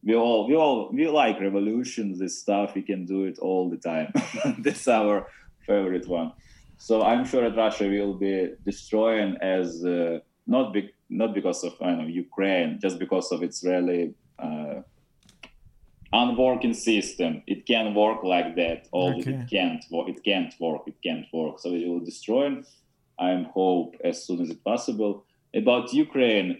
we 0.06 0.14
all 0.14 0.40
we 0.48 0.54
all 0.56 0.90
we 0.92 1.06
like 1.22 1.38
revolutions 1.40 2.18
this 2.18 2.40
stuff 2.44 2.74
we 2.74 2.82
can 2.82 3.04
do 3.04 3.24
it 3.30 3.38
all 3.38 3.64
the 3.70 3.76
time 3.90 4.08
that's 4.64 4.88
our 4.88 5.16
favorite 5.66 6.06
one 6.08 6.32
so 6.78 7.02
i'm 7.02 7.24
sure 7.30 7.42
that 7.48 7.56
russia 7.56 7.86
will 7.88 8.14
be 8.14 8.34
destroying 8.64 9.36
as 9.58 9.84
uh, 9.84 10.18
not 10.46 10.72
be, 10.74 10.90
not 11.08 11.30
because 11.34 11.60
of 11.68 11.72
I 11.80 11.94
know 11.94 12.06
ukraine 12.06 12.78
just 12.84 12.98
because 12.98 13.30
of 13.34 13.42
its 13.42 13.58
really 13.64 14.02
uh, 14.38 14.76
unworking 16.22 16.74
system 16.90 17.30
it 17.46 17.60
can 17.66 17.86
work 17.94 18.20
like 18.34 18.50
that 18.60 18.80
all 18.92 19.12
Okay. 19.18 19.32
it 19.32 19.50
can't 19.56 19.84
work 19.90 20.08
it 20.14 20.20
can't 20.30 20.54
work 20.60 20.82
it 20.92 20.98
can't 21.06 21.26
work 21.32 21.54
so 21.62 21.68
it 21.78 21.86
will 21.88 22.04
destroy 22.12 22.46
i'm 23.26 23.44
hope 23.60 23.90
as 24.10 24.16
soon 24.26 24.38
as 24.44 24.48
it 24.54 24.60
possible 24.72 25.12
about 25.60 25.92
ukraine 26.06 26.50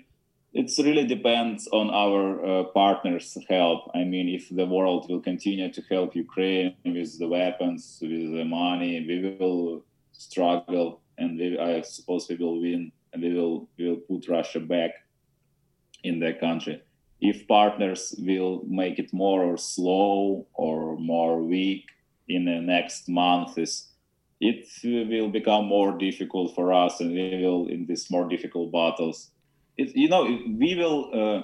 it 0.54 0.70
really 0.78 1.04
depends 1.04 1.66
on 1.72 1.90
our 1.90 2.22
uh, 2.46 2.64
partners' 2.80 3.36
help. 3.48 3.90
I 3.92 4.04
mean, 4.04 4.28
if 4.28 4.48
the 4.50 4.66
world 4.66 5.10
will 5.10 5.20
continue 5.20 5.68
to 5.72 5.82
help 5.90 6.14
Ukraine 6.14 6.76
with 6.84 7.18
the 7.18 7.26
weapons, 7.26 7.98
with 8.00 8.30
the 8.38 8.44
money, 8.44 9.04
we 9.08 9.16
will 9.36 9.82
struggle, 10.12 11.00
and 11.18 11.36
we, 11.40 11.58
I 11.58 11.80
suppose 11.80 12.28
we 12.30 12.36
will 12.36 12.60
win, 12.60 12.92
and 13.12 13.20
we 13.24 13.34
will 13.34 13.68
we 13.76 13.88
will 13.88 14.02
put 14.08 14.28
Russia 14.28 14.60
back 14.60 14.92
in 16.04 16.20
the 16.20 16.32
country. 16.46 16.76
If 17.30 17.48
partners 17.48 18.14
will 18.18 18.54
make 18.68 18.96
it 19.02 19.10
more 19.12 19.56
slow 19.56 20.46
or 20.52 20.96
more 20.98 21.34
weak 21.42 21.84
in 22.28 22.44
the 22.44 22.60
next 22.74 23.08
months, 23.08 23.88
it 24.50 24.60
will 24.84 25.30
become 25.30 25.64
more 25.76 25.92
difficult 26.06 26.54
for 26.56 26.66
us, 26.84 27.00
and 27.00 27.10
we 27.18 27.24
will 27.42 27.66
in 27.74 27.86
these 27.88 28.06
more 28.14 28.28
difficult 28.34 28.68
battles. 28.80 29.30
It, 29.80 29.88
you 30.02 30.08
know, 30.12 30.22
we 30.62 30.70
will. 30.80 30.98
Uh, 31.20 31.40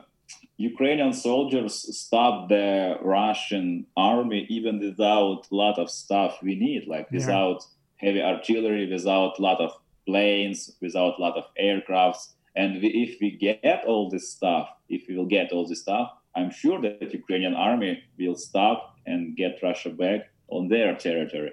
Ukrainian 0.73 1.13
soldiers 1.13 1.75
stop 2.05 2.49
the 2.49 2.69
Russian 3.03 3.67
army 3.97 4.41
even 4.57 4.79
without 4.79 5.41
a 5.51 5.55
lot 5.63 5.77
of 5.83 5.89
stuff 6.03 6.33
we 6.49 6.55
need, 6.67 6.83
like 6.95 7.07
Yeah. 7.09 7.19
without 7.19 7.59
heavy 8.05 8.23
artillery, 8.33 8.85
without 8.97 9.33
a 9.39 9.43
lot 9.49 9.61
of 9.67 9.71
planes, 10.07 10.59
without 10.85 11.19
a 11.19 11.23
lot 11.27 11.37
of 11.41 11.45
aircrafts. 11.69 12.23
And 12.57 12.83
we, 12.83 12.89
if 12.89 13.21
we 13.21 13.31
get 13.37 13.85
all 13.87 14.11
this 14.11 14.29
stuff, 14.31 14.69
if 14.89 15.07
we 15.09 15.17
will 15.17 15.27
get 15.27 15.53
all 15.53 15.67
this 15.67 15.83
stuff, 15.83 16.11
I'm 16.37 16.51
sure 16.51 16.81
that 16.81 17.13
Ukrainian 17.13 17.55
army 17.55 18.03
will 18.19 18.37
stop 18.37 18.97
and 19.07 19.37
get 19.37 19.63
Russia 19.63 19.91
back 19.91 20.31
on 20.49 20.69
their 20.69 20.95
territory. 20.95 21.53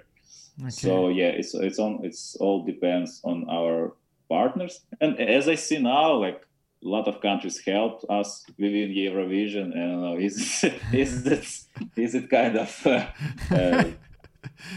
Okay. 0.60 0.70
So 0.70 1.08
yeah, 1.08 1.28
it's 1.28 1.54
it's 1.54 1.78
on 1.78 2.00
it's 2.02 2.36
all 2.36 2.64
depends 2.64 3.20
on 3.24 3.46
our 3.48 3.94
partners. 4.28 4.80
And 5.00 5.18
as 5.20 5.48
I 5.48 5.54
see 5.54 5.78
now, 5.78 6.14
like 6.14 6.42
a 6.84 6.88
lot 6.88 7.08
of 7.08 7.20
countries 7.20 7.60
helped 7.64 8.04
us 8.08 8.44
within 8.58 8.90
Eurovision. 8.90 9.72
I 9.76 9.80
don't 9.80 10.02
know, 10.02 10.16
is 10.18 10.64
is 10.92 11.26
it 11.26 11.46
is 11.96 12.14
it 12.14 12.30
kind 12.30 12.56
of 12.56 12.86
uh, 12.86 13.06
uh, 13.50 13.84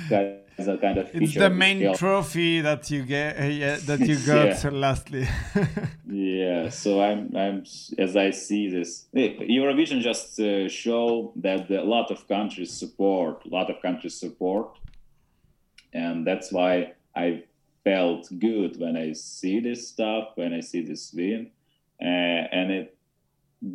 kind 0.09 0.40
is 0.61 0.67
a 0.67 0.77
kind 0.77 0.97
of 0.97 1.09
it's 1.13 1.33
the 1.33 1.49
main 1.49 1.93
trophy 1.95 2.61
that 2.61 2.89
you 2.91 3.03
get 3.03 3.39
uh, 3.39 3.43
yeah, 3.45 3.77
that 3.89 3.99
you 3.99 4.15
got 4.33 4.63
Yeah. 4.63 4.69
lastly. 4.71 5.27
Yeah, 6.13 6.69
so 6.69 7.01
I'm, 7.01 7.33
I'm 7.35 7.63
as 7.97 8.15
I 8.17 8.31
see 8.31 8.69
this, 8.69 9.07
Eurovision 9.15 10.01
just 10.01 10.39
uh, 10.39 10.67
show 10.67 11.31
that 11.37 11.69
a 11.71 11.83
lot 11.83 12.11
of 12.11 12.27
countries 12.27 12.71
support, 12.71 13.45
a 13.45 13.49
lot 13.49 13.69
of 13.69 13.81
countries 13.81 14.15
support, 14.15 14.77
and 15.93 16.27
that's 16.27 16.51
why 16.51 16.93
I 17.15 17.43
felt 17.83 18.27
good 18.39 18.79
when 18.79 18.95
I 18.97 19.13
see 19.13 19.59
this 19.61 19.87
stuff, 19.87 20.23
when 20.35 20.53
I 20.53 20.59
see 20.59 20.81
this 20.83 21.13
win, 21.13 21.51
uh, 22.01 22.05
and 22.05 22.71
it 22.71 22.97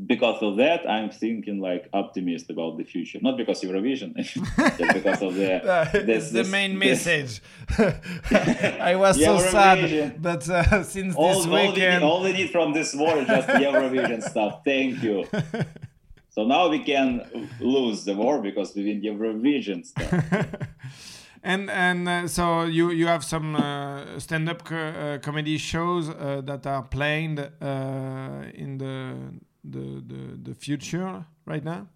because 0.07 0.43
of 0.43 0.57
that 0.57 0.89
I'm 0.89 1.11
thinking 1.11 1.61
like 1.61 1.89
optimist 1.93 2.51
about 2.51 2.77
the 2.77 2.85
future, 2.85 3.19
not 3.23 3.37
because 3.37 3.61
Eurovision, 3.63 4.15
because 4.95 5.23
of 5.23 5.35
the 5.35 5.61
this- 6.07 6.31
the 6.31 6.39
this- 6.43 6.51
main 6.51 6.79
this- 6.79 7.07
message. 7.07 7.43
I 8.81 8.97
was 8.97 9.17
so 9.23 9.39
sad, 9.39 10.21
but 10.21 10.49
uh, 10.49 10.83
since 10.83 11.15
all, 11.15 11.29
this 11.29 11.47
all, 11.47 11.53
they 11.53 11.63
need, 11.63 11.71
weekend, 11.75 12.05
all 12.05 12.23
they 12.23 12.33
need 12.33 12.51
from 12.51 12.73
this 12.73 12.95
war 12.95 13.17
is 13.19 13.27
just 13.27 13.49
Eurovision 13.49 14.23
stuff. 14.23 14.61
Thank 14.65 15.03
you. 15.03 15.25
So 16.31 16.45
now 16.45 16.69
we 16.69 16.81
can 16.85 17.23
lose 17.61 18.05
the 18.05 18.15
war 18.15 18.43
because 18.43 18.75
we 18.75 18.85
win 18.85 19.01
Eurovision 19.03 19.87
stuff. 19.87 20.13
and 21.43 21.71
and 21.71 22.09
uh, 22.09 22.29
so 22.29 22.65
you 22.65 22.91
you 22.91 23.07
have 23.07 23.23
some 23.25 23.55
uh, 23.57 24.19
stand-up 24.19 24.65
co- 24.65 24.77
uh, 24.77 25.19
comedy 25.19 25.59
shows 25.59 26.09
uh, 26.11 26.43
that 26.45 26.67
are 26.67 26.83
playing 26.83 27.39
uh, 27.39 28.51
in 28.55 28.79
the, 28.79 29.15
the 29.71 30.03
the 30.07 30.51
the 30.51 30.55
future 30.55 31.25
right 31.45 31.65
now. 31.65 31.87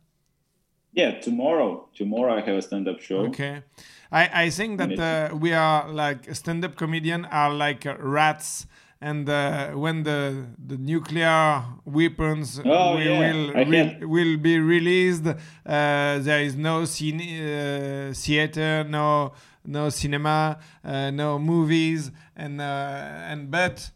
yeah, 0.93 1.21
tomorrow. 1.21 1.89
Tomorrow 1.95 2.35
I 2.37 2.41
have 2.41 2.57
a 2.57 2.63
stand-up 2.63 3.01
show. 3.01 3.27
Okay, 3.29 3.63
I 4.11 4.45
I 4.45 4.51
think 4.51 4.79
that 4.79 4.99
uh, 4.99 5.37
we 5.37 5.53
are 5.53 5.89
like 5.89 6.35
stand-up 6.35 6.75
comedian 6.77 7.25
are 7.27 7.53
like 7.55 7.85
rats. 7.99 8.67
And 9.03 9.27
uh, 9.29 9.69
when 9.71 10.03
the 10.03 10.45
the 10.67 10.77
nuclear 10.77 11.63
weapons 11.87 12.61
Oh, 12.65 12.97
will 12.97 13.03
yeah. 13.03 13.19
will, 13.33 13.57
I 13.57 13.65
will, 14.05 14.37
be 14.37 14.59
released, 14.59 15.27
uh, 15.27 15.35
there 15.65 16.43
is 16.43 16.55
no 16.55 16.83
cine, 16.85 17.21
uh, 17.21 18.13
theater, 18.13 18.85
no 18.85 19.33
no 19.65 19.89
cinema, 19.89 20.59
uh, 20.85 21.11
no 21.11 21.39
movies, 21.39 22.11
and 22.37 22.61
uh, 22.61 23.31
and 23.31 23.51
but 23.51 23.91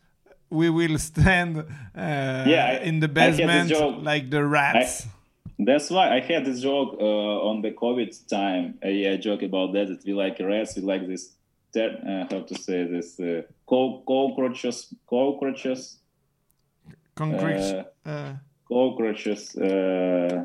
we 0.61 0.71
will 0.71 0.99
stand 0.99 1.59
uh, 1.59 1.65
I- 1.99 2.81
in 2.89 3.01
the 3.01 3.11
I 3.11 3.17
basement 3.21 3.71
like 4.11 4.31
the 4.31 4.43
rats. 4.45 5.07
That's 5.59 5.89
why 5.91 6.07
I 6.17 6.21
had 6.21 6.45
this 6.45 6.61
joke 6.61 6.97
uh, 7.01 7.49
on 7.51 7.63
the 7.63 7.71
COVID 7.71 8.11
time. 8.29 8.65
Uh, 8.85 8.89
yeah, 8.89 9.13
I 9.13 9.17
joke 9.19 9.43
about 9.43 9.73
that. 9.75 9.87
That 9.89 10.05
we 10.05 10.13
like 10.13 10.37
rats. 10.41 10.75
We 10.77 10.83
like 10.83 11.07
this. 11.07 11.25
Uh, 11.77 12.25
how 12.31 12.41
to 12.51 12.55
say 12.67 12.85
this? 12.85 13.19
Uh, 13.21 13.43
co- 13.67 14.03
cockroaches. 14.07 14.77
Cockroaches. 15.09 15.99
Concrete. 17.15 17.85
uh, 18.07 18.09
uh, 18.09 18.33
cockroaches. 18.69 19.57
Uh, 19.57 20.45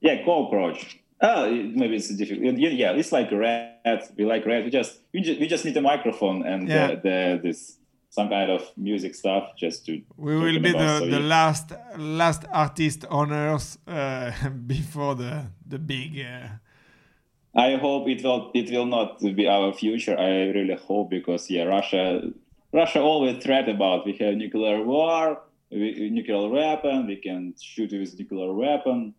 yeah, 0.00 0.24
cockroach. 0.24 1.00
Oh, 1.20 1.50
maybe 1.50 1.96
it's 1.96 2.08
difficult. 2.14 2.56
Yeah, 2.58 2.68
yeah, 2.70 2.92
it's 2.92 3.12
like 3.12 3.30
rats. 3.32 4.12
We 4.16 4.24
like 4.24 4.46
rats. 4.46 4.64
We 4.64 4.70
just 4.70 4.98
we 5.12 5.20
just, 5.20 5.40
we 5.40 5.46
just 5.48 5.64
need 5.64 5.76
a 5.76 5.80
microphone 5.82 6.46
and 6.46 6.68
Yeah. 6.68 6.86
the, 6.88 6.96
the 7.02 7.40
this 7.42 7.77
some 8.10 8.28
kind 8.28 8.50
of 8.50 8.62
music 8.76 9.14
stuff 9.14 9.50
just 9.56 9.86
to. 9.86 10.02
we 10.16 10.36
will 10.36 10.60
be 10.60 10.72
the, 10.72 10.98
So, 10.98 11.06
the 11.06 11.20
yeah. 11.20 11.36
last 11.36 11.72
last 11.96 12.44
artist 12.52 13.04
on 13.10 13.32
earth 13.32 13.78
uh, 13.86 14.32
before 14.66 15.14
the 15.14 15.46
the 15.66 15.78
big. 15.78 16.20
Uh, 16.20 16.48
I 17.54 17.76
hope 17.76 18.08
it 18.08 18.22
will 18.22 18.50
it 18.54 18.70
will 18.70 18.86
not 18.86 19.20
be 19.20 19.46
our 19.48 19.72
future. 19.72 20.16
I 20.18 20.50
really 20.56 20.76
hope 20.76 21.10
because 21.10 21.50
yeah, 21.50 21.64
Russia 21.64 22.22
Russia 22.72 23.00
always 23.00 23.42
threat 23.42 23.68
about 23.68 24.06
we 24.06 24.12
have 24.20 24.34
nuclear 24.34 24.82
war, 24.82 25.42
we, 25.70 26.10
nuclear 26.10 26.48
weapon, 26.48 27.06
we 27.06 27.16
can 27.16 27.54
shoot 27.60 27.92
with 27.92 28.18
nuclear 28.18 28.52
weapon. 28.52 29.14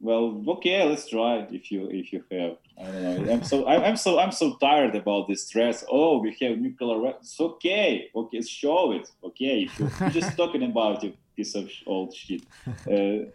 Well, 0.00 0.44
okay, 0.48 0.84
let's 0.84 1.08
try 1.08 1.46
if 1.50 1.72
you 1.72 1.88
if 1.90 2.12
you 2.12 2.22
have. 2.30 2.56
I 2.80 2.84
don't 2.92 3.02
know. 3.26 3.32
I'm 3.32 3.42
so 3.42 3.66
I'm, 3.66 3.96
so 3.96 4.18
I'm 4.20 4.30
so 4.30 4.54
tired 4.56 4.94
about 4.94 5.26
this 5.28 5.46
stress. 5.48 5.84
Oh, 5.90 6.18
we 6.18 6.36
have 6.40 6.56
nuclear 6.58 6.98
weapons. 6.98 7.34
Okay, 7.38 8.08
okay, 8.14 8.40
show 8.42 8.92
it. 8.92 9.10
Okay, 9.24 9.64
if 9.64 9.78
you- 9.78 9.90
you're 10.00 10.10
just 10.10 10.36
talking 10.36 10.62
about 10.62 11.02
you 11.02 11.12
piece 11.36 11.54
of 11.54 11.70
old 11.86 12.14
shit. 12.14 12.42
Uh, 12.66 13.30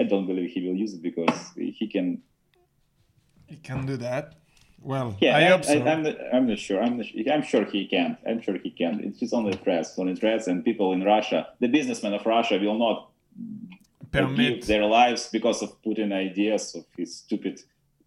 I 0.00 0.02
don't 0.04 0.26
believe 0.26 0.50
he 0.50 0.60
will 0.66 0.76
use 0.76 0.94
it 0.94 1.02
because 1.02 1.38
he 1.56 1.86
can 1.94 2.22
he 3.46 3.56
can 3.56 3.86
do 3.86 3.96
that. 3.98 4.34
Well, 4.80 5.16
yeah, 5.20 5.36
I 5.36 5.40
I, 5.42 5.44
hope 5.50 5.64
so. 5.64 5.72
I, 5.74 5.92
am 5.92 6.02
not, 6.02 6.16
I'm 6.34 6.46
not 6.48 6.58
sure. 6.58 6.82
I'm, 6.82 6.96
not, 6.98 7.06
I'm 7.32 7.42
sure 7.42 7.64
he 7.64 7.86
can. 7.86 8.18
I'm 8.28 8.40
sure 8.42 8.56
he 8.58 8.70
can. 8.70 9.00
It's 9.04 9.20
just 9.20 9.32
only 9.32 9.52
threats, 9.52 9.96
only 9.96 10.16
threats, 10.16 10.48
and 10.48 10.64
people 10.64 10.92
in 10.92 11.04
Russia, 11.04 11.48
the 11.60 11.68
businessmen 11.68 12.14
of 12.14 12.26
Russia, 12.26 12.58
will 12.58 12.78
not 12.78 13.10
uh, 14.14 14.26
give 14.26 14.66
their 14.66 14.84
lives 14.84 15.28
because 15.32 15.62
of 15.62 15.80
Putin 15.82 16.12
ideas 16.12 16.74
of 16.74 16.84
his 16.96 17.16
stupid 17.16 17.60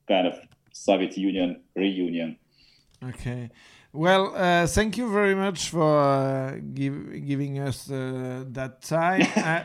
kind 0.07 0.27
of 0.27 0.39
Soviet 0.71 1.17
Union 1.17 1.61
reunion. 1.75 2.37
Okay. 3.03 3.49
Well, 3.95 4.35
uh, 4.35 4.67
thank 4.67 4.97
you 4.97 5.09
very 5.09 5.35
much 5.35 5.69
for 5.69 6.01
uh, 6.01 6.57
give, 6.73 7.25
giving 7.25 7.59
us 7.59 7.89
uh, 7.89 8.43
that 8.47 8.81
time. 8.81 9.21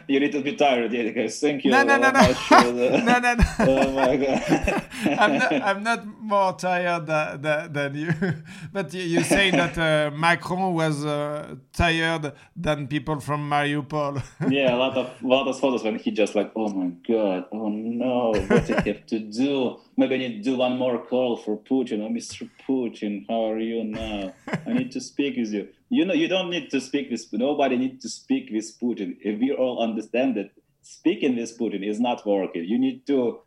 You're 0.06 0.22
a 0.22 0.26
little 0.26 0.42
bit 0.42 0.56
tired, 0.56 0.92
yeah, 0.92 1.10
guys. 1.10 1.40
Thank 1.40 1.64
you. 1.64 1.72
no, 1.72 1.82
no, 1.82 1.96
no, 1.98 2.12
no. 2.12 2.22
the- 2.22 3.02
no, 3.04 3.18
no, 3.18 3.34
no. 3.34 3.44
oh 3.58 3.90
my 3.90 4.16
god. 4.16 4.86
I'm 5.18 5.36
not, 5.36 5.52
I'm 5.52 5.82
not 5.82 6.19
more 6.30 6.52
tired 6.54 7.06
tha- 7.06 7.38
tha- 7.44 7.68
than 7.76 7.94
you. 7.94 8.12
But 8.72 8.94
you, 8.94 9.02
you 9.14 9.22
say 9.24 9.50
that 9.50 9.76
uh, 9.76 10.16
Macron 10.16 10.74
was 10.74 11.04
uh, 11.04 11.56
tired 11.72 12.32
than 12.56 12.86
people 12.86 13.18
from 13.20 13.40
Mariupol. 13.50 14.22
yeah, 14.48 14.74
a 14.74 14.78
lot 14.84 14.96
of 14.96 15.06
a 15.22 15.26
lot 15.26 15.46
of 15.48 15.58
photos 15.58 15.82
when 15.84 15.96
he 15.98 16.10
just 16.22 16.34
like, 16.34 16.50
oh 16.54 16.68
my 16.80 16.90
god, 17.08 17.44
oh 17.52 17.68
no, 17.68 18.32
what 18.48 18.70
I 18.70 18.80
have 18.90 19.02
to 19.12 19.18
do? 19.18 19.78
Maybe 19.96 20.14
I 20.14 20.18
need 20.18 20.34
to 20.42 20.50
do 20.50 20.56
one 20.56 20.78
more 20.78 20.98
call 21.10 21.36
for 21.36 21.54
Putin. 21.70 21.98
Oh, 22.04 22.08
Mr. 22.18 22.48
Putin, 22.66 23.12
how 23.28 23.50
are 23.50 23.58
you 23.58 23.84
now? 23.84 24.32
I 24.68 24.72
need 24.72 24.90
to 24.92 25.00
speak 25.00 25.36
with 25.36 25.52
you. 25.52 25.68
You 25.88 26.04
know, 26.06 26.14
you 26.22 26.28
don't 26.28 26.50
need 26.50 26.70
to 26.70 26.80
speak 26.80 27.10
with 27.10 27.26
nobody. 27.32 27.76
Need 27.76 28.00
to 28.02 28.08
speak 28.08 28.44
with 28.52 28.68
Putin. 28.80 29.16
If 29.20 29.40
we 29.40 29.48
all 29.52 29.76
understand 29.82 30.36
that 30.36 30.50
speaking 30.82 31.36
with 31.36 31.58
Putin 31.58 31.82
is 31.92 31.98
not 32.08 32.24
working, 32.24 32.64
you 32.72 32.78
need 32.78 33.06
to 33.08 33.40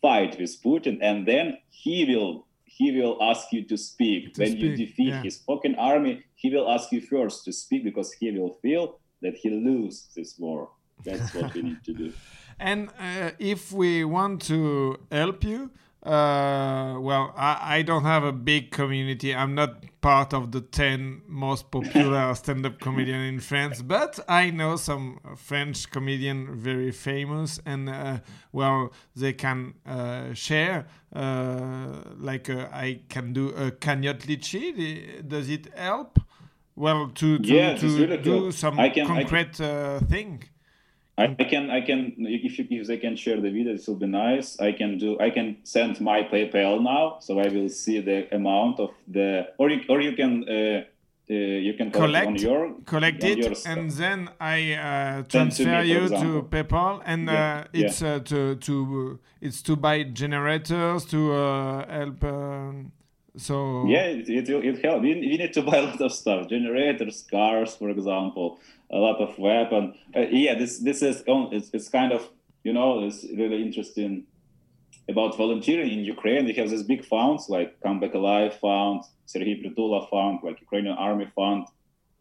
fight 0.00 0.38
with 0.38 0.62
Putin, 0.62 0.98
and 1.02 1.26
then 1.26 1.58
he 1.70 2.04
will 2.04 2.46
he 2.64 2.92
will 2.92 3.18
ask 3.20 3.52
you 3.52 3.64
to 3.64 3.76
speak. 3.76 4.34
To 4.34 4.42
when 4.42 4.56
you 4.56 4.76
defeat 4.76 5.08
yeah. 5.08 5.22
his 5.22 5.38
fucking 5.38 5.74
army, 5.76 6.24
he 6.36 6.50
will 6.54 6.70
ask 6.70 6.92
you 6.92 7.00
first 7.00 7.44
to 7.46 7.52
speak 7.52 7.82
because 7.84 8.12
he 8.12 8.30
will 8.30 8.58
feel 8.62 9.00
that 9.22 9.34
he 9.34 9.50
lose 9.50 10.08
this 10.14 10.38
war. 10.38 10.70
That's 11.04 11.34
what 11.34 11.54
we 11.54 11.62
need 11.62 11.82
to 11.84 11.92
do. 11.92 12.12
And 12.60 12.88
uh, 12.98 13.30
if 13.38 13.70
we 13.70 14.04
want 14.04 14.42
to 14.42 14.98
help 15.12 15.44
you, 15.44 15.70
uh, 16.02 16.96
well, 17.00 17.34
I, 17.36 17.78
I 17.78 17.82
don't 17.82 18.04
have 18.04 18.24
a 18.24 18.32
big 18.32 18.70
community. 18.70 19.34
I'm 19.34 19.54
not 19.54 19.84
part 20.00 20.32
of 20.32 20.52
the 20.52 20.60
10 20.60 21.22
most 21.26 21.70
popular 21.70 22.34
stand 22.36 22.64
up 22.64 22.78
comedian 22.80 23.20
in 23.20 23.40
France, 23.40 23.82
but 23.82 24.18
I 24.28 24.50
know 24.50 24.76
some 24.76 25.18
French 25.36 25.90
comedian 25.90 26.54
very 26.56 26.92
famous, 26.92 27.60
and 27.66 27.88
uh, 27.88 28.18
well, 28.52 28.92
they 29.16 29.32
can 29.32 29.74
uh, 29.84 30.32
share. 30.34 30.86
Uh, 31.14 32.00
like 32.18 32.48
uh, 32.48 32.68
I 32.72 33.00
can 33.08 33.32
do 33.32 33.48
a 33.50 33.70
cagnotte 33.72 34.20
Leetchi. 34.26 35.26
Does 35.28 35.48
it 35.50 35.66
help? 35.76 36.20
Well, 36.76 37.08
to, 37.16 37.38
to, 37.38 37.48
Yeah, 37.48 37.74
to 37.76 37.86
really 37.88 38.18
do 38.18 38.52
some 38.52 38.78
I 38.78 38.88
can- 38.90 39.04
I 39.04 39.06
can- 39.06 39.28
concrete 39.28 39.60
uh, 39.60 39.98
thing. 40.00 40.44
I, 41.18 41.34
I 41.38 41.44
can 41.44 41.70
I 41.70 41.80
can 41.80 42.14
if 42.18 42.58
you, 42.58 42.66
if 42.70 42.86
they 42.86 42.96
can 42.98 43.16
share 43.16 43.40
the 43.40 43.50
video, 43.50 43.74
it 43.74 43.84
will 43.88 43.96
be 43.96 44.06
nice. 44.06 44.58
I 44.60 44.72
can 44.72 44.98
do 44.98 45.18
I 45.18 45.30
can 45.30 45.56
send 45.64 46.00
my 46.00 46.22
PayPal 46.22 46.80
now, 46.82 47.18
so 47.20 47.40
I 47.40 47.48
will 47.48 47.68
see 47.68 48.00
the 48.00 48.32
amount 48.34 48.78
of 48.78 48.90
the 49.06 49.48
or 49.58 49.68
you 49.70 49.80
or 49.88 50.00
you 50.00 50.12
can 50.20 50.32
uh, 50.48 50.84
uh, 51.30 51.34
you 51.34 51.74
can 51.74 51.90
collect, 51.90 52.40
your 52.40 52.74
collect 52.86 53.22
it 53.22 53.66
and 53.66 53.90
then 53.90 54.30
I 54.40 54.72
uh, 54.74 55.14
Send 55.28 55.28
to 55.28 55.64
transfer 55.64 55.82
me, 55.82 55.92
you 55.92 56.08
to. 56.08 56.42
PayPal 56.50 57.02
and 57.04 57.26
Yeah, 57.26 57.64
uh, 57.64 57.80
it's 57.80 58.00
uh, 58.02 58.20
to 58.30 58.54
to 58.56 59.18
it's 59.40 59.60
to 59.62 59.76
buy 59.76 60.04
generators 60.04 61.04
to 61.06 61.32
uh, 61.34 61.90
help. 61.98 62.24
Um, 62.24 62.92
so 63.36 63.86
Yeah, 63.86 64.06
it 64.06 64.28
it, 64.28 64.48
will- 64.48 64.64
it 64.64 64.84
helps. 64.84 65.02
We, 65.02 65.14
we 65.14 65.36
need 65.36 65.52
to 65.52 65.62
buy 65.62 65.76
a 65.78 65.82
lot 65.82 66.00
of 66.00 66.12
stuff: 66.12 66.48
generators, 66.48 67.24
cars, 67.30 67.76
for 67.76 67.90
example, 67.90 68.58
a 68.90 68.96
lot 68.96 69.20
of 69.20 69.38
weapon. 69.38 69.94
Uh, 70.16 70.26
yeah, 70.30 70.54
this 70.54 70.78
this 70.78 71.02
is. 71.02 71.22
It's, 71.26 71.70
it's 71.72 71.88
kind 71.88 72.12
of 72.12 72.28
you 72.64 72.72
know 72.72 73.04
it's 73.04 73.24
really 73.36 73.62
interesting 73.62 74.24
about 75.08 75.36
volunteering 75.36 75.90
in 75.92 76.04
Ukraine. 76.04 76.44
We 76.44 76.54
have 76.54 76.70
these 76.70 76.82
big 76.82 77.04
funds 77.04 77.48
like 77.48 77.80
Come 77.80 78.00
Back 78.00 78.14
Alive 78.14 78.54
Fund, 78.60 79.02
Sergei 79.26 79.62
Prytula 79.62 80.08
Fund, 80.10 80.40
like 80.42 80.60
Ukrainian 80.60 80.96
Army 80.96 81.28
Fund, 81.34 81.66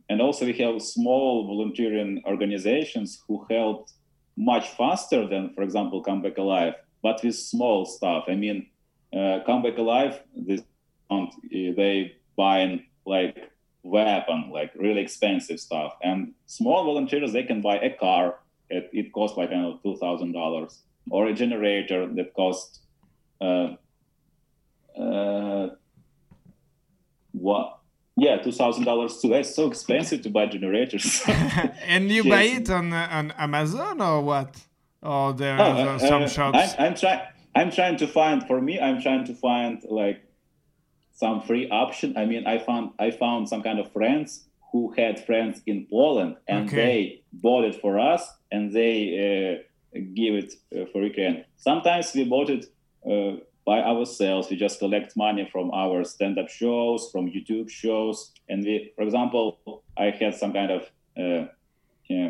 and 0.10 0.22
also 0.22 0.46
we 0.46 0.54
have 0.54 0.82
small 0.82 1.48
volunteering 1.48 2.22
organizations 2.26 3.24
who 3.28 3.46
helped 3.50 3.94
much 4.38 4.70
faster 4.70 5.28
than, 5.28 5.54
for 5.54 5.64
example, 5.64 6.02
Come 6.02 6.22
Back 6.22 6.38
Alive, 6.38 6.76
but 7.02 7.22
with 7.24 7.36
small 7.36 7.86
stuff. 7.86 8.26
I 8.28 8.36
mean, 8.36 8.68
uh, 9.14 9.40
Come 9.46 9.64
Back 9.64 9.78
Alive, 9.78 10.22
this 10.36 10.62
fund, 11.10 11.30
uh, 11.30 11.74
they 11.76 12.16
buying 12.36 12.86
like 13.06 13.52
weapon, 13.88 14.50
like 14.52 14.72
really 14.76 15.02
expensive 15.02 15.60
stuff, 15.60 15.94
and 16.04 16.34
small 16.46 16.84
volunteers 16.86 17.32
they 17.34 17.44
can 17.44 17.62
buy 17.62 17.78
a 17.80 17.92
car. 17.96 18.40
It, 18.70 18.90
it 18.94 19.14
costs 19.14 19.38
like 19.38 19.50
I 19.50 19.54
don't 19.54 19.62
know 19.64 19.80
two 19.84 19.98
thousand 19.98 20.34
dollars, 20.34 20.84
or 21.10 21.28
a 21.28 21.34
generator 21.34 22.08
that 22.16 22.34
costs 22.34 22.82
uh, 23.42 23.76
uh, 25.00 25.70
what? 27.32 27.80
Yeah, 28.16 28.38
two 28.42 28.52
thousand 28.52 28.86
dollars 28.86 29.20
too. 29.22 29.34
It's 29.34 29.56
so 29.56 29.68
expensive 29.68 30.22
to 30.24 30.30
buy 30.30 30.48
generators. 30.48 31.22
and 31.86 32.10
you 32.12 32.24
buy 32.36 32.44
it 32.44 32.70
on 32.70 32.92
uh, 32.92 33.08
on 33.12 33.32
Amazon 33.38 34.02
or 34.02 34.22
what? 34.22 34.56
Or 35.02 35.34
there 35.34 35.58
Oh, 35.60 35.64
are 35.64 35.90
uh, 35.96 36.00
some 36.00 36.24
uh, 36.24 36.28
shops. 36.28 36.58
I'm, 36.58 36.86
I'm 36.88 36.96
trying. 36.96 37.22
I'm 37.56 37.72
trying 37.72 37.98
to 37.98 38.08
find. 38.08 38.46
For 38.48 38.60
me, 38.60 38.80
I'm 38.80 39.02
trying 39.02 39.26
to 39.26 39.34
find 39.36 39.82
like 39.90 40.20
some 41.24 41.38
free 41.48 41.66
option. 41.84 42.10
I 42.22 42.26
mean, 42.32 42.44
I 42.54 42.58
found 42.68 42.86
I 43.06 43.10
found 43.24 43.42
some 43.52 43.62
kind 43.68 43.80
of 43.84 43.88
friends 43.98 44.30
who 44.72 44.82
had 45.02 45.16
friends 45.30 45.56
in 45.72 45.78
Poland, 45.96 46.32
and 46.54 46.64
Okay. 46.68 46.76
they 46.82 46.98
bought 47.46 47.64
it 47.70 47.76
for 47.84 47.94
us, 48.14 48.22
and 48.54 48.64
they 48.80 48.98
uh, 49.26 49.54
give 50.20 50.34
it 50.42 50.52
uh, 50.76 50.86
for 50.92 51.00
Ukraine. 51.12 51.38
Sometimes 51.70 52.06
we 52.18 52.24
bought 52.34 52.50
it 52.58 52.64
uh, 53.12 53.34
by 53.66 53.80
ourselves. 53.92 54.44
We 54.52 54.56
just 54.68 54.78
collect 54.84 55.10
money 55.26 55.46
from 55.54 55.72
our 55.84 55.98
stand-up 56.14 56.50
shows, 56.62 57.00
from 57.12 57.24
YouTube 57.36 57.70
shows, 57.82 58.18
and 58.50 58.58
we, 58.68 58.92
for 58.96 59.04
example, 59.08 59.46
I 59.98 60.08
had 60.22 60.34
some 60.42 60.54
kind 60.60 60.72
of. 60.78 60.82
Uh, 61.22 61.44
yeah, 62.14 62.30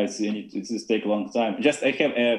I 0.00 0.06
see. 0.06 0.28
It, 0.54 0.64
just 0.74 0.86
take 0.92 1.04
a 1.04 1.08
long 1.14 1.24
time. 1.38 1.52
Just 1.68 1.80
I 1.82 1.90
have 2.02 2.12
a 2.26 2.30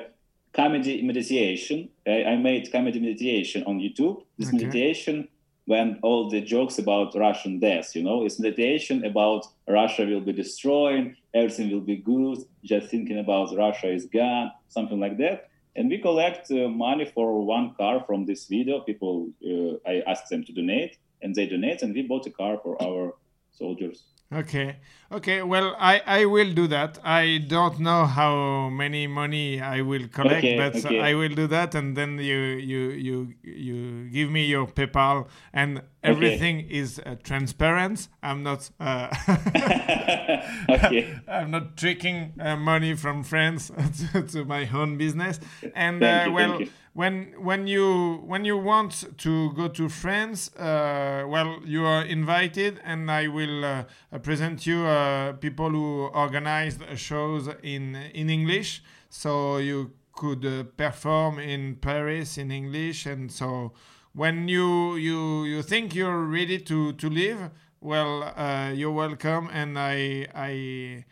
comedy 0.61 1.01
meditation. 1.01 1.77
I, 2.07 2.17
I 2.31 2.35
made 2.37 2.71
comedy 2.71 2.99
meditation 2.99 3.63
on 3.69 3.75
YouTube. 3.85 4.15
This 4.37 4.47
Okay. 4.49 4.57
meditation 4.65 5.27
when 5.69 5.99
all 6.01 6.31
the 6.31 6.41
jokes 6.41 6.79
about 6.79 7.13
Russian 7.13 7.59
death, 7.59 7.95
you 7.95 8.01
know, 8.01 8.25
it's 8.25 8.39
meditation 8.39 9.05
about 9.05 9.45
Russia 9.67 10.03
will 10.03 10.25
be 10.29 10.33
destroyed, 10.33 11.15
everything 11.35 11.69
will 11.69 11.87
be 11.93 11.97
good, 11.97 12.39
just 12.63 12.87
thinking 12.89 13.19
about 13.19 13.55
Russia 13.55 13.93
is 13.93 14.07
gone, 14.07 14.49
something 14.69 14.99
like 14.99 15.19
that. 15.19 15.49
And 15.75 15.87
we 15.87 15.99
collect 15.99 16.49
uh, 16.49 16.69
money 16.69 17.05
for 17.13 17.45
one 17.45 17.75
car 17.75 18.03
from 18.07 18.25
this 18.25 18.47
video. 18.47 18.79
People, 18.79 19.29
uh, 19.45 19.73
I 19.87 20.01
asked 20.07 20.29
them 20.31 20.43
to 20.45 20.51
donate, 20.51 20.97
and 21.21 21.35
they 21.35 21.45
donate, 21.45 21.83
and 21.83 21.93
we 21.93 22.01
bought 22.01 22.25
a 22.25 22.31
car 22.31 22.57
for 22.63 22.73
our 22.81 23.13
soldiers. 23.51 24.05
Okay. 24.31 24.77
Okay. 25.11 25.41
Well, 25.41 25.75
I, 25.79 26.01
I 26.05 26.25
will 26.25 26.53
do 26.53 26.67
that. 26.67 26.99
I 27.03 27.39
don't 27.47 27.79
know 27.79 28.05
how 28.05 28.69
many 28.69 29.07
money 29.07 29.59
I 29.59 29.81
will 29.81 30.07
collect, 30.07 30.45
Okay, 30.45 30.55
but 30.55 30.75
okay. 30.75 30.99
I 30.99 31.15
will 31.15 31.33
do 31.33 31.47
that, 31.47 31.73
and 31.73 31.97
then 31.97 32.19
you 32.19 32.37
you 32.37 32.89
you 32.91 33.33
you 33.43 34.09
give 34.09 34.29
me 34.29 34.45
your 34.45 34.67
PayPal, 34.67 35.27
and 35.51 35.81
everything 36.03 36.59
is 36.69 36.99
uh, 37.03 37.15
transparent. 37.23 38.07
I'm 38.21 38.43
not. 38.43 38.69
Uh, 38.79 39.09
okay. 40.69 41.19
I'm 41.27 41.49
not 41.49 41.75
tricking 41.75 42.33
uh, 42.39 42.55
money 42.55 42.93
from 42.93 43.23
friends 43.23 43.71
to, 44.13 44.21
to 44.21 44.45
my 44.45 44.69
own 44.71 44.97
business. 44.97 45.39
And 45.73 46.03
uh, 46.03 46.23
you, 46.27 46.33
well. 46.33 46.59
When 46.99 47.33
when 47.39 47.65
you 47.65 48.17
when 48.25 48.43
you 48.43 48.57
want 48.57 49.05
to 49.19 49.53
go 49.53 49.69
to 49.69 49.87
France, 49.87 50.53
uh, 50.57 51.23
well, 51.25 51.61
you 51.63 51.85
are 51.85 52.03
invited, 52.03 52.81
and 52.83 53.09
I 53.09 53.29
will 53.29 53.63
uh, 53.63 53.83
present 54.21 54.67
you 54.67 54.85
uh, 54.85 55.31
people 55.31 55.69
who 55.69 56.07
organized 56.13 56.81
shows 56.97 57.47
in 57.63 57.95
in 58.13 58.29
English, 58.29 58.83
so 59.09 59.59
you 59.59 59.93
could 60.11 60.45
uh, 60.45 60.63
perform 60.75 61.39
in 61.39 61.77
Paris 61.77 62.37
in 62.37 62.51
English, 62.51 63.05
and 63.05 63.31
so 63.31 63.71
when 64.11 64.49
you 64.49 64.97
you 64.97 65.45
you 65.45 65.61
think 65.63 65.95
you're 65.95 66.25
ready 66.25 66.59
to 66.59 66.91
to 66.99 67.09
leave 67.09 67.39
well 67.79 68.23
uh, 68.35 68.71
you're 68.75 68.91
welcome. 68.91 69.47
And 69.53 69.79
i 69.79 70.27
i 70.35 71.05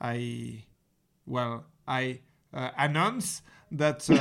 i 0.00 0.64
well 1.26 1.64
i 1.86 2.18
announce 2.52 3.42
that 3.70 4.08
uh, 4.10 4.14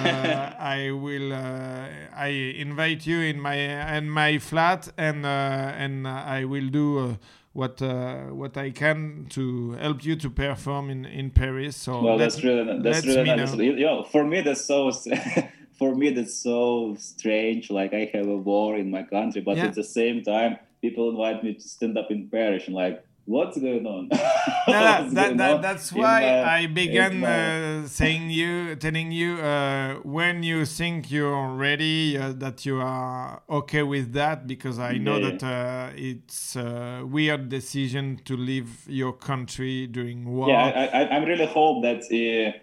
i 0.59 0.91
will 0.91 1.31
uh, 1.33 1.87
i 2.15 2.27
invite 2.57 3.05
you 3.07 3.21
in 3.21 3.39
my 3.39 3.55
in 3.97 4.09
my 4.09 4.37
flat 4.39 4.89
and 4.97 5.25
uh, 5.25 5.29
and 5.77 6.07
i 6.07 6.43
will 6.43 6.67
do 6.69 6.99
uh, 6.99 7.15
what 7.53 7.81
uh, 7.81 8.25
what 8.25 8.57
i 8.57 8.69
can 8.69 9.25
to 9.29 9.71
help 9.79 10.03
you 10.05 10.15
to 10.15 10.29
perform 10.29 10.89
in 10.89 11.05
in 11.05 11.31
paris 11.31 11.75
so 11.75 12.01
Well, 12.03 12.17
that's 12.17 12.43
really 12.43 12.79
that's 12.83 13.05
really 13.05 13.23
nice. 13.23 13.53
know. 13.53 13.61
You 13.63 13.79
know, 13.79 14.03
for 14.03 14.23
me 14.25 14.41
that's 14.41 14.65
so 14.65 14.91
for 15.79 15.95
me 15.95 16.09
that's 16.11 16.35
so 16.35 16.95
strange. 16.99 17.69
Like 17.71 17.93
I 17.93 18.09
have 18.13 18.27
a 18.27 18.37
war 18.37 18.77
in 18.77 18.91
my 18.91 19.03
country, 19.03 19.41
but 19.41 19.57
Yeah. 19.57 19.67
at 19.67 19.75
the 19.75 19.83
same 19.83 20.21
time, 20.23 20.57
people 20.81 21.09
invite 21.09 21.43
me 21.43 21.53
to 21.53 21.67
stand 21.67 21.97
up 21.97 22.11
in 22.11 22.29
Paris, 22.29 22.67
and 22.67 22.75
like, 22.75 23.03
what's 23.27 23.57
going 23.59 23.85
on? 23.85 24.09
No, 24.67 24.73
What's 24.73 25.13
that, 25.13 25.27
going 25.27 25.37
that, 25.37 25.53
on 25.55 25.61
that's 25.61 25.87
why 25.93 26.19
my- 26.21 26.43
I 26.59 26.67
began 26.67 27.19
my- 27.21 27.83
uh, 27.83 27.87
saying 27.87 28.29
you, 28.31 28.75
telling 28.75 29.11
you 29.13 29.31
uh, 29.39 29.95
when 30.17 30.43
you 30.43 30.65
think 30.65 31.09
you're 31.09 31.49
ready, 31.55 32.17
uh, 32.17 32.33
that 32.43 32.65
you 32.65 32.75
are 32.81 33.41
okay 33.49 33.83
with 33.83 34.11
that, 34.13 34.45
because 34.45 34.77
I 34.79 34.97
know 34.97 35.17
Yeah. 35.19 35.29
that 35.29 35.43
uh, 35.43 35.89
it's 35.95 36.55
a 36.57 37.03
weird 37.05 37.47
decision 37.47 38.19
to 38.25 38.33
leave 38.35 38.69
your 39.01 39.13
country 39.13 39.87
during 39.87 40.19
war. 40.25 40.49
yeah, 40.49 40.65
I, 40.65 40.85
I, 40.99 41.01
I 41.15 41.17
really 41.23 41.45
hope 41.45 41.83
that. 41.87 42.01
Uh, 42.11 42.59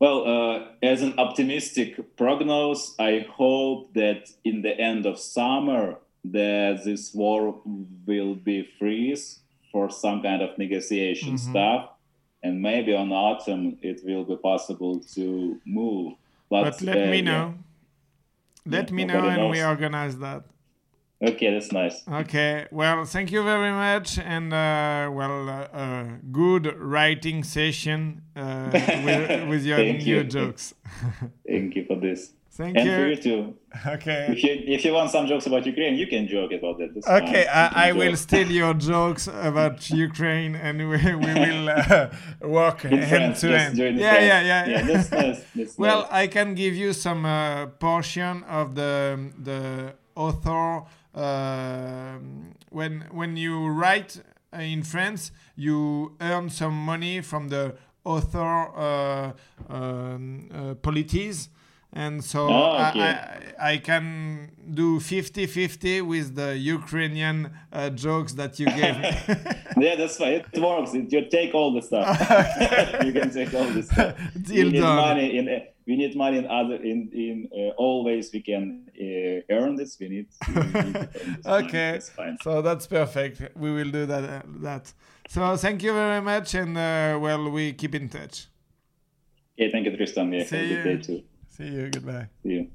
well, 0.00 0.26
uh, 0.26 0.66
as 0.82 1.00
an 1.02 1.14
optimistic 1.18 2.16
prognose, 2.16 2.94
I 2.98 3.26
hope 3.30 3.94
that 3.94 4.30
in 4.44 4.62
the 4.62 4.74
end 4.90 5.06
of 5.06 5.16
summer, 5.18 5.98
that 6.24 6.82
this 6.84 7.12
war 7.14 7.60
will 8.06 8.34
be 8.34 8.62
freeze 8.78 9.40
for 9.72 9.90
some 9.90 10.22
kind 10.22 10.42
of 10.42 10.56
negotiation 10.58 11.34
Mhm. 11.34 11.38
stuff, 11.50 11.90
and 12.42 12.60
maybe 12.60 12.94
on 12.94 13.10
autumn 13.12 13.78
it 13.82 14.00
will 14.04 14.24
be 14.24 14.36
possible 14.36 15.00
to 15.14 15.60
move. 15.66 16.14
But, 16.50 16.62
but 16.64 16.82
let 16.82 16.98
uh, 16.98 17.10
me 17.10 17.18
yeah. 17.18 17.30
know. 17.30 17.54
Let 18.66 18.90
Yeah, 18.90 18.96
me 18.96 19.04
know, 19.04 19.28
and 19.28 19.50
we 19.50 19.62
organize 19.62 20.18
that. 20.18 20.44
Okay, 21.22 21.52
that's 21.52 21.70
nice. 21.72 22.02
Okay, 22.08 22.66
well, 22.72 23.04
thank 23.04 23.30
you 23.30 23.42
very 23.44 23.70
much, 23.70 24.18
and 24.18 24.52
uh, 24.52 25.08
well, 25.12 25.48
uh, 25.48 25.52
uh, 25.72 26.04
good 26.32 26.74
writing 26.78 27.44
session 27.44 28.22
uh, 28.36 28.70
with, 29.04 29.48
with 29.48 29.64
your 29.64 29.78
new 29.78 29.98
you. 30.00 30.24
jokes. 30.24 30.74
Thank 31.46 31.76
you 31.76 31.84
for 31.84 31.96
this. 31.96 32.32
Thank 32.54 32.76
And 32.76 32.86
for 32.86 33.00
you. 33.00 33.06
you 33.06 33.16
too. 33.16 33.54
Okay. 33.86 34.26
If 34.34 34.42
you 34.44 34.52
if 34.76 34.84
you 34.84 34.92
want 34.92 35.10
some 35.10 35.26
jokes 35.26 35.46
about 35.46 35.64
Ukraine, 35.64 35.94
you 35.96 36.06
can 36.06 36.28
joke 36.28 36.52
about 36.52 36.76
that. 36.78 36.90
That's 36.94 37.08
Okay, 37.08 37.44
fine. 37.46 37.70
I, 37.74 37.88
I 37.88 37.92
will 37.92 38.14
steal 38.16 38.50
your 38.50 38.74
jokes 38.74 39.26
about 39.26 39.88
Ukraine, 40.08 40.54
and 40.56 40.76
we, 40.90 40.98
we 41.26 41.32
will 41.44 41.68
uh, 41.70 42.08
work 42.42 42.84
In 42.84 42.98
hand 42.98 43.08
France, 43.08 43.40
to 43.40 43.48
just 43.48 43.64
hand. 43.64 43.76
join 43.78 43.96
Yeah, 43.96 44.18
yeah, 44.30 44.42
yeah, 44.50 44.66
Yeah, 44.72 44.82
that's 44.90 45.10
nice. 45.10 45.38
That's 45.56 45.78
Well, 45.78 46.00
nice. 46.02 46.12
I 46.22 46.26
can 46.26 46.54
give 46.54 46.74
you 46.74 46.92
some 46.92 47.24
uh, 47.24 47.66
portion 47.86 48.34
of 48.44 48.74
the 48.74 48.92
the 49.48 49.60
author. 50.14 50.66
um 51.14 52.54
when 52.78 52.92
when 53.18 53.36
you 53.36 53.54
write 53.80 54.12
in 54.74 54.82
France, 54.82 55.22
you 55.56 55.78
earn 56.20 56.50
some 56.50 56.74
money 56.92 57.16
from 57.30 57.48
the 57.54 57.64
author 58.04 58.52
uh, 58.76 59.32
um, 59.76 60.48
uh, 60.52 60.74
polities. 60.88 61.48
And 61.94 62.24
so 62.24 62.48
Oh, 62.48 62.70
I, 62.72 62.88
okay. 62.90 63.54
I, 63.60 63.72
I 63.72 63.76
can 63.78 64.50
do 64.80 64.98
50-50 64.98 66.00
with 66.06 66.34
the 66.36 66.56
Ukrainian 66.56 67.50
uh, 67.70 67.90
jokes 67.90 68.32
that 68.34 68.58
you 68.58 68.66
gave 68.66 68.96
me. 68.98 69.10
yeah, 69.84 69.96
that's 69.96 70.16
fine. 70.16 70.42
It 70.52 70.60
works. 70.62 70.94
It, 70.94 71.12
you 71.12 71.28
take 71.28 71.54
all 71.54 71.70
the 71.74 71.82
stuff. 71.82 72.06
you 73.04 73.12
can 73.12 73.30
take 73.30 73.52
all 73.52 73.68
the 73.78 73.82
stuff. 73.82 74.14
Deal 74.42 74.66
we 74.66 74.72
need 74.72 74.80
done. 74.80 74.96
money 74.96 75.36
in. 75.38 75.48
Uh, 75.48 75.58
we 75.86 75.96
need 75.96 76.14
money 76.16 76.38
in 76.38 76.46
other 76.46 76.76
in 76.76 77.10
in 77.12 77.48
uh, 77.52 77.70
all 77.82 78.04
ways 78.04 78.30
we 78.32 78.40
can 78.40 78.64
uh, 78.98 79.54
earn 79.56 79.74
this. 79.76 79.98
We 80.00 80.08
need. 80.08 80.26
We 80.48 80.54
need 80.54 80.94
this. 80.94 81.46
Okay, 81.46 81.92
That's 81.92 82.08
fine. 82.10 82.36
so 82.42 82.62
that's 82.62 82.86
perfect. 82.86 83.36
We 83.56 83.70
will 83.72 83.90
do 83.90 84.06
that. 84.06 84.24
Uh, 84.24 84.42
that. 84.66 84.84
So 85.28 85.56
thank 85.56 85.82
you 85.82 85.92
very 85.92 86.22
much, 86.22 86.54
and 86.54 86.72
uh, 86.78 87.18
well, 87.20 87.50
we 87.50 87.72
keep 87.74 87.94
in 87.96 88.08
touch. 88.08 88.46
Okay, 89.58 89.70
thank 89.72 89.84
you, 89.86 89.96
Tristan. 89.96 90.32
Yeah, 90.32 90.44
See 90.44 90.56
have 90.56 90.64
a 90.64 90.68
good 90.68 90.86
you. 90.86 90.96
day 90.96 91.02
too. 91.02 91.22
See 91.56 91.68
you. 91.68 91.90
Goodbye. 91.90 92.28
See 92.42 92.52
you. 92.52 92.70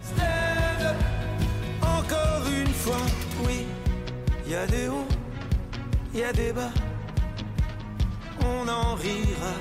Stand 0.00 0.82
up, 0.82 0.96
encore 1.82 2.46
une 2.48 2.74
fois, 2.74 2.96
oui. 3.46 3.64
Y 4.48 4.54
a 4.54 4.66
des 4.66 4.88
hauts, 4.88 5.06
y 6.12 6.22
a 6.24 6.32
des 6.32 6.52
bas. 6.52 6.72
On 8.44 8.68
en 8.68 8.96
rira 8.96 9.54